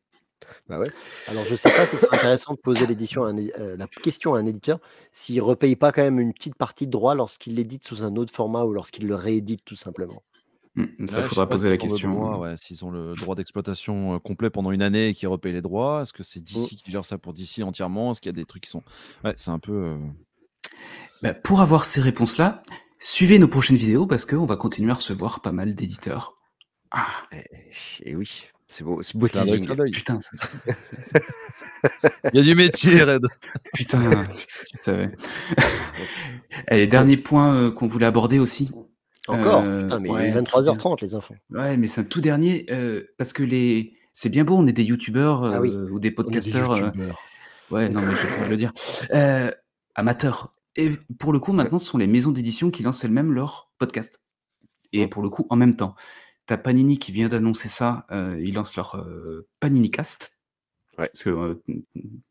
Bah 0.71 0.79
ouais. 0.79 0.93
Alors, 1.27 1.45
je 1.45 1.57
sais 1.57 1.71
pas, 1.73 1.87
ce 1.87 1.97
serait 1.97 2.17
intéressant 2.17 2.55
de 2.55 2.59
poser 2.59 2.87
l'édition 2.87 3.25
un 3.25 3.37
euh, 3.37 3.77
la 3.77 3.87
question 3.89 4.35
à 4.35 4.39
un 4.39 4.47
éditeur 4.47 4.79
s'il 5.13 5.37
ne 5.37 5.43
repaye 5.43 5.77
pas 5.77 5.93
quand 5.93 6.03
même 6.03 6.21
une 6.21 6.33
petite 6.33 6.55
partie 6.57 6.87
de 6.87 6.93
droit 6.93 7.15
lorsqu'il 7.17 7.57
l'édite 7.57 7.87
sous 7.87 8.05
un 8.05 8.15
autre 8.17 8.33
format 8.33 8.65
ou 8.65 8.73
lorsqu'il 8.73 9.07
le 9.07 9.17
réédite 9.17 9.65
tout 9.65 9.77
simplement. 9.77 10.23
Hmm, 10.77 10.85
Ça, 11.07 11.19
Ouais, 11.19 11.25
il 11.25 11.29
faudra 11.29 11.49
poser 11.49 11.69
la 11.69 11.77
s'ils 11.77 11.83
ont 11.83 11.87
le 11.87 11.91
question. 11.91 12.57
S'ils 12.57 12.85
ont 12.85 12.91
le 12.93 13.17
droit 13.17 13.35
d'exploitation 13.35 14.15
euh, 14.15 14.19
complet 14.21 14.51
pendant 14.51 14.71
une 14.71 14.83
année 14.83 15.09
et 15.09 15.15
qu'ils 15.15 15.29
repayent 15.29 15.53
les 15.53 15.63
droits, 15.63 16.03
est-ce 16.03 16.13
que 16.13 16.23
c'est 16.23 16.41
DC 16.41 16.77
qui 16.77 16.91
gère 16.93 17.05
ça 17.05 17.19
pour 17.19 17.33
DC 17.35 17.63
entièrement? 17.65 18.13
Est-ce 18.13 18.21
qu'il 18.21 18.31
y 18.31 18.35
a 18.35 18.41
des 18.41 18.45
trucs 18.47 18.63
qui 18.63 18.71
sont. 18.71 18.85
Ouais, 19.25 19.35
c'est 19.37 19.51
un 19.51 19.59
peu. 19.59 19.73
euh, 19.73 19.99
Bah, 21.23 21.35
pour 21.35 21.61
avoir 21.61 21.85
ces 21.87 22.01
réponses-là, 22.01 22.63
suivez 22.99 23.39
nos 23.39 23.49
prochaines 23.49 23.77
vidéos 23.77 24.07
parce 24.07 24.25
qu'on 24.25 24.47
va 24.47 24.57
continuer 24.57 24.93
à 24.93 24.95
recevoir 24.95 25.41
pas 25.41 25.53
mal 25.53 25.75
d'éditeurs. 25.75 26.37
Ah, 26.93 27.07
Et 28.05 28.17
oui, 28.17 28.49
c'est 28.71 28.85
beau, 28.85 29.03
c'est 29.03 29.17
beau 29.17 29.27
teasing. 29.29 29.67
putain, 29.93 30.21
ça, 30.21 30.49
Il 32.33 32.39
y 32.39 32.41
a 32.41 32.43
du 32.45 32.55
métier, 32.55 33.03
Red. 33.03 33.27
putain, 33.75 34.25
savais. 34.81 35.11
Allez, 36.69 36.87
dernier 36.87 37.17
point 37.17 37.55
euh, 37.55 37.71
qu'on 37.71 37.89
voulait 37.89 38.07
aborder 38.07 38.39
aussi. 38.39 38.71
Encore 39.27 39.63
Euh, 39.65 39.83
Putain, 39.83 39.99
mais 40.01 40.09
il 40.09 40.21
est 40.21 40.41
23h30, 40.41 41.03
les 41.03 41.15
enfants. 41.15 41.35
Ouais, 41.51 41.77
mais 41.77 41.87
c'est 41.87 42.01
un 42.03 42.05
tout 42.05 42.21
dernier, 42.21 42.67
euh, 42.71 43.05
parce 43.19 43.33
que 43.33 43.43
les... 43.43 43.95
c'est 44.15 44.29
bien 44.29 44.45
beau, 44.45 44.57
on 44.57 44.67
est 44.67 44.73
des 44.73 44.85
youtubeurs 44.85 45.45
euh, 45.45 45.53
Ah 45.55 45.61
oui, 45.61 45.71
ou 45.75 45.99
des 46.01 46.11
podcasteurs. 46.11 46.73
euh, 46.73 46.91
ouais, 47.71 47.89
non, 47.89 48.01
mais 48.03 48.09
envie 48.09 48.45
de 48.47 48.51
le 48.51 48.57
dire. 48.57 48.73
Euh, 49.13 49.51
amateurs. 49.95 50.53
Et 50.77 50.91
pour 51.19 51.33
le 51.33 51.41
coup, 51.41 51.53
maintenant, 51.53 51.79
ce 51.81 51.87
sont 51.87 51.99
les 51.99 52.07
maisons 52.07 52.31
d'édition 52.31 52.71
qui 52.71 52.83
lancent 52.85 53.05
elles-mêmes 53.05 53.33
leur 53.33 53.71
podcast. 53.79 54.23
Et 54.93 55.07
pour 55.07 55.23
le 55.23 55.29
coup, 55.29 55.47
en 55.51 55.57
même 55.57 55.77
temps. 55.77 55.95
T'as 56.51 56.57
Panini 56.57 56.99
qui 56.99 57.13
vient 57.13 57.29
d'annoncer 57.29 57.69
ça, 57.69 58.09
euh, 58.11 58.37
ils 58.43 58.55
lancent 58.55 58.75
leur 58.75 58.97
euh, 58.97 59.47
Panini 59.61 59.89
Cast. 59.93 60.41
Ouais. 60.99 61.07
Parce 61.07 61.23
que, 61.23 61.31
euh, 61.31 61.55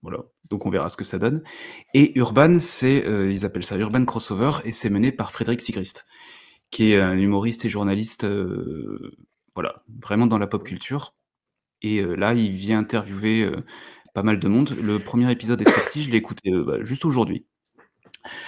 voilà, 0.01 0.25
donc 0.49 0.65
on 0.65 0.69
verra 0.69 0.89
ce 0.89 0.97
que 0.97 1.05
ça 1.05 1.19
donne. 1.19 1.41
Et 1.93 2.11
Urban, 2.19 2.59
c'est, 2.59 3.07
euh, 3.07 3.31
ils 3.31 3.45
appellent 3.45 3.63
ça 3.63 3.77
Urban 3.77 4.03
Crossover, 4.03 4.51
et 4.65 4.73
c'est 4.73 4.89
mené 4.89 5.13
par 5.13 5.31
Frédéric 5.31 5.61
Sigrist, 5.61 6.05
qui 6.69 6.91
est 6.91 6.99
un 6.99 7.17
humoriste 7.17 7.63
et 7.63 7.69
journaliste, 7.69 8.25
euh, 8.25 9.15
voilà, 9.55 9.85
vraiment 10.01 10.27
dans 10.27 10.37
la 10.37 10.47
pop 10.47 10.65
culture. 10.65 11.15
Et 11.81 12.01
euh, 12.01 12.15
là, 12.15 12.33
il 12.33 12.51
vient 12.51 12.79
interviewer 12.79 13.43
euh, 13.43 13.63
pas 14.13 14.23
mal 14.23 14.37
de 14.37 14.47
monde. 14.49 14.75
Le 14.81 14.99
premier 14.99 15.31
épisode 15.31 15.61
est 15.61 15.71
sorti, 15.71 16.03
je 16.03 16.11
l'ai 16.11 16.17
écouté 16.17 16.51
euh, 16.51 16.65
bah, 16.65 16.83
juste 16.83 17.05
aujourd'hui. 17.05 17.45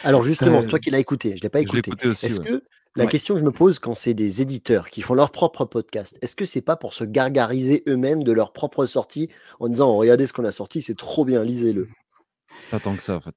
Alors 0.04 0.26
justement, 0.26 0.64
Ça- 0.64 0.68
toi 0.68 0.80
qui 0.80 0.90
l'as 0.90 1.00
écouté, 1.00 1.30
je 1.30 1.36
ne 1.36 1.42
l'ai 1.44 1.50
pas 1.50 1.62
écouté. 1.62 2.10
Est-ce 2.10 2.42
ouais. 2.42 2.46
que 2.46 2.64
la 2.96 3.06
Ouais. 3.06 3.10
question 3.10 3.36
que 3.36 3.40
je 3.40 3.46
me 3.46 3.52
pose 3.52 3.80
quand 3.80 3.94
c'est 3.94 4.14
des 4.14 4.42
éditeurs 4.42 4.90
qui 4.90 5.02
font 5.02 5.14
leur 5.14 5.32
propre 5.32 5.66
podcast, 5.66 6.18
est-ce 6.22 6.36
que 6.36 6.46
c'est 6.46 6.62
pas 6.62 6.76
pour 6.76 6.94
se 6.94 7.04
gargariser 7.04 7.84
eux-mêmes 7.88 8.24
de 8.24 8.32
leur 8.32 8.52
propre 8.54 8.86
sortie 8.86 9.30
en 9.60 9.70
disant 9.70 9.90
oh, 9.92 9.98
regardez 9.98 10.28
ce 10.28 10.34
qu'on 10.34 10.46
a 10.46 10.52
sorti, 10.52 10.82
c'est 10.82 10.98
trop 10.98 11.24
bien, 11.26 11.44
lisez-le? 11.44 11.88
Pas 12.70 12.80
tant 12.80 12.96
que 12.96 13.04
ça, 13.04 13.16
en 13.16 13.22
fait. 13.22 13.36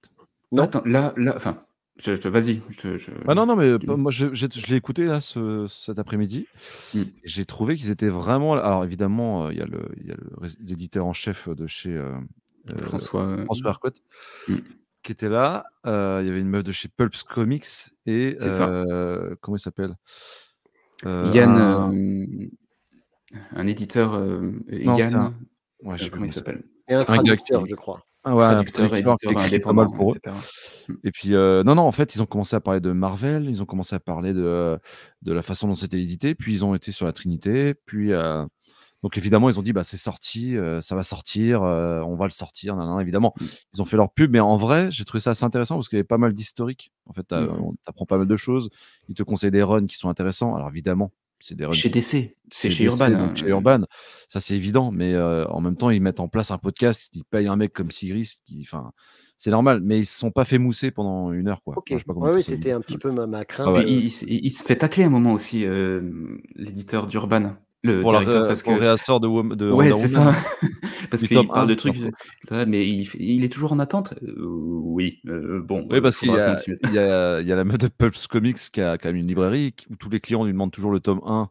Non? 0.51 0.65
Attends, 0.65 0.83
là, 0.85 1.13
là, 1.17 1.35
enfin, 1.37 1.63
je, 1.97 2.17
je- 2.17 2.29
vas-y. 2.29 2.61
Je, 2.69 2.97
je- 2.97 3.11
Ah 3.29 3.35
non, 3.37 3.47
non, 3.47 3.55
mais 3.55 3.79
moi, 3.87 4.11
je, 4.11 4.27
l'ai 4.27 4.77
écouté 4.77 5.05
là 5.07 5.21
ce- 5.21 5.67
cet 5.69 5.99
après-midi. 6.01 6.47
Mm. 6.95 7.01
Et 7.01 7.07
J'ai 7.23 7.45
trouvé 7.47 7.77
qu'ils 7.77 7.91
étaient 7.91 8.09
vraiment. 8.09 8.55
Alors, 8.55 8.85
évidemment, 8.85 9.47
euh, 9.47 9.53
il 9.53 9.59
y 9.59 9.63
a 9.63 9.67
y 9.67 10.57
l'éditeur 10.61 11.07
en 11.07 11.13
chef 11.13 11.49
de 11.49 11.67
chez 11.69 11.95
euh, 11.95 12.11
euh, 12.71 12.79
François. 12.79 13.23
euh, 13.23 13.45
François 13.45 13.71
Arcot 13.71 13.91
Mm. 14.49 14.57
Qui 15.05 15.13
était 15.13 15.29
là. 15.29 15.65
Euh, 15.87 16.19
Il 16.23 16.27
y 16.27 16.31
avait 16.31 16.41
une 16.41 16.49
meuf 16.49 16.65
de 16.65 16.73
chez 16.73 16.89
Pulps 16.89 17.23
Comics 17.23 17.67
et. 18.07 18.37
Euh, 18.43 19.37
comment 19.41 19.57
il 19.57 19.61
s'appelle? 19.61 19.95
Euh, 21.07 21.31
Yann, 21.33 21.51
un- 21.57 21.93
euh, 21.95 22.49
un 23.53 23.67
éditeur, 23.67 24.15
euh, 24.15 24.53
Non, 24.73 24.97
Yann, 24.97 25.15
un- 25.15 25.35
Ouais, 25.83 25.93
euh, 25.95 25.97
je 25.99 26.05
sais 26.05 26.11
comment 26.11 26.25
il 26.25 26.33
s'appelle? 26.33 26.63
Et 26.89 26.95
un 26.95 27.05
traducteur, 27.05 27.65
je 27.67 27.75
crois. 27.75 28.03
Ah 28.27 28.35
ouais, 28.35 28.41
Traducteur, 28.43 28.95
éditeur 28.95 29.33
mal 29.35 29.47
indépendant, 29.47 29.91
pour 29.91 30.13
eux. 30.13 30.17
etc. 30.17 30.35
Et 31.05 31.11
puis, 31.11 31.35
euh, 31.35 31.63
non, 31.63 31.75
non, 31.75 31.83
en 31.83 31.93
fait, 31.93 32.15
ils 32.15 32.23
ont 32.23 32.27
commencé 32.27 32.57
à 32.57 32.61
parler 32.61 32.81
de 32.81 32.91
Marvel, 32.93 33.51
ils 33.51 33.63
ont 33.63 33.67
commencé 33.67 33.95
à 33.95 34.01
parler 34.01 34.33
de, 34.33 34.79
de 35.21 35.33
la 35.35 35.43
façon 35.43 35.69
dont 35.69 35.75
c'était 35.75 36.01
édité, 36.01 36.35
puis 36.35 36.53
ils 36.55 36.65
ont 36.65 36.75
été 36.75 36.91
sur 36.91 37.05
la 37.07 37.13
Trinité, 37.13 37.75
puis. 37.87 38.13
Euh, 39.05 39.07
donc 39.07 39.19
évidemment, 39.19 39.49
ils 39.51 39.59
ont 39.59 39.63
dit, 39.63 39.73
bah, 39.73 39.85
c'est 39.85 39.97
sorti, 39.99 40.57
euh, 40.57 40.81
ça 40.81 40.95
va 40.97 41.05
sortir, 41.05 41.63
euh, 41.63 42.01
on 42.01 42.17
va 42.17 42.25
le 42.25 42.31
sortir. 42.33 42.75
nan, 42.77 42.87
nan, 42.89 43.01
évidemment, 43.01 43.35
Mm. 43.41 43.45
ils 43.75 43.83
ont 43.83 43.85
fait 43.85 43.97
leur 43.97 44.11
pub, 44.13 44.31
mais 44.33 44.41
en 44.41 44.57
vrai, 44.57 44.89
j'ai 44.91 45.05
trouvé 45.05 45.21
ça 45.21 45.31
assez 45.31 45.45
intéressant 45.45 45.75
parce 45.77 45.89
qu'il 45.89 45.97
y 45.97 46.01
avait 46.01 46.05
pas 46.07 46.19
mal 46.19 46.33
d'historiques. 46.33 46.93
En 47.07 47.13
fait, 47.13 47.31
Mm. 47.33 47.75
pas 48.09 48.19
mal 48.19 48.27
de 48.27 48.37
choses. 48.37 48.71
Ils 49.09 49.15
te 49.15 49.23
conseillent 49.23 49.51
des 49.51 49.63
runs 49.63 49.87
qui 49.87 49.97
sont 49.97 50.09
intéressants. 50.09 50.55
Alors 50.57 50.69
évidemment, 50.69 51.13
c'est 51.41 51.55
des 51.55 51.67
runs 51.67 51.73
Chez 51.73 51.91
DC, 51.91 52.37
c'est 52.51 52.71
chez 52.71 52.85
Urban. 52.85 53.13
hein. 53.13 53.33
chez 53.35 53.49
Urban, 53.49 53.81
ça 54.29 54.41
c'est 54.41 54.55
évident, 54.57 54.91
mais 54.91 55.13
euh, 55.13 55.47
en 55.49 55.61
même 55.61 55.77
temps, 55.77 55.91
ils 55.91 56.01
mettent 56.01 56.21
en 56.21 56.29
place 56.29 56.51
un 56.51 56.59
podcast, 56.59 57.11
ils 57.13 57.25
payent 57.25 57.49
un 57.49 57.57
mec 57.57 57.73
comme 57.75 57.91
Sigris, 57.91 58.37
qui, 58.47 58.63
enfin, 58.63 58.93
c'est 59.37 59.51
normal, 59.51 59.81
mais 59.83 59.99
ils 59.99 60.07
se 60.07 60.19
sont 60.19 60.31
pas 60.31 60.45
fait 60.47 60.59
mousser 60.59 60.91
pendant 60.91 61.33
une 61.33 61.49
heure, 61.49 61.61
quoi. 61.63 61.75
Ok. 61.77 61.91
Moi, 61.91 61.99
je 61.99 62.03
sais 62.03 62.05
pas 62.07 62.15
comment 62.15 62.25
Ouais, 62.27 62.31
dire 62.33 62.37
oui, 62.39 62.43
c'était 62.43 62.71
un 62.73 62.81
petit 62.81 62.97
peu 62.97 63.11
ma, 63.11 63.27
ma 63.27 63.45
crainte. 63.45 63.67
Ah 63.69 63.73
ouais. 63.73 63.85
Il, 63.87 64.07
il- 64.07 64.47
il 64.47 64.51
se 64.51 64.63
fait 64.65 64.77
tacler 64.77 65.05
un 65.05 65.11
moment 65.11 65.33
aussi, 65.33 65.67
euh, 65.67 66.01
l'éditeur 66.55 67.07
d'Urban, 67.07 67.57
le 67.85 68.01
pour, 68.01 68.13
la, 68.13 68.19
directeur, 68.21 68.43
ré- 68.43 68.49
parce 68.49 68.63
pour 68.63 68.75
que. 68.75 68.81
le 68.81 68.87
réassort 68.87 69.21
de, 69.21 69.55
de 69.55 69.71
Ouais, 69.71 69.93
c'est 69.93 70.09
ça. 70.09 70.33
parce 71.11 71.23
qu'il 71.25 71.47
parle 71.47 71.69
de 71.69 71.73
1, 71.75 71.77
trucs. 71.77 71.97
Ouais, 72.51 72.67
mais 72.67 72.85
il, 72.89 73.09
il 73.21 73.45
est 73.45 73.49
toujours 73.49 73.73
en 73.73 73.79
attente? 73.79 74.15
Euh, 74.23 74.35
Oui, 74.43 75.21
euh, 75.29 75.61
bon. 75.63 75.87
Oui, 75.91 75.99
euh, 75.99 76.01
parce 76.03 76.19
qu'il 76.19 76.31
y, 76.31 76.39
a- 76.39 76.57
il 76.85 76.93
y 76.93 76.99
a, 76.99 77.41
il 77.41 77.47
y 77.47 77.53
a 77.53 77.57
la 77.57 77.65
meuf 77.65 77.79
de 77.79 77.89
Pulps 77.89 78.27
Comics 78.27 78.59
qui 78.73 78.81
a 78.81 78.99
quand 78.99 79.09
même 79.11 79.17
une 79.17 79.29
librairie 79.29 79.75
où 79.91 79.97
tous 79.97 80.11
les 80.11 80.19
clients 80.21 80.45
lui 80.45 80.53
demandent 80.53 80.73
toujours 80.73 80.91
le 80.91 81.01
tome 81.01 81.21
1. 81.27 81.49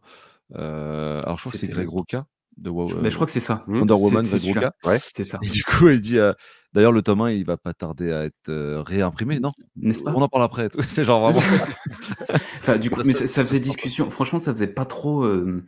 Euh, 0.56 1.22
alors, 1.24 1.38
je 1.38 1.44
crois 1.44 1.52
que 1.54 1.58
c'est 1.58 1.68
Greg 1.68 1.88
Roca 1.88 2.26
de 2.58 2.70
Wow- 2.70 3.00
Mais 3.02 3.10
je 3.10 3.16
crois 3.16 3.26
que 3.26 3.32
c'est 3.32 3.40
ça. 3.40 3.64
Wonder 3.68 3.94
Woman, 3.94 4.24
Greg. 4.24 4.44
Roca. 4.56 4.74
C'est 5.14 5.24
ça. 5.24 5.40
Et 5.42 5.50
du 5.50 5.64
coup, 5.64 5.90
il 5.90 6.02
dit 6.02 6.20
euh, 6.20 6.34
d'ailleurs, 6.74 6.92
le 6.92 7.02
tome 7.02 7.22
1, 7.22 7.32
il 7.32 7.46
va 7.46 7.58
pas 7.58 7.74
tarder 7.74 8.12
à 8.12 8.26
être 8.26 8.50
euh, 8.50 8.82
réimprimé. 8.86 9.40
Non, 9.40 9.52
N'est-ce 9.76 10.04
pas? 10.04 10.14
On 10.16 10.22
en 10.22 10.28
parle 10.30 10.44
après. 10.44 10.70
C'est 10.88 11.04
genre 11.04 11.32
vraiment. 11.32 11.40
Enfin, 12.60 12.78
du 12.78 12.90
coup, 12.90 13.02
mais 13.04 13.14
ça, 13.14 13.28
ça 13.28 13.44
faisait 13.46 13.60
discussion. 13.60 14.10
Franchement, 14.10 14.40
ça 14.40 14.54
faisait 14.54 14.68
pas 14.68 14.86
trop. 14.86 15.24
euh, 15.26 15.64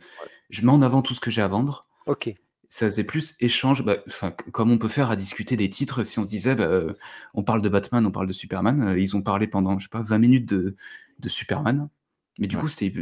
Je 0.50 0.62
mets 0.62 0.72
en 0.72 0.82
avant 0.82 1.02
tout 1.02 1.14
ce 1.14 1.20
que 1.20 1.30
j'ai 1.30 1.42
à 1.42 1.48
vendre. 1.48 1.86
Ok. 2.06 2.32
Ça 2.68 2.86
faisait 2.86 3.04
plus 3.04 3.36
échange, 3.40 3.84
bah, 3.84 3.98
comme 4.52 4.70
on 4.72 4.78
peut 4.78 4.88
faire 4.88 5.10
à 5.10 5.16
discuter 5.16 5.56
des 5.56 5.70
titres. 5.70 6.02
Si 6.02 6.18
on 6.18 6.24
disait, 6.24 6.54
bah, 6.56 6.64
euh, 6.64 6.92
on 7.34 7.42
parle 7.44 7.62
de 7.62 7.68
Batman, 7.68 8.04
on 8.04 8.10
parle 8.10 8.26
de 8.26 8.32
Superman. 8.32 8.80
euh, 8.88 8.98
ils 8.98 9.14
ont 9.16 9.22
parlé 9.22 9.46
pendant, 9.46 9.78
je 9.78 9.84
sais 9.84 9.88
pas, 9.90 10.02
20 10.02 10.18
minutes 10.18 10.46
de, 10.46 10.74
de 11.20 11.28
Superman. 11.28 11.88
Mais 12.38 12.46
du 12.48 12.56
Ouais. 12.56 12.62
coup, 12.62 12.68
c'était. 12.68 12.92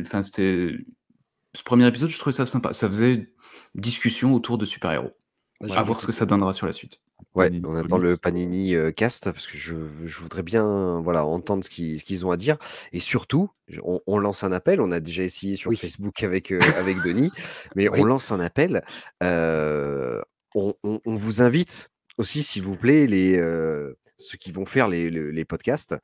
Ce 1.57 1.62
premier 1.62 1.86
épisode, 1.86 2.11
je 2.11 2.18
trouvais 2.18 2.34
ça 2.36 2.47
sympa. 2.47 2.72
Ça 2.72 2.88
faisait 2.88 3.32
discussion 3.74 4.34
autour 4.34 4.59
de 4.59 4.64
super-héros. 4.64 5.12
Bah, 5.61 5.68
À 5.78 5.82
voir 5.82 6.01
ce 6.01 6.07
que 6.07 6.12
ça 6.12 6.26
donnera 6.26 6.53
sur 6.53 6.66
la 6.66 6.72
suite. 6.72 7.03
Ouais, 7.34 7.46
Panini 7.48 7.64
on 7.66 7.74
attend 7.74 7.88
Comics. 7.88 8.04
le 8.10 8.16
Panini 8.16 8.74
euh, 8.74 8.92
Cast 8.92 9.24
parce 9.32 9.46
que 9.46 9.58
je, 9.58 9.74
je 10.04 10.20
voudrais 10.20 10.42
bien 10.42 11.00
voilà, 11.00 11.24
entendre 11.24 11.64
ce 11.64 11.70
qu'ils 11.70 11.98
ce 11.98 12.04
qu'ils 12.04 12.24
ont 12.26 12.30
à 12.30 12.36
dire. 12.36 12.56
Et 12.92 13.00
surtout, 13.00 13.50
je- 13.66 13.80
on, 13.82 14.00
on 14.06 14.18
lance 14.18 14.44
un 14.44 14.52
appel. 14.52 14.80
On 14.80 14.92
a 14.92 15.00
déjà 15.00 15.22
essayé 15.24 15.56
sur 15.56 15.70
Oui. 15.70 15.76
Facebook 15.76 16.22
avec, 16.22 16.52
euh, 16.52 16.60
avec 16.78 16.96
Denis, 17.04 17.30
mais 17.74 17.88
Oui. 17.88 18.00
on 18.00 18.04
lance 18.04 18.30
un 18.30 18.40
appel. 18.40 18.84
Euh, 19.22 20.20
on, 20.54 20.74
on- 20.84 21.00
on 21.04 21.14
vous 21.16 21.42
invite 21.42 21.90
aussi, 22.18 22.42
s'il 22.44 22.62
vous 22.62 22.76
plaît, 22.76 23.06
les, 23.08 23.36
euh, 23.38 23.94
ceux 24.16 24.38
qui 24.38 24.52
vont 24.52 24.66
faire 24.66 24.86
les, 24.88 25.10
les- 25.10 25.32
les 25.32 25.44
podcasts. 25.44 25.96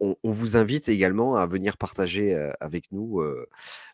On, 0.00 0.16
on 0.24 0.30
vous 0.32 0.56
invite 0.56 0.88
également 0.88 1.36
à 1.36 1.46
venir 1.46 1.76
partager 1.76 2.34
euh, 2.34 2.50
avec 2.60 2.90
nous 2.92 3.20
euh, 3.20 3.46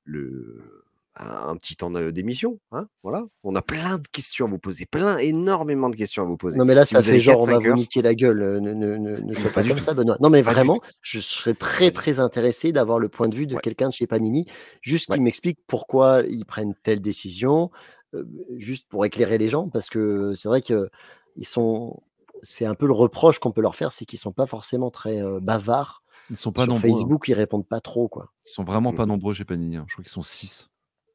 le, 0.04 0.84
un 1.18 1.56
petit 1.56 1.76
temps 1.76 1.90
d'émission. 1.90 2.60
Hein, 2.72 2.86
voilà. 3.02 3.24
On 3.42 3.54
a 3.56 3.62
plein 3.62 3.98
de 3.98 4.06
questions 4.12 4.46
à 4.46 4.48
vous 4.48 4.58
poser, 4.58 4.86
plein, 4.86 5.18
énormément 5.18 5.88
de 5.90 5.96
questions 5.96 6.22
à 6.22 6.26
vous 6.26 6.36
poser. 6.36 6.56
Non, 6.58 6.64
mais 6.64 6.74
là, 6.74 6.84
Si 6.86 6.94
ça 6.94 7.02
fait 7.02 7.20
genre, 7.20 7.36
on 7.40 7.46
4-5 7.46 7.50
va 7.52 7.58
vous 7.58 7.66
heures. 7.68 7.76
niquer 7.76 8.02
la 8.02 8.14
gueule. 8.14 8.40
euh, 8.42 8.60
Ne, 8.60 8.72
ne, 8.72 8.96
ne, 8.96 9.16
ne 9.18 9.32
sois 9.32 9.50
Pas 9.50 9.62
pas 9.62 9.68
comme 9.68 9.80
ça, 9.80 9.94
Benoît. 9.94 10.16
Non, 10.20 10.30
mais 10.30 10.42
Pas 10.42 10.52
vraiment, 10.52 10.80
je 11.02 11.20
serais 11.20 11.54
très, 11.54 11.90
Pas 11.90 12.00
très 12.00 12.20
intéressé 12.20 12.72
d'avoir 12.72 12.98
le 12.98 13.08
point 13.08 13.28
de 13.28 13.34
vue 13.34 13.46
de 13.46 13.54
Ouais. 13.56 13.60
quelqu'un 13.60 13.88
de 13.88 13.94
chez 13.94 14.06
Panini, 14.06 14.46
juste 14.82 15.10
Ouais. 15.10 15.16
qui 15.16 15.22
m'explique 15.22 15.58
pourquoi 15.66 16.22
ils 16.28 16.44
prennent 16.44 16.74
telle 16.82 17.00
décision, 17.00 17.70
euh, 18.14 18.24
juste 18.56 18.86
pour 18.88 19.04
éclairer 19.04 19.38
les 19.38 19.48
gens, 19.48 19.68
parce 19.68 19.88
que 19.90 20.32
c'est 20.34 20.48
vrai 20.48 20.60
que 20.62 20.88
ils 21.36 21.46
sont. 21.46 22.00
C'est 22.44 22.64
un 22.66 22.74
peu 22.76 22.86
le 22.86 22.92
reproche 22.92 23.40
qu'on 23.40 23.50
peut 23.50 23.60
leur 23.62 23.74
faire, 23.74 23.90
c'est 23.90 24.04
qu'ils 24.04 24.20
sont 24.20 24.30
pas 24.32 24.46
forcément 24.46 24.90
très 24.92 25.20
euh, 25.20 25.40
bavards. 25.40 26.04
Ils 26.30 26.36
sont 26.36 26.52
pas 26.52 26.64
Sur 26.64 26.74
nombreux. 26.74 26.88
hein. 26.88 26.92
Facebook, 26.92 27.26
ils 27.28 27.34
répondent 27.34 27.66
pas 27.66 27.80
trop, 27.80 28.06
quoi. 28.06 28.30
Ils 28.46 28.50
sont 28.50 28.62
vraiment 28.62 28.92
pas 28.92 29.06
Mm. 29.06 29.08
nombreux 29.08 29.34
chez 29.34 29.44
Panini. 29.44 29.76
hein. 29.76 29.84
Je 29.88 29.94
crois 29.94 30.04
qu'ils 30.04 30.12
sont 30.12 30.22
6. 30.22 30.68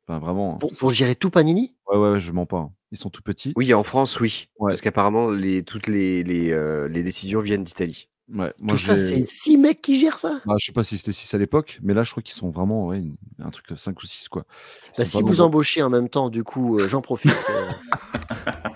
Enfin, 0.07 0.19
vraiment. 0.19 0.57
Pour, 0.57 0.75
pour 0.77 0.89
gérer 0.91 1.15
tout 1.15 1.29
Panini? 1.29 1.75
Ouais, 1.87 1.97
ouais, 1.97 2.11
ouais, 2.13 2.19
je 2.19 2.31
mens 2.31 2.45
pas. 2.45 2.57
hein. 2.57 2.71
Ils 2.91 2.97
sont 2.97 3.09
tout 3.09 3.21
petits. 3.23 3.53
Oui, 3.55 3.73
en 3.73 3.83
France, 3.83 4.19
oui. 4.19 4.47
Ouais. 4.59 4.71
Parce 4.71 4.81
qu'apparemment, 4.81 5.29
les, 5.31 5.63
toutes 5.63 5.87
les, 5.87 6.23
les, 6.23 6.51
euh, 6.51 6.87
les 6.87 7.03
décisions 7.03 7.39
viennent 7.39 7.63
d'Italie. 7.63 8.09
Ouais, 8.33 8.53
moi, 8.59 8.73
Tout 8.75 8.77
ça, 8.79 8.97
c'est 8.97 9.25
six 9.25 9.57
mecs 9.57 9.81
qui 9.81 9.99
gèrent 9.99 10.17
ça? 10.19 10.39
Ah, 10.47 10.53
je 10.57 10.65
sais 10.65 10.71
pas 10.71 10.83
si 10.83 10.97
c'était 10.97 11.11
6 11.11 11.33
à 11.33 11.37
l'époque, 11.37 11.79
mais 11.83 11.93
là, 11.93 12.03
je 12.03 12.11
crois 12.11 12.23
qu'ils 12.23 12.35
sont 12.35 12.49
vraiment 12.51 12.87
ouais, 12.87 12.99
une- 12.99 13.15
un 13.39 13.49
truc 13.49 13.65
5 13.77 14.01
ou 14.01 14.05
6, 14.05 14.29
quoi. 14.29 14.45
Ils 14.95 14.99
Bah, 14.99 15.05
Si 15.05 15.17
vous 15.17 15.23
nombreux. 15.27 15.41
embauchez 15.41 15.83
en 15.83 15.89
même 15.89 16.07
temps, 16.09 16.29
du 16.29 16.43
coup, 16.43 16.79
euh, 16.79 16.87
j'en 16.87 17.01
profite. 17.01 17.31
euh, 17.49 17.69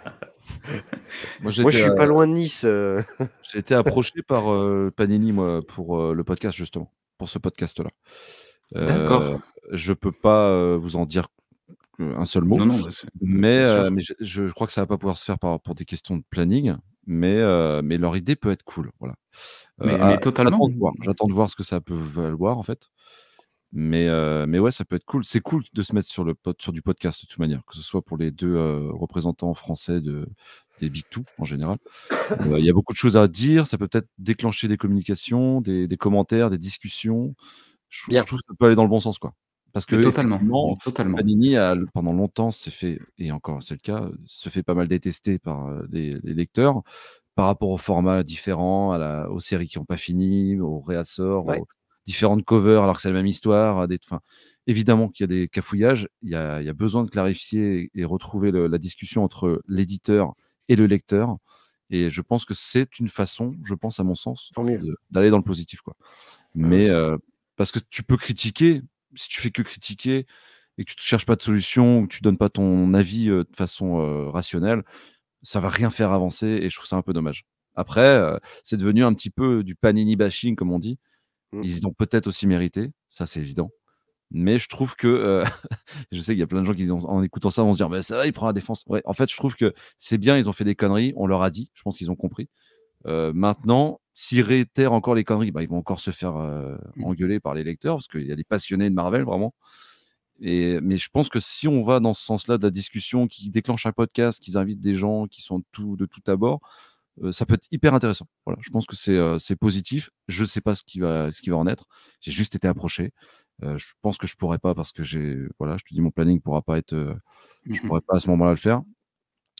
Moi, 1.42 1.52
j'ai 1.52 1.62
Moi, 1.62 1.72
je 1.72 1.78
été, 1.78 1.84
suis 1.84 1.92
euh, 1.92 1.96
pas 1.96 2.06
loin 2.06 2.28
de 2.28 2.34
Nice. 2.34 2.64
euh. 2.66 3.02
j'ai 3.52 3.60
été 3.60 3.74
approché 3.74 4.22
par 4.28 4.52
euh, 4.52 4.92
Panini, 4.96 5.32
moi, 5.32 5.62
pour 5.66 6.00
euh, 6.02 6.14
le 6.14 6.24
podcast, 6.24 6.58
justement. 6.58 6.92
Pour 7.18 7.30
ce 7.30 7.40
podcast-là. 7.40 7.90
Euh, 8.76 8.86
D'accord. 8.86 9.40
Je 9.72 9.93
peux 9.93 10.11
pas 10.11 10.49
euh, 10.49 10.78
vous 10.80 10.95
en 10.95 11.05
dire 11.05 11.28
un 11.99 12.26
seul 12.26 12.43
mot. 12.43 12.57
Non, 12.57 12.65
non, 12.65 12.78
bah, 12.80 12.89
Mais, 13.22 13.63
Bien 13.63 13.65
sûr. 13.65 13.74
euh, 13.84 13.89
mais 13.89 14.01
je, 14.01 14.13
je 14.20 14.51
crois 14.51 14.68
que 14.68 14.74
ça 14.74 14.82
va 14.82 14.88
pas 14.88 14.97
pouvoir 14.97 15.18
se 15.18 15.26
faire 15.26 15.39
par, 15.39 15.59
pour 15.59 15.76
des 15.76 15.86
questions 15.86 16.15
de 16.18 16.24
planning, 16.30 16.76
mais, 17.05 17.36
euh, 17.38 17.82
mais 17.84 17.97
leur 17.97 18.15
idée 18.15 18.36
peut 18.36 18.51
être 18.51 18.63
cool. 18.63 18.91
Voilà. 18.99 19.15
Mais- 19.80 19.93
Euh, 19.93 20.07
mais 20.07 20.20
totalement. 20.20 20.57
J'attends 20.57 20.70
de, 20.70 20.78
voir, 20.78 20.93
j'attends 21.01 21.28
de 21.28 21.34
voir 21.34 21.49
ce 21.49 21.55
que 21.55 21.63
ça 21.63 21.82
peut 21.82 21.95
valoir 21.95 22.57
en 22.57 22.63
fait. 22.63 22.89
Mais, 23.74 24.07
euh, 24.07 24.45
mais 24.47 24.59
ouais, 24.59 24.72
ça 24.72 24.86
peut 24.86 24.95
être 24.95 25.03
cool. 25.05 25.26
C'est 25.26 25.41
cool 25.41 25.63
de 25.74 25.84
se 25.84 25.93
mettre 25.93 26.07
sur, 26.07 26.24
le, 26.24 26.34
pod- 26.36 26.55
sur 26.61 26.72
du 26.72 26.82
podcast 26.82 27.22
de 27.24 27.28
toute 27.28 27.39
manière, 27.39 27.65
que 27.65 27.76
ce 27.76 27.82
soit 27.82 28.01
pour 28.01 28.18
les 28.18 28.32
deux 28.32 28.55
euh, 28.55 28.89
représentants 28.93 29.53
français 29.53 29.99
de, 29.99 30.26
des 30.80 30.89
Big 30.89 31.03
Two 31.09 31.24
en 31.38 31.43
général. 31.43 31.78
Euh, 32.32 32.59
Il 32.59 32.65
y 32.65 32.70
a 32.70 32.74
beaucoup 32.74 32.93
de 32.93 32.97
choses 32.97 33.18
à 33.18 33.28
dire. 33.28 33.68
Ça 33.68 33.78
peut 33.78 33.88
peut-être 33.89 34.07
déclencher 34.20 34.68
des 34.70 34.78
communications, 34.78 35.59
des, 35.59 35.86
des 35.88 35.97
commentaires, 35.97 36.49
des 36.49 36.57
discussions. 36.57 37.36
Je, 37.89 38.03
je 38.22 38.26
trouve 38.26 38.39
que 38.39 38.45
ça 38.47 38.53
peut 38.57 38.68
aller 38.68 38.76
dans 38.76 38.84
le 38.84 38.89
bon 38.89 39.01
sens. 39.01 39.20
quoi. 39.20 39.34
Parce 39.78 39.86
que 39.86 39.96
Mais 39.96 40.02
totalement. 40.02 40.40
totalement. 40.84 41.18
Panini 41.18 41.56
a 41.56 41.76
pendant 41.94 42.14
longtemps 42.14 42.50
s'est 42.50 42.72
fait, 42.72 43.00
et 43.20 43.32
encore 43.32 43.62
c'est 43.62 43.76
le 43.76 43.80
cas, 43.80 44.10
se 44.26 44.50
fait 44.50 44.64
pas 44.64 44.74
mal 44.74 44.88
détester 44.88 45.38
par 45.38 45.68
euh, 45.68 45.86
les, 45.92 46.16
les 46.24 46.34
lecteurs 46.34 46.82
par 47.36 47.46
rapport 47.46 47.70
aux 47.70 47.78
formats 47.78 48.24
différents, 48.24 48.92
à 48.92 48.98
la, 48.98 49.30
aux 49.30 49.40
séries 49.40 49.68
qui 49.68 49.78
n'ont 49.78 49.86
pas 49.86 49.98
fini, 49.98 50.60
aux 50.60 50.80
réassorts, 50.82 51.46
Ouais. 51.46 51.60
aux 51.60 51.68
différentes 52.08 52.44
covers 52.44 52.82
alors 52.82 52.96
que 52.96 53.02
c'est 53.04 53.10
la 53.10 53.14
même 53.14 53.28
histoire. 53.28 53.88
Des, 53.88 54.00
évidemment 54.66 55.10
qu'il 55.10 55.24
y 55.24 55.26
a 55.26 55.28
des 55.28 55.48
cafouillages, 55.48 56.10
il 56.24 56.32
y 56.32 56.36
a, 56.36 56.60
il 56.60 56.66
y 56.66 56.70
a 56.70 56.74
besoin 56.74 57.04
de 57.04 57.12
clarifier 57.12 57.92
et 57.94 58.04
retrouver 58.04 58.50
le- 58.50 58.66
la 58.66 58.80
discussion 58.80 59.24
entre 59.24 59.62
l'éditeur 59.68 60.34
et 60.70 60.76
le 60.76 60.88
lecteur. 60.88 61.38
Et 61.92 62.10
je 62.10 62.22
pense 62.24 62.46
que 62.46 62.56
c'est 62.56 62.98
une 63.00 63.10
façon, 63.10 63.54
je 63.64 63.76
pense 63.76 64.00
à 64.00 64.04
mon 64.04 64.16
sens, 64.16 64.52
d'aller 65.12 65.30
dans 65.30 65.38
le 65.38 65.44
positif. 65.44 65.82
Quoi. 65.82 65.94
Mais 66.56 66.86
c'est- 66.88 66.90
euh, 66.96 67.16
parce 67.56 67.72
que 67.72 67.80
tu 67.92 68.02
peux 68.02 68.18
critiquer, 68.18 68.82
si 69.16 69.30
tu 69.30 69.41
fais 69.41 69.51
que 69.51 69.62
critiquer 69.62 70.26
et 70.78 70.86
que 70.86 70.91
tu 70.91 70.97
ne 70.97 71.03
cherches 71.03 71.26
pas 71.26 71.36
de 71.36 71.41
solution, 71.41 71.99
ou 71.99 72.08
que 72.08 72.14
tu 72.14 72.22
donnes 72.22 72.38
pas 72.38 72.49
ton 72.49 72.93
avis 72.93 73.30
euh, 73.30 73.43
de 73.43 73.55
façon 73.55 73.99
euh, 73.99 74.30
rationnelle, 74.30 74.84
ça 75.41 75.60
va 75.60 75.70
rien 75.70 75.89
faire 75.89 76.12
avancer 76.12 76.47
et 76.47 76.70
je 76.70 76.76
trouve 76.76 76.88
ça 76.88 76.95
un 76.95 77.01
peu 77.01 77.14
dommage. 77.14 77.45
Après, 77.76 78.01
euh, 78.01 78.38
c'est 78.64 78.78
devenu 78.78 79.03
un 79.03 79.14
petit 79.14 79.30
peu 79.30 79.64
du 79.64 79.76
panini 79.76 80.16
bashing, 80.16 80.55
comme 80.55 80.72
on 80.72 80.80
dit. 80.80 80.99
Mm. 81.51 81.62
Ils 81.64 81.82
l'ont 81.82 81.93
peut-être 81.93 82.28
aussi 82.28 82.47
mérité, 82.47 82.91
ça 83.10 83.26
c'est 83.26 83.39
évident. 83.39 83.72
Mais 84.30 84.60
je 84.60 84.68
trouve 84.68 84.95
que, 84.95 85.43
je 86.12 86.22
sais 86.22 86.34
qu'il 86.34 86.39
y 86.39 86.43
a 86.43 86.47
plein 86.47 86.62
de 86.62 86.66
gens 86.66 86.74
qui, 86.74 86.91
en, 86.91 86.97
en 86.97 87.24
écoutant 87.24 87.49
ça, 87.49 87.64
vont 87.64 87.74
se 87.74 87.78
dire, 87.78 87.89
mais 87.89 88.01
ça 88.01 88.18
va, 88.18 88.28
il 88.28 88.34
prend 88.34 88.47
la 88.47 88.53
défense. 88.53 88.84
Ouais, 88.88 89.01
en 89.05 89.14
fait, 89.14 89.32
je 89.32 89.38
trouve 89.38 89.55
que 89.55 89.74
c'est 89.97 90.18
bien, 90.18 90.38
ils 90.38 90.49
ont 90.49 90.53
fait 90.53 90.66
des 90.66 90.76
conneries, 90.76 91.14
on 91.16 91.28
leur 91.28 91.41
a 91.41 91.49
dit, 91.49 91.72
je 91.74 91.82
pense 91.82 91.97
qu'ils 91.97 92.12
ont 92.12 92.16
compris. 92.16 92.49
Maintenant, 93.05 94.01
s'ils 94.20 94.41
réitèrent 94.41 94.93
encore 94.93 95.13
les 95.13 95.24
conneries, 95.24 95.51
bah, 95.51 95.61
ils 95.61 95.70
vont 95.70 95.78
encore 95.78 95.99
se 95.99 96.09
faire 96.11 96.38
euh, 96.38 96.76
Mm. 96.95 97.03
engueuler 97.05 97.39
par 97.39 97.53
les 97.53 97.63
lecteurs, 97.63 97.97
parce 97.97 98.07
qu'il 98.07 98.26
y 98.26 98.32
a 98.32 98.36
des 98.36 98.43
passionnés 98.43 98.89
de 98.89 98.95
Marvel, 98.95 99.24
vraiment. 99.24 99.53
Et, 100.39 100.80
mais 100.82 100.97
je 100.97 101.09
pense 101.11 101.30
que 101.30 101.39
si 101.39 101.68
on 101.68 101.84
va 101.84 101.99
dans 101.99 102.13
ce 102.13 102.24
sens-là 102.24 102.57
de 102.57 102.63
la 102.63 102.72
discussion, 102.72 103.28
qui 103.28 103.49
déclenche 103.51 103.86
un 103.86 103.91
podcast, 103.91 104.39
qu'ils 104.41 104.57
invitent 104.57 104.82
des 104.82 104.95
gens 104.95 105.28
qui 105.28 105.41
sont 105.43 105.63
tout, 105.72 105.95
de 105.97 106.05
tout 106.07 106.22
à 106.28 106.36
bord, 106.36 106.61
euh, 107.24 107.32
ça 107.32 107.45
peut 107.45 107.55
être 107.55 107.68
hyper 107.72 107.93
intéressant. 107.93 108.28
Voilà, 108.45 108.59
je 108.63 108.70
pense 108.72 108.86
que 108.88 108.95
c'est 108.95 109.15
euh, 109.18 109.38
positif. 109.59 110.09
Je 110.28 110.43
ne 110.43 110.47
sais 110.47 110.61
pas 110.61 110.76
ce 110.76 110.84
qui 110.84 110.99
va, 110.99 111.32
ce 111.32 111.41
qui 111.41 111.49
va 111.51 111.57
en 111.57 111.68
être. 111.68 111.86
J'ai 112.22 112.32
juste 112.32 112.55
été 112.55 112.68
approché. 112.68 113.11
Euh, 113.63 113.78
je 113.78 113.88
pense 114.01 114.18
que 114.18 114.28
je 114.28 114.36
pourrais 114.36 114.59
pas 114.59 114.76
parce 114.76 114.91
que 114.91 115.03
j'ai, 115.03 115.38
voilà, 115.59 115.78
je 115.78 115.84
te 115.84 115.93
dis, 115.93 116.01
mon 116.01 116.11
planning 116.11 116.41
pourra 116.41 116.61
pas 116.63 116.78
être, 116.78 116.93
euh, 116.93 117.15
je 117.70 117.82
pourrais 117.82 118.01
pas 118.01 118.18
à 118.18 118.20
ce 118.20 118.30
moment-là 118.30 118.51
le 118.51 118.57
faire. 118.57 118.82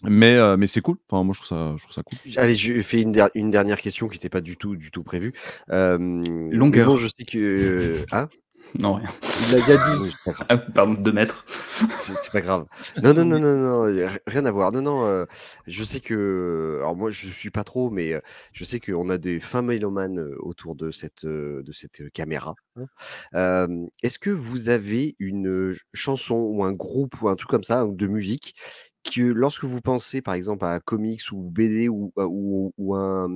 Mais, 0.04 0.36
euh, 0.36 0.58
mais 0.58 0.68
c'est 0.68 0.82
cool. 0.82 0.98
Enfin, 1.10 1.24
moi, 1.24 1.34
je 1.34 1.40
trouve 1.42 1.58
ça, 1.58 1.74
je 1.78 1.84
trouve 1.84 1.94
ça 1.96 2.04
cool. 2.04 2.18
Allez, 2.38 2.54
je 2.56 2.82
fais 2.82 3.02
une, 3.02 3.12
der- 3.12 3.30
une 3.34 3.50
dernière 3.50 3.82
question 3.82 4.08
qui 4.08 4.16
n'était 4.18 4.30
pas 4.30 4.42
du 4.42 4.56
tout, 4.58 4.76
du 4.76 4.92
tout 4.92 5.04
prévue. 5.04 5.34
Euh, 5.72 5.98
Longueur. 6.52 6.88
bon, 6.88 6.98
je 6.98 7.08
sais 7.08 7.26
que. 7.26 8.06
Hein? 8.12 8.28
Non, 8.80 8.96
rien. 8.96 9.08
Il 9.50 9.56
l'a 9.56 9.60
déjà 9.66 9.78
dit. 9.78 10.14
Ah, 10.50 10.58
Pardon, 10.58 10.94
deux 11.02 11.14
mètres. 11.14 11.46
C'est 11.48 12.32
pas 12.34 12.42
grave. 12.42 12.66
Non, 13.02 13.14
non, 13.14 13.24
non, 13.24 13.40
non, 13.40 13.56
non, 13.88 14.10
rien 14.28 14.46
à 14.46 14.52
voir. 14.52 14.74
Non, 14.74 14.82
non, 14.82 15.06
euh, 15.06 15.26
je 15.68 15.84
sais 15.86 16.02
que. 16.02 16.78
Alors, 16.82 16.96
moi, 16.98 17.10
je 17.10 17.28
suis 17.30 17.50
pas 17.50 17.64
trop, 17.64 17.90
mais 17.90 18.12
euh, 18.14 18.20
je 18.52 18.66
sais 18.66 18.82
qu'on 18.82 19.10
a 19.10 19.18
des 19.18 19.40
fins 19.40 19.62
mélomanes 19.62 20.20
euh, 20.20 20.36
autour 20.40 20.76
de 20.76 20.92
cette, 20.92 21.24
euh, 21.24 21.64
de 21.64 21.72
cette 21.72 22.02
euh, 22.02 22.10
caméra. 22.14 22.56
hein. 22.76 22.86
Euh, 23.36 23.86
Est-ce 24.04 24.20
que 24.20 24.32
vous 24.32 24.68
avez 24.68 25.16
une 25.20 25.48
euh, 25.48 25.76
chanson 25.94 26.36
ou 26.36 26.64
un 26.66 26.74
groupe 26.74 27.22
ou 27.22 27.30
un 27.30 27.36
truc 27.38 27.50
comme 27.50 27.64
ça, 27.64 27.86
de 27.88 28.08
musique, 28.08 28.54
que 29.10 29.22
lorsque 29.22 29.64
vous 29.64 29.82
pensez, 29.82 30.22
par 30.22 30.34
exemple, 30.34 30.66
à 30.66 30.74
un 30.74 30.80
comics 30.80 31.32
ou 31.32 31.50
BD 31.50 31.90
ou, 31.90 32.12
ou, 32.16 32.74
ou 32.78 32.96
un, 32.96 33.30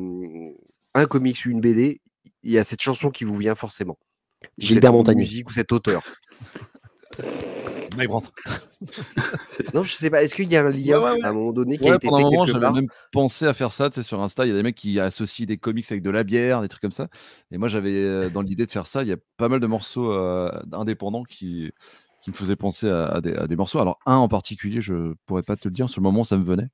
un 0.94 1.06
comics 1.06 1.38
ou 1.46 1.50
une 1.50 1.62
BD, 1.62 2.02
il 2.44 2.52
y 2.52 2.58
a 2.58 2.64
cette 2.64 2.82
chanson 2.82 3.10
qui 3.10 3.24
vous 3.24 3.36
vient 3.36 3.56
forcément 3.56 3.98
Gilbert 4.58 4.94
musique 5.16 5.50
ou 5.50 5.54
cet 5.54 5.72
auteur. 5.72 6.04
Non, 9.74 9.84
je 9.84 9.94
sais 9.94 10.10
pas. 10.10 10.24
Est-ce 10.24 10.34
qu'il 10.34 10.50
y 10.50 10.56
a 10.56 10.66
un 10.66 10.70
lien 10.70 10.98
Ouais, 10.98 11.04
ouais, 11.04 11.12
ouais. 11.12 11.24
à 11.24 11.30
un 11.30 11.34
moment 11.34 11.52
donné 11.52 11.78
qui 11.78 11.86
a 11.86 11.90
Ouais, 11.92 11.96
été 11.98 12.08
pendant 12.08 12.18
fait 12.18 12.24
un 12.24 12.30
moment, 12.30 12.46
j'avais 12.46 12.72
même 12.72 12.88
pensé 13.12 13.46
à 13.46 13.54
faire 13.54 13.72
ça. 13.72 13.90
Tu 13.90 13.96
sais, 13.96 14.04
sur 14.04 14.22
Insta, 14.22 14.46
il 14.46 14.50
y 14.50 14.52
a 14.52 14.56
des 14.56 14.64
mecs 14.64 14.76
qui 14.76 15.00
associent 15.00 15.46
des 15.46 15.58
comics 15.58 15.86
avec 15.92 16.02
de 16.02 16.10
la 16.10 16.24
bière, 16.24 16.62
des 16.62 16.68
trucs 16.68 16.82
comme 16.82 16.92
ça. 16.92 17.10
Et 17.52 17.58
moi, 17.58 17.68
j'avais 17.68 17.94
euh, 17.94 18.30
dans 18.30 18.42
l'idée 18.42 18.66
de 18.66 18.72
faire 18.72 18.88
ça. 18.88 19.04
Il 19.04 19.10
y 19.10 19.12
a 19.12 19.18
pas 19.38 19.50
mal 19.50 19.60
de 19.60 19.68
morceaux 19.68 20.12
euh, 20.12 20.50
indépendants 20.72 21.24
qui, 21.24 21.72
qui 22.22 22.32
me 22.32 22.36
faisaient 22.36 22.56
penser 22.56 22.90
à, 22.90 23.20
des, 23.22 23.56
morceaux. 23.56 23.80
Alors, 23.80 24.00
un 24.06 24.18
en 24.18 24.28
particulier, 24.28 24.82
je 24.82 25.14
pourrais 25.26 25.44
pas 25.44 25.56
te 25.56 25.68
le 25.68 25.74
dire. 25.74 25.90
Sur 25.90 26.02
le 26.02 26.04
moment, 26.04 26.24
ça 26.24 26.38
me 26.38 26.44
venait. 26.44 26.70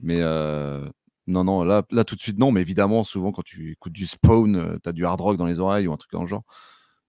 Mais 0.00 0.18
euh, 0.20 0.88
non, 1.26 1.44
non, 1.44 1.64
là, 1.64 1.82
là, 1.90 2.04
tout 2.04 2.14
de 2.14 2.20
suite, 2.20 2.38
non. 2.38 2.52
Mais 2.52 2.60
évidemment, 2.60 3.04
souvent, 3.04 3.32
quand 3.32 3.42
tu 3.42 3.72
écoutes 3.72 3.92
du 3.92 4.06
Spawn, 4.06 4.78
tu 4.82 4.88
as 4.88 4.92
du 4.92 5.04
hard 5.04 5.20
rock 5.20 5.36
dans 5.36 5.46
les 5.46 5.58
oreilles 5.58 5.88
ou 5.88 5.92
un 5.92 5.96
truc 5.96 6.12
dans 6.12 6.22
le 6.22 6.28
genre. 6.28 6.44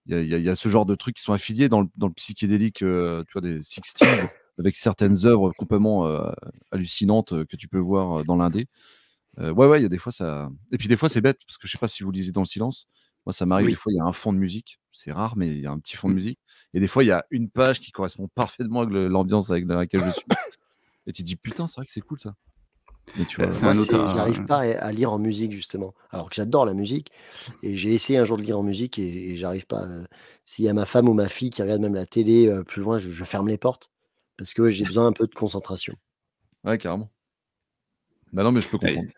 Il 0.06 0.24
y 0.24 0.48
a, 0.48 0.56
ce 0.56 0.68
genre 0.68 0.86
de 0.86 0.94
trucs 0.94 1.16
qui 1.16 1.22
sont 1.22 1.32
affiliés 1.32 1.68
dans 1.68 1.82
le, 1.82 2.10
psychédélique, 2.16 2.82
euh, 2.82 3.22
tu 3.28 3.32
vois, 3.34 3.42
des 3.42 3.60
60s, 3.60 4.28
avec 4.58 4.76
certaines 4.76 5.26
œuvres 5.26 5.52
complètement 5.56 6.06
euh, 6.06 6.30
hallucinantes 6.70 7.32
euh, 7.32 7.44
que 7.44 7.56
tu 7.56 7.68
peux 7.68 7.78
voir 7.78 8.20
euh, 8.20 8.22
dans 8.24 8.36
l'indé. 8.36 8.66
Euh, 9.38 9.52
ouais, 9.52 9.66
ouais, 9.66 9.80
il 9.80 9.82
y 9.82 9.86
a 9.86 9.88
des 9.88 9.98
fois 9.98 10.12
ça. 10.12 10.50
Et 10.72 10.78
puis 10.78 10.88
des 10.88 10.96
fois, 10.96 11.08
c'est 11.08 11.20
bête, 11.20 11.38
parce 11.46 11.58
que 11.58 11.66
je 11.66 11.72
sais 11.72 11.78
pas 11.78 11.88
si 11.88 12.02
vous 12.02 12.10
lisez 12.10 12.32
dans 12.32 12.42
le 12.42 12.46
silence. 12.46 12.86
Moi, 13.26 13.32
ça 13.32 13.46
m'arrive, 13.46 13.66
Oui. 13.66 13.72
des 13.72 13.76
fois, 13.76 13.92
il 13.92 13.96
y 13.96 14.00
a 14.00 14.04
un 14.04 14.12
fond 14.12 14.32
de 14.32 14.38
musique. 14.38 14.78
C'est 14.92 15.12
rare, 15.12 15.36
mais 15.36 15.48
il 15.48 15.60
y 15.60 15.66
a 15.66 15.70
un 15.70 15.78
petit 15.78 15.96
fond 15.96 16.08
de 16.08 16.14
musique. 16.14 16.38
Et 16.74 16.80
des 16.80 16.88
fois, 16.88 17.04
il 17.04 17.08
y 17.08 17.12
a 17.12 17.24
une 17.30 17.48
page 17.48 17.80
qui 17.80 17.92
correspond 17.92 18.28
parfaitement 18.34 18.80
avec 18.80 18.92
l'ambiance 18.94 19.50
avec 19.50 19.66
dans 19.66 19.76
laquelle 19.76 20.02
je 20.04 20.10
suis. 20.10 20.26
Et 21.06 21.12
tu 21.12 21.22
te 21.22 21.26
dis, 21.26 21.36
putain, 21.36 21.66
c'est 21.66 21.76
vrai 21.76 21.86
que 21.86 21.92
c'est 21.92 22.00
cool 22.00 22.20
ça. 22.20 22.34
Et 23.18 23.24
tu 23.24 23.40
Euh, 23.40 23.46
vois, 23.46 23.52
c'est 23.52 23.64
Moi, 23.66 23.78
auteur, 23.78 24.08
j'arrive 24.08 24.40
euh, 24.40 24.46
pas 24.46 24.58
à, 24.60 24.92
lire 24.92 25.12
en 25.12 25.18
musique, 25.18 25.52
justement. 25.52 25.94
Alors 26.10 26.28
que 26.28 26.36
j'adore 26.36 26.64
la 26.66 26.74
musique. 26.74 27.10
Et 27.62 27.76
j'ai 27.76 27.92
essayé 27.94 28.18
un 28.18 28.24
jour 28.24 28.36
de 28.36 28.42
lire 28.42 28.58
en 28.58 28.62
musique 28.62 28.98
et, 28.98 29.30
et 29.30 29.36
j'arrive 29.36 29.66
pas. 29.66 29.82
euh, 29.84 30.04
S'il 30.44 30.64
y 30.64 30.68
a 30.68 30.74
ma 30.74 30.86
femme 30.86 31.08
ou 31.08 31.14
ma 31.14 31.28
fille 31.28 31.50
qui 31.50 31.62
regarde 31.62 31.80
même 31.80 31.94
la 31.94 32.06
télé 32.06 32.46
euh, 32.48 32.62
plus 32.64 32.82
loin, 32.82 32.98
je, 32.98 33.10
je 33.10 33.24
ferme 33.24 33.48
les 33.48 33.58
portes. 33.58 33.90
Parce 34.36 34.54
que 34.54 34.62
ouais, 34.62 34.70
j'ai 34.70 34.84
besoin 34.84 35.06
un 35.06 35.12
peu 35.12 35.26
de 35.26 35.34
concentration. 35.34 35.94
ouais, 36.64 36.78
carrément. 36.78 37.10
Bah 38.32 38.42
non, 38.44 38.52
mais 38.52 38.60
je 38.60 38.68
peux 38.68 38.78
Ouais, 38.82 38.94
comprendre. 38.94 39.10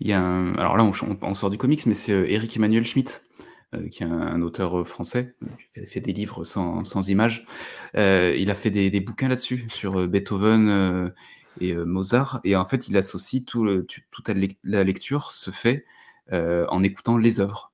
Il 0.00 0.08
y 0.08 0.12
a 0.12 0.20
un- 0.20 0.54
Alors 0.54 0.76
là, 0.76 0.84
on, 0.84 0.92
on- 1.06 1.18
on 1.22 1.34
sort 1.34 1.50
du 1.50 1.58
comics, 1.58 1.84
mais 1.86 1.94
c'est 1.94 2.12
euh, 2.12 2.26
Eric 2.30 2.56
Emmanuel 2.56 2.84
Schmitt, 2.86 3.24
euh, 3.74 3.88
qui 3.88 4.02
est 4.02 4.06
un, 4.06 4.12
un 4.12 4.42
auteur 4.42 4.80
euh, 4.80 4.84
français, 4.84 5.36
qui 5.58 5.80
fait, 5.80 5.86
fait 5.86 6.00
des 6.00 6.12
livres 6.12 6.44
sans, 6.44 6.84
sans 6.84 7.08
images. 7.08 7.44
Euh, 7.96 8.34
il 8.38 8.50
a 8.50 8.54
fait 8.54 8.70
des, 8.70 8.90
des 8.90 9.00
bouquins 9.00 9.28
là-dessus, 9.28 9.66
sur 9.70 10.00
euh, 10.00 10.06
Beethoven 10.06 10.68
euh, 10.68 11.10
et 11.60 11.72
euh, 11.74 11.84
Mozart. 11.84 12.40
Et 12.44 12.56
en 12.56 12.64
fait, 12.64 12.88
il 12.88 12.96
associe 12.96 13.44
tout 13.44 13.64
le- 13.64 13.86
tu- 13.86 14.06
toute 14.10 14.28
la 14.28 14.34
lec- 14.34 14.58
la 14.64 14.84
lecture 14.84 15.32
se 15.32 15.50
fait 15.50 15.84
euh, 16.32 16.66
en 16.68 16.82
écoutant 16.82 17.16
les 17.18 17.40
œuvres. 17.40 17.72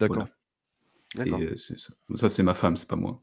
D'accord. 0.00 0.30
Euh, 1.26 1.56
ça, 1.56 1.74
Ça, 2.16 2.28
c'est 2.28 2.42
ma 2.42 2.54
femme, 2.54 2.76
c'est 2.76 2.88
pas 2.88 2.96
moi. 2.96 3.22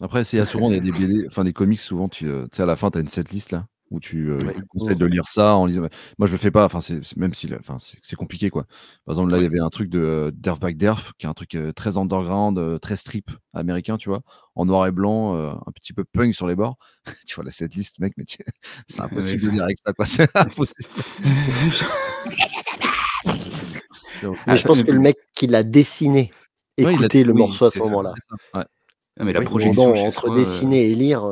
Après, 0.00 0.24
c'est- 0.24 0.36
il 0.36 0.40
y 0.40 0.42
a 0.42 0.46
souvent 0.46 0.70
des, 0.70 0.80
des 0.80 0.92
BD, 0.92 1.26
enfin 1.28 1.44
des 1.44 1.52
comics, 1.52 1.80
souvent, 1.80 2.08
tu 2.08 2.26
tu 2.26 2.32
sais, 2.52 2.62
à 2.62 2.66
la 2.66 2.76
fin, 2.76 2.90
tu 2.90 2.98
as 2.98 3.00
une 3.02 3.08
setlist 3.08 3.52
là. 3.52 3.66
Où 3.94 4.00
tu 4.00 4.28
euh, 4.30 4.44
Ouais. 4.44 4.54
essaies 4.76 4.94
de 4.96 5.06
lire 5.06 5.26
ça 5.28 5.54
en 5.54 5.66
lisant. 5.66 5.82
Moi, 6.18 6.26
je 6.26 6.32
le 6.32 6.38
fais 6.38 6.50
pas. 6.50 6.64
Enfin, 6.64 6.80
c'est 6.80 7.00
même 7.16 7.32
si, 7.32 7.48
enfin, 7.58 7.76
c'est 7.78 8.16
compliqué, 8.16 8.50
quoi. 8.50 8.64
Par 9.06 9.12
exemple, 9.14 9.30
là, 9.30 9.38
il 9.38 9.42
y 9.44 9.46
avait 9.46 9.60
un 9.60 9.68
truc 9.70 9.88
de 9.88 10.00
euh, 10.00 10.30
Derfback 10.34 10.76
Derf, 10.76 11.12
qui 11.18 11.26
est 11.26 11.28
un 11.28 11.34
truc 11.34 11.54
euh, 11.54 11.72
très 11.72 11.96
underground, 11.96 12.58
euh, 12.58 12.78
très 12.78 12.96
strip 12.96 13.30
américain, 13.52 13.96
tu 13.96 14.08
vois, 14.08 14.20
en 14.56 14.64
noir 14.66 14.86
et 14.86 14.92
blanc, 14.92 15.34
un 15.34 15.72
petit 15.74 15.92
peu 15.92 16.04
punk 16.04 16.34
sur 16.34 16.46
les 16.46 16.56
bords. 16.56 16.76
tu 17.26 17.34
vois, 17.36 17.44
là, 17.44 17.50
cette 17.50 17.74
liste, 17.74 17.98
mec, 18.00 18.12
mais 18.16 18.24
tu- 18.24 18.38
c'est 18.88 19.00
impossible 19.02 19.42
de 19.42 19.50
lire 19.50 19.64
avec 19.64 19.78
ça, 19.84 19.92
quoi. 19.92 20.04
C'est 20.06 20.28
impossible. 20.36 20.88
Mais 24.46 24.56
je 24.56 24.66
pense 24.66 24.80
Ah, 24.80 24.84
que 24.84 24.90
le 24.90 25.00
mec 25.00 25.16
qui 25.34 25.46
l'a 25.46 25.62
dessiné, 25.62 26.32
Ouais, 26.78 26.84
il 26.84 26.86
a- 26.88 26.92
écoutait 26.92 27.22
le 27.24 27.32
oui, 27.32 27.38
morceau 27.38 27.66
à 27.66 27.70
ce 27.70 27.78
moment-là. 27.78 28.14
Ah, 28.52 28.66
mais 29.20 29.32
la 29.32 29.38
Oui, 29.40 29.44
projection 29.44 29.92
bon, 29.92 30.06
entre 30.06 30.34
dessiner 30.34 30.90
et 30.90 30.94
lire, 30.94 31.24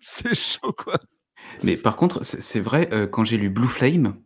C'est 0.00 0.34
chaud, 0.34 0.72
quoi. 0.72 0.98
Mais 1.62 1.76
par 1.76 1.96
contre, 1.96 2.24
c'est 2.24 2.40
c'est 2.40 2.60
vrai, 2.60 2.88
euh, 2.92 3.06
quand 3.06 3.24
j'ai 3.24 3.36
lu 3.36 3.50
Blue 3.50 3.66
Flame, 3.66 4.16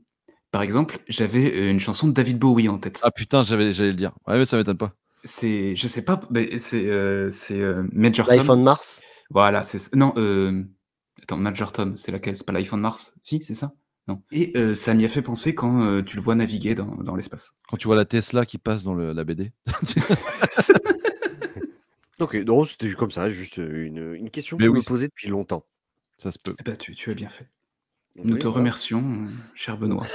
par 0.50 0.62
exemple, 0.62 0.98
j'avais 1.08 1.50
euh, 1.52 1.70
une 1.70 1.80
chanson 1.80 2.08
de 2.08 2.12
David 2.12 2.38
Bowie 2.38 2.68
en 2.68 2.78
tête. 2.78 3.00
Ah 3.02 3.10
putain, 3.10 3.42
j'avais- 3.42 3.72
j'allais 3.72 3.90
le 3.90 3.96
dire. 3.96 4.12
Ouais, 4.26 4.36
mais 4.38 4.44
ça 4.44 4.56
m'étonne 4.56 4.76
pas. 4.78 4.94
C'est, 5.24 5.76
je 5.76 5.88
sais 5.88 6.04
pas, 6.04 6.20
c'est 6.58 6.88
euh, 6.90 7.30
c'est 7.30 7.60
euh, 7.60 7.84
Major 7.92 8.26
l'iPhone 8.28 8.46
Tom. 8.58 8.62
Mars? 8.64 9.02
Voilà, 9.30 9.62
c'est 9.62 9.94
non. 9.94 10.12
Euh, 10.16 10.62
attends, 11.22 11.36
Major 11.36 11.72
Tom, 11.72 11.96
c'est 11.96 12.10
laquelle? 12.12 12.36
C'est 12.36 12.46
pas 12.46 12.52
l'iPhone 12.52 12.80
Mars? 12.80 13.14
Si, 13.22 13.40
c'est 13.42 13.54
ça? 13.54 13.70
Non. 14.08 14.20
Et 14.32 14.52
euh, 14.56 14.74
ça 14.74 14.94
m'y 14.94 15.04
a 15.04 15.08
fait 15.08 15.22
penser 15.22 15.54
quand 15.54 15.80
euh, 15.84 16.02
tu 16.02 16.16
le 16.16 16.22
vois 16.22 16.34
naviguer 16.34 16.74
dans, 16.74 16.96
dans 16.96 17.14
l'espace. 17.14 17.60
Quand 17.70 17.76
tu 17.76 17.86
vois 17.86 17.94
la 17.94 18.04
Tesla 18.04 18.44
qui 18.44 18.58
passe 18.58 18.82
dans 18.82 18.94
le- 18.94 19.12
la 19.12 19.22
BD. 19.24 19.52
Ok, 22.20 22.34
non, 22.46 22.62
c'était 22.64 22.90
comme 22.92 23.10
ça, 23.10 23.30
juste 23.30 23.56
une, 23.56 24.14
une 24.14 24.30
question 24.30 24.56
que 24.56 24.62
Mais 24.62 24.66
je 24.66 24.70
oui, 24.70 24.76
me 24.76 24.82
c'est- 24.82 24.88
posais 24.88 25.06
depuis 25.08 25.28
longtemps. 25.28 25.64
Ça 26.22 26.30
se 26.32 26.38
peut. 26.38 26.54
Eh 26.60 26.62
ben, 26.62 26.76
tu, 26.76 26.94
tu 26.94 27.10
as 27.10 27.14
bien 27.14 27.28
fait. 27.28 27.48
Nous 28.16 28.34
Oui, 28.34 28.38
te 28.38 28.44
voilà. 28.44 28.58
remercions, 28.58 29.02
cher 29.54 29.78
Benoît, 29.78 30.06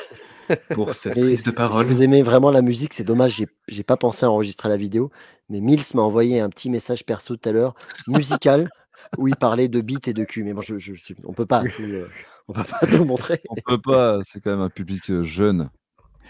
pour 0.75 0.93
cette 0.93 1.17
Et 1.17 1.21
prise 1.21 1.43
de 1.43 1.49
Si 1.49 1.55
parole. 1.55 1.85
vous 1.85 2.03
aimez 2.03 2.21
vraiment 2.21 2.51
la 2.51 2.61
musique, 2.61 2.93
c'est 2.93 3.03
dommage, 3.03 3.43
j'ai- 3.67 3.83
pas 3.83 3.97
pensé 3.97 4.25
à 4.25 4.29
enregistrer 4.29 4.69
la 4.69 4.77
vidéo, 4.77 5.09
mais 5.49 5.61
Mills 5.61 5.81
m'a 5.95 6.03
envoyé 6.03 6.39
un 6.39 6.49
petit 6.49 6.69
message 6.69 7.03
perso 7.05 7.35
tout 7.35 7.49
à 7.49 7.51
l'heure, 7.51 7.73
musical, 8.07 8.69
où 9.17 9.27
il 9.27 9.35
parlait 9.35 9.67
de 9.67 9.81
beat 9.81 10.07
et 10.07 10.13
de 10.13 10.23
cul. 10.25 10.43
Mais 10.43 10.53
bon, 10.53 10.61
je, 10.61 10.77
je, 10.77 10.93
je- 10.93 11.13
on 11.25 11.33
peut 11.33 11.47
pas 11.47 11.63
tout, 11.63 11.81
euh, 11.81 12.07
on 12.47 12.53
peut 12.53 12.63
pas 12.63 12.85
tout 12.85 13.03
montrer. 13.03 13.41
On 13.49 13.55
peut 13.55 13.81
pas, 13.81 14.19
c'est 14.25 14.39
quand 14.41 14.51
même 14.51 14.61
un 14.61 14.69
public 14.69 15.09
euh, 15.09 15.23
jeune. 15.23 15.69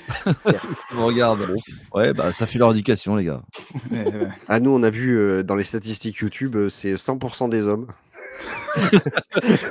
On 0.95 1.05
regarde. 1.07 1.39
Ouais, 1.91 2.13
bah 2.13 2.31
ça 2.31 2.45
fait 2.45 2.59
leur 2.59 2.71
les 3.15 3.23
gars. 3.25 3.41
Ouais, 3.91 4.05
ouais. 4.05 4.27
Ah, 4.47 4.59
nous, 4.59 4.69
on 4.69 4.83
a 4.83 4.91
vu 4.91 5.17
euh, 5.17 5.41
dans 5.43 5.55
les 5.55 5.63
statistiques 5.63 6.17
YouTube, 6.17 6.55
c'est 6.69 6.93
100% 6.93 7.49
des 7.49 7.65
hommes. 7.65 7.87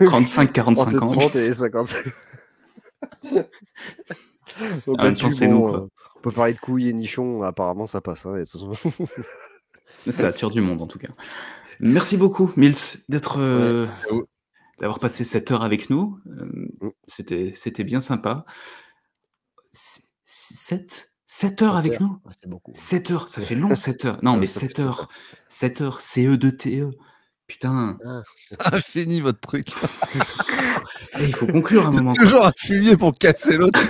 35, 0.05 0.53
45 0.53 0.95
Entre 0.95 1.03
ans. 1.03 1.07
30 1.21 1.37
et 1.37 1.55
50. 1.55 1.97
Donc, 4.87 4.99
En 5.01 5.05
même 5.05 5.15
temps, 5.15 5.31
c'est 5.31 5.49
nous, 5.49 5.61
bon, 5.61 5.71
quoi. 5.71 5.79
euh, 5.81 5.89
on 6.17 6.21
peut 6.21 6.31
parler 6.31 6.55
de 6.55 6.59
couilles 6.59 6.89
et 6.89 6.93
nichons, 6.93 7.43
apparemment 7.43 7.87
ça 7.87 8.01
passe. 8.01 8.25
hein, 8.27 8.37
et 8.37 8.47
façon. 8.47 8.73
Ça 10.11 10.29
attire 10.29 10.51
du 10.51 10.61
monde 10.61 10.81
en 10.83 10.87
tout 10.87 10.99
cas. 11.01 11.09
Merci 11.81 12.17
beaucoup, 12.17 12.53
Mills, 12.57 12.75
d'être, 13.09 13.39
euh, 13.41 13.87
ciao. 14.07 14.25
d'avoir 14.79 15.01
passé 15.01 15.25
cette 15.25 15.51
heure 15.51 15.65
avec 15.65 15.91
nous. 15.91 16.19
Euh, 16.29 16.45
Mm. 16.81 16.91
c'était, 17.09 17.53
c'était 17.57 17.83
bien 17.85 18.01
sympa. 18.01 18.45
7 20.25 21.13
7 21.27 21.63
heures 21.63 21.77
avec 21.77 21.99
nous 22.01 22.19
Ouais, 22.25 22.33
C'est 22.41 22.49
beaucoup. 22.49 22.71
7 22.75 23.11
heures, 23.11 23.29
ça 23.29 23.41
fait 23.43 23.55
long 23.57 23.75
7 23.75 24.05
heures. 24.05 24.19
Non, 24.23 24.35
Ouais, 24.35 24.41
mais 24.41 24.47
ça 24.47 24.61
7 24.61 24.77
fait 24.77 24.83
heures. 24.83 25.09
7 25.49 25.81
heures, 25.81 26.01
CE2TE. 26.01 26.93
Putain, 27.47 27.97
Ah, 28.59 28.81
Fini 28.85 29.21
votre 29.21 29.41
truc. 29.41 29.69
Eh, 31.19 31.25
il 31.25 31.35
faut 31.35 31.47
conclure 31.47 31.87
un 31.87 31.91
moment. 31.93 32.13
Toujours 32.15 32.45
un 32.47 32.53
fumier 32.57 32.97
pour 32.97 33.15
casser 33.17 33.57
l'autre. 33.57 33.81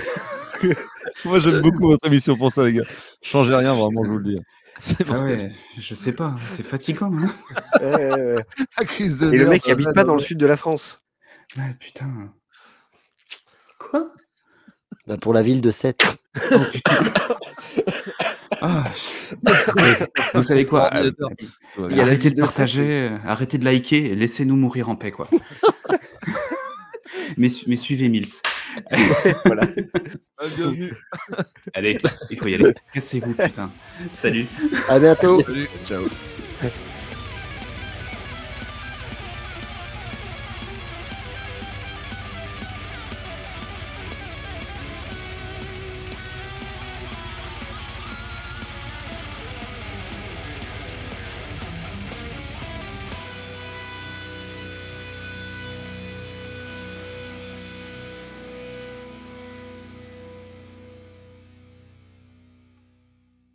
Moi, 1.25 1.39
j'aime 1.39 1.61
beaucoup 1.61 1.87
votre 1.89 2.07
émission 2.07 2.37
pour 2.37 2.51
ça, 2.51 2.63
les 2.63 2.73
gars. 2.73 2.83
Changez 3.21 3.55
rien, 3.55 3.73
vraiment, 3.73 4.03
je 4.03 4.09
vous 4.09 4.17
le 4.19 4.23
dis. 4.23 4.39
C'est 4.79 4.95
Ah 5.09 5.21
ouais, 5.23 5.51
je 5.79 5.95
sais 5.95 6.11
pas, 6.11 6.35
c'est 6.47 6.61
fatigant. 6.63 7.11
hein. 7.11 8.35
La 8.77 8.85
crise 8.85 9.17
de 9.17 9.33
et 9.33 9.37
le 9.37 9.47
mec 9.47 9.63
il 9.65 9.71
habite 9.71 9.91
pas 9.93 10.03
dans 10.03 10.13
le 10.13 10.19
sud 10.19 10.37
de 10.37 10.45
la 10.45 10.55
France. 10.55 11.01
Ah, 11.57 11.61
putain. 11.79 12.31
Quoi? 13.79 14.11
Bah, 15.07 15.17
pour 15.17 15.33
la 15.33 15.41
ville 15.41 15.61
de 15.61 15.71
7. 15.71 16.19
Oh 16.51 16.59
putain. 16.71 16.95
Ah, 18.61 18.83
Vous 20.33 20.43
savez 20.43 20.65
quoi 20.65 20.93
euh. 20.95 21.11
Il 21.89 21.95
la 21.95 22.03
Arrêtez 22.03 22.31
de 22.31 22.41
partager, 22.41 23.09
euh, 23.09 23.17
arrêtez 23.25 23.57
de 23.57 23.65
liker 23.65 24.15
laissez-nous 24.15 24.55
mourir 24.55 24.89
en 24.89 24.95
paix, 24.95 25.11
quoi. 25.11 25.27
mais 27.37 27.49
suivez 27.49 28.09
Mills. 28.09 28.41
Voilà. 29.45 29.63
Ah, 30.37 30.45
bienvenue. 30.55 30.93
Allez, 31.73 31.97
il 32.29 32.37
faut 32.37 32.47
y 32.47 32.55
aller. 32.55 32.73
Cassez-vous, 32.93 33.33
putain. 33.33 33.71
Salut. 34.11 34.45
À 34.87 34.99
bientôt. 34.99 35.41
Salut. 35.43 35.67
Ciao. 35.85 36.03